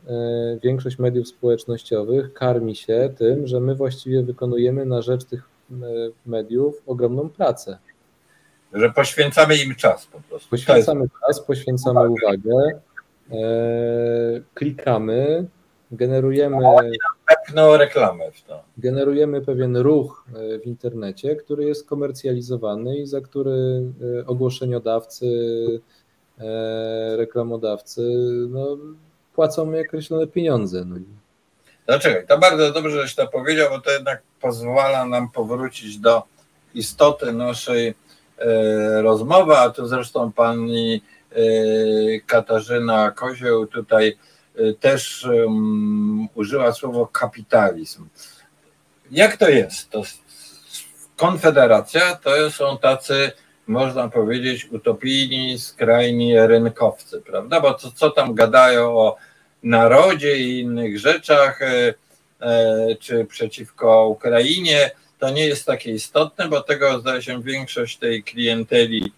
większość 0.63 0.99
mediów 0.99 1.27
społecznościowych 1.27 2.33
karmi 2.33 2.75
się 2.75 3.13
tym, 3.17 3.47
że 3.47 3.59
my 3.59 3.75
właściwie 3.75 4.23
wykonujemy 4.23 4.85
na 4.85 5.01
rzecz 5.01 5.23
tych 5.23 5.43
e, 5.71 5.75
mediów 6.25 6.81
ogromną 6.87 7.29
pracę. 7.29 7.77
że 8.73 8.89
poświęcamy 8.89 9.55
im 9.57 9.75
czas 9.75 10.05
po 10.05 10.19
prostu. 10.21 10.49
Poświęcamy 10.49 11.05
czas, 11.27 11.41
poświęcamy 11.41 12.09
uwagę, 12.09 12.79
e, 13.31 13.35
klikamy, 14.53 15.45
generujemy, 15.93 16.57
pepnął 17.27 17.77
reklamę 17.77 18.31
w 18.31 18.41
to. 18.41 18.63
generujemy 18.77 19.41
pewien 19.41 19.77
ruch 19.77 20.25
e, 20.27 20.59
w 20.59 20.65
internecie, 20.65 21.35
który 21.35 21.65
jest 21.65 21.87
komercjalizowany 21.87 22.97
i 22.97 23.05
za 23.07 23.21
który 23.21 23.83
e, 24.19 24.25
ogłoszeniodawcy, 24.27 25.25
e, 26.39 27.17
reklamodawcy 27.17 28.01
no, 28.49 28.77
płacą 29.35 29.71
określone 29.87 30.27
pieniądze. 30.27 30.85
No. 30.85 30.95
Dlaczego? 31.85 32.27
To 32.27 32.37
bardzo 32.37 32.71
dobrze, 32.71 33.01
żeś 33.01 33.15
to 33.15 33.27
powiedział, 33.27 33.69
bo 33.69 33.81
to 33.81 33.91
jednak 33.91 34.21
pozwala 34.41 35.05
nam 35.05 35.31
powrócić 35.31 35.97
do 35.97 36.23
istoty 36.73 37.33
naszej 37.33 37.93
rozmowy, 39.01 39.57
a 39.57 39.69
tu 39.69 39.85
zresztą 39.85 40.31
pani 40.31 41.01
Katarzyna 42.25 43.11
Kozioł 43.11 43.67
tutaj 43.67 44.17
też 44.79 45.25
um, 45.25 46.27
użyła 46.35 46.73
słowo 46.73 47.07
kapitalizm. 47.07 48.07
Jak 49.11 49.37
to 49.37 49.49
jest? 49.49 49.89
To 49.89 50.03
Konfederacja 51.15 52.15
to 52.15 52.51
są 52.51 52.77
tacy, 52.77 53.31
można 53.67 54.09
powiedzieć, 54.09 54.67
utopijni, 54.71 55.59
skrajni 55.59 56.39
rynkowcy, 56.39 57.21
prawda? 57.21 57.61
Bo 57.61 57.73
co, 57.73 57.91
co 57.91 58.09
tam 58.09 58.33
gadają 58.33 58.97
o 58.97 59.15
narodzie 59.63 60.37
i 60.37 60.59
innych 60.59 60.99
rzeczach, 60.99 61.61
e, 61.61 61.93
e, 62.41 62.95
czy 62.95 63.25
przeciwko 63.25 64.07
Ukrainie, 64.07 64.91
to 65.19 65.29
nie 65.29 65.45
jest 65.47 65.65
takie 65.65 65.91
istotne, 65.91 66.47
bo 66.47 66.61
tego 66.61 66.99
zdaje 66.99 67.21
się 67.21 67.43
większość 67.43 67.97
tej 67.97 68.23
klienteli 68.23 69.11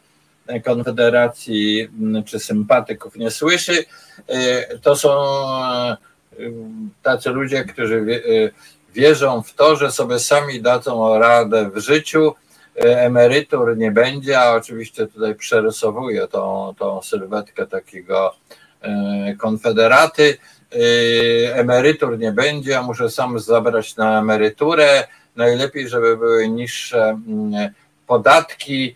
Konfederacji 0.66 1.90
m, 2.02 2.24
czy 2.24 2.40
sympatyków 2.40 3.16
nie 3.16 3.32
słyszy. 3.32 3.86
E, 4.28 4.78
To 4.78 4.96
są 4.96 5.12
e, 5.12 5.98
tacy 7.04 7.30
ludzie, 7.30 7.64
którzy 7.64 7.96
e, 8.06 8.94
wierzą 8.94 9.42
w 9.44 9.54
to, 9.54 9.76
że 9.76 9.92
sobie 9.92 10.20
sami 10.20 10.62
dadzą 10.62 11.20
radę 11.20 11.70
w 11.70 11.78
życiu. 11.78 12.36
Emerytur 12.76 13.78
nie 13.78 13.92
będzie, 13.92 14.40
a 14.40 14.54
oczywiście 14.56 15.08
tutaj 15.08 15.36
przerysowuję 15.36 16.28
tą, 16.28 16.74
tą 16.80 17.02
sylwetkę 17.02 17.68
takiego 17.68 18.36
konfederaty. 19.38 20.38
Emerytur 21.54 22.20
nie 22.20 22.32
będzie, 22.32 22.80
a 22.80 22.82
muszę 22.82 23.10
sam 23.10 23.40
zabrać 23.40 23.96
na 23.96 24.20
emeryturę. 24.20 25.08
Najlepiej, 25.36 25.90
żeby 25.90 26.18
były 26.18 26.50
niższe 26.50 27.04
mm, 27.28 27.70
podatki 28.08 28.96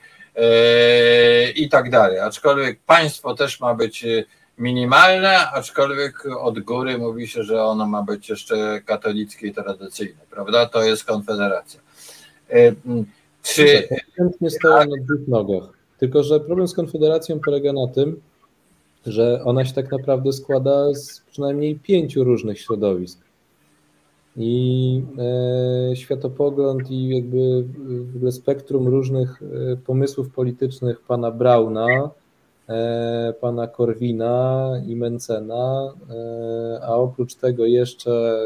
i 1.56 1.70
tak 1.70 1.90
dalej. 1.90 2.20
Aczkolwiek 2.20 2.80
państwo 2.86 3.36
też 3.36 3.60
ma 3.60 3.76
być 3.76 4.06
e, 4.06 4.24
minimalne, 4.58 5.52
aczkolwiek 5.52 6.24
od 6.40 6.60
góry 6.60 6.98
mówi 6.98 7.28
się, 7.28 7.44
że 7.44 7.64
ono 7.64 7.88
ma 7.88 8.04
być 8.04 8.30
jeszcze 8.30 8.82
katolickie 8.86 9.48
i 9.48 9.54
tradycyjne, 9.54 10.22
prawda? 10.32 10.66
To 10.66 10.84
jest 10.84 11.04
konfederacja. 11.04 11.80
E, 12.50 12.68
m, 12.68 13.06
Czy 13.44 13.88
Chętnie 14.18 14.50
stoją 14.50 14.78
na 14.78 15.04
dwóch 15.04 15.28
nogach. 15.28 15.70
Tylko, 16.00 16.24
że 16.24 16.40
problem 16.40 16.68
z 16.68 16.74
Konfederacją 16.74 17.40
polega 17.40 17.74
na 17.74 17.88
tym, 17.88 18.22
że 19.06 19.44
ona 19.44 19.66
się 19.66 19.74
tak 19.74 19.92
naprawdę 19.92 20.34
składa 20.34 20.94
z 20.94 21.22
przynajmniej 21.32 21.76
pięciu 21.76 22.24
różnych 22.24 22.62
środowisk. 22.62 23.20
I 24.42 25.04
światopogląd 25.94 26.92
i 26.92 27.10
jakby 27.10 27.64
w 28.12 28.16
ogóle 28.16 28.32
spektrum 28.32 28.88
różnych 28.88 29.42
pomysłów 29.86 30.30
politycznych 30.30 31.02
pana 31.02 31.32
Brauna, 31.32 32.10
pana 33.42 33.68
Korwina 33.68 34.72
i 34.88 34.96
Mencena, 34.96 35.94
a 36.82 36.96
oprócz 36.96 37.36
tego 37.36 37.66
jeszcze, 37.66 38.40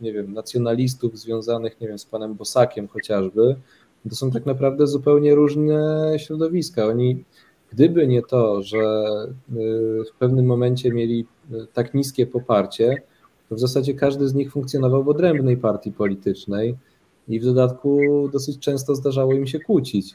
nie 0.00 0.12
wiem, 0.12 0.32
nacjonalistów 0.32 1.18
związanych, 1.18 1.80
nie 1.80 1.88
wiem, 1.88 1.98
z 1.98 2.06
panem 2.06 2.34
Bosakiem 2.34 2.88
chociażby, 2.88 3.56
to 4.10 4.14
są 4.14 4.30
tak 4.30 4.46
naprawdę 4.46 4.86
zupełnie 4.86 5.34
różne 5.34 6.12
środowiska. 6.18 6.86
Oni, 6.86 7.24
gdyby 7.72 8.06
nie 8.06 8.22
to, 8.22 8.62
że 8.62 8.78
y, 8.78 10.04
w 10.12 10.18
pewnym 10.18 10.46
momencie 10.46 10.92
mieli 10.92 11.26
tak 11.72 11.94
niskie 11.94 12.26
poparcie, 12.26 13.02
w 13.54 13.60
zasadzie 13.60 13.94
każdy 13.94 14.28
z 14.28 14.34
nich 14.34 14.52
funkcjonował 14.52 15.04
w 15.04 15.08
odrębnej 15.08 15.56
partii 15.56 15.92
politycznej 15.92 16.76
i 17.28 17.40
w 17.40 17.44
dodatku 17.44 18.00
dosyć 18.32 18.58
często 18.58 18.94
zdarzało 18.94 19.32
im 19.32 19.46
się 19.46 19.60
kłócić. 19.60 20.14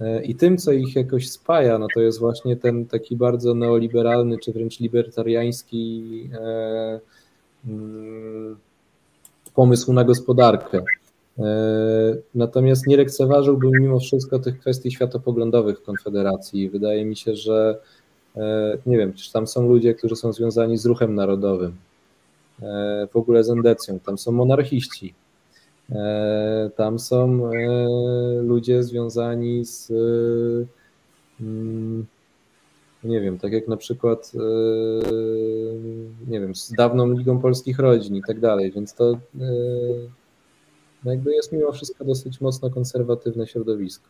Y, 0.00 0.22
I 0.24 0.34
tym, 0.34 0.58
co 0.58 0.72
ich 0.72 0.96
jakoś 0.96 1.30
spaja, 1.30 1.78
no 1.78 1.86
to 1.94 2.00
jest 2.00 2.20
właśnie 2.20 2.56
ten 2.56 2.86
taki 2.86 3.16
bardzo 3.16 3.54
neoliberalny, 3.54 4.38
czy 4.38 4.52
wręcz 4.52 4.80
libertariański 4.80 6.30
e, 6.32 7.00
mm, 7.66 8.56
pomysł 9.54 9.92
na 9.92 10.04
gospodarkę. 10.04 10.84
E, 11.38 11.44
natomiast 12.34 12.86
nie 12.86 12.96
lekceważyłbym 12.96 13.70
mimo 13.80 14.00
wszystko 14.00 14.38
tych 14.38 14.60
kwestii 14.60 14.90
światopoglądowych 14.90 15.78
w 15.78 15.82
Konfederacji. 15.82 16.70
Wydaje 16.70 17.04
mi 17.04 17.16
się, 17.16 17.36
że 17.36 17.78
e, 18.36 18.78
nie 18.86 18.98
wiem, 18.98 19.12
czy 19.12 19.32
tam 19.32 19.46
są 19.46 19.68
ludzie, 19.68 19.94
którzy 19.94 20.16
są 20.16 20.32
związani 20.32 20.78
z 20.78 20.86
ruchem 20.86 21.14
narodowym, 21.14 21.68
e, 21.70 21.74
w 23.12 23.16
ogóle 23.16 23.44
z 23.44 23.50
endecją, 23.50 24.00
tam 24.00 24.18
są 24.18 24.32
monarchiści, 24.32 25.14
tam 26.76 26.98
są 26.98 27.50
ludzie 28.42 28.82
związani 28.82 29.64
z 29.64 29.92
mm, 31.40 32.06
nie 33.04 33.20
wiem, 33.20 33.38
tak 33.38 33.52
jak 33.52 33.68
na 33.68 33.76
przykład 33.76 34.32
nie 36.28 36.40
wiem, 36.40 36.54
z 36.54 36.72
dawną 36.72 37.12
Ligą 37.12 37.40
Polskich 37.40 37.78
Rodzin 37.78 38.16
i 38.16 38.22
tak 38.22 38.40
dalej, 38.40 38.72
więc 38.72 38.94
to 38.94 39.18
no 41.04 41.10
jakby 41.10 41.34
jest 41.34 41.52
mimo 41.52 41.72
wszystko 41.72 42.04
dosyć 42.04 42.40
mocno 42.40 42.70
konserwatywne 42.70 43.46
środowisko. 43.46 44.08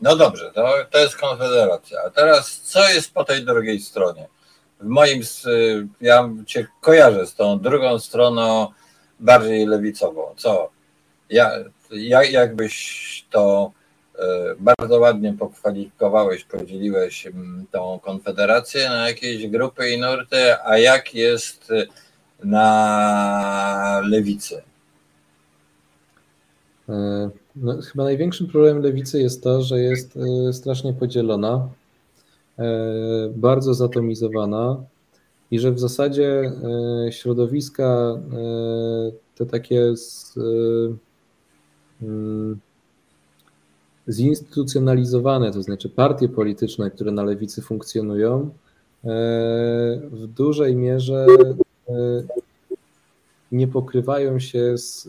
No 0.00 0.16
dobrze, 0.16 0.50
to, 0.54 0.74
to 0.90 0.98
jest 0.98 1.16
Konfederacja. 1.16 1.98
A 2.06 2.10
teraz 2.10 2.60
co 2.60 2.88
jest 2.88 3.14
po 3.14 3.24
tej 3.24 3.44
drugiej 3.44 3.80
stronie? 3.80 4.28
W 4.80 4.86
moim, 4.86 5.20
ja 6.00 6.30
cię 6.46 6.66
kojarzę 6.80 7.26
z 7.26 7.34
tą 7.34 7.58
drugą 7.58 7.98
stroną 7.98 8.66
bardziej 9.20 9.66
lewicową. 9.66 10.34
Co? 10.36 10.70
Ja, 11.30 11.50
jak, 11.90 12.30
jakbyś 12.30 13.26
to 13.30 13.72
e, 14.18 14.24
bardzo 14.58 15.00
ładnie 15.00 15.32
pokwalifikowałeś, 15.32 16.44
podzieliłeś 16.44 17.28
tą 17.70 18.00
konfederację 18.02 18.88
na 18.88 19.08
jakieś 19.08 19.46
grupy 19.48 19.90
i 19.90 20.00
nurty, 20.00 20.62
a 20.64 20.78
jak 20.78 21.14
jest 21.14 21.72
na 22.44 24.00
lewicy? 24.04 24.62
E, 26.88 27.30
no, 27.56 27.82
chyba 27.82 28.04
największym 28.04 28.46
problemem 28.46 28.82
lewicy 28.82 29.20
jest 29.20 29.42
to, 29.42 29.62
że 29.62 29.80
jest 29.80 30.18
strasznie 30.52 30.92
podzielona, 30.92 31.68
bardzo 33.34 33.74
zatomizowana 33.74 34.84
i 35.50 35.58
że 35.58 35.72
w 35.72 35.80
zasadzie 35.80 36.52
środowiska 37.10 38.18
te 39.34 39.46
takie 39.46 39.96
z, 39.96 40.38
mm, 42.02 42.58
zinstytucjonalizowane, 44.08 45.52
to 45.52 45.62
znaczy 45.62 45.88
partie 45.88 46.28
polityczne, 46.28 46.90
które 46.90 47.12
na 47.12 47.22
lewicy 47.22 47.62
funkcjonują, 47.62 48.50
w 50.10 50.26
dużej 50.36 50.76
mierze 50.76 51.26
nie 53.52 53.68
pokrywają 53.68 54.38
się 54.38 54.78
z 54.78 55.08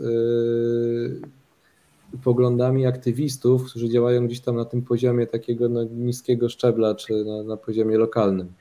poglądami 2.23 2.85
aktywistów, 2.85 3.69
którzy 3.69 3.89
działają 3.89 4.27
gdzieś 4.27 4.39
tam 4.39 4.55
na 4.55 4.65
tym 4.65 4.81
poziomie 4.81 5.27
takiego 5.27 5.69
no, 5.69 5.83
niskiego 5.83 6.49
szczebla, 6.49 6.95
czy 6.95 7.25
na, 7.25 7.43
na 7.43 7.57
poziomie 7.57 7.97
lokalnym. 7.97 8.53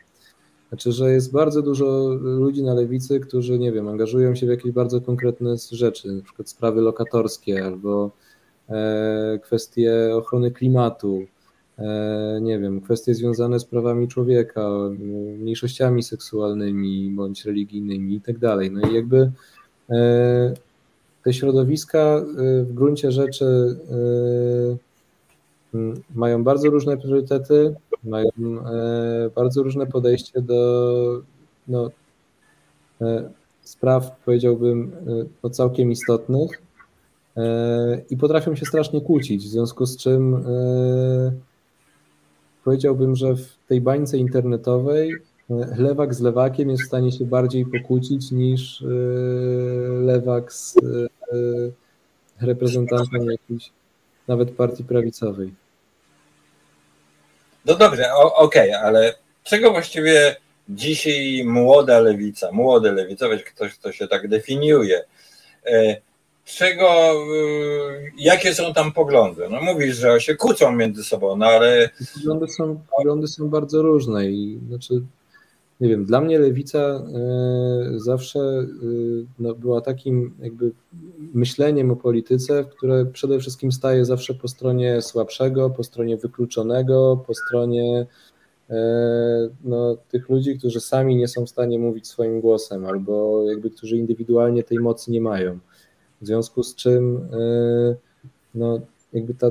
Znaczy, 0.68 0.92
że 0.92 1.12
jest 1.12 1.32
bardzo 1.32 1.62
dużo 1.62 2.14
ludzi 2.20 2.62
na 2.62 2.74
lewicy, 2.74 3.20
którzy, 3.20 3.58
nie 3.58 3.72
wiem, 3.72 3.88
angażują 3.88 4.34
się 4.34 4.46
w 4.46 4.50
jakieś 4.50 4.72
bardzo 4.72 5.00
konkretne 5.00 5.56
rzeczy, 5.70 6.12
na 6.12 6.22
przykład 6.22 6.48
sprawy 6.48 6.80
lokatorskie 6.80 7.64
albo 7.64 8.10
e, 8.68 9.38
kwestie 9.42 10.16
ochrony 10.16 10.50
klimatu, 10.50 11.22
e, 11.78 12.38
nie 12.42 12.58
wiem, 12.58 12.80
kwestie 12.80 13.14
związane 13.14 13.60
z 13.60 13.64
prawami 13.64 14.08
człowieka, 14.08 14.70
mniejszościami 15.38 16.02
seksualnymi 16.02 17.10
bądź 17.10 17.44
religijnymi 17.44 18.14
i 18.14 18.20
tak 18.20 18.38
dalej. 18.38 18.70
No 18.70 18.90
i 18.90 18.94
jakby 18.94 19.32
e, 19.90 20.54
te 21.26 21.32
środowiska 21.32 22.18
y, 22.18 22.64
w 22.64 22.72
gruncie 22.72 23.12
rzeczy 23.12 23.76
y, 25.74 25.94
mają 26.14 26.44
bardzo 26.44 26.70
różne 26.70 26.96
priorytety, 26.96 27.74
mają 28.04 28.28
e, 28.28 29.30
bardzo 29.34 29.62
różne 29.62 29.86
podejście 29.86 30.42
do 30.42 31.22
no, 31.68 31.90
spraw, 33.62 34.16
powiedziałbym, 34.24 34.92
no, 35.42 35.50
całkiem 35.50 35.90
istotnych 35.90 36.62
i 38.10 38.16
potrafią 38.16 38.54
się 38.54 38.66
strasznie 38.66 39.00
kłócić, 39.00 39.44
w 39.44 39.48
związku 39.48 39.86
z 39.86 39.96
czym 39.96 40.44
powiedziałbym, 42.64 43.16
że 43.16 43.36
w 43.36 43.56
tej 43.68 43.80
bańce 43.80 44.18
internetowej 44.18 45.12
lewak 45.78 46.14
z 46.14 46.20
lewakiem 46.20 46.70
jest 46.70 46.82
w 46.82 46.86
stanie 46.86 47.12
się 47.12 47.24
bardziej 47.24 47.66
pokłócić 47.66 48.32
niż 48.32 48.84
lewak 50.04 50.52
z 50.52 50.76
reprezentantem 52.40 53.30
jakiejś 53.30 53.70
nawet 54.28 54.50
partii 54.50 54.84
prawicowej. 54.84 55.54
No 57.64 57.74
dobrze, 57.74 58.14
okej, 58.14 58.70
okay, 58.70 58.82
ale 58.82 59.14
czego 59.44 59.70
właściwie 59.70 60.36
dzisiaj 60.68 61.44
młoda 61.44 62.00
lewica, 62.00 62.52
młody 62.52 62.92
lewicowiec, 62.92 63.42
ktoś, 63.42 63.74
kto 63.74 63.92
się 63.92 64.08
tak 64.08 64.28
definiuje, 64.28 65.04
e, 65.66 65.96
czego, 66.44 67.12
e, 67.12 67.16
jakie 68.18 68.54
są 68.54 68.74
tam 68.74 68.92
poglądy? 68.92 69.48
No 69.50 69.60
mówisz, 69.62 69.96
że 69.96 70.20
się 70.20 70.34
kłócą 70.34 70.72
między 70.72 71.04
sobą, 71.04 71.36
no 71.36 71.46
ale... 71.46 71.90
Poglądy 72.14 72.48
są, 72.48 72.80
poglądy 72.96 73.28
są 73.28 73.48
bardzo 73.48 73.82
różne 73.82 74.26
i 74.26 74.60
znaczy 74.68 75.02
nie 75.80 75.88
wiem, 75.88 76.04
dla 76.04 76.20
mnie 76.20 76.38
lewica 76.38 76.78
e, 76.78 77.02
zawsze 77.96 78.40
e, 78.40 78.66
no, 79.38 79.54
była 79.54 79.80
takim 79.80 80.34
jakby 80.42 80.72
myśleniem 81.34 81.90
o 81.90 81.96
polityce, 81.96 82.64
które 82.64 83.04
przede 83.04 83.38
wszystkim 83.38 83.72
staje 83.72 84.04
zawsze 84.04 84.34
po 84.34 84.48
stronie 84.48 85.02
słabszego, 85.02 85.70
po 85.70 85.84
stronie 85.84 86.16
wykluczonego, 86.16 87.24
po 87.26 87.34
stronie 87.34 88.06
e, 88.70 88.76
no, 89.64 89.96
tych 90.10 90.28
ludzi, 90.28 90.58
którzy 90.58 90.80
sami 90.80 91.16
nie 91.16 91.28
są 91.28 91.46
w 91.46 91.50
stanie 91.50 91.78
mówić 91.78 92.08
swoim 92.08 92.40
głosem, 92.40 92.86
albo 92.86 93.44
jakby 93.48 93.70
którzy 93.70 93.96
indywidualnie 93.96 94.62
tej 94.62 94.78
mocy 94.78 95.10
nie 95.10 95.20
mają. 95.20 95.58
W 96.20 96.26
związku 96.26 96.62
z 96.62 96.74
czym 96.74 97.28
no, 98.54 98.80
jakby 99.12 99.34
ta, 99.34 99.50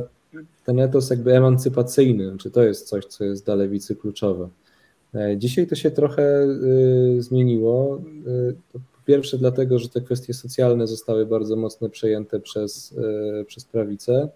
ten 0.66 0.80
etos 0.80 1.10
jakby 1.10 1.36
emancypacyjny, 1.36 2.38
czy 2.38 2.52
to 2.52 2.64
jest 2.64 2.88
coś, 2.88 3.06
co 3.06 3.24
jest 3.24 3.46
dla 3.46 3.56
lewicy 3.56 3.96
kluczowe. 3.96 4.50
E, 5.16 5.38
dzisiaj 5.38 5.68
to 5.68 5.76
się 5.76 5.92
trochę 5.92 6.24
e, 6.24 6.48
zmieniło. 7.22 8.02
E, 8.52 8.54
po 8.74 8.80
pierwsze, 9.06 9.38
dlatego, 9.38 9.80
że 9.80 9.90
te 9.90 10.02
kwestie 10.02 10.34
socjalne 10.34 10.88
zostały 10.88 11.26
bardzo 11.26 11.56
mocno 11.56 11.90
przejęte 11.90 12.40
przez, 12.40 12.96
przez 13.48 13.66
prawicę. 13.66 14.30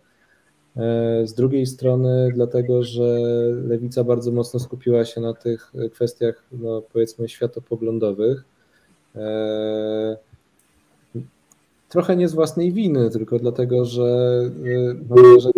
Z 1.26 1.34
drugiej 1.34 1.66
strony, 1.66 2.32
dlatego, 2.36 2.84
że 2.84 3.20
lewica 3.68 4.04
bardzo 4.04 4.32
mocno 4.32 4.60
skupiła 4.60 5.06
się 5.06 5.22
na 5.22 5.34
tych 5.34 5.72
kwestiach, 5.94 6.44
no, 6.52 6.82
powiedzmy, 6.94 7.30
światopoglądowych. 7.30 8.44
Trochę 11.90 12.16
nie 12.16 12.28
z 12.28 12.34
własnej 12.34 12.74
winy, 12.74 13.10
tylko 13.10 13.40
dlatego, 13.40 13.86
że, 13.86 14.42
że 15.40 15.50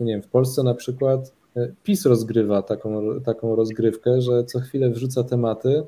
nie 0.00 0.12
wiem, 0.12 0.22
w 0.22 0.28
Polsce 0.28 0.62
na 0.62 0.74
przykład 0.74 1.32
PiS 1.82 2.06
rozgrywa 2.06 2.62
taką, 2.62 3.20
taką 3.20 3.56
rozgrywkę, 3.56 4.20
że 4.20 4.44
co 4.44 4.60
chwilę 4.60 4.90
wrzuca 4.90 5.24
tematy, 5.24 5.82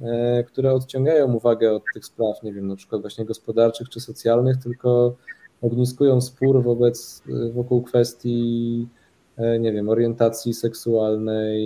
e, 0.00 0.44
które 0.44 0.72
odciągają 0.72 1.32
uwagę 1.32 1.72
od 1.72 1.82
tych 1.94 2.04
spraw, 2.04 2.42
nie 2.42 2.52
wiem, 2.52 2.66
na 2.68 2.76
przykład 2.76 3.00
właśnie 3.00 3.24
gospodarczych 3.24 3.88
czy 3.88 4.00
socjalnych, 4.00 4.56
tylko 4.56 5.16
ogniskują 5.62 6.20
spór 6.20 6.62
wobec, 6.62 7.22
wokół 7.52 7.82
kwestii, 7.82 8.88
e, 9.36 9.58
nie 9.58 9.72
wiem, 9.72 9.88
orientacji 9.88 10.54
seksualnej, 10.54 11.62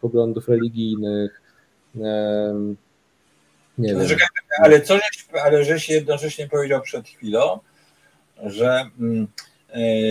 poglądów 0.00 0.48
religijnych. 0.48 1.42
Nie 3.78 3.94
wiem. 3.94 4.06
ale 4.64 4.80
co 4.80 4.94
żeś, 4.94 5.26
ale 5.44 5.64
żeś 5.64 5.88
jednocześnie 5.88 6.48
powiedział 6.48 6.80
przed 6.80 7.08
chwilą, 7.08 7.58
że 8.46 8.90
mm, 9.00 9.22
e, 9.22 9.51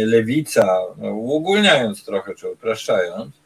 lewica, 0.05 0.79
no, 0.97 1.13
uogólniając 1.13 2.05
trochę 2.05 2.35
czy 2.35 2.51
upraszczając, 2.51 3.41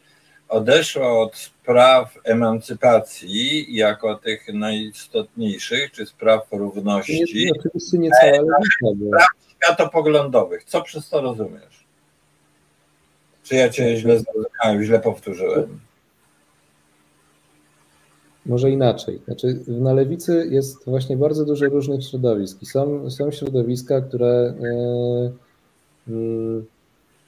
odeszła 0.48 1.20
od 1.20 1.36
spraw 1.36 2.18
emancypacji 2.24 3.76
jako 3.76 4.14
tych 4.14 4.54
najistotniejszych, 4.54 5.92
czy 5.92 6.06
spraw 6.06 6.46
równości. 6.52 7.24
Nie, 7.34 7.50
oczywiście 7.58 7.98
nie 7.98 8.10
cała 8.20 8.32
lewica. 8.32 9.06
Spraw 9.08 9.26
światopoglądowych. 9.56 10.64
Co 10.64 10.82
przez 10.82 11.08
to 11.08 11.20
rozumiesz? 11.20 11.86
Czy 13.42 13.54
ja 13.54 13.68
cię 13.68 13.96
źle 13.96 14.18
zrozumiałem, 14.18 14.84
źle 14.84 15.00
powtórzyłem? 15.00 15.80
Może 18.46 18.70
inaczej. 18.70 19.20
Znaczy, 19.24 19.60
na 19.68 19.92
lewicy 19.92 20.48
jest 20.50 20.84
właśnie 20.84 21.16
bardzo 21.16 21.44
dużo 21.44 21.66
różnych 21.66 22.04
środowisk 22.04 22.62
i 22.62 22.66
są, 22.66 23.10
są 23.10 23.30
środowiska, 23.30 24.00
które 24.00 24.26
e, 24.28 24.66
mm, 24.66 25.45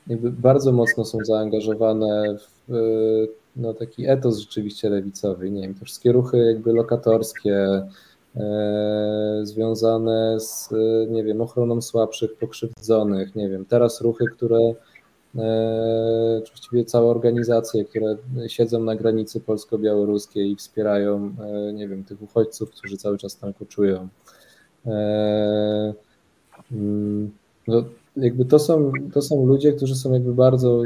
jakby 0.07 0.31
bardzo 0.31 0.73
mocno 0.73 1.05
są 1.05 1.19
zaangażowane 1.25 2.37
w 2.39 2.73
no, 3.57 3.75
taki 3.75 4.09
etos 4.09 4.39
rzeczywiście 4.39 4.89
lewicowy. 4.91 5.51
Nie 5.51 5.63
wiem, 5.63 5.75
te 5.75 5.85
wszystkie 5.85 6.13
ruchy 6.13 6.39
jakby 6.39 6.73
lokatorskie, 6.73 7.83
e, 8.37 9.41
związane 9.43 10.41
z, 10.41 10.71
nie 11.11 11.25
wiem, 11.25 11.41
ochroną 11.41 11.83
słabszych, 11.83 12.37
pokrzywdzonych, 12.37 13.37
nie 13.37 13.49
wiem, 13.49 13.65
teraz 13.65 14.01
ruchy, 14.01 14.25
które 14.37 14.75
E, 15.37 16.43
właściwie 16.47 16.85
całe 16.85 17.07
organizacje, 17.07 17.85
które 17.85 18.17
siedzą 18.47 18.83
na 18.83 18.97
granicy 18.97 19.41
polsko-białoruskiej 19.41 20.51
i 20.51 20.57
wspierają, 20.57 21.35
e, 21.41 21.73
nie 21.73 21.89
wiem, 21.89 22.05
tych 22.05 22.23
uchodźców, 22.23 22.71
którzy 22.71 22.97
cały 22.97 23.19
czas 23.19 23.37
tam 23.37 23.53
koczują. 23.53 24.09
E, 24.87 25.95
mm, 26.73 27.31
no, 27.69 27.85
jakby 28.19 28.45
to 28.45 28.59
są, 28.59 28.93
to 29.12 29.23
są 29.23 29.47
ludzie, 29.47 29.73
którzy 29.73 29.95
są 29.95 30.12
jakby 30.12 30.35
bardzo 30.35 30.82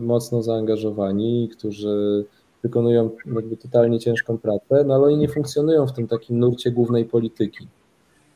mocno 0.00 0.42
zaangażowani, 0.42 1.48
którzy 1.48 2.24
wykonują 2.62 3.10
jakby 3.34 3.56
totalnie 3.56 3.98
ciężką 3.98 4.38
pracę, 4.38 4.84
no 4.86 4.94
ale 4.94 5.04
oni 5.04 5.16
nie 5.16 5.28
funkcjonują 5.28 5.86
w 5.86 5.92
tym 5.92 6.08
takim 6.08 6.38
nurcie 6.38 6.70
głównej 6.70 7.04
polityki. 7.04 7.68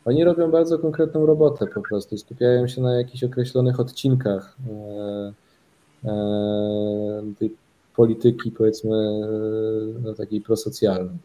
Oni 0.05 0.25
robią 0.25 0.51
bardzo 0.51 0.79
konkretną 0.79 1.27
robotę 1.27 1.67
po 1.67 1.81
prostu, 1.81 2.19
skupiają 2.19 2.69
się 2.69 2.83
na 2.83 2.95
jakichś 2.95 3.25
określonych 3.25 3.81
odcinkach 3.81 4.57
e, 4.71 5.33
e, 6.05 7.23
tej 7.39 7.57
polityki, 7.97 8.51
powiedzmy, 8.51 8.97
e, 8.97 10.01
no, 10.03 10.15
takiej 10.15 10.41
prosocjalnej. 10.41 11.19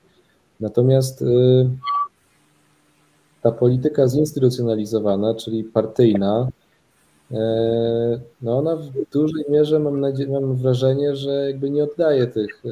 Natomiast 0.60 1.24
ta 3.42 3.52
polityka 3.52 4.08
zinstytucjonalizowana, 4.08 5.36
czyli 5.36 5.64
partyjna, 5.64 6.48
no 8.42 8.58
ona 8.58 8.76
w 8.76 8.90
dużej 9.12 9.46
mierze 9.50 9.80
mam, 9.80 10.00
nadzieję, 10.00 10.30
mam 10.30 10.56
wrażenie, 10.56 11.16
że 11.16 11.32
jakby 11.32 11.70
nie 11.70 11.84
oddaje 11.84 12.28
tych, 12.28 12.64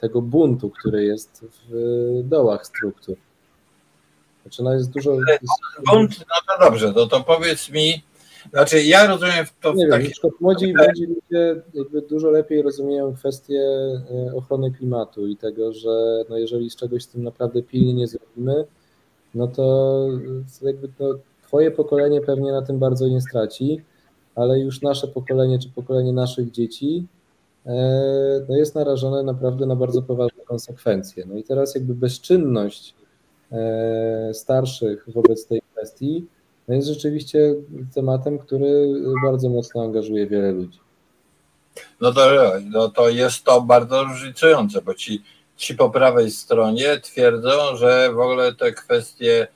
tego 0.00 0.22
buntu, 0.22 0.70
który 0.70 1.04
jest 1.04 1.44
w 1.68 2.20
dołach 2.24 2.66
struktur. 2.66 3.16
Znaczy, 4.42 4.62
no 4.62 4.74
jest 4.74 4.90
dużo. 4.90 5.16
Bunt, 5.92 6.18
no 6.18 6.54
to 6.56 6.64
dobrze, 6.64 6.92
no 6.96 7.06
to 7.06 7.20
powiedz 7.20 7.70
mi. 7.70 8.02
Znaczy, 8.50 8.82
ja 8.82 9.06
rozumiem 9.06 9.46
to 9.60 9.72
w 9.72 9.76
nie 9.76 9.88
taki... 9.88 10.04
wiem, 10.04 10.32
młodzi, 10.40 10.74
młodzi 10.76 11.06
ludzie 11.06 11.62
jakby 11.74 12.02
dużo 12.02 12.30
lepiej 12.30 12.62
rozumieją 12.62 13.14
kwestię 13.14 13.60
e, 13.60 14.34
ochrony 14.34 14.70
klimatu 14.70 15.26
i 15.26 15.36
tego, 15.36 15.72
że 15.72 16.24
no 16.28 16.38
jeżeli 16.38 16.70
z 16.70 16.76
czegoś 16.76 17.02
z 17.02 17.08
tym 17.08 17.22
naprawdę 17.22 17.62
pilnie 17.62 17.94
nie 17.94 18.06
zrobimy, 18.06 18.64
no 19.34 19.46
to 19.46 20.08
jakby 20.62 20.88
to 20.88 21.14
twoje 21.46 21.70
pokolenie 21.70 22.20
pewnie 22.20 22.52
na 22.52 22.62
tym 22.62 22.78
bardzo 22.78 23.08
nie 23.08 23.20
straci, 23.20 23.82
ale 24.34 24.60
już 24.60 24.82
nasze 24.82 25.08
pokolenie 25.08 25.58
czy 25.58 25.68
pokolenie 25.68 26.12
naszych 26.12 26.50
dzieci 26.50 27.06
e, 27.66 27.72
no 28.48 28.56
jest 28.56 28.74
narażone 28.74 29.22
naprawdę 29.22 29.66
na 29.66 29.76
bardzo 29.76 30.02
poważne 30.02 30.44
konsekwencje. 30.44 31.24
No 31.26 31.36
i 31.36 31.42
teraz 31.42 31.74
jakby 31.74 31.94
bezczynność 31.94 32.94
E, 33.52 34.34
starszych 34.34 35.04
wobec 35.14 35.46
tej 35.46 35.62
kwestii 35.72 36.26
no 36.68 36.74
jest 36.74 36.88
rzeczywiście 36.88 37.54
tematem, 37.94 38.38
który 38.38 38.86
bardzo 39.24 39.48
mocno 39.48 39.82
angażuje 39.82 40.26
wiele 40.26 40.52
ludzi. 40.52 40.80
No 42.00 42.12
to, 42.12 42.20
no 42.70 42.88
to 42.88 43.08
jest 43.08 43.44
to 43.44 43.60
bardzo 43.60 44.04
różnicujące, 44.04 44.82
bo 44.82 44.94
ci, 44.94 45.22
ci 45.56 45.74
po 45.74 45.90
prawej 45.90 46.30
stronie 46.30 47.00
twierdzą, 47.00 47.76
że 47.76 48.12
w 48.12 48.20
ogóle 48.20 48.54
te 48.54 48.72
kwestie 48.72 49.48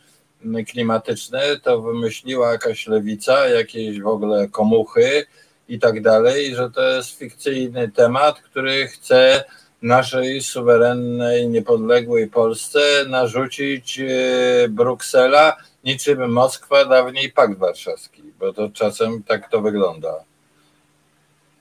klimatyczne 0.67 1.43
to 1.63 1.83
wymyśliła 1.83 2.53
jakaś 2.53 2.87
lewica, 2.87 3.49
jakieś 3.49 4.01
w 4.01 4.07
ogóle 4.07 4.49
komuchy 4.49 5.27
i 5.69 5.79
tak 5.79 6.03
dalej, 6.03 6.55
że 6.55 6.71
to 6.71 6.83
jest 6.83 7.19
fikcyjny 7.19 7.89
temat, 7.89 8.41
który 8.41 8.87
chce 8.87 9.45
naszej 9.83 10.43
suwerennej, 10.43 11.49
niepodległej 11.49 12.29
Polsce 12.29 12.81
narzucić 13.09 14.01
e, 14.01 14.69
Bruksela 14.69 15.57
niczym 15.85 16.33
Moskwa, 16.33 16.85
dawniej 16.85 17.33
Pakt 17.33 17.59
Warszawski, 17.59 18.23
bo 18.41 18.53
to 18.53 18.69
czasem 18.69 19.23
tak 19.23 19.51
to 19.51 19.61
wygląda. 19.61 20.25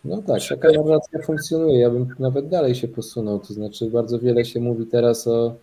No 0.05 0.21
tak, 0.21 0.41
taka 0.49 0.71
narracja 0.71 1.21
funkcjonuje. 1.21 1.79
Ja 1.79 1.89
bym 1.89 2.15
nawet 2.19 2.49
dalej 2.49 2.75
się 2.75 2.87
posunął. 2.87 3.39
To 3.39 3.53
znaczy, 3.53 3.85
bardzo 3.85 4.19
wiele 4.19 4.45
się 4.45 4.59
mówi 4.59 4.85
teraz 4.85 5.27
o 5.27 5.55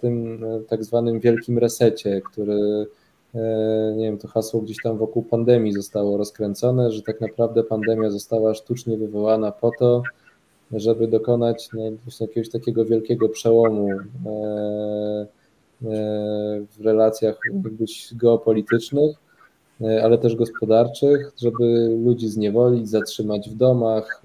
tym 0.00 0.44
e, 0.44 0.60
tak 0.60 0.84
zwanym 0.84 1.20
wielkim 1.20 1.58
resecie, 1.58 2.22
który, 2.32 2.86
nie 3.96 4.04
wiem, 4.04 4.18
to 4.18 4.28
hasło 4.28 4.60
gdzieś 4.60 4.76
tam 4.82 4.98
wokół 4.98 5.22
pandemii 5.22 5.72
zostało 5.72 6.16
rozkręcone, 6.16 6.92
że 6.92 7.02
tak 7.02 7.20
naprawdę 7.20 7.62
pandemia 7.62 8.10
została 8.10 8.54
sztucznie 8.54 8.96
wywołana 8.96 9.52
po 9.52 9.70
to, 9.78 10.02
żeby 10.72 11.08
dokonać 11.08 11.68
no, 11.72 11.82
jakiegoś 12.20 12.48
takiego 12.48 12.84
wielkiego 12.84 13.28
przełomu 13.28 13.90
e, 13.90 13.96
e, 13.96 15.26
w 16.70 16.80
relacjach 16.80 17.38
geopolitycznych, 18.12 19.16
e, 19.80 20.04
ale 20.04 20.18
też 20.18 20.36
gospodarczych, 20.36 21.32
żeby 21.42 21.96
ludzi 22.04 22.28
zniewolić, 22.28 22.88
zatrzymać 22.88 23.50
w 23.50 23.54
domach, 23.54 24.22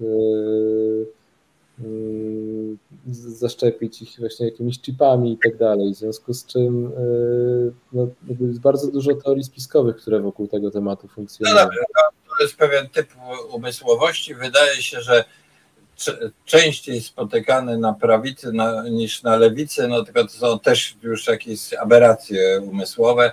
zaszczepić 3.12 4.02
ich 4.02 4.16
właśnie 4.18 4.46
jakimiś 4.46 4.80
chipami 4.80 5.32
i 5.32 5.38
tak 5.38 5.56
dalej. 5.56 5.94
W 5.94 5.96
związku 5.96 6.34
z 6.34 6.46
czym 6.46 6.92
no, 7.92 8.08
jest 8.40 8.60
bardzo 8.60 8.90
dużo 8.90 9.14
teorii 9.14 9.44
spiskowych, 9.44 9.96
które 9.96 10.20
wokół 10.20 10.48
tego 10.48 10.70
tematu 10.70 11.08
funkcjonują. 11.08 11.56
No 11.56 11.62
dobrze, 11.62 11.80
to 12.38 12.42
jest 12.42 12.56
pewien 12.56 12.88
typ 12.88 13.08
umysłowości. 13.52 14.34
Wydaje 14.34 14.82
się, 14.82 15.00
że 15.00 15.24
częściej 16.44 17.00
spotykane 17.00 17.78
na 17.78 17.92
prawicy 17.92 18.52
na, 18.52 18.88
niż 18.88 19.22
na 19.22 19.36
lewicy, 19.36 19.88
no 19.88 20.04
tylko 20.04 20.24
to 20.24 20.30
są 20.30 20.58
też 20.58 20.96
już 21.02 21.26
jakieś 21.26 21.74
aberracje 21.74 22.60
umysłowe, 22.60 23.32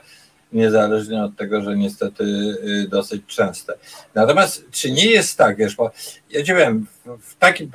niezależnie 0.54 1.24
od 1.24 1.36
tego, 1.36 1.62
że 1.62 1.78
niestety 1.78 2.24
y, 2.24 2.88
dosyć 2.90 3.26
częste. 3.26 3.74
Natomiast 4.16 4.66
czy 4.72 4.92
nie 4.92 5.06
jest 5.06 5.38
tak, 5.38 5.58
wiesz, 5.58 5.76
bo 5.76 5.92
ja 6.30 6.44
ci 6.44 6.54
wiem, 6.54 6.88
w 7.22 7.36
takim 7.36 7.72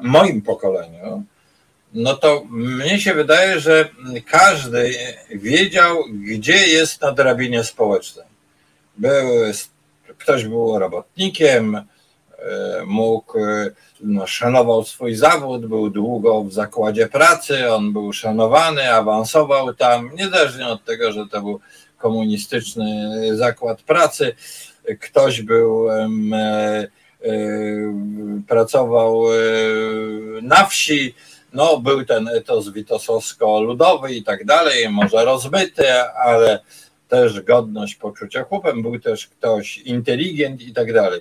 moim 0.00 0.42
pokoleniu, 0.42 1.24
no 1.94 2.16
to 2.16 2.44
mnie 2.50 3.00
się 3.00 3.14
wydaje, 3.14 3.60
że 3.60 3.88
każdy 4.26 4.94
wiedział, 5.30 6.04
gdzie 6.12 6.66
jest 6.66 7.00
na 7.00 7.12
drabinie 7.12 7.64
społecznej. 7.64 8.26
Był, 8.98 9.26
ktoś 10.18 10.44
był 10.44 10.78
robotnikiem, 10.78 11.86
E, 12.46 12.84
mógł, 12.86 13.38
e, 13.38 13.70
no, 14.00 14.26
szanował 14.26 14.84
swój 14.84 15.14
zawód, 15.14 15.66
był 15.66 15.90
długo 15.90 16.44
w 16.44 16.52
zakładzie 16.52 17.08
pracy, 17.08 17.72
on 17.72 17.92
był 17.92 18.12
szanowany, 18.12 18.92
awansował 18.92 19.74
tam, 19.74 20.10
niezależnie 20.14 20.66
od 20.66 20.84
tego, 20.84 21.12
że 21.12 21.26
to 21.26 21.40
był 21.40 21.60
komunistyczny 21.98 23.10
zakład 23.36 23.82
pracy. 23.82 24.34
Ktoś 25.00 25.42
był, 25.42 25.90
e, 25.90 26.08
pracował 28.48 29.24
na 30.42 30.66
wsi, 30.66 31.14
no, 31.52 31.78
był 31.78 32.04
ten 32.04 32.28
etos 32.28 32.68
witosowsko-ludowy 32.68 34.14
i 34.14 34.22
tak 34.22 34.44
dalej, 34.44 34.90
może 34.90 35.24
rozbyty, 35.24 36.02
ale 36.02 36.60
też 37.08 37.40
godność 37.40 37.94
poczucia 37.94 38.44
chłopem, 38.44 38.82
był 38.82 39.00
też 39.00 39.26
ktoś 39.26 39.78
inteligent 39.78 40.62
i 40.62 40.72
tak 40.72 40.92
dalej. 40.92 41.20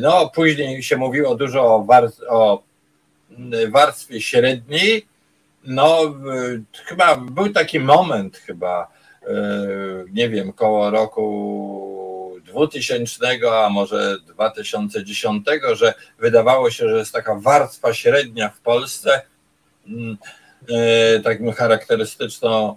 No, 0.00 0.30
później 0.34 0.82
się 0.82 0.96
mówiło 0.96 1.34
dużo 1.34 1.62
o, 1.62 1.86
o 2.28 2.62
warstwie 3.68 4.20
średniej. 4.20 5.06
No, 5.64 5.98
chyba 6.84 7.16
był 7.16 7.52
taki 7.52 7.80
moment, 7.80 8.36
chyba, 8.36 8.88
e, 9.22 9.36
nie 10.12 10.28
wiem, 10.28 10.52
koło 10.52 10.90
roku 10.90 11.89
2000, 12.50 13.26
a 13.52 13.68
może 13.68 14.16
2010, 14.26 15.46
że 15.72 15.94
wydawało 16.18 16.70
się, 16.70 16.88
że 16.88 16.98
jest 16.98 17.12
taka 17.12 17.34
warstwa 17.34 17.94
średnia 17.94 18.48
w 18.48 18.60
Polsce, 18.60 19.22
mm, 19.86 20.18
e, 20.68 21.20
taką 21.20 21.52
charakterystyczną 21.52 22.76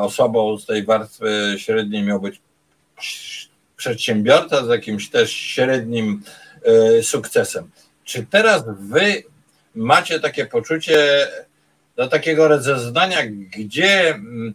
osobą 0.00 0.58
z 0.58 0.66
tej 0.66 0.84
warstwy 0.84 1.54
średniej 1.58 2.02
miał 2.02 2.20
być 2.20 2.40
przedsiębiorca 3.76 4.64
z 4.64 4.68
jakimś 4.68 5.10
też 5.10 5.32
średnim 5.32 6.22
sukcesem. 7.02 7.70
Czy 8.04 8.26
teraz 8.30 8.64
wy 8.78 9.22
macie 9.74 10.20
takie 10.20 10.46
poczucie 10.46 11.28
do 11.96 12.08
takiego 12.08 12.48
rozeznania, 12.48 13.18
gdzie 13.26 14.08
mm, 14.08 14.54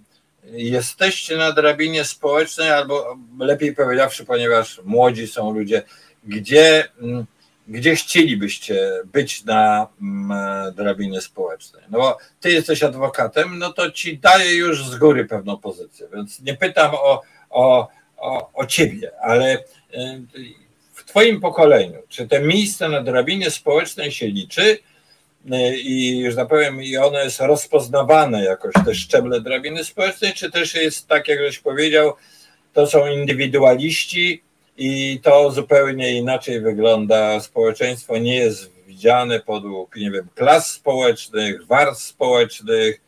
jesteście 0.52 1.38
na 1.38 1.52
drabinie 1.52 2.06
społecznej, 2.06 2.70
albo 2.70 3.18
lepiej 3.40 3.76
powiedziawszy, 3.76 4.26
ponieważ 4.26 4.82
młodzi 4.84 5.28
są 5.28 5.54
ludzie, 5.54 5.84
gdzie, 6.24 6.88
mm, 7.02 7.26
gdzie 7.68 7.96
chcielibyście 7.96 8.92
być 9.06 9.46
na 9.46 9.88
mm, 10.02 10.74
drabinie 10.76 11.22
społecznej? 11.22 11.84
No 11.90 12.00
bo 12.00 12.18
ty 12.40 12.52
jesteś 12.52 12.84
adwokatem, 12.84 13.60
no 13.60 13.74
to 13.74 13.92
ci 13.92 14.18
daję 14.18 14.56
już 14.56 14.86
z 14.86 14.96
góry 14.96 15.26
pewną 15.26 15.58
pozycję, 15.58 16.08
więc 16.14 16.40
nie 16.40 16.54
pytam 16.54 16.92
o, 16.94 17.22
o, 17.50 17.88
o, 18.18 18.50
o 18.54 18.66
ciebie, 18.66 19.12
ale 19.22 19.58
y, 19.58 19.64
w 20.94 21.06
twoim 21.06 21.42
pokoleniu, 21.42 22.00
czy 22.10 22.28
te 22.28 22.42
miejsce 22.42 22.90
na 22.90 23.02
drabinie 23.02 23.52
społecznej 23.52 24.12
się 24.12 24.28
liczy, 24.28 24.80
i, 25.78 26.26
że 26.32 26.36
tak 26.36 26.50
i 26.82 26.98
ono 26.98 27.20
jest 27.20 27.40
rozpoznawane 27.40 28.44
jakoś, 28.44 28.74
te 28.86 28.96
szczeble 28.96 29.42
drabiny 29.42 29.84
społecznej, 29.84 30.34
czy 30.34 30.52
też 30.52 30.76
jest 30.76 31.08
tak, 31.08 31.28
jak 31.28 31.40
żeś 31.40 31.60
powiedział, 31.60 32.14
to 32.74 32.88
są 32.88 33.08
indywidualiści 33.08 34.44
i 34.78 35.20
to 35.24 35.52
zupełnie 35.52 36.18
inaczej 36.18 36.62
wygląda. 36.62 37.40
Społeczeństwo 37.40 38.18
nie 38.18 38.36
jest 38.36 38.72
widziane 38.88 39.40
podług, 39.40 39.96
nie 39.96 40.12
wiem, 40.12 40.28
klas 40.36 40.72
społecznych, 40.72 41.66
warstw 41.66 42.06
społecznych. 42.06 43.02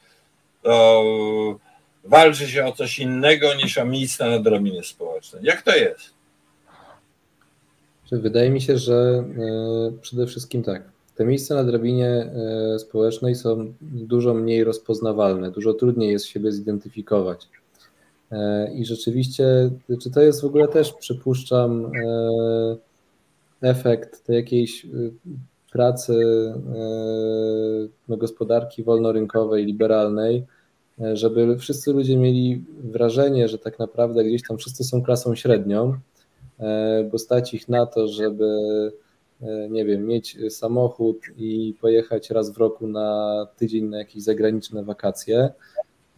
To 0.63 1.59
walczy 2.03 2.47
się 2.47 2.65
o 2.65 2.71
coś 2.71 2.99
innego 2.99 3.53
niż 3.53 3.77
o 3.77 3.85
miejsca 3.85 4.29
na 4.29 4.39
drabinie 4.39 4.83
społecznej. 4.83 5.43
Jak 5.43 5.61
to 5.61 5.75
jest? 5.75 6.15
Wydaje 8.11 8.49
mi 8.49 8.61
się, 8.61 8.77
że 8.77 9.23
y, 9.89 10.01
przede 10.01 10.27
wszystkim 10.27 10.63
tak 10.63 10.94
te 11.15 11.25
miejsca 11.25 11.55
na 11.55 11.63
drabinie 11.63 12.07
e, 12.07 12.79
społecznej 12.79 13.35
są 13.35 13.73
dużo 13.81 14.33
mniej 14.33 14.63
rozpoznawalne, 14.63 15.51
dużo 15.51 15.73
trudniej 15.73 16.11
jest 16.11 16.25
siebie 16.25 16.51
zidentyfikować. 16.51 17.49
E, 18.31 18.73
I 18.73 18.85
rzeczywiście, 18.85 19.69
czy 20.01 20.11
to 20.11 20.21
jest 20.21 20.41
w 20.41 20.45
ogóle 20.45 20.67
też, 20.67 20.93
przypuszczam, 20.93 21.85
e, 21.85 22.77
efekt 23.61 24.23
tej 24.23 24.35
jakiejś 24.35 24.87
pracy 25.71 26.13
no, 28.07 28.17
gospodarki 28.17 28.83
wolnorynkowej, 28.83 29.65
liberalnej, 29.65 30.45
żeby 31.13 31.57
wszyscy 31.57 31.93
ludzie 31.93 32.17
mieli 32.17 32.63
wrażenie, 32.83 33.47
że 33.47 33.57
tak 33.57 33.79
naprawdę 33.79 34.23
gdzieś 34.23 34.41
tam 34.47 34.57
wszyscy 34.57 34.83
są 34.83 35.03
klasą 35.03 35.35
średnią, 35.35 35.97
bo 37.11 37.17
stać 37.19 37.53
ich 37.53 37.69
na 37.69 37.85
to, 37.85 38.07
żeby 38.07 38.47
nie 39.69 39.85
wiem, 39.85 40.05
mieć 40.05 40.37
samochód 40.49 41.17
i 41.37 41.75
pojechać 41.81 42.29
raz 42.29 42.51
w 42.51 42.57
roku 42.57 42.87
na 42.87 43.47
tydzień 43.57 43.85
na 43.85 43.97
jakieś 43.97 44.23
zagraniczne 44.23 44.83
wakacje 44.83 45.49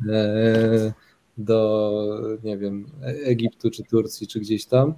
e, 0.10 0.94
do, 1.38 2.40
nie 2.44 2.58
wiem, 2.58 2.86
Egiptu 3.04 3.72
czy 3.72 3.84
Turcji, 3.84 4.28
czy 4.28 4.40
gdzieś 4.40 4.66
tam. 4.66 4.94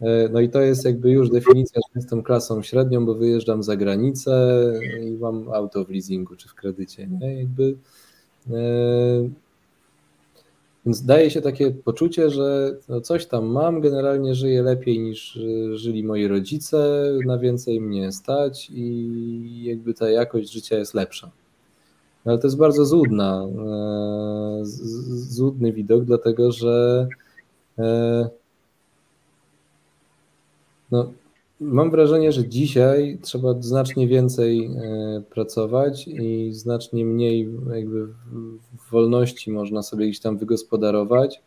E, 0.00 0.28
no 0.28 0.40
i 0.40 0.48
to 0.48 0.60
jest 0.60 0.84
jakby 0.84 1.10
już 1.10 1.30
definicja, 1.30 1.80
że 1.80 2.00
jestem 2.00 2.22
klasą 2.22 2.62
średnią, 2.62 3.06
bo 3.06 3.14
wyjeżdżam 3.14 3.62
za 3.62 3.76
granicę 3.76 4.62
i 5.02 5.10
mam 5.10 5.48
auto 5.52 5.84
w 5.84 5.90
leasingu 5.90 6.36
czy 6.36 6.48
w 6.48 6.54
kredycie. 6.54 7.06
Nie? 7.06 7.38
Jakby 7.38 7.74
więc 10.86 11.02
daje 11.02 11.30
się 11.30 11.42
takie 11.42 11.70
poczucie, 11.70 12.30
że 12.30 12.76
no 12.88 13.00
coś 13.00 13.26
tam 13.26 13.46
mam, 13.46 13.80
generalnie 13.80 14.34
żyję 14.34 14.62
lepiej 14.62 14.98
niż 14.98 15.36
y, 15.36 15.78
żyli 15.78 16.04
moi 16.04 16.26
rodzice, 16.26 17.10
na 17.26 17.38
więcej 17.38 17.80
mnie 17.80 18.12
stać 18.12 18.70
i 18.70 19.64
jakby 19.64 19.94
ta 19.94 20.10
jakość 20.10 20.52
życia 20.52 20.78
jest 20.78 20.94
lepsza. 20.94 21.30
No 22.24 22.32
ale 22.32 22.38
to 22.38 22.46
jest 22.46 22.56
bardzo 22.56 22.84
złudna, 22.84 23.46
e, 23.46 24.60
złudny 25.14 25.72
widok, 25.72 26.04
dlatego 26.04 26.52
że 26.52 27.08
e, 27.78 28.28
no, 30.90 31.12
Mam 31.62 31.90
wrażenie, 31.90 32.32
że 32.32 32.48
dzisiaj 32.48 33.18
trzeba 33.22 33.54
znacznie 33.60 34.08
więcej 34.08 34.66
e, 34.66 35.22
pracować 35.30 36.08
i 36.08 36.52
znacznie 36.52 37.04
mniej 37.04 37.50
jakby 37.74 38.08
wolności 38.90 39.50
można 39.50 39.82
sobie 39.82 40.06
gdzieś 40.06 40.20
tam 40.20 40.38
wygospodarować, 40.38 41.42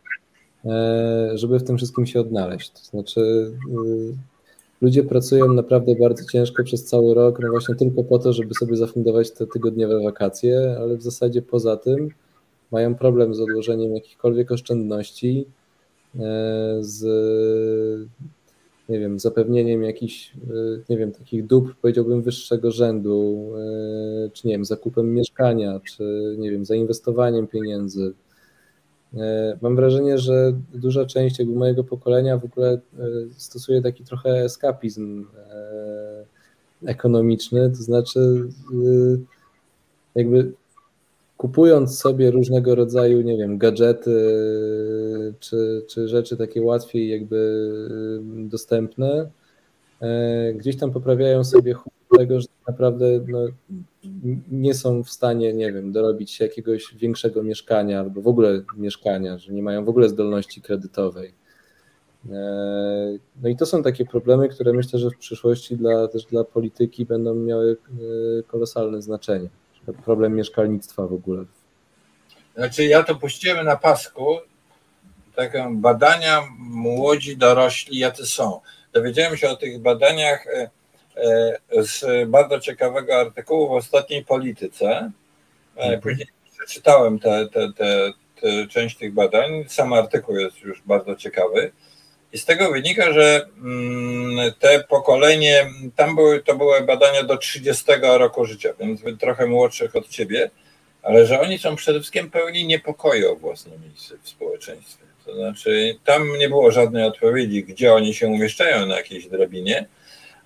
e, 0.66 1.32
żeby 1.34 1.60
w 1.60 1.64
tym 1.64 1.78
wszystkim 1.78 2.06
się 2.06 2.20
odnaleźć. 2.20 2.72
To 2.72 2.80
znaczy, 2.80 3.52
e, 3.72 4.16
ludzie 4.82 5.04
pracują 5.04 5.54
naprawdę 5.54 5.96
bardzo 5.96 6.26
ciężko 6.32 6.64
przez 6.64 6.86
cały 6.86 7.14
rok, 7.14 7.40
no 7.40 7.50
właśnie 7.50 7.76
tylko 7.76 8.04
po 8.04 8.20
to, 8.20 8.34
żeby 8.34 8.54
sobie 8.54 8.76
zafundować 8.76 9.32
te 9.32 9.48
tygodniowe 9.48 10.04
wakacje, 10.04 10.78
ale 10.80 10.98
w 10.98 11.02
zasadzie 11.02 11.42
poza 11.42 11.78
tym 11.78 12.10
mają 12.72 12.96
problem 12.96 13.36
z 13.36 13.40
odłożeniem 13.42 13.96
jakichkolwiek 13.96 14.52
oszczędności, 14.52 15.46
z 16.80 17.06
nie 18.90 19.00
wiem, 19.00 19.20
zapewnieniem 19.20 19.84
jakichś, 19.84 20.34
y, 20.36 20.84
nie 20.90 20.98
wiem, 20.98 21.12
takich 21.12 21.46
dóbr, 21.46 21.76
powiedziałbym, 21.82 22.22
wyższego 22.22 22.72
rzędu, 22.72 23.52
y, 24.28 24.32
czy 24.34 24.48
nie 24.48 24.54
wiem, 24.54 24.66
zakupem 24.66 25.14
mieszkania, 25.14 25.80
czy 25.80 26.36
nie 26.38 26.52
wiem, 26.52 26.66
zainwestowaniem 26.66 27.48
pieniędzy. 27.48 28.14
Y, 29.14 29.18
mam 29.62 29.76
wrażenie, 29.76 30.18
że 30.18 30.54
duża 30.74 31.06
część 31.06 31.40
jakby 31.40 31.56
mojego 31.56 31.84
pokolenia 31.84 32.38
w 32.38 32.46
ogóle 32.46 32.80
stosuje 33.38 33.82
taki 33.82 34.04
trochę 34.04 34.30
eskapizm 34.30 35.26
ekonomiczny, 36.86 37.70
to 37.70 37.76
znaczy 37.76 38.50
jakby 40.16 40.54
kupując 41.38 42.00
sobie 42.00 42.32
różnego 42.32 42.76
rodzaju, 42.76 43.22
nie 43.22 43.38
wiem, 43.38 43.58
gadżety 43.58 44.12
czy, 45.40 45.86
czy 45.88 46.08
rzeczy 46.08 46.38
takie 46.38 46.62
łatwiej 46.62 47.10
jakby 47.10 47.36
y, 48.46 48.50
dostępne, 48.50 49.30
e, 50.02 50.54
gdzieś 50.54 50.78
tam 50.78 50.92
poprawiają 50.92 51.44
sobie 51.44 51.76
tego, 52.18 52.42
że 52.42 52.48
naprawdę 52.68 53.06
no, 53.28 53.40
nie 54.52 54.74
są 54.74 55.04
w 55.04 55.10
stanie, 55.10 55.54
nie 55.54 55.74
wiem, 55.74 55.92
dorobić 55.92 56.32
się 56.32 56.46
jakiegoś 56.46 56.96
większego 56.96 57.44
mieszkania 57.44 58.00
albo 58.00 58.22
w 58.22 58.28
ogóle 58.28 58.62
mieszkania, 58.78 59.38
że 59.38 59.54
nie 59.54 59.64
mają 59.64 59.86
w 59.86 59.90
ogóle 59.90 60.10
zdolności 60.10 60.62
kredytowej. 60.62 61.34
E, 62.32 63.18
no 63.44 63.50
i 63.50 63.56
to 63.56 63.66
są 63.66 63.84
takie 63.84 64.06
problemy, 64.06 64.50
które 64.50 64.74
myślę, 64.74 65.00
że 65.00 65.10
w 65.10 65.18
przyszłości 65.18 65.78
dla, 65.78 66.08
też 66.08 66.26
dla 66.26 66.44
polityki 66.44 67.06
będą 67.06 67.36
miały 67.36 67.72
e, 67.72 68.44
kolosalne 68.44 69.02
znaczenie 69.02 69.50
problem 69.94 70.36
mieszkalnictwa 70.36 71.08
w 71.08 71.14
ogóle. 71.14 71.46
Znaczy 72.56 72.86
ja 72.86 73.04
to 73.04 73.16
puściłem 73.16 73.66
na 73.66 73.76
pasku, 73.76 74.38
takie 75.36 75.68
badania 75.72 76.42
młodzi 76.58 77.38
dorośli, 77.38 78.00
jacy 78.00 78.26
są. 78.26 78.62
Dowiedziałem 78.94 79.38
się 79.38 79.50
o 79.50 79.56
tych 79.56 79.80
badaniach 79.82 80.48
e, 80.48 80.70
e, 81.16 81.84
z 81.84 82.30
bardzo 82.30 82.60
ciekawego 82.60 83.20
artykułu 83.20 83.68
w 83.68 83.72
ostatniej 83.72 84.26
polityce. 84.26 85.12
E, 85.78 85.82
mhm. 85.82 86.02
Później 86.02 86.28
przeczytałem 86.58 87.20
tę 87.20 87.48
te, 87.54 87.74
te, 87.74 88.14
te, 88.42 88.68
część 88.68 88.98
tych 88.98 89.14
badań. 89.14 89.66
Sam 89.68 89.94
artykuł 89.94 90.36
jest 90.36 90.62
już 90.62 90.82
bardzo 90.86 91.16
ciekawy. 91.16 91.72
I 92.36 92.38
z 92.38 92.46
tego 92.46 92.72
wynika, 92.72 93.14
że 93.14 93.46
mm, 93.64 94.54
te 94.60 94.84
pokolenie, 94.84 95.68
tam 95.96 96.16
były, 96.16 96.44
to 96.44 96.56
były 96.56 96.82
badania 96.82 97.24
do 97.24 97.38
30 97.38 97.84
roku 98.02 98.46
życia, 98.46 98.70
więc 98.80 99.02
trochę 99.20 99.46
młodszych 99.46 99.96
od 99.96 100.08
ciebie, 100.08 100.50
ale 101.04 101.26
że 101.26 101.40
oni 101.40 101.58
są 101.58 101.76
przede 101.76 102.00
wszystkim 102.00 102.32
pełni 102.32 102.68
niepokoju 102.68 103.32
o 103.32 103.36
własne 103.36 103.72
miejsce 103.78 104.16
w 104.24 104.30
społeczeństwie. 104.30 105.06
To 105.26 105.36
znaczy, 105.36 105.98
tam 106.06 106.38
nie 106.38 106.50
było 106.50 106.72
żadnej 106.72 107.04
odpowiedzi, 107.04 107.64
gdzie 107.64 107.94
oni 107.94 108.14
się 108.14 108.28
umieszczają 108.28 108.86
na 108.86 108.98
jakiejś 108.98 109.28
drabinie, 109.28 109.86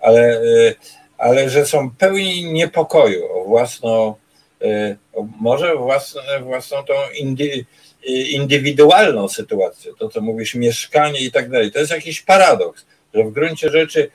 ale, 0.01 0.41
y, 0.41 0.75
ale 1.17 1.49
że 1.49 1.65
są 1.65 1.91
pełni 1.91 2.53
niepokoju 2.53 3.25
o 3.31 3.43
własną, 3.43 4.15
y, 4.61 4.97
może 5.39 5.75
własną, 5.75 6.21
własną 6.41 6.83
tą 6.83 6.93
indy, 7.19 7.65
indywidualną 8.07 9.27
sytuację, 9.27 9.91
to 9.99 10.09
co 10.09 10.21
mówisz, 10.21 10.55
mieszkanie 10.55 11.19
i 11.19 11.31
tak 11.31 11.49
dalej. 11.49 11.71
To 11.71 11.80
jest 11.80 11.91
jakiś 11.91 12.21
paradoks, 12.21 12.85
że 13.13 13.23
w 13.23 13.31
gruncie 13.31 13.69
rzeczy 13.69 14.09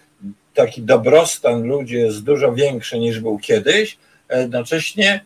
taki 0.55 0.83
dobrostan 0.83 1.63
ludzi 1.63 1.95
jest 1.95 2.25
dużo 2.25 2.53
większy 2.53 2.99
niż 2.99 3.21
był 3.21 3.39
kiedyś, 3.39 3.99
a 4.29 4.37
jednocześnie 4.37 5.25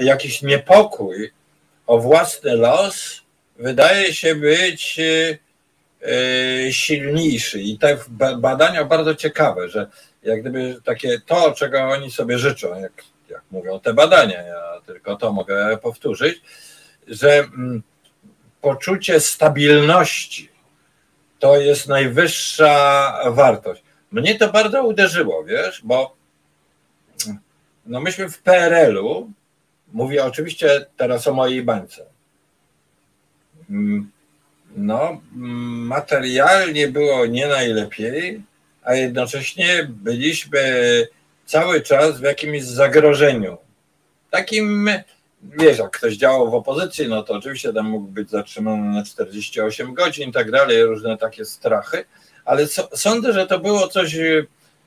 jakiś 0.00 0.42
niepokój 0.42 1.30
o 1.86 1.98
własny 1.98 2.56
los 2.56 3.22
wydaje 3.58 4.14
się 4.14 4.34
być 4.34 5.00
e, 5.00 5.38
e, 6.08 6.72
silniejszy. 6.72 7.60
I 7.60 7.78
te 7.78 7.98
badania 8.38 8.84
bardzo 8.84 9.14
ciekawe, 9.14 9.68
że 9.68 9.86
jak 10.22 10.40
gdyby 10.40 10.76
takie 10.84 11.20
to, 11.26 11.52
czego 11.52 11.80
oni 11.80 12.10
sobie 12.10 12.38
życzą, 12.38 12.80
jak, 12.80 12.92
jak 13.30 13.42
mówią 13.50 13.80
te 13.80 13.94
badania, 13.94 14.42
ja 14.42 14.80
tylko 14.86 15.16
to 15.16 15.32
mogę 15.32 15.78
powtórzyć, 15.82 16.40
że 17.08 17.38
mm, 17.38 17.82
poczucie 18.60 19.20
stabilności 19.20 20.48
to 21.38 21.56
jest 21.56 21.88
najwyższa 21.88 23.12
wartość. 23.30 23.82
Mnie 24.12 24.34
to 24.34 24.52
bardzo 24.52 24.86
uderzyło, 24.86 25.44
wiesz, 25.44 25.80
bo 25.84 26.16
no 27.86 28.00
myśmy 28.00 28.30
w 28.30 28.42
PRL-u, 28.42 29.30
mówię 29.92 30.24
oczywiście 30.24 30.86
teraz 30.96 31.26
o 31.26 31.34
mojej 31.34 31.62
bańce, 31.62 32.06
mm, 33.70 34.10
no 34.76 35.20
materialnie 35.32 36.88
było 36.88 37.26
nie 37.26 37.46
najlepiej, 37.46 38.42
a 38.82 38.94
jednocześnie 38.94 39.88
byliśmy 39.88 40.60
cały 41.46 41.80
czas 41.80 42.20
w 42.20 42.22
jakimś 42.22 42.62
zagrożeniu. 42.62 43.58
Takim, 44.30 44.90
wiesz, 45.42 45.78
jak 45.78 45.90
ktoś 45.90 46.16
działał 46.16 46.50
w 46.50 46.54
opozycji, 46.54 47.08
no 47.08 47.22
to 47.22 47.34
oczywiście 47.34 47.72
tam 47.72 47.86
mógł 47.86 48.06
być 48.06 48.30
zatrzymany 48.30 48.94
na 48.94 49.04
48 49.04 49.94
godzin 49.94 50.28
i 50.28 50.32
tak 50.32 50.50
dalej, 50.50 50.84
różne 50.84 51.18
takie 51.18 51.44
strachy, 51.44 52.04
ale 52.44 52.66
so, 52.66 52.88
sądzę, 52.94 53.32
że 53.32 53.46
to 53.46 53.58
było 53.58 53.88
coś 53.88 54.16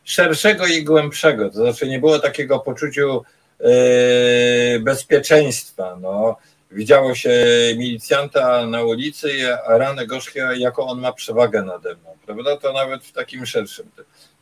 szerszego 0.03 0.67
i 0.67 0.83
głębszego, 0.83 1.49
to 1.49 1.55
znaczy 1.55 1.87
nie 1.87 1.99
było 1.99 2.19
takiego 2.19 2.59
poczuciu 2.59 3.23
yy, 3.59 4.79
bezpieczeństwa. 4.79 5.97
No. 6.01 6.37
Widziało 6.71 7.15
się 7.15 7.31
milicjanta 7.77 8.65
na 8.65 8.83
ulicy, 8.83 9.57
a 9.67 9.77
ranę 9.77 10.07
gorzkie, 10.07 10.49
jaką 10.57 10.87
on 10.87 10.99
ma 10.99 11.13
przewagę 11.13 11.63
nade 11.63 11.95
mną, 11.95 12.17
prawda? 12.25 12.57
To 12.57 12.73
nawet 12.73 13.03
w 13.03 13.11
takim 13.11 13.45
szerszym. 13.45 13.89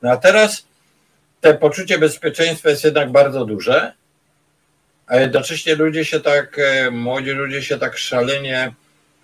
No 0.02 0.12
a 0.12 0.18
teraz 0.18 0.66
te 1.42 1.54
poczucie 1.54 2.00
bezpieczeństwa 2.00 2.70
jest 2.70 2.84
jednak 2.84 3.12
bardzo 3.12 3.46
duże, 3.46 3.94
a 5.10 5.18
jednocześnie 5.18 5.76
ludzie 5.76 6.06
się 6.06 6.20
tak, 6.20 6.60
e, 6.60 6.92
młodzi 6.92 7.32
ludzie 7.32 7.64
się 7.64 7.78
tak 7.78 7.98
szalenie 7.98 8.74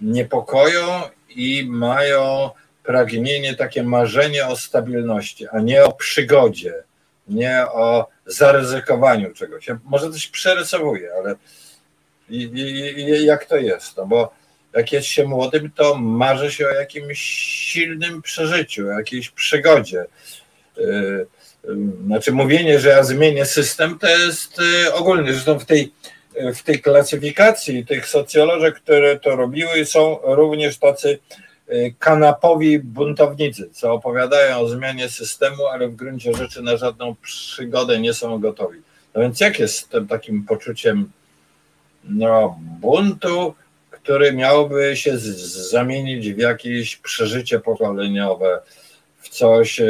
niepokoją 0.01 1.01
i 1.29 1.65
mają 1.69 2.49
pragnienie, 2.83 3.55
takie 3.55 3.83
marzenie 3.83 4.47
o 4.47 4.55
stabilności, 4.55 5.47
a 5.47 5.59
nie 5.59 5.83
o 5.83 5.91
przygodzie, 5.91 6.73
nie 7.27 7.65
o 7.71 8.07
zaryzykowaniu 8.25 9.33
czegoś. 9.33 9.67
Ja 9.67 9.79
może 9.83 10.11
coś 10.11 10.27
przerysowuję, 10.27 11.09
ale 11.19 11.35
i, 12.29 12.41
i, 12.41 13.25
jak 13.25 13.45
to 13.45 13.57
jest? 13.57 13.97
No 13.97 14.05
bo 14.05 14.33
jak 14.73 14.91
jest 14.91 15.07
się 15.07 15.23
młodym, 15.23 15.71
to 15.71 15.95
marzy 15.95 16.51
się 16.51 16.67
o 16.67 16.73
jakimś 16.73 17.19
silnym 17.71 18.21
przeżyciu, 18.21 18.87
o 18.87 18.91
jakiejś 18.91 19.29
przygodzie. 19.29 20.05
Yy, 20.77 21.27
znaczy 22.05 22.31
mówienie, 22.31 22.79
że 22.79 22.89
ja 22.89 23.03
zmienię 23.03 23.45
system, 23.45 23.99
to 23.99 24.07
jest 24.07 24.59
y, 24.59 24.93
ogólnie, 24.93 25.33
zresztą 25.33 25.59
w 25.59 25.65
tej, 25.65 25.93
w 26.55 26.63
tej 26.63 26.81
klasyfikacji 26.81 27.85
tych 27.85 28.07
socjologów, 28.07 28.73
które 28.73 29.19
to 29.19 29.35
robiły, 29.35 29.85
są 29.85 30.19
również 30.23 30.77
tacy 30.77 31.19
y, 31.69 31.93
kanapowi 31.99 32.79
buntownicy, 32.79 33.69
co 33.71 33.93
opowiadają 33.93 34.57
o 34.57 34.69
zmianie 34.69 35.09
systemu, 35.09 35.65
ale 35.65 35.87
w 35.87 35.95
gruncie 35.95 36.33
rzeczy 36.33 36.61
na 36.61 36.77
żadną 36.77 37.15
przygodę 37.21 37.99
nie 37.99 38.13
są 38.13 38.39
gotowi. 38.39 38.79
No 39.15 39.21
więc 39.21 39.39
jak 39.39 39.59
jest 39.59 39.77
z 39.77 39.87
tym 39.87 40.07
takim 40.07 40.45
poczuciem 40.45 41.11
no, 42.03 42.59
buntu, 42.61 43.55
który 43.91 44.33
miałby 44.33 44.97
się 44.97 45.17
zamienić 45.71 46.33
w 46.33 46.37
jakieś 46.37 46.95
przeżycie 46.95 47.59
pokoleniowe, 47.59 48.61
w 49.19 49.29
coś, 49.29 49.81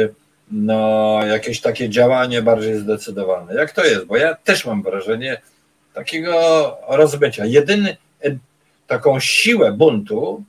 no, 0.50 1.20
jakieś 1.26 1.60
takie 1.60 1.88
działanie 1.90 2.42
bardziej 2.42 2.74
zdecydowane. 2.74 3.54
Jak 3.54 3.72
to 3.72 3.84
jest? 3.84 4.04
Bo 4.04 4.16
ja 4.16 4.34
też 4.34 4.66
mam 4.66 4.82
wrażenie 4.82 5.40
takiego 5.94 6.78
rozbycia. 6.88 7.46
Jedyny 7.46 7.96
taką 8.86 9.20
siłę 9.20 9.72
buntu 9.72 10.44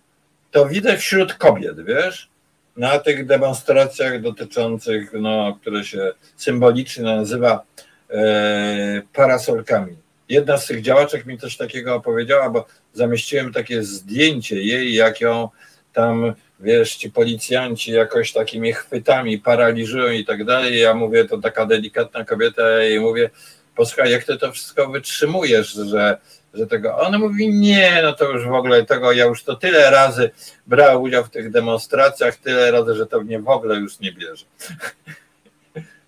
to 0.52 0.66
widzę 0.66 0.98
wśród 0.98 1.34
kobiet, 1.34 1.86
wiesz? 1.86 2.30
Na 2.78 3.00
tych 3.00 3.26
demonstracjach 3.26 4.22
dotyczących, 4.22 5.14
no, 5.14 5.58
które 5.62 5.84
się 5.84 6.12
symbolicznie 6.36 7.04
nazywa 7.04 7.64
e, 8.10 9.02
parasolkami. 9.14 9.96
Jedna 10.30 10.58
z 10.58 10.68
tych 10.68 10.82
działaczek 10.82 11.26
mi 11.26 11.38
coś 11.38 11.58
takiego 11.58 11.96
opowiedziała, 11.96 12.50
bo 12.50 12.66
zamieściłem 12.94 13.54
takie 13.54 13.84
zdjęcie 13.84 14.64
jej, 14.64 14.94
jak 14.94 15.22
ją 15.22 15.50
tam 15.94 16.34
wiesz, 16.60 16.96
ci 16.96 17.12
policjanci 17.12 17.92
jakoś 17.92 18.34
takimi 18.34 18.74
chwytami 18.74 19.40
paraliżują 19.40 20.12
i 20.12 20.26
tak 20.26 20.46
dalej. 20.46 20.80
Ja 20.80 20.94
mówię, 20.94 21.26
to 21.26 21.38
taka 21.38 21.66
delikatna 21.66 22.26
kobieta 22.26 22.84
i 22.86 23.00
mówię, 23.00 23.30
posłuchaj, 23.76 24.12
jak 24.12 24.24
ty 24.24 24.38
to 24.38 24.52
wszystko 24.52 24.88
wytrzymujesz, 24.90 25.74
że, 25.74 26.18
że 26.54 26.68
tego. 26.68 26.98
Ona 26.98 27.20
mówi, 27.20 27.50
nie, 27.50 28.00
no 28.04 28.14
to 28.14 28.32
już 28.32 28.46
w 28.48 28.54
ogóle 28.54 28.86
tego, 28.86 29.12
ja 29.12 29.26
już 29.26 29.44
to 29.44 29.56
tyle 29.56 29.92
razy 29.92 30.30
brałem 30.68 31.02
udział 31.02 31.24
w 31.24 31.30
tych 31.30 31.52
demonstracjach, 31.52 32.36
tyle 32.36 32.72
razy, 32.72 32.96
że 32.96 33.06
to 33.06 33.22
mnie 33.22 33.40
w 33.40 33.50
ogóle 33.50 33.76
już 33.76 34.00
nie 34.00 34.12
bierze. 34.12 34.46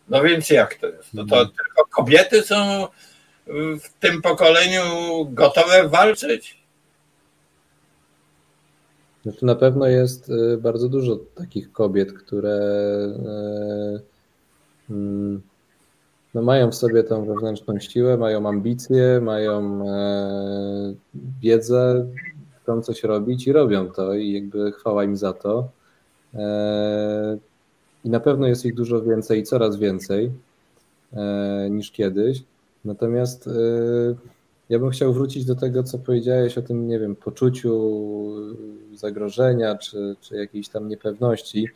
No 0.09 0.21
więc 0.21 0.49
jak 0.49 0.75
to 0.75 0.87
jest? 0.87 1.13
No 1.13 1.25
to 1.25 1.39
mhm. 1.39 1.55
tylko 1.57 1.89
kobiety 1.89 2.43
są 2.43 2.87
w 3.83 3.93
tym 3.99 4.21
pokoleniu 4.21 4.83
gotowe 5.25 5.89
walczyć? 5.89 6.58
Znaczy 9.23 9.45
na 9.45 9.55
pewno 9.55 9.87
jest 9.87 10.29
y, 10.29 10.57
bardzo 10.57 10.89
dużo 10.89 11.19
takich 11.35 11.71
kobiet, 11.71 12.13
które 12.13 12.59
y, 14.89 14.93
mm, 14.93 15.41
no 16.33 16.41
mają 16.41 16.71
w 16.71 16.75
sobie 16.75 17.03
tą 17.03 17.25
wewnętrzną 17.25 17.79
siłę, 17.79 18.17
mają 18.17 18.47
ambicje, 18.47 19.21
mają 19.21 19.87
e, 19.87 20.93
wiedzę, 21.41 22.05
chcą 22.61 22.81
coś 22.81 23.03
robić 23.03 23.47
i 23.47 23.51
robią 23.51 23.87
to 23.87 24.13
i 24.13 24.31
jakby 24.31 24.71
chwała 24.71 25.03
im 25.03 25.17
za 25.17 25.33
to. 25.33 25.69
E, 26.33 27.37
I 28.05 28.09
na 28.09 28.19
pewno 28.19 28.47
jest 28.47 28.65
ich 28.65 28.75
dużo 28.75 29.01
więcej 29.01 29.39
i 29.39 29.43
coraz 29.43 29.77
więcej 29.77 30.31
e, 31.13 31.67
niż 31.71 31.91
kiedyś. 31.91 32.43
Natomiast 32.85 33.49
ja 34.69 34.79
bym 34.79 34.89
chciał 34.89 35.13
wrócić 35.13 35.45
do 35.45 35.55
tego, 35.55 35.83
co 35.83 35.99
powiedziałeś 35.99 36.57
o 36.57 36.61
tym, 36.61 36.87
nie 36.87 36.99
wiem, 36.99 37.15
poczuciu 37.15 37.91
zagrożenia 38.93 39.75
czy, 39.77 40.15
czy 40.21 40.35
jakiejś 40.35 40.69
tam 40.69 40.89
niepewności, 40.89 41.67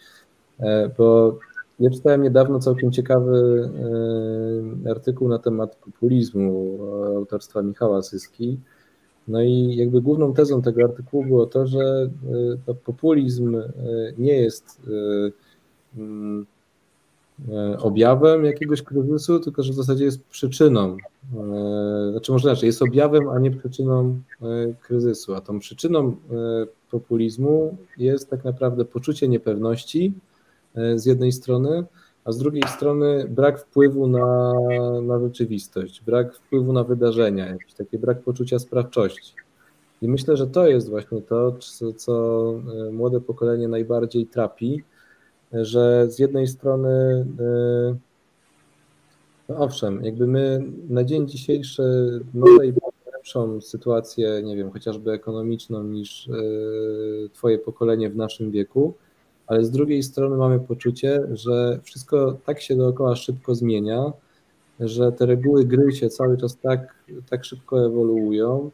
e, 0.60 0.90
bo 0.98 1.40
ja 1.80 1.90
czytałem 1.90 2.24
niedawno 2.24 2.60
całkiem 2.60 2.92
ciekawy 2.92 3.70
e, 4.86 4.92
artykuł 4.92 5.28
na 5.30 5.40
temat 5.40 5.76
populizmu 5.76 6.80
autorstwa 7.16 7.62
Michała 7.62 8.02
Syski. 8.02 8.60
No 9.28 9.42
i 9.42 9.76
jakby 9.76 10.02
główną 10.02 10.34
tezą 10.34 10.62
tego 10.62 10.84
artykułu 10.84 11.26
było 11.26 11.46
to, 11.46 11.68
że 11.68 12.10
e, 12.68 12.74
populizm 12.74 13.58
nie 14.18 14.34
jest 14.34 14.82
objawem 17.80 18.46
jakiegoś 18.46 18.82
kryzysu, 18.82 19.40
tylko 19.40 19.64
że 19.64 19.74
w 19.74 19.76
zasadzie 19.76 20.06
jest 20.06 20.24
przyczyną. 20.24 20.98
Znaczy 22.12 22.32
może 22.32 22.50
inaczej, 22.50 22.68
jest 22.68 22.82
objawem, 22.82 23.30
a 23.30 23.40
nie 23.40 23.52
przyczyną 23.52 24.22
kryzysu. 24.82 25.36
A 25.36 25.42
tą 25.42 25.60
przyczyną 25.60 26.16
populizmu 26.94 27.78
jest 27.98 28.30
tak 28.30 28.44
naprawdę 28.44 28.86
poczucie 28.86 29.28
niepewności 29.28 30.14
e, 30.76 31.00
z 31.00 31.06
jednej 31.06 31.32
strony, 31.32 31.84
a 32.26 32.32
z 32.32 32.38
drugiej 32.38 32.64
strony 32.68 33.26
brak 33.30 33.60
wpływu 33.60 34.08
na, 34.08 34.54
na 35.02 35.20
rzeczywistość, 35.20 36.02
brak 36.06 36.36
wpływu 36.36 36.74
na 36.74 36.84
wydarzenia, 36.84 37.48
jakiś 37.48 37.74
taki 37.74 37.98
brak 37.98 38.22
poczucia 38.22 38.60
sprawczości. 38.60 39.34
I 40.02 40.08
myślę, 40.08 40.38
że 40.38 40.48
to 40.48 40.68
jest 40.68 40.90
właśnie 40.90 41.22
to, 41.22 41.52
co, 41.52 41.94
co 41.94 42.14
e, 42.88 42.92
młode 42.92 43.22
pokolenie 43.22 43.68
najbardziej 43.68 44.26
trapi, 44.26 44.84
że 45.54 46.12
z 46.12 46.20
jednej 46.20 46.48
strony, 46.48 47.26
e, 47.40 47.96
no 49.50 49.58
owszem, 49.58 50.04
jakby 50.06 50.28
my 50.28 50.64
na 50.90 51.04
dzień 51.04 51.28
dzisiejszy 51.28 51.84
może 52.34 52.68
i 52.68 52.74
lepszą 53.14 53.62
sytuację, 53.62 54.42
nie 54.44 54.56
wiem, 54.56 54.72
chociażby 54.72 55.12
ekonomiczną 55.12 55.84
niż 55.84 56.30
e, 56.30 56.34
Twoje 57.34 57.60
pokolenie 57.60 58.10
w 58.10 58.16
naszym 58.16 58.52
wieku, 58.52 58.94
ale 59.48 59.66
z 59.66 59.72
drugiej 59.72 60.04
strony 60.04 60.38
mamy 60.38 60.60
poczucie, 60.60 61.22
że 61.32 61.80
wszystko 61.84 62.38
tak 62.46 62.62
się 62.62 62.76
dookoła 62.76 63.16
szybko 63.16 63.56
zmienia, 63.56 64.14
że 64.80 65.12
te 65.12 65.26
reguły 65.26 65.66
gry 65.66 65.92
się 65.92 66.10
cały 66.10 66.38
czas 66.38 66.58
tak, 66.58 66.96
tak 67.30 67.46
szybko 67.46 67.86
ewoluują, 67.86 68.72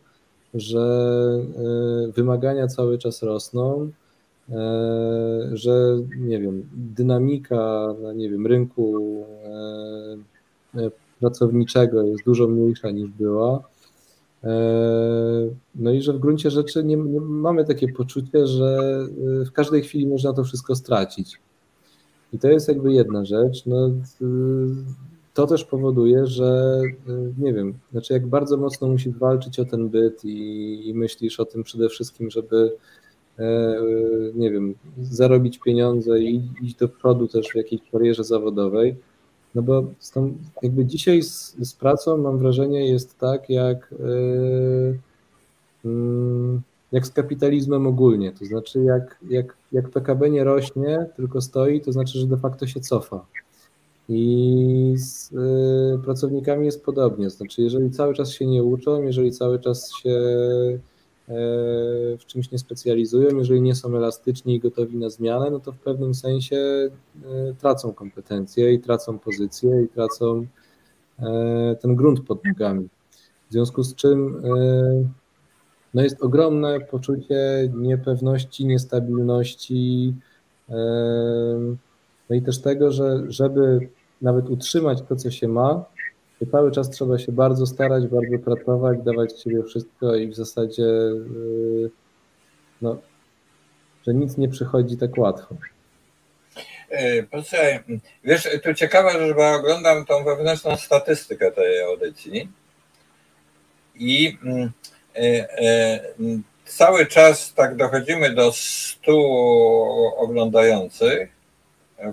że 0.53 0.79
e, 2.07 2.11
wymagania 2.11 2.67
cały 2.67 2.97
czas 2.97 3.23
rosną, 3.23 3.91
że 5.51 5.97
nie 6.17 6.39
wiem, 6.39 6.69
dynamika 6.73 7.95
na 8.01 8.13
nie 8.13 8.29
wiem, 8.29 8.47
rynku 8.47 9.25
pracowniczego 11.19 12.03
jest 12.03 12.25
dużo 12.25 12.47
mniejsza 12.47 12.91
niż 12.91 13.09
była. 13.09 13.63
E, 14.43 14.49
no 15.75 15.91
i 15.91 16.01
że 16.01 16.13
w 16.13 16.19
gruncie 16.19 16.51
rzeczy 16.51 16.83
nie, 16.83 16.95
nie, 16.95 17.21
mamy 17.21 17.65
takie 17.65 17.87
poczucie, 17.87 18.47
że 18.47 18.99
e, 19.41 19.45
w 19.45 19.51
każdej 19.51 19.81
chwili 19.81 20.07
można 20.07 20.33
to 20.33 20.43
wszystko 20.43 20.75
stracić. 20.75 21.39
I 22.33 22.39
to 22.39 22.47
jest 22.47 22.67
jakby 22.67 22.93
jedna 22.93 23.25
rzecz. 23.25 23.65
No, 23.65 23.91
to 25.33 25.47
też 25.47 25.65
powoduje, 25.65 26.27
że 26.27 26.81
nie 27.37 27.53
wiem, 27.53 27.73
znaczy 27.91 28.13
jak 28.13 28.27
bardzo 28.27 28.57
mocno 28.57 28.87
musisz 28.87 29.17
walczyć 29.17 29.59
o 29.59 29.65
ten 29.65 29.89
byt 29.89 30.25
i, 30.25 30.89
i 30.89 30.93
myślisz 30.93 31.39
o 31.39 31.45
tym 31.45 31.63
przede 31.63 31.89
wszystkim, 31.89 32.29
żeby 32.29 32.75
nie 34.35 34.51
wiem, 34.51 34.75
zarobić 35.01 35.59
pieniądze 35.59 36.19
i 36.19 36.41
iść 36.61 36.75
do 36.75 36.89
przodu 36.89 37.27
też 37.27 37.47
w 37.47 37.55
jakiejś 37.55 37.81
karierze 37.91 38.23
zawodowej, 38.23 38.95
no 39.55 39.61
bo 39.61 39.83
tą, 40.13 40.33
jakby 40.63 40.85
dzisiaj 40.85 41.23
z, 41.23 41.55
z, 41.59 41.73
pracą 41.73 42.17
mam 42.17 42.37
wrażenie 42.37 42.87
jest 42.87 43.19
tak 43.19 43.49
jak, 43.49 43.95
yy, 45.83 46.61
jak 46.91 47.07
z 47.07 47.11
kapitalizmem 47.11 47.87
ogólnie. 47.87 48.31
To 48.31 48.45
znaczy 48.45 48.83
jak, 48.83 49.19
jak, 49.29 49.57
jak 49.71 49.89
PKB 49.89 50.29
nie 50.29 50.43
rośnie, 50.43 51.05
tylko 51.15 51.41
stoi, 51.41 51.81
to 51.81 51.91
znaczy, 51.91 52.19
że 52.19 52.27
de 52.27 52.37
facto 52.37 52.67
się 52.67 52.79
cofa. 52.79 53.25
I 54.09 54.93
z 54.97 55.31
y, 55.31 56.03
pracownikami 56.03 56.65
jest 56.65 56.85
podobnie. 56.85 57.29
Znaczy, 57.29 57.61
jeżeli 57.61 57.91
cały 57.91 58.13
czas 58.13 58.31
się 58.31 58.45
nie 58.47 58.63
uczą, 58.63 59.01
jeżeli 59.01 59.31
cały 59.31 59.59
czas 59.59 59.91
się 60.03 60.19
w 62.19 62.25
czymś 62.27 62.51
nie 62.51 62.59
specjalizują, 62.59 63.37
jeżeli 63.37 63.61
nie 63.61 63.75
są 63.75 63.97
elastyczni 63.97 64.55
i 64.55 64.59
gotowi 64.59 64.97
na 64.97 65.09
zmianę, 65.09 65.49
no 65.51 65.59
to 65.59 65.71
w 65.71 65.79
pewnym 65.79 66.13
sensie 66.13 66.55
e, 66.55 66.89
tracą 67.59 67.93
kompetencje 67.93 68.73
i 68.73 68.79
tracą 68.79 69.19
pozycję 69.19 69.83
i 69.83 69.87
tracą 69.87 70.45
e, 71.19 71.75
ten 71.81 71.95
grunt 71.95 72.21
pod 72.21 72.45
nogami. 72.45 72.89
W 73.49 73.53
związku 73.53 73.83
z 73.83 73.95
czym 73.95 74.41
e, 74.45 75.09
no 75.93 76.01
jest 76.03 76.23
ogromne 76.23 76.79
poczucie 76.79 77.69
niepewności, 77.73 78.65
niestabilności, 78.65 80.13
no 82.29 82.35
i 82.35 82.41
też 82.41 82.61
tego, 82.61 82.91
że 82.91 83.23
żeby 83.27 83.89
nawet 84.21 84.49
utrzymać 84.49 85.01
to, 85.01 85.15
co 85.15 85.31
się 85.31 85.47
ma, 85.47 85.85
i 86.41 86.47
cały 86.47 86.71
czas 86.71 86.89
trzeba 86.89 87.19
się 87.19 87.31
bardzo 87.31 87.65
starać, 87.65 88.07
bardzo 88.07 88.39
pracować, 88.39 88.99
dawać 89.01 89.31
z 89.31 89.43
siebie 89.43 89.63
wszystko 89.63 90.15
i 90.15 90.27
w 90.27 90.35
zasadzie 90.35 90.83
yy, 90.83 91.89
no, 92.81 92.97
że 94.07 94.13
nic 94.13 94.37
nie 94.37 94.49
przychodzi 94.49 94.97
tak 94.97 95.17
łatwo. 95.17 95.55
Yy, 96.91 97.23
posłuchaj, 97.31 97.79
wiesz, 98.23 98.49
tu 98.63 98.73
ciekawa 98.73 99.11
rzecz, 99.11 99.35
bo 99.35 99.51
oglądam 99.53 100.05
tą 100.05 100.23
wewnętrzną 100.23 100.77
statystykę 100.77 101.51
tej 101.51 101.81
audycji 101.81 102.49
i 103.95 104.37
mm, 104.43 104.71
yy, 105.15 106.39
cały 106.65 107.05
czas 107.05 107.53
tak 107.53 107.75
dochodzimy 107.75 108.29
do 108.35 108.51
100 108.51 109.11
oglądających. 110.17 111.29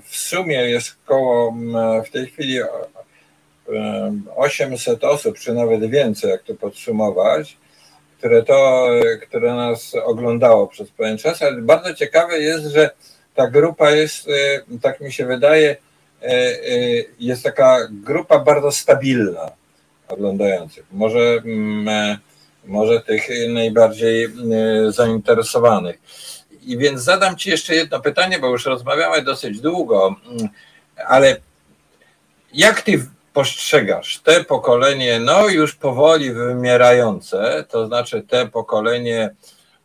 W 0.03 0.17
sumie 0.17 0.55
jest 0.55 0.97
koło 1.05 1.49
mm, 1.49 2.05
w 2.05 2.11
tej 2.11 2.27
chwili 2.27 2.59
800 4.37 5.05
osób, 5.05 5.39
czy 5.39 5.55
nawet 5.55 5.91
więcej, 5.91 6.31
jak 6.31 6.43
to 6.43 6.55
podsumować, 6.55 7.57
które, 8.19 8.43
to, 8.43 8.89
które 9.23 9.55
nas 9.55 9.95
oglądało 10.05 10.67
przez 10.67 10.91
pewien 10.91 11.19
czas, 11.19 11.43
ale 11.43 11.63
bardzo 11.63 11.95
ciekawe 11.95 12.39
jest, 12.39 12.65
że 12.65 12.91
ta 13.35 13.51
grupa 13.51 13.91
jest, 13.91 14.29
e, 14.29 14.79
tak 14.83 15.01
mi 15.01 15.13
się 15.13 15.27
wydaje, 15.27 15.77
e, 16.23 16.27
e, 16.27 16.57
jest 17.19 17.43
taka 17.43 17.79
grupa 17.91 18.39
bardzo 18.39 18.73
stabilna 18.73 19.51
oglądających. 20.09 20.85
Może, 20.93 21.43
mm, 21.45 22.19
może 22.65 23.01
tych 23.01 23.29
najbardziej 23.49 24.29
zainteresowanych. 24.89 25.99
I 26.63 26.79
więc 26.79 27.01
zadam 27.01 27.37
Ci 27.37 27.51
jeszcze 27.51 27.75
jedno 27.75 28.01
pytanie, 28.01 28.39
bo 28.39 28.49
już 28.49 28.67
rozmawiamy 28.67 29.23
dosyć 29.23 29.61
długo, 29.61 30.17
mm, 30.31 30.49
ale 31.07 31.37
jak 32.53 32.83
Ty 32.83 33.07
postrzegasz 33.37 34.19
te 34.19 34.45
pokolenie, 34.45 35.21
no 35.21 35.49
już 35.49 35.75
powoli 35.75 36.33
wymierające, 36.33 37.65
to 37.69 37.87
znaczy 37.87 38.23
te 38.23 38.49
pokolenie 38.49 39.35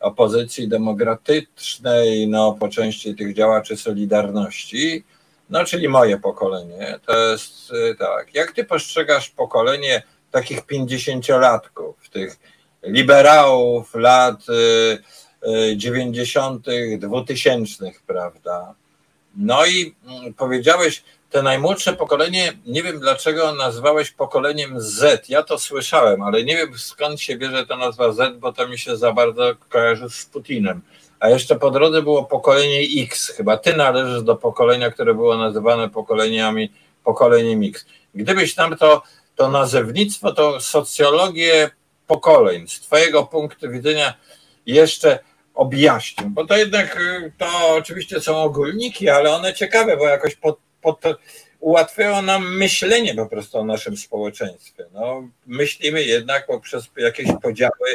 opozycji 0.00 0.68
demokratycznej, 0.68 2.28
no 2.28 2.52
po 2.52 2.68
części 2.68 3.14
tych 3.14 3.34
działaczy 3.34 3.76
Solidarności, 3.76 5.04
no 5.50 5.64
czyli 5.64 5.88
moje 5.88 6.18
pokolenie, 6.18 6.98
to 7.06 7.18
jest 7.18 7.72
y, 7.72 7.94
tak. 7.98 8.34
Jak 8.34 8.52
ty 8.52 8.64
postrzegasz 8.64 9.30
pokolenie 9.30 10.02
takich 10.30 10.66
pięćdziesięciolatków, 10.66 12.08
tych 12.10 12.38
liberałów 12.82 13.94
lat 13.94 14.40
90., 15.76 16.68
y, 16.68 16.98
2000, 16.98 17.86
y, 17.86 17.92
prawda? 18.06 18.74
No 19.36 19.66
i 19.66 19.94
mm, 20.06 20.34
powiedziałeś, 20.34 21.04
te 21.32 21.42
najmłodsze 21.42 21.92
pokolenie, 21.92 22.52
nie 22.66 22.82
wiem 22.82 23.00
dlaczego 23.00 23.54
nazwałeś 23.54 24.10
pokoleniem 24.10 24.80
Z. 24.80 25.28
Ja 25.28 25.42
to 25.42 25.58
słyszałem, 25.58 26.22
ale 26.22 26.44
nie 26.44 26.56
wiem 26.56 26.78
skąd 26.78 27.20
się 27.20 27.36
bierze 27.36 27.66
ta 27.66 27.76
nazwa 27.76 28.12
Z, 28.12 28.38
bo 28.38 28.52
to 28.52 28.68
mi 28.68 28.78
się 28.78 28.96
za 28.96 29.12
bardzo 29.12 29.54
kojarzy 29.68 30.10
z 30.10 30.24
Putinem. 30.24 30.80
A 31.20 31.28
jeszcze 31.28 31.56
po 31.56 31.70
drodze 31.70 32.02
było 32.02 32.24
pokolenie 32.24 33.02
X. 33.02 33.28
Chyba 33.36 33.56
ty 33.56 33.76
należysz 33.76 34.22
do 34.22 34.36
pokolenia, 34.36 34.90
które 34.90 35.14
było 35.14 35.36
nazywane 35.36 35.90
pokoleniami, 35.90 36.72
pokoleniem 37.04 37.62
X. 37.62 37.86
Gdybyś 38.14 38.56
nam 38.56 38.76
to, 38.76 39.02
to 39.36 39.50
nazewnictwo, 39.50 40.32
to 40.32 40.60
socjologię 40.60 41.70
pokoleń 42.06 42.68
z 42.68 42.80
twojego 42.80 43.26
punktu 43.26 43.70
widzenia 43.70 44.14
jeszcze 44.66 45.18
objaśnił, 45.54 46.30
bo 46.30 46.46
to 46.46 46.56
jednak 46.56 46.98
to 47.38 47.46
oczywiście 47.76 48.20
są 48.20 48.42
ogólniki, 48.42 49.08
ale 49.08 49.30
one 49.30 49.54
ciekawe, 49.54 49.96
bo 49.96 50.08
jakoś 50.08 50.36
pod 50.36 50.58
pod, 50.82 51.02
ułatwiają 51.60 52.22
nam 52.22 52.56
myślenie 52.56 53.14
po 53.14 53.26
prostu 53.26 53.58
o 53.58 53.64
naszym 53.64 53.96
społeczeństwie. 53.96 54.84
No, 54.94 55.28
myślimy 55.46 56.02
jednak 56.02 56.46
poprzez 56.46 56.90
jakieś 56.96 57.28
podziały, 57.42 57.88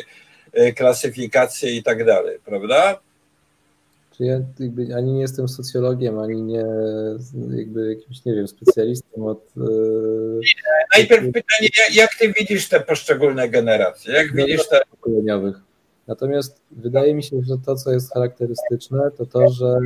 e, 0.53 0.71
klasyfikacje 0.73 1.71
i 1.71 1.83
tak 1.83 2.05
dalej, 2.05 2.39
prawda? 2.45 2.99
Czy 4.17 4.23
ja 4.23 4.39
ani 4.97 5.13
nie 5.13 5.21
jestem 5.21 5.47
socjologiem, 5.47 6.19
ani 6.19 6.41
nie 6.41 6.65
jakby 7.57 7.93
jakimś, 7.93 8.25
nie 8.25 8.35
wiem, 8.35 8.47
specjalistą 8.47 9.27
od. 9.27 9.41
Yy, 9.57 10.39
Najpierw 10.97 11.25
pytanie, 11.25 11.69
jak 11.93 12.15
ty 12.15 12.33
widzisz 12.33 12.69
te 12.69 12.79
poszczególne 12.79 13.49
generacje? 13.49 14.13
Jak 14.13 14.35
widzisz 14.35 14.67
te. 14.67 14.81
Pokoleniowych. 14.91 15.55
Natomiast 16.07 16.61
wydaje 16.71 17.13
mi 17.13 17.23
się, 17.23 17.41
że 17.47 17.55
to, 17.65 17.75
co 17.75 17.91
jest 17.91 18.13
charakterystyczne, 18.13 19.11
to 19.17 19.25
to, 19.25 19.49
że 19.49 19.79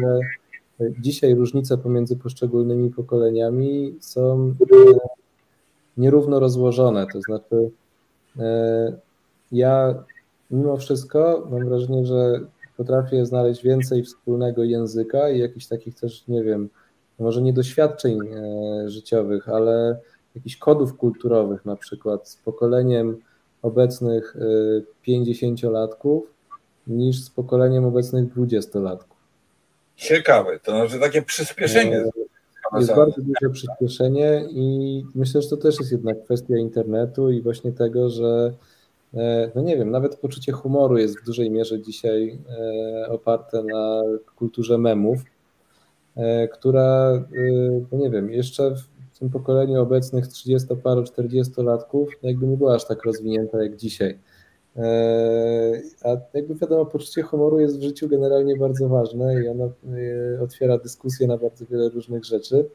Dzisiaj 1.00 1.36
różnice 1.36 1.78
pomiędzy 1.78 2.16
poszczególnymi 2.16 2.90
pokoleniami 2.90 3.96
są 4.00 4.56
e, 4.74 4.98
nierówno 5.98 6.40
rozłożone. 6.40 7.08
To 7.14 7.22
znaczy, 7.22 7.72
e, 8.40 8.94
ja 9.52 10.04
mimo 10.52 10.78
wszystko 10.78 11.48
mam 11.52 11.66
wrażenie, 11.66 12.06
że 12.06 12.40
potrafię 12.78 13.26
znaleźć 13.26 13.64
więcej 13.64 14.04
wspólnego 14.04 14.64
języka 14.64 15.30
i 15.30 15.40
jakichś 15.40 15.66
takich 15.66 15.96
też, 15.96 16.28
nie 16.28 16.44
wiem, 16.44 16.70
może 17.20 17.42
nie 17.42 17.54
doświadczeń 17.54 18.20
e, 18.28 18.90
życiowych, 18.90 19.50
ale 19.50 20.00
jakichś 20.36 20.58
kodów 20.58 20.98
kulturowych, 20.98 21.66
na 21.66 21.76
przykład 21.76 22.30
z 22.30 22.36
pokoleniem 22.36 23.18
obecnych 23.62 24.38
50-latków 25.08 26.22
niż 26.88 27.24
z 27.24 27.30
pokoleniem 27.30 27.86
obecnych 27.86 28.34
20-latków. 28.34 29.11
Ciekawe, 30.02 30.60
to 30.60 30.72
znaczy 30.72 31.00
takie 31.00 31.22
przyspieszenie. 31.22 31.98
E, 31.98 32.80
jest 32.80 32.96
bardzo 32.96 33.22
duże 33.22 33.54
przyspieszenie 33.54 34.46
i 34.50 35.04
myślę, 35.16 35.42
że 35.42 35.50
to 35.50 35.58
też 35.58 35.80
jest 35.80 35.92
jednak 35.92 36.24
kwestia 36.24 36.58
internetu 36.58 37.32
i 37.32 37.42
właśnie 37.42 37.72
tego, 37.72 38.10
że 38.10 38.54
e, 39.14 39.52
no 39.56 39.62
nie 39.62 39.78
wiem, 39.78 39.92
nawet 39.92 40.16
poczucie 40.16 40.52
humoru 40.52 40.98
jest 40.98 41.20
w 41.20 41.26
dużej 41.26 41.52
mierze 41.52 41.82
dzisiaj 41.82 42.40
e, 43.04 43.10
oparte 43.10 43.64
na 43.64 44.02
kulturze 44.36 44.78
memów, 44.78 45.20
która, 46.54 47.12
no 47.92 47.98
nie 47.98 48.10
wiem, 48.10 48.32
jeszcze 48.32 48.76
w 49.14 49.20
tym 49.20 49.30
pokoleniu 49.30 49.82
obecnych 49.82 50.26
30-paru, 50.26 51.02
40-latków 51.02 52.06
no 52.24 52.30
jakby 52.30 52.48
nie 52.48 52.58
była 52.58 52.76
aż 52.76 52.88
tak 52.88 53.04
rozwinięta 53.06 53.64
jak 53.64 53.76
dzisiaj. 53.76 54.20
E, 54.78 55.82
a 56.04 56.18
jakby 56.34 56.56
wiadomo, 56.56 56.86
poczucie 56.86 57.22
humoru 57.22 57.60
jest 57.60 57.80
w 57.80 57.84
życiu 57.84 58.10
generalnie 58.10 58.58
bardzo 58.58 58.90
ważne 58.90 59.44
i 59.44 59.48
ono 59.48 59.66
e, 59.66 60.42
otwiera 60.42 60.78
dyskusję 60.78 61.28
na 61.28 61.38
bardzo 61.38 61.66
wiele 61.66 61.90
różnych 61.90 62.26
rzeczy. 62.26 62.70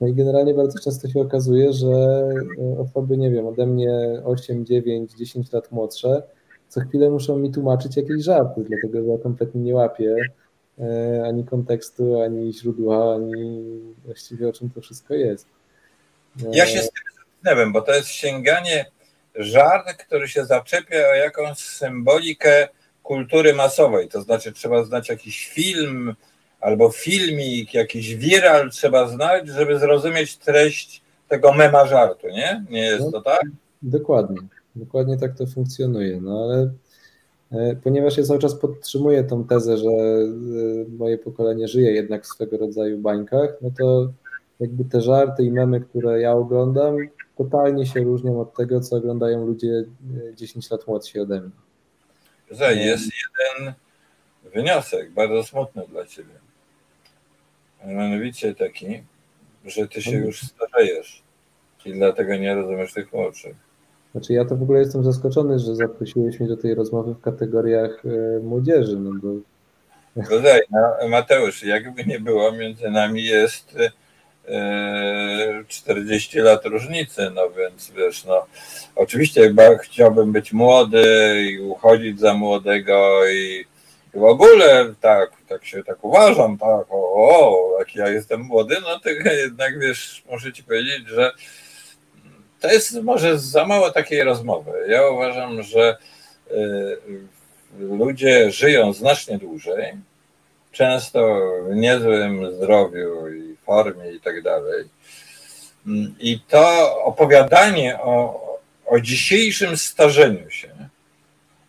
No 0.00 0.08
i 0.08 0.14
generalnie 0.14 0.54
bardzo 0.54 0.78
często 0.78 1.08
się 1.08 1.20
okazuje, 1.20 1.72
że 1.72 1.88
e, 1.88 2.80
osoby, 2.80 3.16
nie 3.16 3.30
wiem, 3.30 3.46
ode 3.46 3.66
mnie 3.66 4.22
8, 4.24 4.66
9, 4.66 5.12
10 5.12 5.52
lat 5.52 5.72
młodsze, 5.72 6.22
co 6.68 6.80
chwilę 6.80 7.10
muszą 7.10 7.38
mi 7.38 7.52
tłumaczyć 7.52 7.96
jakieś 7.96 8.22
żarty, 8.22 8.64
dlatego 8.64 9.02
że 9.04 9.12
ja 9.12 9.18
kompletnie 9.18 9.60
nie 9.60 9.74
łapię 9.74 10.16
ani 11.24 11.44
kontekstu, 11.44 12.20
ani 12.20 12.52
źródła, 12.52 13.14
ani 13.14 13.62
właściwie 14.04 14.48
o 14.48 14.52
czym 14.52 14.70
to 14.70 14.80
wszystko 14.80 15.14
jest. 15.14 15.46
Ja 16.52 16.66
się 16.66 16.78
z 16.78 16.90
tym 16.90 17.02
zetknąłem, 17.18 17.72
bo 17.72 17.82
to 17.82 17.94
jest 17.94 18.08
sięganie 18.08 18.86
żart, 19.34 19.92
który 20.06 20.28
się 20.28 20.44
zaczepia 20.44 20.96
o 20.96 21.14
jakąś 21.14 21.58
symbolikę 21.58 22.68
kultury 23.02 23.54
masowej. 23.54 24.08
To 24.08 24.22
znaczy, 24.22 24.52
trzeba 24.52 24.84
znać 24.84 25.08
jakiś 25.08 25.48
film 25.48 26.14
albo 26.60 26.90
filmik, 26.90 27.74
jakiś 27.74 28.16
viral 28.16 28.70
trzeba 28.70 29.08
znać, 29.08 29.48
żeby 29.48 29.78
zrozumieć 29.78 30.36
treść 30.36 31.02
tego 31.28 31.52
mema 31.52 31.86
żartu, 31.86 32.26
nie? 32.28 32.64
Nie 32.70 32.82
jest 32.82 33.04
No. 33.04 33.10
to 33.12 33.20
tak? 33.20 33.42
Dokładnie, 33.82 34.36
dokładnie 34.76 35.18
tak 35.18 35.36
to 35.36 35.46
funkcjonuje. 35.46 36.20
No 36.20 36.44
ale 36.44 36.70
e, 37.52 37.76
ponieważ 37.76 38.16
ja 38.18 38.24
cały 38.24 38.38
czas 38.38 38.54
podtrzymuję 38.54 39.24
tą 39.24 39.44
tezę, 39.44 39.76
że 39.78 39.88
e, 39.88 40.26
moje 40.98 41.18
pokolenie 41.18 41.68
żyje 41.68 41.92
jednak 41.92 42.24
w 42.24 42.28
swego 42.28 42.56
rodzaju 42.56 42.98
bańkach, 42.98 43.50
no 43.62 43.70
to 43.78 44.12
jakby 44.60 44.84
te 44.84 45.00
żarty 45.00 45.44
i 45.44 45.52
memy, 45.52 45.80
które 45.80 46.20
ja 46.20 46.32
oglądam, 46.32 46.96
totalnie 47.44 47.86
się 47.86 48.00
różnią 48.00 48.40
od 48.40 48.54
tego, 48.54 48.80
co 48.80 48.96
oglądają 48.96 49.46
ludzie 49.46 49.84
e, 50.30 50.34
10 50.34 50.70
lat 50.70 50.86
młodsi 50.86 51.20
ode 51.20 51.40
mnie. 51.40 51.50
Że 52.50 52.74
jest 52.74 53.04
jeden 53.04 53.74
wniosek, 54.54 55.10
bardzo 55.10 55.44
smutny 55.44 55.82
dla 55.88 56.06
ciebie. 56.06 56.34
Mianowicie 57.86 58.54
taki, 58.54 59.02
że 59.64 59.88
ty 59.88 60.02
się 60.02 60.16
już 60.16 60.42
starzejesz 60.42 61.22
i 61.84 61.92
dlatego 61.92 62.36
nie 62.36 62.54
rozumiesz 62.54 62.92
tych 62.92 63.12
młodszych. 63.12 63.56
Znaczy 64.12 64.32
ja 64.32 64.44
to 64.44 64.56
w 64.56 64.62
ogóle 64.62 64.78
jestem 64.78 65.04
zaskoczony, 65.04 65.58
że 65.58 65.76
zaprosiłeś 65.76 66.40
mnie 66.40 66.48
do 66.48 66.56
tej 66.56 66.74
rozmowy 66.74 67.14
w 67.14 67.20
kategoriach 67.20 68.02
e, 68.04 68.40
młodzieży, 68.40 68.96
no 68.98 69.10
bo 69.22 69.28
Dodaj, 70.30 70.60
no, 70.70 71.08
Mateusz, 71.08 71.62
jakby 71.62 72.04
nie 72.04 72.20
było, 72.20 72.52
między 72.52 72.90
nami 72.90 73.24
jest 73.24 73.76
e, 73.76 73.90
40 75.68 76.38
lat 76.38 76.66
różnicy, 76.66 77.30
no 77.34 77.50
więc 77.50 77.90
wiesz, 77.90 78.24
no 78.24 78.46
oczywiście 78.96 79.42
chyba 79.42 79.78
chciałbym 79.78 80.32
być 80.32 80.52
młody 80.52 81.34
i 81.50 81.60
uchodzić 81.60 82.20
za 82.20 82.34
młodego 82.34 83.28
i, 83.28 83.64
i 84.14 84.18
w 84.18 84.24
ogóle 84.24 84.94
tak, 85.00 85.30
tak 85.48 85.64
się 85.64 85.84
tak 85.84 86.04
uważam, 86.04 86.58
tak, 86.58 86.86
o, 86.90 87.12
o, 87.14 87.76
jak 87.78 87.94
ja 87.94 88.08
jestem 88.08 88.40
młody, 88.40 88.76
no 88.82 89.00
to 89.00 89.10
jednak 89.30 89.78
wiesz, 89.78 90.22
muszę 90.30 90.52
ci 90.52 90.64
powiedzieć, 90.64 91.08
że 91.08 91.32
to 92.60 92.72
jest 92.72 93.02
może 93.02 93.38
za 93.38 93.66
mało 93.66 93.90
takiej 93.90 94.22
rozmowy. 94.22 94.72
Ja 94.88 95.08
uważam, 95.08 95.62
że 95.62 95.96
y, 96.50 96.98
ludzie 97.78 98.50
żyją 98.50 98.92
znacznie 98.92 99.38
dłużej, 99.38 99.92
często 100.72 101.40
w 101.68 101.76
niezłym 101.76 102.52
zdrowiu 102.56 103.28
i 103.28 103.49
formie 103.70 104.12
i 104.12 104.20
tak 104.20 104.42
dalej. 104.42 104.84
I 106.20 106.40
to 106.48 106.64
opowiadanie 107.04 107.98
o, 108.00 108.14
o 108.86 109.00
dzisiejszym 109.00 109.76
starzeniu 109.76 110.50
się 110.50 110.70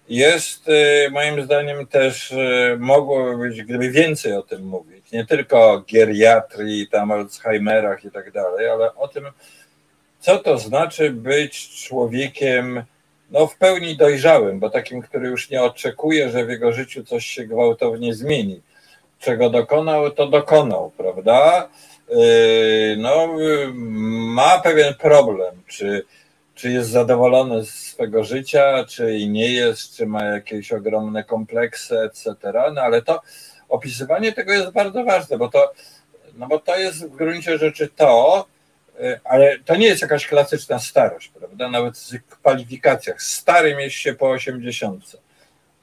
jest 0.10 0.69
y, 0.69 1.10
moim 1.11 1.44
zdaniem 1.44 1.88
też 1.88 2.32
y, 2.32 2.78
mogłoby 2.80 3.38
być, 3.38 3.64
gdyby 3.64 3.91
więcej 3.91 4.34
o 4.34 4.41
tym 4.41 4.64
mówić, 4.65 5.11
nie 5.11 5.26
tylko 5.26 5.72
o 5.72 5.84
geriatrii, 5.94 6.88
tam 6.88 7.11
Alzheimerach 7.11 8.06
i 8.06 8.11
tak 8.11 8.32
dalej, 8.32 8.69
ale 8.69 8.95
o 8.95 9.07
tym, 9.07 9.26
co 10.19 10.40
to 10.40 10.57
znaczy 10.57 11.10
być 11.10 11.84
człowiekiem 11.86 12.84
no, 13.32 13.48
w 13.48 13.57
pełni 13.57 13.98
dojrzałym, 13.98 14.60
bo 14.60 14.69
takim, 14.69 15.02
który 15.02 15.28
już 15.28 15.49
nie 15.49 15.64
oczekuje, 15.64 16.30
że 16.30 16.45
w 16.45 16.49
jego 16.49 16.72
życiu 16.72 17.03
coś 17.03 17.26
się 17.26 17.45
gwałtownie 17.45 18.14
zmieni. 18.14 18.61
Czego 19.19 19.49
dokonał, 19.49 20.11
to 20.11 20.28
dokonał, 20.28 20.91
prawda? 20.98 21.69
Yy, 22.11 22.97
No, 22.97 23.27
ma 23.73 24.59
pewien 24.59 24.93
problem, 24.93 25.63
czy, 25.67 26.05
czy 26.55 26.71
jest 26.71 26.89
zadowolony 26.89 27.65
z 27.65 27.69
swego 27.69 28.23
życia, 28.23 28.85
czy 28.88 29.27
nie 29.27 29.53
jest, 29.53 29.95
czy 29.95 30.05
ma 30.05 30.23
jakieś 30.23 30.71
ogromne 30.71 31.23
kompleksy, 31.23 31.99
etc. 31.99 32.35
No 32.73 32.81
ale 32.81 33.01
to 33.01 33.21
opisywanie 33.69 34.33
tego 34.33 34.53
jest 34.53 34.71
bardzo 34.71 35.03
ważne, 35.03 35.38
bo 35.38 35.49
to, 35.49 35.73
no 36.38 36.47
bo 36.47 36.59
to 36.59 36.77
jest 36.77 37.05
w 37.05 37.15
gruncie 37.15 37.57
rzeczy 37.57 37.89
to, 37.95 38.45
ale 39.23 39.59
to 39.65 39.75
nie 39.75 39.88
jest 39.88 40.01
jakaś 40.01 40.27
klasyczna 40.27 40.79
starość, 40.79 41.27
prawda? 41.27 41.69
Nawet 41.69 41.97
w 41.97 42.35
kwalifikacjach. 42.35 43.21
Starym 43.21 43.79
jest 43.79 43.95
się 43.95 44.13
po 44.13 44.29
80. 44.29 45.17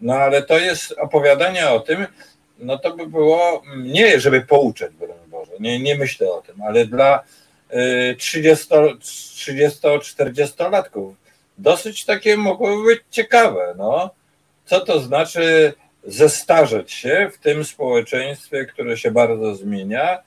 No 0.00 0.14
ale 0.14 0.42
to 0.42 0.58
jest 0.58 0.92
opowiadanie 0.92 1.70
o 1.70 1.80
tym, 1.80 2.06
no 2.58 2.78
to 2.78 2.96
by 2.96 3.06
było 3.06 3.62
nie, 3.76 4.20
żeby 4.20 4.40
pouczać, 4.40 4.92
broń 4.92 5.17
nie, 5.60 5.80
nie 5.80 5.94
myślę 5.94 6.32
o 6.32 6.42
tym, 6.42 6.62
ale 6.62 6.86
dla 6.86 7.22
30-40-latków 8.16 11.12
dosyć 11.58 12.04
takie 12.04 12.36
mogłoby 12.36 12.84
być 12.84 13.00
ciekawe, 13.10 13.74
no. 13.78 14.10
Co 14.66 14.80
to 14.80 15.00
znaczy 15.00 15.72
zestarzeć 16.04 16.92
się 16.92 17.30
w 17.34 17.38
tym 17.38 17.64
społeczeństwie, 17.64 18.64
które 18.64 18.96
się 18.96 19.10
bardzo 19.10 19.54
zmienia, 19.54 20.18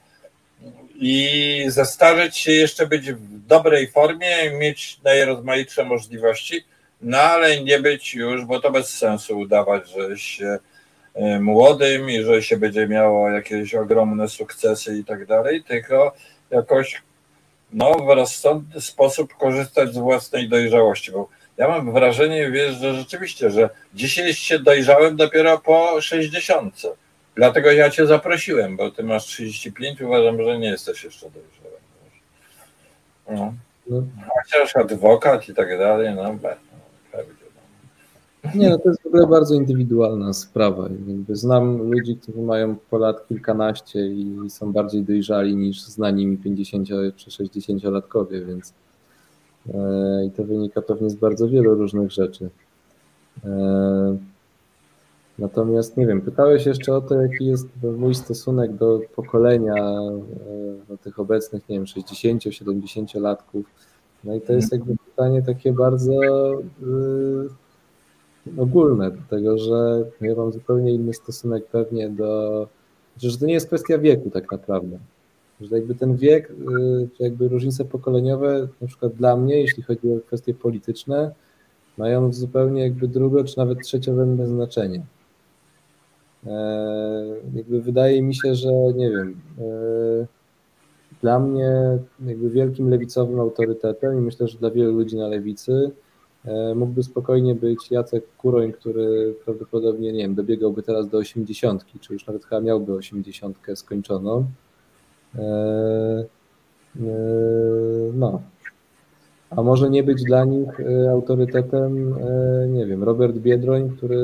i 0.94 1.64
zestarzeć 1.68 2.36
się 2.36 2.52
jeszcze 2.52 2.86
być 2.86 3.12
w 3.12 3.46
dobrej 3.46 3.90
formie, 3.90 4.50
mieć 4.50 5.00
najrozmaitsze 5.04 5.84
możliwości, 5.84 6.64
no 7.00 7.18
ale 7.18 7.60
nie 7.60 7.80
być 7.80 8.14
już, 8.14 8.44
bo 8.44 8.60
to 8.60 8.70
bez 8.70 8.98
sensu 8.98 9.38
udawać, 9.38 9.90
że 9.90 10.18
się 10.18 10.58
młodym 11.40 12.10
i 12.10 12.22
że 12.22 12.42
się 12.42 12.56
będzie 12.56 12.88
miało 12.88 13.30
jakieś 13.30 13.74
ogromne 13.74 14.28
sukcesy 14.28 14.98
i 14.98 15.04
tak 15.04 15.26
dalej, 15.26 15.64
tylko 15.64 16.12
jakoś 16.50 17.02
no, 17.72 17.92
w 17.94 18.08
rozsądny 18.08 18.80
sposób 18.80 19.34
korzystać 19.34 19.94
z 19.94 19.98
własnej 19.98 20.48
dojrzałości, 20.48 21.12
bo 21.12 21.28
ja 21.56 21.68
mam 21.68 21.92
wrażenie, 21.92 22.50
wiesz, 22.50 22.74
że 22.74 22.94
rzeczywiście, 22.94 23.50
że 23.50 23.70
dzisiaj 23.94 24.34
się 24.34 24.58
dojrzałem 24.58 25.16
dopiero 25.16 25.58
po 25.58 26.00
60. 26.00 26.82
Dlatego 27.34 27.72
ja 27.72 27.90
cię 27.90 28.06
zaprosiłem, 28.06 28.76
bo 28.76 28.90
ty 28.90 29.02
masz 29.02 29.24
35, 29.24 30.00
uważam, 30.00 30.44
że 30.44 30.58
nie 30.58 30.68
jesteś 30.68 31.04
jeszcze 31.04 31.26
dojrzały. 31.30 31.76
No. 33.28 33.54
no, 33.86 34.02
Chociaż 34.28 34.76
adwokat 34.76 35.48
i 35.48 35.54
tak 35.54 35.78
dalej, 35.78 36.14
no. 36.14 36.38
Nie, 38.54 38.70
no 38.70 38.78
to 38.78 38.88
jest 38.88 39.02
w 39.02 39.06
ogóle 39.06 39.26
bardzo 39.26 39.54
indywidualna 39.54 40.32
sprawa. 40.32 40.88
Jakby 41.06 41.36
znam 41.36 41.90
ludzi, 41.90 42.16
którzy 42.16 42.42
mają 42.42 42.76
po 42.90 42.98
lat 42.98 43.28
kilkanaście 43.28 44.06
i 44.06 44.50
są 44.50 44.72
bardziej 44.72 45.02
dojrzali 45.02 45.56
niż 45.56 45.82
znani 45.82 46.26
mi 46.26 46.38
50 46.38 46.88
czy 47.16 47.30
60-latkowie, 47.30 48.46
więc 48.46 48.74
e, 49.74 50.24
i 50.26 50.30
to 50.30 50.44
wynika 50.44 50.82
pewnie 50.82 51.10
z 51.10 51.14
bardzo 51.14 51.48
wielu 51.48 51.74
różnych 51.74 52.10
rzeczy. 52.10 52.50
E, 53.44 54.16
natomiast 55.38 55.96
nie 55.96 56.06
wiem, 56.06 56.20
pytałeś 56.20 56.66
jeszcze 56.66 56.94
o 56.94 57.00
to, 57.00 57.22
jaki 57.22 57.46
jest 57.46 57.66
mój 57.98 58.14
stosunek 58.14 58.72
do 58.72 59.00
pokolenia 59.16 59.74
e, 59.74 60.22
no, 60.88 60.96
tych 60.96 61.18
obecnych, 61.18 61.68
nie 61.68 61.76
wiem, 61.76 61.84
60-70-latków. 61.84 63.62
No 64.24 64.34
i 64.34 64.40
to 64.40 64.52
jest 64.52 64.72
jakby 64.72 64.96
pytanie 65.10 65.42
takie 65.42 65.72
bardzo 65.72 66.12
ogólne, 68.58 69.10
dlatego 69.10 69.58
że 69.58 70.04
ja 70.20 70.34
mam 70.34 70.52
zupełnie 70.52 70.92
inny 70.92 71.14
stosunek 71.14 71.66
pewnie 71.66 72.10
do, 72.10 72.68
że 73.16 73.38
to 73.38 73.46
nie 73.46 73.54
jest 73.54 73.66
kwestia 73.66 73.98
wieku 73.98 74.30
tak 74.30 74.52
naprawdę, 74.52 74.98
że 75.60 75.76
jakby 75.76 75.94
ten 75.94 76.16
wiek, 76.16 76.48
czy 77.16 77.22
jakby 77.22 77.48
różnice 77.48 77.84
pokoleniowe, 77.84 78.68
na 78.80 78.86
przykład 78.86 79.12
dla 79.12 79.36
mnie, 79.36 79.60
jeśli 79.60 79.82
chodzi 79.82 80.12
o 80.12 80.20
kwestie 80.26 80.54
polityczne, 80.54 81.32
mają 81.98 82.32
zupełnie 82.32 82.82
jakby 82.82 83.08
drugo, 83.08 83.44
czy 83.44 83.58
nawet 83.58 83.82
trzeciowenne 83.82 84.46
znaczenie. 84.46 85.02
Jakby 87.54 87.82
wydaje 87.82 88.22
mi 88.22 88.34
się, 88.34 88.54
że 88.54 88.70
nie 88.94 89.10
wiem, 89.10 89.40
dla 91.22 91.38
mnie 91.38 91.98
jakby 92.26 92.50
wielkim 92.50 92.90
lewicowym 92.90 93.40
autorytetem 93.40 94.18
i 94.18 94.20
myślę, 94.20 94.48
że 94.48 94.58
dla 94.58 94.70
wielu 94.70 94.92
ludzi 94.92 95.16
na 95.16 95.28
lewicy 95.28 95.90
mógłby 96.74 97.02
spokojnie 97.02 97.54
być 97.54 97.90
Jacek 97.90 98.24
Kuroń, 98.36 98.72
który 98.72 99.34
prawdopodobnie, 99.44 100.12
nie 100.12 100.22
wiem, 100.22 100.34
dobiegałby 100.34 100.82
teraz 100.82 101.08
do 101.08 101.18
80, 101.18 101.84
czy 102.00 102.12
już 102.12 102.26
nawet 102.26 102.44
chyba 102.44 102.60
miałby 102.60 102.94
80 102.94 103.58
skończoną. 103.74 104.44
No. 108.14 108.42
A 109.50 109.62
może 109.62 109.90
nie 109.90 110.02
być 110.02 110.24
dla 110.24 110.44
nich 110.44 110.68
autorytetem, 111.10 112.14
nie 112.72 112.86
wiem, 112.86 113.04
Robert 113.04 113.36
Biedroń, 113.36 113.90
który 113.96 114.18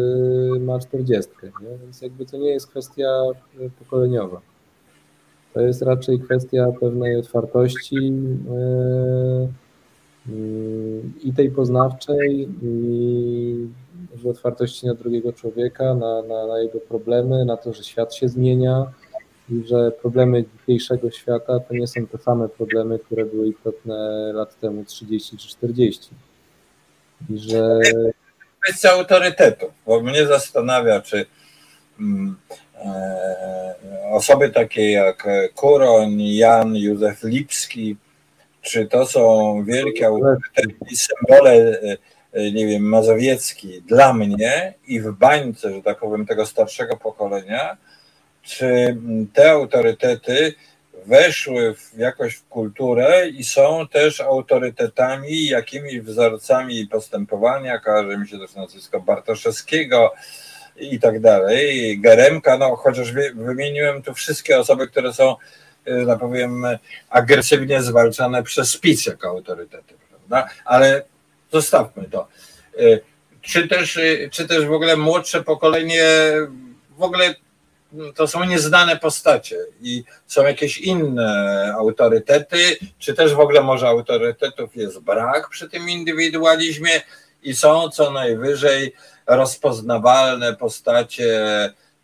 ma 0.60 0.78
40, 0.78 1.32
nie? 1.44 1.78
więc 1.82 2.02
jakby 2.02 2.26
to 2.26 2.36
nie 2.36 2.50
jest 2.50 2.66
kwestia 2.66 3.22
pokoleniowa. 3.78 4.40
To 5.54 5.60
jest 5.60 5.82
raczej 5.82 6.20
kwestia 6.20 6.66
pewnej 6.80 7.16
otwartości, 7.16 8.12
i 11.24 11.32
tej 11.36 11.50
poznawczej, 11.50 12.48
i 12.62 13.68
otwartości 14.28 14.86
na 14.86 14.94
drugiego 14.94 15.32
człowieka, 15.32 15.94
na, 15.94 16.22
na, 16.22 16.46
na, 16.46 16.58
jego 16.58 16.80
problemy, 16.80 17.44
na 17.44 17.56
to, 17.56 17.72
że 17.72 17.84
świat 17.84 18.14
się 18.14 18.28
zmienia 18.28 18.92
i 19.50 19.62
że 19.66 19.90
problemy 19.90 20.44
dzisiejszego 20.60 21.10
świata 21.10 21.60
to 21.60 21.74
nie 21.74 21.86
są 21.86 22.06
te 22.06 22.18
same 22.18 22.48
problemy, 22.48 22.98
które 22.98 23.24
były 23.24 23.48
istotne 23.48 24.30
lat 24.34 24.60
temu 24.60 24.84
30 24.84 25.36
czy 25.36 25.48
40. 25.48 26.10
I 27.30 27.38
że. 27.38 27.80
Kwestia 28.60 28.90
autorytetu, 28.90 29.66
bo 29.86 30.00
mnie 30.00 30.26
zastanawia, 30.26 31.00
czy 31.00 31.26
mm, 32.00 32.36
e, 32.74 33.74
osoby 34.10 34.50
takie 34.50 34.90
jak 34.90 35.28
Kuroń, 35.54 36.20
Jan, 36.20 36.76
Józef 36.76 37.22
Lipski, 37.24 37.96
czy 38.68 38.86
to 38.86 39.06
są 39.06 39.64
wielkie 39.64 40.06
autorytety 40.06 40.96
symbole, 40.96 41.80
nie 42.52 42.66
wiem, 42.66 42.82
mazowiecki 42.82 43.82
dla 43.82 44.12
mnie 44.12 44.74
i 44.86 45.00
w 45.00 45.12
bańce, 45.12 45.74
że 45.74 45.82
tak 45.82 45.98
powiem, 45.98 46.26
tego 46.26 46.46
starszego 46.46 46.96
pokolenia, 46.96 47.76
czy 48.42 48.96
te 49.34 49.50
autorytety 49.50 50.54
weszły 51.06 51.74
w 51.74 51.98
jakoś 51.98 52.34
w 52.34 52.48
kulturę 52.48 53.28
i 53.28 53.44
są 53.44 53.88
też 53.88 54.20
autorytetami, 54.20 55.46
jakimiś 55.46 56.00
wzorcami 56.00 56.86
postępowania, 56.86 57.78
kojarzy 57.78 58.18
mi 58.18 58.28
się 58.28 58.38
też 58.38 58.54
nazwisko 58.54 59.00
Bartoszewskiego 59.00 60.12
i 60.76 61.00
tak 61.00 61.20
dalej, 61.20 61.98
Geremka, 62.00 62.58
no 62.58 62.76
chociaż 62.76 63.12
wymieniłem 63.34 64.02
tu 64.02 64.14
wszystkie 64.14 64.58
osoby, 64.58 64.88
które 64.88 65.12
są, 65.12 65.36
tak 66.06 66.18
powiem, 66.18 66.66
agresywnie 67.10 67.82
zwalczane 67.82 68.42
przez 68.42 68.76
PiS 68.76 69.06
jako 69.06 69.28
autorytety, 69.28 69.94
prawda? 70.08 70.50
Ale 70.64 71.02
zostawmy 71.52 72.04
to. 72.10 72.28
Czy 73.40 73.68
też, 73.68 73.98
czy 74.30 74.48
też 74.48 74.66
w 74.66 74.72
ogóle 74.72 74.96
młodsze 74.96 75.44
pokolenie 75.44 76.04
w 76.98 77.02
ogóle 77.02 77.34
to 78.14 78.26
są 78.26 78.44
nieznane 78.44 78.96
postacie 78.96 79.56
i 79.82 80.04
są 80.26 80.46
jakieś 80.46 80.78
inne 80.78 81.72
autorytety, 81.78 82.58
czy 82.98 83.14
też 83.14 83.34
w 83.34 83.40
ogóle 83.40 83.62
może 83.62 83.88
autorytetów 83.88 84.76
jest 84.76 85.00
brak 85.00 85.48
przy 85.48 85.68
tym 85.68 85.88
indywidualizmie 85.88 87.00
i 87.42 87.54
są 87.54 87.88
co 87.88 88.10
najwyżej 88.10 88.94
rozpoznawalne 89.26 90.56
postacie 90.56 91.40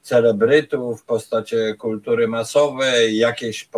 celebrytów, 0.05 1.05
postacie 1.05 1.75
kultury 1.75 2.29
masowej, 2.29 3.17
jakieś 3.17 3.69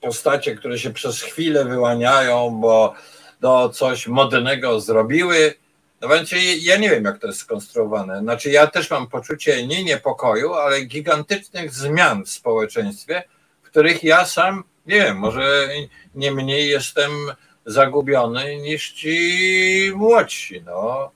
postacie, 0.00 0.54
które 0.54 0.78
się 0.78 0.90
przez 0.90 1.22
chwilę 1.22 1.64
wyłaniają, 1.64 2.50
bo 2.60 2.94
do 3.40 3.68
coś 3.68 4.06
modnego 4.06 4.80
zrobiły, 4.80 5.54
no 6.00 6.08
więc 6.08 6.30
ja 6.60 6.76
nie 6.76 6.90
wiem, 6.90 7.04
jak 7.04 7.18
to 7.18 7.26
jest 7.26 7.38
skonstruowane. 7.38 8.20
Znaczy, 8.20 8.50
ja 8.50 8.66
też 8.66 8.90
mam 8.90 9.06
poczucie 9.06 9.66
nie 9.66 9.84
niepokoju, 9.84 10.54
ale 10.54 10.80
gigantycznych 10.80 11.74
zmian 11.74 12.24
w 12.24 12.28
społeczeństwie, 12.28 13.22
w 13.62 13.66
których 13.66 14.04
ja 14.04 14.24
sam, 14.24 14.64
nie 14.86 14.96
wiem, 14.96 15.16
może 15.16 15.68
nie 16.14 16.32
mniej 16.32 16.68
jestem 16.68 17.10
zagubiony 17.66 18.56
niż 18.56 18.92
ci 18.92 19.92
młodsi. 19.94 20.62
No. 20.66 21.10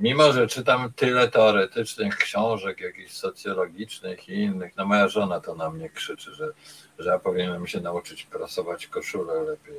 Mimo, 0.00 0.32
że 0.32 0.46
czytam 0.46 0.92
tyle 0.96 1.28
teoretycznych 1.28 2.16
książek, 2.16 2.80
jakichś 2.80 3.12
socjologicznych 3.12 4.28
i 4.28 4.34
innych, 4.34 4.76
no 4.76 4.84
moja 4.84 5.08
żona 5.08 5.40
to 5.40 5.54
na 5.54 5.70
mnie 5.70 5.90
krzyczy, 5.90 6.34
że, 6.34 6.52
że 6.98 7.10
ja 7.10 7.18
powinienem 7.18 7.66
się 7.66 7.80
nauczyć 7.80 8.26
prasować 8.26 8.86
koszulę 8.86 9.42
lepiej. 9.42 9.74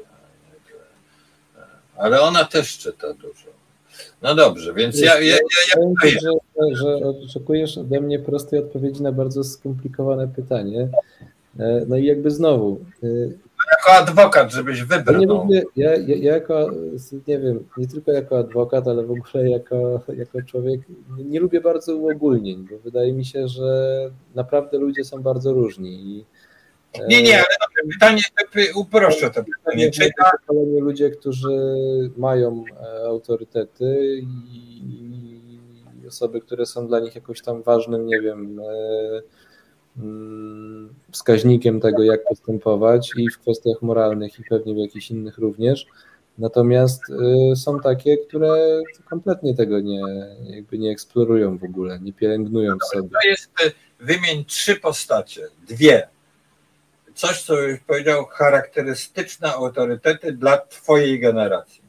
Ale 1.97 2.21
ona 2.21 2.45
też 2.45 2.77
czyta 2.77 3.13
dużo. 3.13 3.47
No 4.21 4.35
dobrze, 4.35 4.73
więc 4.73 4.99
ja. 4.99 5.13
ja, 5.13 5.19
ja, 5.19 5.35
ja, 5.35 5.81
ja 6.05 6.15
że, 6.75 6.75
że 6.75 6.95
oczekujesz 7.25 7.77
ode 7.77 8.01
mnie 8.01 8.19
prostej 8.19 8.59
odpowiedzi 8.59 9.03
na 9.03 9.11
bardzo 9.11 9.43
skomplikowane 9.43 10.27
pytanie. 10.27 10.89
E, 11.59 11.85
no 11.87 11.97
i 11.97 12.05
jakby 12.05 12.31
znowu. 12.31 12.85
E, 13.67 13.71
jako 13.71 13.91
adwokat, 14.03 14.51
żebyś 14.51 14.83
wybrał. 14.83 15.47
Ja, 15.49 15.61
ja, 15.75 15.95
ja, 15.95 16.33
jako, 16.33 16.69
nie 17.27 17.39
wiem, 17.39 17.67
nie 17.77 17.87
tylko 17.87 18.11
jako 18.11 18.39
adwokat, 18.39 18.87
ale 18.87 19.03
w 19.03 19.11
ogóle 19.11 19.49
jako, 19.49 20.01
jako 20.17 20.41
człowiek, 20.41 20.81
nie 21.17 21.39
lubię 21.39 21.61
bardzo 21.61 21.95
uogólnień, 21.95 22.67
bo 22.71 22.77
wydaje 22.77 23.13
mi 23.13 23.25
się, 23.25 23.47
że 23.47 24.11
naprawdę 24.35 24.77
ludzie 24.77 25.03
są 25.03 25.21
bardzo 25.21 25.53
różni 25.53 25.89
i 25.89 26.25
nie, 27.07 27.23
nie, 27.23 27.37
ale 27.37 27.89
pytanie, 27.93 28.21
uproszczę 28.75 29.29
to 29.29 29.43
pytanie. 29.43 29.91
Czy 29.91 30.09
ta... 30.17 30.31
ludzie, 30.79 31.09
którzy 31.09 31.49
mają 32.17 32.63
e, 32.81 33.07
autorytety 33.07 34.21
i 34.51 34.71
osoby, 36.07 36.41
które 36.41 36.65
są 36.65 36.87
dla 36.87 36.99
nich 36.99 37.15
jakoś 37.15 37.41
tam 37.41 37.63
ważnym, 37.63 38.05
nie 38.05 38.21
wiem, 38.21 38.59
e, 38.59 39.21
wskaźnikiem 41.11 41.79
tego, 41.79 42.03
jak 42.03 42.23
postępować 42.23 43.11
i 43.17 43.29
w 43.29 43.39
kwestiach 43.39 43.81
moralnych 43.81 44.39
i 44.39 44.43
pewnie 44.43 44.73
w 44.73 44.77
jakichś 44.77 45.11
innych 45.11 45.37
również. 45.37 45.85
Natomiast 46.37 47.01
e, 47.09 47.55
są 47.55 47.79
takie, 47.79 48.17
które 48.17 48.81
kompletnie 49.09 49.55
tego 49.55 49.79
nie, 49.79 50.01
jakby 50.43 50.77
nie 50.77 50.91
eksplorują 50.91 51.57
w 51.57 51.63
ogóle, 51.63 51.99
nie 51.99 52.13
pielęgnują 52.13 52.77
w 52.77 52.95
sobie. 52.95 53.09
To 53.09 53.27
jest, 53.27 53.51
wymień 53.99 54.45
trzy 54.45 54.75
postacie, 54.75 55.41
dwie, 55.67 56.07
coś, 57.15 57.41
co 57.41 57.61
już 57.61 57.79
powiedział, 57.79 58.25
charakterystyczne 58.25 59.53
autorytety 59.53 60.31
dla 60.31 60.57
Twojej 60.57 61.19
generacji. 61.19 61.80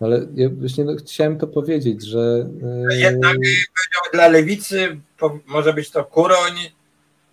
Ale 0.00 0.26
ja 0.34 0.48
właśnie 0.50 0.84
no, 0.84 0.96
chciałem 0.96 1.38
to 1.38 1.46
powiedzieć, 1.46 2.06
że. 2.06 2.48
Yy... 2.90 2.96
Jednak 2.96 3.34
powiedział, 3.34 4.12
dla 4.12 4.28
lewicy 4.28 5.00
może 5.46 5.72
być 5.72 5.90
to 5.90 6.04
Kuroń. 6.04 6.54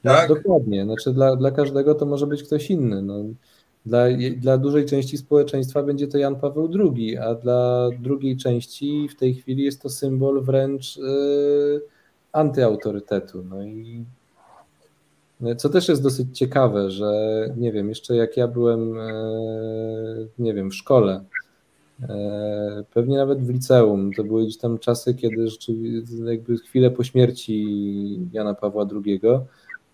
No, 0.03 0.11
tak? 0.11 0.29
dokładnie. 0.29 0.83
Znaczy 0.83 1.13
dla, 1.13 1.35
dla 1.35 1.51
każdego 1.51 1.95
to 1.95 2.05
może 2.05 2.27
być 2.27 2.43
ktoś 2.43 2.69
inny. 2.69 3.01
No. 3.01 3.23
Dla, 3.85 4.05
dla 4.37 4.57
dużej 4.57 4.85
części 4.85 5.17
społeczeństwa 5.17 5.83
będzie 5.83 6.07
to 6.07 6.17
Jan 6.17 6.35
Paweł 6.35 6.69
II, 6.79 7.17
a 7.17 7.35
dla 7.35 7.89
drugiej 7.99 8.37
części 8.37 9.09
w 9.09 9.15
tej 9.15 9.35
chwili 9.35 9.63
jest 9.63 9.81
to 9.81 9.89
symbol 9.89 10.43
wręcz 10.43 10.97
yy, 10.97 11.81
antyautorytetu. 12.31 13.43
No 13.49 13.63
i 13.63 14.05
co 15.57 15.69
też 15.69 15.89
jest 15.89 16.03
dosyć 16.03 16.37
ciekawe, 16.37 16.91
że 16.91 17.13
nie 17.57 17.71
wiem, 17.71 17.89
jeszcze 17.89 18.15
jak 18.15 18.37
ja 18.37 18.47
byłem, 18.47 18.99
e, 18.99 19.13
nie 20.39 20.53
wiem, 20.53 20.69
w 20.69 20.75
szkole, 20.75 21.13
e, 21.13 21.25
pewnie 22.93 23.17
nawet 23.17 23.39
w 23.39 23.49
liceum, 23.49 24.13
to 24.13 24.23
były 24.23 24.43
gdzieś 24.43 24.57
tam 24.57 24.79
czasy, 24.79 25.13
kiedy 25.13 25.47
rzeczywiście 25.47 26.23
jakby 26.25 26.57
chwilę 26.57 26.91
po 26.91 27.03
śmierci 27.03 28.19
Jana 28.33 28.53
Pawła 28.53 28.87
II, 29.05 29.19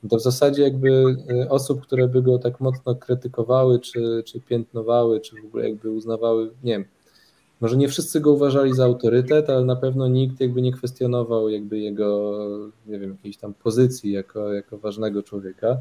to 0.10 0.18
w 0.18 0.22
zasadzie 0.22 0.64
jakby 0.64 1.16
e, 1.30 1.50
osób, 1.50 1.82
które 1.82 2.08
by 2.08 2.22
go 2.22 2.40
tak 2.40 2.60
mocno 2.60 2.96
krytykowały, 2.96 3.80
czy, 3.80 4.24
czy 4.26 4.40
piętnowały, 4.42 5.20
czy 5.22 5.42
w 5.42 5.46
ogóle 5.46 5.70
jakby 5.70 5.92
uznawały, 5.92 6.52
nie 6.64 6.72
wiem, 6.72 6.86
może 7.62 7.78
nie 7.78 7.88
wszyscy 7.88 8.20
go 8.20 8.32
uważali 8.32 8.74
za 8.74 8.86
autorytet, 8.86 9.50
ale 9.50 9.66
na 9.66 9.76
pewno 9.76 10.08
nikt 10.08 10.42
jakby 10.42 10.62
nie 10.62 10.72
kwestionował 10.72 11.50
jakby 11.50 11.80
jego, 11.80 12.38
nie 12.88 13.00
wiem, 13.00 13.12
jakiejś 13.12 13.38
tam 13.38 13.54
pozycji 13.54 14.12
jako, 14.12 14.54
jako 14.54 14.78
ważnego 14.78 15.24
człowieka. 15.24 15.78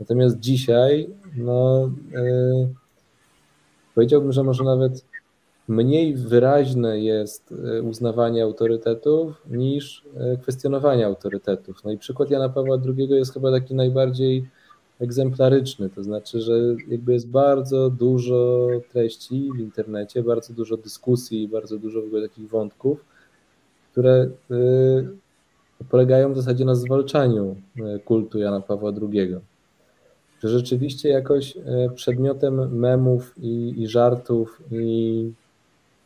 Natomiast 0.00 0.40
dzisiaj, 0.40 1.08
no, 1.36 1.90
yy, 2.12 2.68
powiedziałbym, 3.94 4.32
że 4.32 4.42
może 4.42 4.64
nawet 4.64 5.04
mniej 5.68 6.14
wyraźne 6.14 7.00
jest 7.00 7.54
e, 7.78 7.82
uznawanie 7.82 8.42
autorytetów 8.42 9.42
niż 9.50 10.02
e, 10.16 10.36
kwestionowanie 10.36 11.06
autorytetów. 11.06 11.84
No 11.84 11.92
i 11.92 11.98
przykład 11.98 12.30
Jana 12.30 12.48
Pawła 12.48 12.78
II 12.86 13.08
jest 13.10 13.32
chyba 13.32 13.50
taki 13.50 13.74
najbardziej 13.74 14.48
egzemplaryczny, 15.00 15.90
to 15.90 16.02
znaczy, 16.02 16.40
że 16.40 16.52
jakby 16.88 17.12
jest 17.12 17.28
bardzo 17.28 17.90
dużo 17.90 18.68
treści 18.92 19.50
w 19.56 19.60
internecie, 19.60 20.22
bardzo 20.22 20.54
dużo 20.54 20.76
dyskusji, 20.76 21.48
bardzo 21.48 21.78
dużo 21.78 22.02
w 22.02 22.04
ogóle 22.04 22.28
takich 22.28 22.48
wątków, 22.48 23.04
które 23.92 24.28
y, 24.50 25.86
polegają 25.90 26.32
w 26.32 26.36
zasadzie 26.36 26.64
na 26.64 26.74
zwalczaniu 26.74 27.56
kultu 28.04 28.38
Jana 28.38 28.60
Pawła 28.60 28.92
II. 29.12 29.36
Że 30.42 30.48
rzeczywiście 30.48 31.08
jakoś 31.08 31.54
przedmiotem 31.94 32.78
memów 32.78 33.34
i, 33.38 33.74
i 33.76 33.88
żartów 33.88 34.62
i 34.70 35.32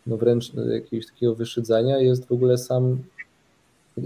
no 0.06 0.16
wręcz 0.16 0.52
jakiegoś 0.54 1.06
takiego 1.06 1.34
wyszydzania 1.34 1.98
jest 1.98 2.26
w 2.26 2.32
ogóle 2.32 2.58
sam 2.58 2.98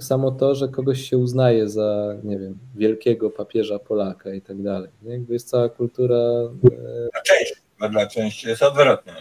samo 0.01 0.31
to, 0.31 0.55
że 0.55 0.69
kogoś 0.69 1.11
się 1.11 1.19
uznaje 1.19 1.69
za, 1.69 2.15
nie 2.25 2.39
wiem, 2.39 2.59
wielkiego 2.77 3.31
papieża 3.31 3.79
Polaka 3.79 4.35
i 4.35 4.41
tak 4.41 4.63
dalej. 4.63 4.91
Jakby 5.03 5.33
jest 5.33 5.49
cała 5.49 5.69
kultura. 5.69 6.17
E, 6.17 7.09
dla 7.13 7.23
części, 7.23 7.55
bo 7.81 7.89
dla 7.89 8.07
części 8.07 8.49
jest 8.49 8.63
odwrotnie. 8.63 9.13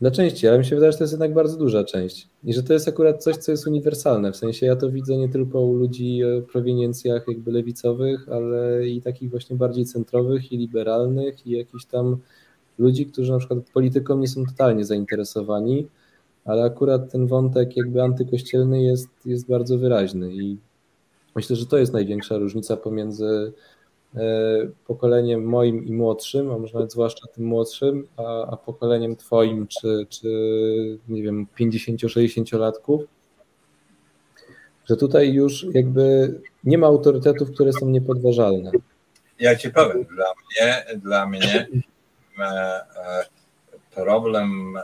Dla 0.00 0.10
części, 0.10 0.48
ale 0.48 0.58
mi 0.58 0.64
się 0.64 0.74
wydaje, 0.74 0.92
że 0.92 0.98
to 0.98 1.04
jest 1.04 1.12
jednak 1.12 1.34
bardzo 1.34 1.56
duża 1.56 1.84
część. 1.84 2.28
I 2.44 2.54
że 2.54 2.62
to 2.62 2.72
jest 2.72 2.88
akurat 2.88 3.22
coś, 3.22 3.36
co 3.36 3.52
jest 3.52 3.66
uniwersalne. 3.66 4.32
W 4.32 4.36
sensie 4.36 4.66
ja 4.66 4.76
to 4.76 4.90
widzę 4.90 5.16
nie 5.16 5.28
tylko 5.28 5.60
u 5.60 5.74
ludzi 5.74 6.24
o 6.24 6.42
proweniencjach 6.42 7.24
jakby 7.28 7.52
lewicowych, 7.52 8.28
ale 8.28 8.88
i 8.88 9.02
takich 9.02 9.30
właśnie 9.30 9.56
bardziej 9.56 9.84
centrowych 9.84 10.52
i 10.52 10.58
liberalnych 10.58 11.46
i 11.46 11.50
jakichś 11.50 11.84
tam 11.84 12.18
ludzi, 12.80 13.06
którzy 13.06 13.32
na 13.32 13.38
przykład 13.38 13.58
polityką 13.74 14.18
nie 14.18 14.28
są 14.28 14.46
totalnie 14.46 14.84
zainteresowani, 14.84 15.86
ale 16.44 16.64
akurat 16.64 17.12
ten 17.12 17.26
wątek 17.26 17.76
jakby 17.76 18.02
antykościelny 18.02 18.82
jest, 18.82 19.08
jest 19.24 19.48
bardzo 19.48 19.78
wyraźny 19.78 20.34
i 20.34 20.56
myślę, 21.36 21.56
że 21.56 21.66
to 21.66 21.78
jest 21.78 21.92
największa 21.92 22.38
różnica 22.38 22.76
pomiędzy 22.76 23.52
e, 24.14 24.20
pokoleniem 24.86 25.44
moim 25.44 25.84
i 25.86 25.92
młodszym, 25.92 26.50
a 26.50 26.58
może 26.58 26.74
nawet 26.74 26.92
zwłaszcza 26.92 27.26
tym 27.26 27.44
młodszym, 27.44 28.06
a, 28.16 28.46
a 28.46 28.56
pokoleniem 28.56 29.16
twoim 29.16 29.66
czy, 29.66 30.06
czy 30.08 30.28
nie 31.08 31.22
wiem, 31.22 31.46
50-60-latków, 31.60 32.98
że 34.84 34.96
tutaj 34.96 35.32
już 35.32 35.66
jakby 35.74 36.34
nie 36.64 36.78
ma 36.78 36.86
autorytetów, 36.86 37.50
które 37.50 37.72
są 37.72 37.88
niepodważalne. 37.88 38.70
ja 39.38 39.56
ci 39.56 39.70
powiem, 39.70 40.04
dla 40.04 40.26
mnie, 40.34 40.84
dla 41.00 41.26
mnie 41.26 41.66
problem 43.94 44.78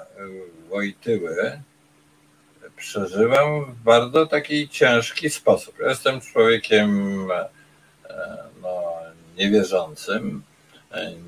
Wojtyły 0.71 1.63
przeżywam 2.77 3.65
w 3.65 3.83
bardzo 3.83 4.27
taki 4.27 4.69
ciężki 4.69 5.31
sposób. 5.31 5.75
Jestem 5.89 6.21
człowiekiem 6.21 7.19
no, 8.63 8.93
niewierzącym. 9.39 10.43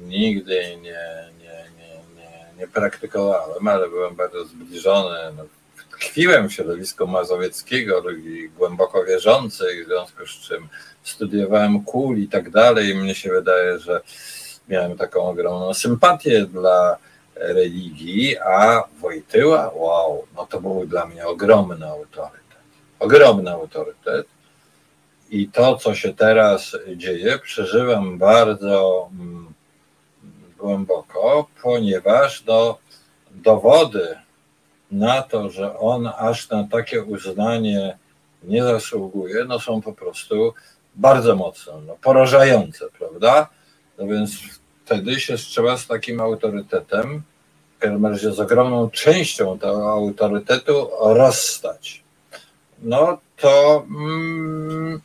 Nigdy 0.07 0.77
nie, 0.77 1.29
nie, 1.39 1.65
nie, 1.79 2.01
nie, 2.17 2.59
nie 2.59 2.69
praktykowałem, 2.69 3.69
ale 3.69 3.89
byłem 3.89 4.17
bardzo 4.17 4.45
zbliżony. 4.45 5.19
No, 5.37 5.45
tkwiłem 5.93 6.49
w 6.49 6.53
środowisku 6.53 7.07
mazowieckiego, 7.07 8.01
ludzi 8.01 8.51
głęboko 8.57 9.05
wierzących, 9.05 9.85
w 9.85 9.89
związku 9.89 10.27
z 10.27 10.31
czym 10.31 10.69
studiowałem 11.03 11.85
kul 11.85 12.19
i 12.19 12.29
tak 12.29 12.51
dalej. 12.51 12.95
Mnie 12.95 13.15
się 13.15 13.31
wydaje, 13.31 13.79
że 13.79 14.01
miałem 14.69 14.97
taką 14.97 15.23
ogromną 15.23 15.74
sympatię 15.74 16.47
dla 16.47 16.97
religii, 17.35 18.39
a 18.39 18.82
Wojtyła, 19.01 19.70
wow, 19.74 20.27
no 20.36 20.47
to 20.47 20.61
był 20.61 20.86
dla 20.86 21.07
mnie 21.07 21.27
ogromny 21.27 21.86
autorytet. 21.86 22.39
Ogromny 22.99 23.51
autorytet. 23.51 24.27
I 25.31 25.49
to, 25.49 25.77
co 25.77 25.95
się 25.95 26.15
teraz 26.15 26.77
dzieje, 26.97 27.39
przeżywam 27.39 28.19
bardzo 28.19 29.09
mm, 29.12 29.55
głęboko, 30.59 31.49
ponieważ 31.62 32.45
no, 32.45 32.78
dowody 33.31 34.16
na 34.90 35.23
to, 35.23 35.51
że 35.51 35.78
on 35.78 36.11
aż 36.19 36.51
na 36.51 36.69
takie 36.70 37.03
uznanie 37.03 37.99
nie 38.43 38.62
zasługuje, 38.65 39.45
no 39.45 39.61
są 39.61 39.82
po 39.82 39.93
prostu 39.93 40.55
bardzo 40.95 41.36
mocne, 41.36 41.73
no, 41.86 41.97
porażające, 42.03 42.85
prawda? 42.99 43.49
No 43.99 44.07
więc 44.07 44.57
wtedy 44.89 45.20
się 45.20 45.36
trzeba 45.36 45.77
z 45.77 45.86
takim 45.86 46.20
autorytetem, 46.20 47.23
w 47.77 47.81
każdym 47.81 48.06
razie 48.06 48.32
z 48.32 48.40
ogromną 48.40 48.90
częścią 48.90 49.59
tego 49.59 49.90
autorytetu 49.93 50.90
rozstać. 51.01 52.02
No 52.82 53.19
to 53.36 53.85
mm, 53.89 55.01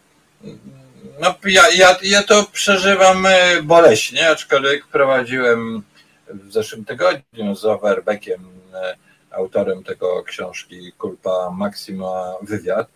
no, 1.22 1.36
ja, 1.46 1.64
ja, 1.70 1.98
ja 2.04 2.24
to 2.24 2.46
przeżywam 2.52 3.26
e, 3.26 3.64
boleśnie, 3.64 4.30
aczkolwiek 4.30 4.88
prowadziłem 4.88 5.84
w 6.28 6.54
zeszłym 6.54 6.86
tygodniu 6.86 7.56
z 7.56 7.66
Overbeckiem, 7.66 8.42
e, 8.74 8.96
autorem 9.32 9.84
tego 9.84 10.24
książki 10.24 10.92
Kulpa 10.98 11.50
Maxima 11.52 12.34
wywiad. 12.42 12.88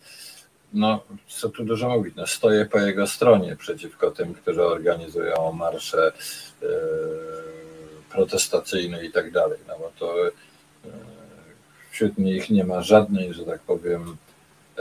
No, 0.73 1.03
co 1.27 1.49
tu 1.49 1.63
dużo 1.63 1.89
mówić, 1.89 2.15
no, 2.15 2.27
stoję 2.27 2.65
po 2.65 2.79
jego 2.79 3.07
stronie 3.07 3.55
przeciwko 3.55 4.11
tym, 4.11 4.33
którzy 4.33 4.63
organizują 4.63 5.51
marsze 5.51 6.11
yy, 6.61 6.69
protestacyjne 8.11 9.05
i 9.05 9.11
tak 9.11 9.31
dalej, 9.31 9.59
no 9.67 9.73
bo 9.79 9.91
to 9.99 10.25
yy, 10.25 10.31
wśród 11.91 12.17
nich 12.17 12.49
nie 12.49 12.63
ma 12.63 12.81
żadnej, 12.81 13.33
że 13.33 13.45
tak 13.45 13.59
powiem, 13.59 14.17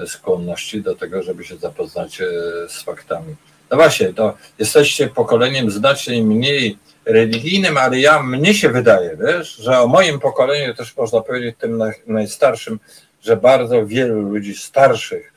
skłonności 0.07 0.83
do 0.83 0.95
tego, 0.97 1.23
żeby 1.23 1.45
się 1.45 1.57
zapoznać 1.57 2.21
e, 2.21 2.25
z 2.69 2.83
faktami. 2.83 3.35
No 3.71 3.77
właśnie, 3.77 4.15
to 4.15 4.35
jesteście 4.59 5.09
pokoleniem 5.09 5.71
znacznie 5.71 6.23
mniej 6.23 6.79
religijnym, 7.05 7.77
ale 7.77 8.01
ja, 8.01 8.23
mnie 8.23 8.55
się 8.55 8.69
wydaje, 8.69 9.17
wiesz, 9.27 9.57
że 9.57 9.81
o 9.81 9.87
moim 9.87 10.21
pokoleniu 10.21 10.75
też 10.75 10.97
można 10.97 11.21
powiedzieć 11.21 11.57
tym 11.59 11.83
najstarszym, 12.07 12.81
że 13.23 13.37
bardzo 13.37 13.87
wielu 13.87 14.21
ludzi 14.21 14.55
starszych 14.55 15.33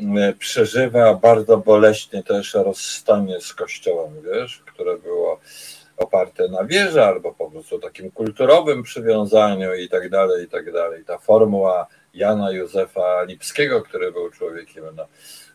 e, 0.00 0.32
przeżywa 0.32 1.14
bardzo 1.14 1.56
boleśnie 1.56 2.22
też 2.22 2.54
rozstanie 2.54 3.40
z 3.40 3.54
kościołem, 3.54 4.12
wiesz, 4.32 4.62
które 4.66 4.98
było 4.98 5.21
oparte 6.02 6.48
na 6.48 6.64
wierze 6.64 7.06
albo 7.06 7.34
po 7.34 7.50
prostu 7.50 7.78
takim 7.78 8.10
kulturowym 8.10 8.82
przywiązaniu 8.82 9.74
i 9.74 9.88
tak 9.88 10.08
dalej, 10.10 10.44
i 10.44 10.48
tak 10.48 10.72
dalej. 10.72 11.04
Ta 11.04 11.18
formuła 11.18 11.86
Jana 12.14 12.50
Józefa 12.50 13.22
Lipskiego, 13.22 13.82
który 13.82 14.12
był 14.12 14.30
człowiekiem 14.30 14.84
no, 14.96 15.06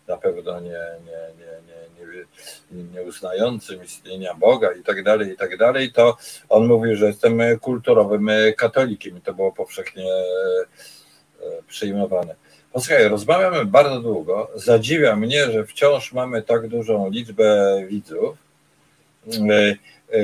na 0.07 0.17
pewno 0.17 0.59
nie, 0.59 0.69
nie, 1.05 1.21
nie, 1.39 1.53
nie, 1.67 2.25
nie, 2.71 2.83
nie 2.83 3.01
uznającym 3.01 3.83
istnienia 3.83 4.33
Boga 4.33 4.71
i 4.71 4.83
tak 4.83 5.03
dalej, 5.03 5.33
i 5.33 5.37
tak 5.37 5.57
dalej, 5.57 5.91
to 5.91 6.17
on 6.49 6.67
mówił, 6.67 6.95
że 6.95 7.05
jestem 7.05 7.39
kulturowym 7.59 8.29
katolikiem 8.57 9.17
i 9.17 9.21
to 9.21 9.33
było 9.33 9.51
powszechnie 9.51 10.11
e, 10.11 11.63
przyjmowane. 11.67 12.35
Posłuchaj, 12.73 13.07
rozmawiamy 13.07 13.65
bardzo 13.65 14.01
długo. 14.01 14.51
Zadziwia 14.55 15.15
mnie, 15.15 15.51
że 15.51 15.65
wciąż 15.65 16.13
mamy 16.13 16.41
tak 16.41 16.67
dużą 16.67 17.09
liczbę 17.09 17.81
widzów. 17.87 18.37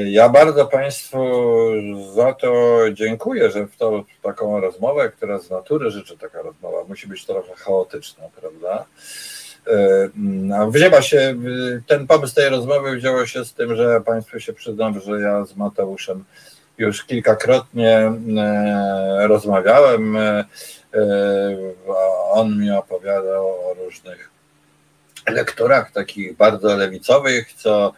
Ja 0.05 0.29
bardzo 0.29 0.65
Państwu 0.65 1.17
za 2.15 2.33
to 2.33 2.79
dziękuję, 2.93 3.51
że 3.51 3.67
w 3.67 3.75
tą 3.75 4.03
taką 4.21 4.59
rozmowę, 4.59 5.09
która 5.09 5.39
z 5.39 5.49
natury 5.49 5.91
życzy 5.91 6.17
taka 6.17 6.41
rozmowa, 6.41 6.83
musi 6.87 7.07
być 7.07 7.25
trochę 7.25 7.55
chaotyczna, 7.55 8.23
prawda? 8.41 8.85
E, 9.67 10.69
wzięła 10.71 11.01
się, 11.01 11.35
ten 11.87 12.07
pomysł 12.07 12.35
tej 12.35 12.49
rozmowy 12.49 12.95
wzięło 12.95 13.25
się 13.25 13.45
z 13.45 13.53
tym, 13.53 13.75
że 13.75 14.01
Państwu 14.01 14.39
się 14.39 14.53
przyznam, 14.53 14.99
że 14.99 15.21
ja 15.21 15.45
z 15.45 15.55
Mateuszem 15.55 16.25
już 16.77 17.03
kilkakrotnie 17.05 17.97
e, 18.37 19.27
rozmawiałem. 19.27 20.17
E, 20.17 20.45
on 22.31 22.59
mi 22.59 22.71
opowiadał 22.71 23.47
o 23.47 23.73
różnych 23.73 24.29
lekturach 25.27 25.91
takich 25.91 26.37
bardzo 26.37 26.77
lewicowych, 26.77 27.53
co 27.53 27.93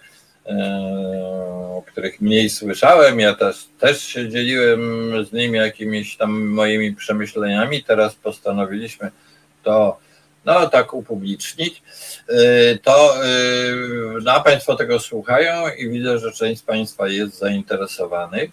o 1.77 1.83
których 1.87 2.21
mniej 2.21 2.49
słyszałem. 2.49 3.19
Ja 3.19 3.35
też, 3.35 3.67
też 3.79 4.03
się 4.03 4.29
dzieliłem 4.29 4.81
z 5.25 5.33
nimi 5.33 5.57
jakimiś 5.57 6.17
tam 6.17 6.47
moimi 6.47 6.95
przemyśleniami. 6.95 7.83
Teraz 7.83 8.15
postanowiliśmy 8.15 9.11
to 9.63 9.97
no 10.45 10.69
tak 10.69 10.93
upublicznić. 10.93 11.81
Y, 12.29 12.79
to 12.83 13.25
y, 13.25 14.21
no, 14.23 14.41
Państwo 14.41 14.75
tego 14.75 14.99
słuchają 14.99 15.69
i 15.77 15.89
widzę, 15.89 16.19
że 16.19 16.31
część 16.31 16.61
z 16.61 16.63
Państwa 16.63 17.07
jest 17.07 17.37
zainteresowanych. 17.37 18.51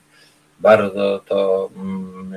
Bardzo 0.60 1.20
to 1.28 1.70
mm, 1.76 2.32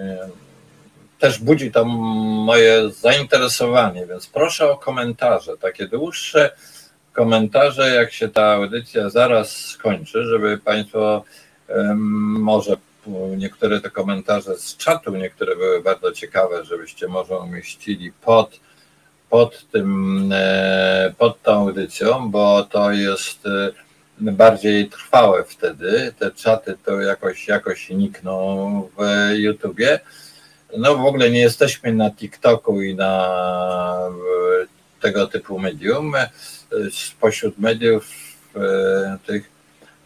też 1.19 1.40
budzi 1.40 1.72
to 1.72 1.86
moje 1.86 2.90
zainteresowanie, 2.90 4.07
więc 4.07 4.27
proszę 4.27 4.72
o 4.72 4.77
komentarze, 4.77 5.57
takie 5.57 5.88
dłuższe 5.88 6.52
komentarze, 7.16 7.96
jak 7.96 8.14
się 8.14 8.30
ta 8.30 8.46
audycja 8.46 9.10
zaraz 9.10 9.58
skończy, 9.58 10.26
żeby 10.26 10.58
Państwo 10.58 11.24
może 12.40 12.78
niektóre 13.38 13.82
te 13.82 13.90
komentarze 13.90 14.58
z 14.58 14.78
czatu, 14.78 15.16
niektóre 15.16 15.56
były 15.56 15.82
bardzo 15.82 16.12
ciekawe, 16.12 16.66
żebyście 16.66 17.08
może 17.08 17.38
umieścili 17.38 18.12
pod, 18.12 18.60
pod 19.30 19.68
tym, 19.72 20.32
e, 20.36 21.14
pod 21.18 21.42
tą 21.42 21.52
audycją, 21.54 22.32
bo 22.32 22.64
to 22.64 22.92
jest 22.92 23.46
e, 23.46 23.72
bardziej 24.22 24.90
trwałe 24.90 25.44
wtedy. 25.44 26.14
Te 26.20 26.32
czaty 26.32 26.78
to 26.86 27.02
jakoś, 27.02 27.48
jakoś 27.48 27.90
nikną 27.90 28.90
w 28.98 29.32
YouTubie. 29.34 30.00
No 30.78 30.96
w 30.96 31.06
ogóle 31.06 31.30
nie 31.30 31.40
jesteśmy 31.40 31.94
na 31.94 32.12
TikToku 32.12 32.82
i 32.82 32.96
na 32.96 33.30
tego 35.06 35.27
typu 35.27 35.60
medium 35.60 36.14
spośród 36.91 37.60
mediów 37.60 38.07
e, 38.56 39.18
tych 39.27 39.49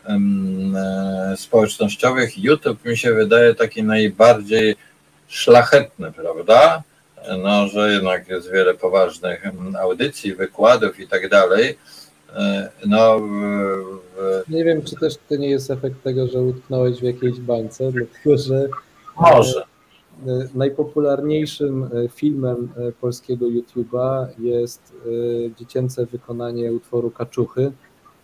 e, 0.05 1.38
społecznościowych 1.38 2.38
YouTube 2.38 2.85
mi 2.85 2.97
się 2.97 3.13
wydaje 3.13 3.55
taki 3.55 3.84
najbardziej 3.84 4.76
szlachetny, 5.27 6.11
prawda? 6.11 6.84
No, 7.43 7.67
że 7.67 7.91
jednak 7.91 8.27
jest 8.27 8.51
wiele 8.51 8.73
poważnych 8.73 9.43
audycji, 9.80 10.35
wykładów 10.35 10.99
i 10.99 11.07
tak 11.07 11.30
dalej. 11.30 11.77
E, 12.35 12.69
no, 12.85 13.19
w... 13.19 14.43
Nie 14.49 14.63
wiem, 14.63 14.81
czy 14.81 14.95
też 14.95 15.13
to 15.30 15.35
nie 15.35 15.49
jest 15.49 15.71
efekt 15.71 16.03
tego, 16.03 16.27
że 16.27 16.41
utknąłeś 16.41 16.99
w 16.99 17.03
jakiejś 17.03 17.39
bańce, 17.39 17.91
dlatego 17.91 18.38
że. 18.38 18.67
Może. 19.17 19.68
E, 20.27 20.47
najpopularniejszym 20.55 21.83
e, 21.83 22.09
filmem 22.09 22.69
e, 22.77 22.91
polskiego 22.91 23.45
YouTube'a 23.45 24.27
jest 24.39 24.93
dziecięce 25.59 26.05
wykonanie 26.05 26.73
utworu 26.73 27.11
Kaczuchy, 27.11 27.71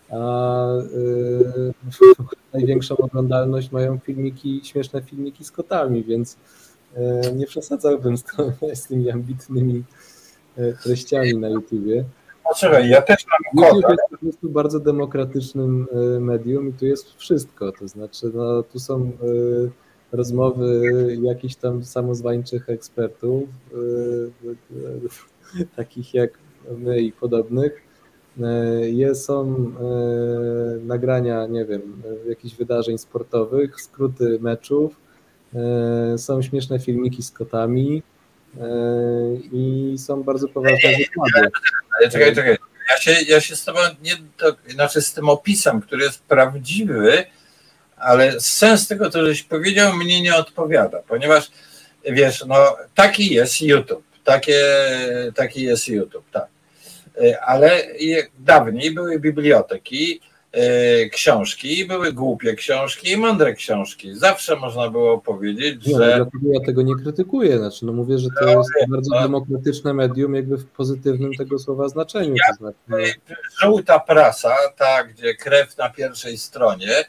a 0.10 0.68
największą 2.54 2.98
oglądalność 2.98 3.72
mają 3.72 3.98
filmiki, 3.98 4.62
śmieszne 4.64 5.02
filmiki 5.02 5.44
z 5.44 5.52
kotami, 5.52 6.04
więc 6.04 6.38
nie 7.36 7.46
przesadzałbym 7.46 8.18
z, 8.18 8.24
to, 8.24 8.52
z 8.82 8.88
tymi 8.88 9.12
ambitnymi 9.12 9.84
treściami 10.84 11.38
na 11.38 11.50
YouTubie. 11.50 12.04
Poczekaj, 12.50 12.90
ja 12.90 13.02
też 13.02 13.26
mam 13.28 13.66
YouTube 13.66 13.90
jest 13.90 14.04
po 14.12 14.18
prostu 14.18 14.50
bardzo 14.50 14.80
demokratycznym 14.80 15.88
medium 16.20 16.70
i 16.70 16.74
tu 16.74 16.86
jest 16.86 17.16
wszystko, 17.16 17.72
to 17.72 17.88
znaczy 17.88 18.32
no, 18.34 18.64
tu 18.64 18.80
są 18.80 19.12
rozmowy 20.12 20.82
jakichś 21.22 21.56
tam 21.56 21.84
samozwańczych 21.84 22.70
ekspertów, 22.70 23.44
y, 23.74 23.76
y, 25.62 25.66
takich 25.76 26.14
jak 26.14 26.32
my 26.78 27.02
i 27.02 27.12
podobnych. 27.12 27.86
Jest, 28.82 29.26
są 29.26 29.72
nagrania, 30.82 31.48
nie 31.48 31.66
wiem, 31.66 32.02
jakichś 32.30 32.56
wydarzeń 32.56 32.98
sportowych, 32.98 33.82
skróty 33.82 34.40
meczów, 34.42 34.96
są 36.18 36.42
śmieszne 36.42 36.80
filmiki 36.80 37.24
z 37.24 37.32
kotami 37.32 38.04
i 39.52 39.96
są 39.98 40.24
bardzo 40.24 40.48
poważne 40.48 40.90
wykłady. 40.98 41.52
Czekaj, 42.12 42.36
czekaj. 42.36 42.58
Ja 42.90 42.98
się, 42.98 43.16
ja 43.28 43.42
się 43.42 43.56
z 43.56 43.66
tobą 43.66 43.80
nie, 44.04 44.12
znaczy 44.74 45.02
z 45.02 45.14
tym 45.14 45.30
opisem, 45.30 45.82
który 45.82 46.04
jest 46.04 46.24
prawdziwy, 46.24 47.26
ale 47.98 48.42
sens 48.42 48.88
tego, 48.88 49.10
co 49.10 49.26
żeś 49.26 49.44
powiedział, 49.44 49.94
mnie 49.94 50.22
nie 50.22 50.36
odpowiada, 50.36 51.02
ponieważ 51.08 51.52
wiesz, 52.06 52.46
no 52.48 52.78
taki 52.96 53.34
jest 53.34 53.62
YouTube, 53.62 54.04
takie, 54.24 54.62
taki 55.36 55.64
jest 55.64 55.88
YouTube, 55.88 56.26
tak. 56.32 56.48
Ale 57.46 57.84
dawniej 58.40 58.94
były 58.94 59.20
biblioteki, 59.20 60.22
e, 60.52 61.10
książki, 61.10 61.86
były 61.86 62.14
głupie 62.14 62.54
książki 62.54 63.12
i 63.12 63.18
mądre 63.18 63.54
książki. 63.54 64.16
Zawsze 64.16 64.56
można 64.56 64.90
było 64.90 65.18
powiedzieć, 65.18 65.86
nie, 65.86 65.98
że. 65.98 66.26
ja 66.54 66.60
tego 66.66 66.82
nie 66.82 66.96
krytykuję. 66.96 67.58
Znaczy, 67.58 67.86
no 67.86 67.94
mówię, 67.94 68.18
że 68.18 68.30
to 68.40 68.46
no, 68.46 68.52
jest 68.52 68.70
no, 68.88 68.96
bardzo 68.96 69.10
no. 69.16 69.22
demokratyczne 69.22 69.94
medium, 69.94 70.36
jakby 70.36 70.58
w 70.58 70.66
pozytywnym 70.66 71.34
tego 71.34 71.60
słowa 71.60 71.90
znaczeniu. 71.90 72.36
Ja, 72.36 72.54
to 72.54 72.58
znaczy, 72.58 72.78
no... 72.88 72.98
Żółta 73.62 74.00
prasa, 74.00 74.56
ta, 74.78 75.04
gdzie 75.04 75.36
krew 75.36 75.78
na 75.78 75.90
pierwszej 75.90 76.38
stronie, 76.38 77.06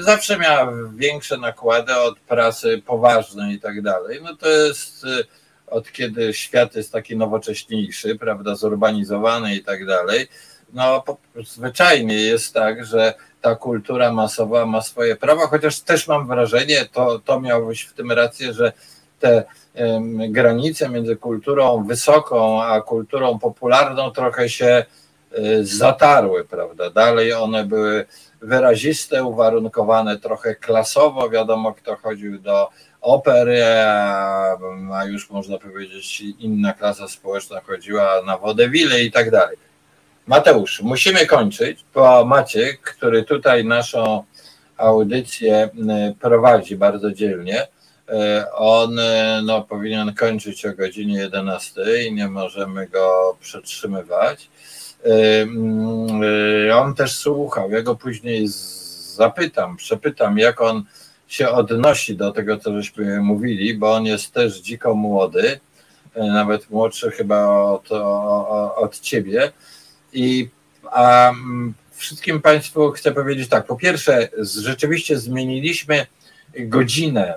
zawsze 0.00 0.38
miała 0.38 0.72
większe 0.96 1.38
nakłady 1.38 1.96
od 1.96 2.18
prasy 2.18 2.82
poważnej 2.86 3.54
i 3.54 3.60
tak 3.60 3.82
dalej. 3.82 4.20
No 4.22 4.36
to 4.36 4.48
jest 4.48 5.04
yy, 5.04 5.24
od 5.66 5.92
kiedy 5.92 6.34
świat 6.34 6.76
jest 6.76 6.92
taki 6.92 7.16
nowocześniejszy, 7.16 8.16
prawda, 8.16 8.54
zurbanizowany 8.54 9.54
i 9.54 9.64
tak 9.64 9.86
dalej. 9.86 10.28
No 10.72 11.04
zwyczajnie 11.44 12.14
jest 12.14 12.54
tak, 12.54 12.84
że 12.84 13.14
ta 13.40 13.54
kultura 13.54 14.12
masowa 14.12 14.66
ma 14.66 14.82
swoje 14.82 15.16
prawa, 15.16 15.46
chociaż 15.46 15.80
też 15.80 16.08
mam 16.08 16.26
wrażenie, 16.26 16.86
to, 16.92 17.18
to 17.18 17.40
miałbyś 17.40 17.82
w 17.82 17.94
tym 17.94 18.12
rację, 18.12 18.52
że 18.52 18.72
te 19.20 19.44
granice 20.28 20.88
między 20.88 21.16
kulturą 21.16 21.84
wysoką 21.84 22.62
a 22.62 22.80
kulturą 22.80 23.38
popularną 23.38 24.10
trochę 24.10 24.48
się 24.48 24.84
yy, 25.38 25.66
zatarły, 25.66 26.44
prawda? 26.44 26.90
Dalej 26.90 27.32
one 27.32 27.64
były 27.64 28.06
wyraziste, 28.44 29.24
uwarunkowane 29.24 30.18
trochę 30.18 30.54
klasowo. 30.54 31.30
Wiadomo, 31.30 31.74
kto 31.74 31.96
chodził 31.96 32.38
do 32.38 32.70
opery, 33.00 33.64
a 34.92 35.04
już 35.06 35.30
można 35.30 35.58
powiedzieć, 35.58 36.22
inna 36.38 36.72
klasa 36.72 37.08
społeczna 37.08 37.60
chodziła 37.60 38.22
na 38.26 38.38
wodewile 38.38 39.02
i 39.02 39.12
tak 39.12 39.30
dalej. 39.30 39.56
Mateusz, 40.26 40.80
musimy 40.80 41.26
kończyć, 41.26 41.84
bo 41.94 42.24
Maciek, 42.24 42.80
który 42.80 43.22
tutaj 43.22 43.64
naszą 43.64 44.24
audycję 44.76 45.70
prowadzi 46.20 46.76
bardzo 46.76 47.12
dzielnie, 47.12 47.66
e, 48.08 48.46
on 48.52 48.98
no, 49.44 49.62
powinien 49.62 50.14
kończyć 50.14 50.66
o 50.66 50.74
godzinie 50.74 51.18
11 51.18 51.82
i 52.06 52.12
nie 52.14 52.28
możemy 52.28 52.86
go 52.86 53.36
przetrzymywać. 53.40 54.48
On 56.74 56.94
też 56.94 57.16
słuchał. 57.16 57.70
Ja 57.70 57.82
go 57.82 57.94
później 57.94 58.48
zapytam, 59.14 59.76
przepytam, 59.76 60.38
jak 60.38 60.60
on 60.60 60.84
się 61.28 61.48
odnosi 61.48 62.16
do 62.16 62.32
tego, 62.32 62.58
co 62.58 62.72
żeśmy 62.72 63.20
mówili, 63.20 63.74
bo 63.78 63.92
on 63.92 64.06
jest 64.06 64.32
też 64.32 64.60
dziko 64.60 64.94
młody, 64.94 65.60
e, 66.14 66.26
nawet 66.26 66.70
młodszy 66.70 67.10
chyba 67.10 67.46
od, 67.46 67.92
od 68.76 69.00
ciebie. 69.00 69.52
I 70.12 70.48
a 70.90 71.32
wszystkim 71.92 72.42
Państwu 72.42 72.90
chcę 72.90 73.12
powiedzieć 73.12 73.48
tak. 73.48 73.66
Po 73.66 73.76
pierwsze, 73.76 74.28
rzeczywiście 74.38 75.18
zmieniliśmy 75.18 76.06
godzinę 76.58 77.34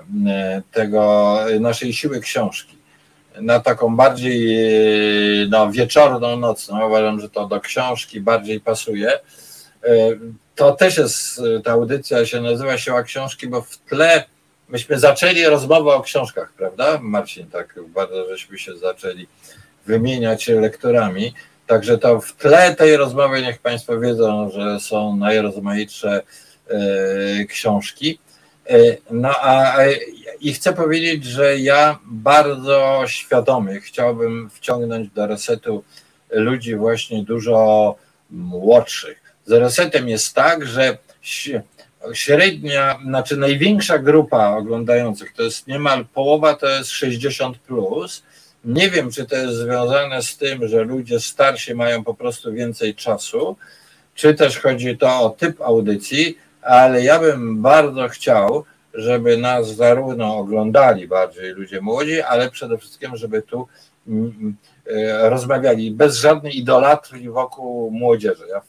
tego 0.72 1.38
naszej 1.60 1.92
siły 1.92 2.20
książki 2.20 2.77
na 3.40 3.60
taką 3.60 3.96
bardziej 3.96 4.58
no, 5.48 5.72
wieczorną, 5.72 6.36
nocną. 6.36 6.86
Uważam, 6.86 7.20
że 7.20 7.28
to 7.28 7.46
do 7.46 7.60
książki 7.60 8.20
bardziej 8.20 8.60
pasuje. 8.60 9.12
E, 9.12 9.18
to 10.54 10.72
też 10.72 10.96
jest, 10.96 11.40
ta 11.64 11.72
audycja 11.72 12.26
się 12.26 12.40
nazywa 12.40 12.78
Siła 12.78 13.02
Książki, 13.02 13.46
bo 13.46 13.62
w 13.62 13.76
tle 13.76 14.24
myśmy 14.68 14.98
zaczęli 14.98 15.44
rozmowę 15.44 15.90
o 15.94 16.02
książkach, 16.02 16.52
prawda? 16.52 16.98
Marcin, 17.02 17.46
tak 17.50 17.80
bardzo 17.88 18.28
żeśmy 18.28 18.58
się 18.58 18.76
zaczęli 18.76 19.26
wymieniać 19.86 20.48
lekturami. 20.48 21.34
Także 21.66 21.98
to 21.98 22.20
w 22.20 22.32
tle 22.32 22.74
tej 22.74 22.96
rozmowy 22.96 23.42
niech 23.42 23.58
Państwo 23.58 24.00
wiedzą, 24.00 24.50
że 24.50 24.80
są 24.80 25.16
najrozmaitsze 25.16 26.22
e, 26.68 27.44
książki. 27.44 28.18
E, 28.68 28.96
no 29.10 29.30
a 29.40 29.76
i 30.40 30.52
chcę 30.52 30.72
powiedzieć, 30.72 31.24
że 31.24 31.58
ja 31.58 31.98
bardzo 32.04 33.02
świadomie 33.06 33.80
chciałbym 33.80 34.50
wciągnąć 34.50 35.10
do 35.10 35.26
resetu 35.26 35.84
ludzi 36.30 36.76
właśnie 36.76 37.22
dużo 37.22 37.96
młodszych. 38.30 39.22
Z 39.46 39.52
resetem 39.52 40.08
jest 40.08 40.34
tak, 40.34 40.66
że 40.66 40.98
średnia, 42.12 42.98
znaczy 43.04 43.36
największa 43.36 43.98
grupa 43.98 44.56
oglądających, 44.56 45.32
to 45.32 45.42
jest 45.42 45.66
niemal 45.66 46.06
połowa, 46.06 46.54
to 46.54 46.68
jest 46.68 46.90
60 46.90 47.58
plus. 47.58 48.22
Nie 48.64 48.90
wiem, 48.90 49.10
czy 49.10 49.26
to 49.26 49.36
jest 49.36 49.54
związane 49.54 50.22
z 50.22 50.36
tym, 50.36 50.68
że 50.68 50.84
ludzie 50.84 51.20
starsi 51.20 51.74
mają 51.74 52.04
po 52.04 52.14
prostu 52.14 52.52
więcej 52.52 52.94
czasu, 52.94 53.56
czy 54.14 54.34
też 54.34 54.58
chodzi 54.58 54.98
to 54.98 55.20
o 55.20 55.30
typ 55.30 55.60
audycji, 55.60 56.38
ale 56.68 57.02
ja 57.02 57.18
bym 57.18 57.62
bardzo 57.62 58.08
chciał, 58.08 58.64
żeby 58.94 59.36
nas 59.36 59.76
zarówno 59.76 60.36
oglądali 60.36 61.08
bardziej 61.08 61.50
ludzie 61.50 61.80
młodzi, 61.80 62.22
ale 62.22 62.50
przede 62.50 62.78
wszystkim, 62.78 63.16
żeby 63.16 63.42
tu 63.42 63.66
mm, 64.08 64.34
mm, 64.40 64.56
e, 64.86 65.30
rozmawiali 65.30 65.90
bez 65.90 66.16
żadnej 66.16 66.58
idolatrii 66.58 67.30
wokół 67.30 67.90
młodzieży. 67.90 68.44
Ja 68.48 68.60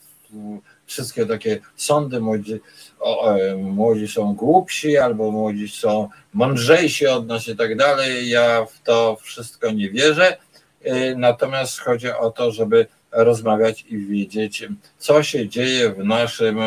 wszystkie 0.86 1.26
takie 1.26 1.60
sądy 1.76 2.20
młodzi, 2.20 2.60
o, 3.00 3.36
e, 3.36 3.56
młodzi 3.56 4.08
są 4.08 4.36
głupsi 4.36 4.98
albo 4.98 5.32
młodzi 5.32 5.70
są 5.70 6.10
mądrzejsi 6.34 7.08
od 7.08 7.28
nas 7.28 7.48
i 7.48 7.56
tak 7.56 7.78
dalej. 7.78 8.30
Ja 8.30 8.66
w 8.66 8.82
to 8.84 9.18
wszystko 9.22 9.72
nie 9.72 9.90
wierzę. 9.90 10.38
E, 10.84 11.16
natomiast 11.16 11.80
chodzi 11.80 12.12
o 12.12 12.32
to, 12.32 12.52
żeby 12.52 12.88
rozmawiać 13.12 13.86
i 13.90 13.98
wiedzieć, 13.98 14.68
co 14.98 15.24
się 15.24 15.50
dzieje 15.50 15.90
w 15.90 15.98
naszym 15.98 16.60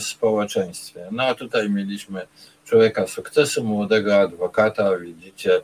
społeczeństwie. 0.00 1.08
No 1.12 1.22
a 1.22 1.34
tutaj 1.34 1.70
mieliśmy 1.70 2.26
człowieka 2.64 3.06
sukcesu, 3.06 3.64
młodego 3.64 4.16
adwokata, 4.16 4.96
widzicie, 4.98 5.60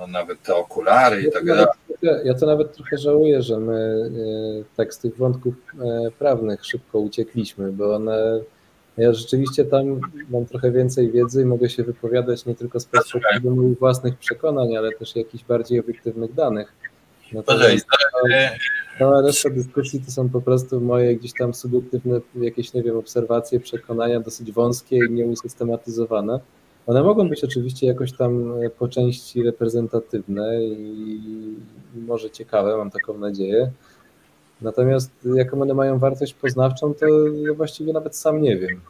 ma 0.00 0.06
nawet 0.06 0.42
te 0.42 0.54
okulary 0.54 1.22
i 1.22 1.32
tak 1.32 1.44
dalej. 1.46 1.66
Ja 2.24 2.34
to 2.34 2.46
nawet 2.46 2.72
trochę 2.72 2.98
żałuję, 2.98 3.42
że 3.42 3.60
my 3.60 4.10
e, 4.60 4.76
tak 4.76 4.94
z 4.94 4.98
tych 4.98 5.16
wątków 5.16 5.54
e, 5.80 6.10
prawnych 6.18 6.64
szybko 6.64 6.98
uciekliśmy, 6.98 7.72
bo 7.72 7.94
one 7.94 8.40
ja 8.96 9.12
rzeczywiście 9.12 9.64
tam 9.64 10.00
mam 10.30 10.46
trochę 10.46 10.70
więcej 10.70 11.12
wiedzy 11.12 11.42
i 11.42 11.44
mogę 11.44 11.68
się 11.68 11.82
wypowiadać 11.82 12.46
nie 12.46 12.54
tylko 12.54 12.80
z 12.80 12.84
perspektywy 12.84 13.50
moich 13.50 13.78
własnych 13.78 14.18
przekonań, 14.18 14.76
ale 14.76 14.92
też 14.92 15.16
jakichś 15.16 15.44
bardziej 15.44 15.80
obiektywnych 15.80 16.34
danych. 16.34 16.72
Natomiast 17.32 17.86
cała 18.98 19.22
reszta 19.22 19.50
dyskusji 19.50 20.00
to 20.00 20.10
są 20.10 20.28
po 20.28 20.40
prostu 20.40 20.80
moje 20.80 21.16
gdzieś 21.16 21.32
tam 21.38 21.54
subiektywne 21.54 22.20
jakieś, 22.34 22.72
nie 22.72 22.82
wiem, 22.82 22.96
obserwacje, 22.96 23.60
przekonania 23.60 24.20
dosyć 24.20 24.52
wąskie 24.52 24.96
i 24.96 25.10
nieusystematyzowane. 25.10 26.40
One 26.86 27.02
mogą 27.02 27.28
być 27.28 27.44
oczywiście 27.44 27.86
jakoś 27.86 28.12
tam 28.12 28.62
e, 28.62 28.70
po 28.70 28.88
części 28.88 29.42
reprezentatywne 29.42 30.64
i 30.64 31.56
może 31.94 32.30
ciekawe, 32.30 32.76
mam 32.76 32.90
taką 32.90 33.18
nadzieję. 33.18 33.70
Natomiast 34.60 35.10
jaką 35.34 35.62
one 35.62 35.74
mają 35.74 35.98
wartość 35.98 36.34
poznawczą, 36.34 36.94
to 36.94 37.06
ja 37.26 37.54
właściwie 37.54 37.92
nawet 37.92 38.16
sam 38.16 38.42
nie 38.42 38.56
wiem. 38.56 38.80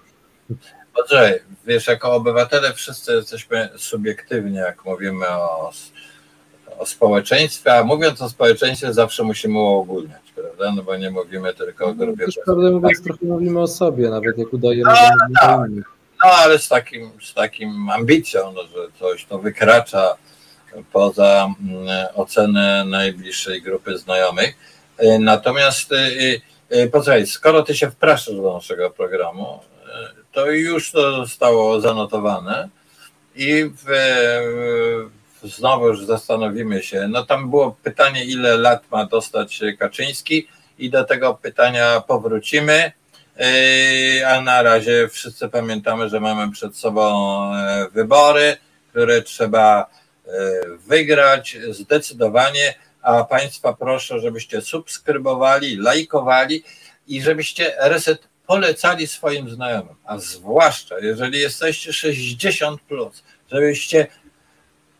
Dobrze, 0.97 1.41
wiesz, 1.67 1.87
jako 1.87 2.13
obywatele 2.13 2.73
wszyscy 2.73 3.13
jesteśmy 3.13 3.69
subiektywni, 3.77 4.57
jak 4.57 4.85
mówimy 4.85 5.29
o 5.29 5.71
o 6.81 6.87
społeczeństwie, 6.87 7.75
a 7.75 7.85
mówiąc 7.85 8.23
o 8.23 8.29
społeczeństwie 8.29 8.93
zawsze 8.93 9.23
musimy 9.23 9.59
uogólniać, 9.59 10.33
prawda? 10.35 10.73
No 10.77 10.83
bo 10.83 10.97
nie 10.97 11.11
mówimy 11.11 11.55
tylko 11.55 11.87
o 11.87 11.95
grupie. 11.95 12.25
No, 12.27 12.43
prawdę 12.45 12.71
mówiąc, 12.71 13.03
trochę 13.03 13.27
mówimy 13.27 13.61
o 13.61 13.69
sobie, 13.69 14.11
nawet 14.11 14.39
jak 14.39 14.53
udajemy, 14.53 14.93
no, 14.93 15.27
no, 15.43 15.65
no, 16.25 16.31
ale 16.31 16.59
z 16.59 16.69
takim, 16.69 17.11
z 17.23 17.35
takim 17.35 17.91
ambicją, 17.91 18.53
no, 18.53 18.63
że 18.63 18.99
coś 18.99 19.25
to 19.25 19.39
wykracza 19.39 20.17
poza 20.93 21.55
mm, 21.61 21.89
ocenę 22.15 22.85
najbliższej 22.85 23.63
grupy 23.63 23.99
znajomych. 23.99 24.55
E, 24.99 25.19
natomiast 25.19 25.93
e, 25.93 26.11
e, 26.69 26.87
posłuchaj, 26.87 27.27
skoro 27.27 27.63
ty 27.63 27.75
się 27.75 27.91
wpraszasz 27.91 28.37
do 28.37 28.53
naszego 28.53 28.91
programu, 28.91 29.61
to 30.33 30.51
już 30.51 30.93
to 30.93 31.17
zostało 31.17 31.81
zanotowane 31.81 32.69
i 33.37 33.71
w, 33.85 33.87
znowu 35.43 35.89
już 35.89 36.05
zastanowimy 36.05 36.83
się. 36.83 37.09
No 37.09 37.27
tam 37.27 37.51
było 37.51 37.77
pytanie, 37.83 38.25
ile 38.25 38.57
lat 38.57 38.83
ma 38.91 39.07
dostać 39.07 39.61
Kaczyński 39.79 40.49
i 40.79 40.91
do 40.91 41.05
tego 41.05 41.35
pytania 41.35 42.01
powrócimy. 42.01 42.93
Yy, 43.37 44.27
a 44.27 44.41
na 44.41 44.63
razie 44.63 45.09
wszyscy 45.09 45.49
pamiętamy, 45.49 46.09
że 46.09 46.21
mamy 46.21 46.53
przed 46.53 46.77
sobą 46.77 47.45
e, 47.55 47.89
wybory, 47.93 48.57
które 48.91 49.23
trzeba 49.23 49.87
e, 50.27 50.31
wygrać 50.87 51.59
zdecydowanie, 51.71 52.75
a 53.03 53.25
Państwa 53.25 53.73
proszę, 53.73 54.21
żebyście 54.21 54.61
subskrybowali, 54.61 55.77
lajkowali 55.77 56.65
i 57.07 57.23
żebyście 57.23 57.75
reset 57.79 58.29
polecali 58.47 59.07
swoim 59.07 59.51
znajomym, 59.51 59.95
a 60.05 60.19
zwłaszcza 60.19 60.99
jeżeli 60.99 61.39
jesteście 61.39 61.93
60, 61.93 62.81
plus, 62.83 63.23
żebyście 63.53 64.07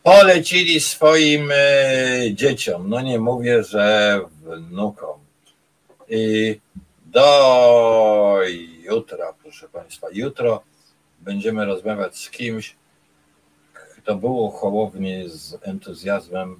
polecili 0.03 0.79
swoim 0.79 1.51
e, 1.51 2.33
dzieciom. 2.33 2.89
No 2.89 3.01
nie 3.01 3.19
mówię, 3.19 3.63
że 3.63 4.19
wnukom. 4.41 5.19
I 6.09 6.59
do 7.05 8.39
jutra, 8.83 9.33
proszę 9.43 9.69
Państwa. 9.69 10.07
Jutro 10.13 10.63
będziemy 11.19 11.65
rozmawiać 11.65 12.17
z 12.17 12.29
kimś, 12.29 12.75
kto 13.97 14.15
był 14.15 14.49
Hołowni 14.49 15.29
z 15.29 15.57
entuzjazmem 15.61 16.59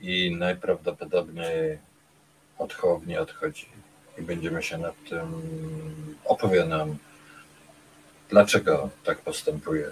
i 0.00 0.36
najprawdopodobniej 0.36 1.78
od 2.58 2.74
Hołowni 2.74 3.18
odchodzi. 3.18 3.68
I 4.18 4.22
będziemy 4.22 4.62
się 4.62 4.78
nad 4.78 4.94
tym 5.08 5.42
opowie 6.24 6.64
nam, 6.64 6.96
dlaczego 8.30 8.90
tak 9.04 9.20
postępuje. 9.20 9.90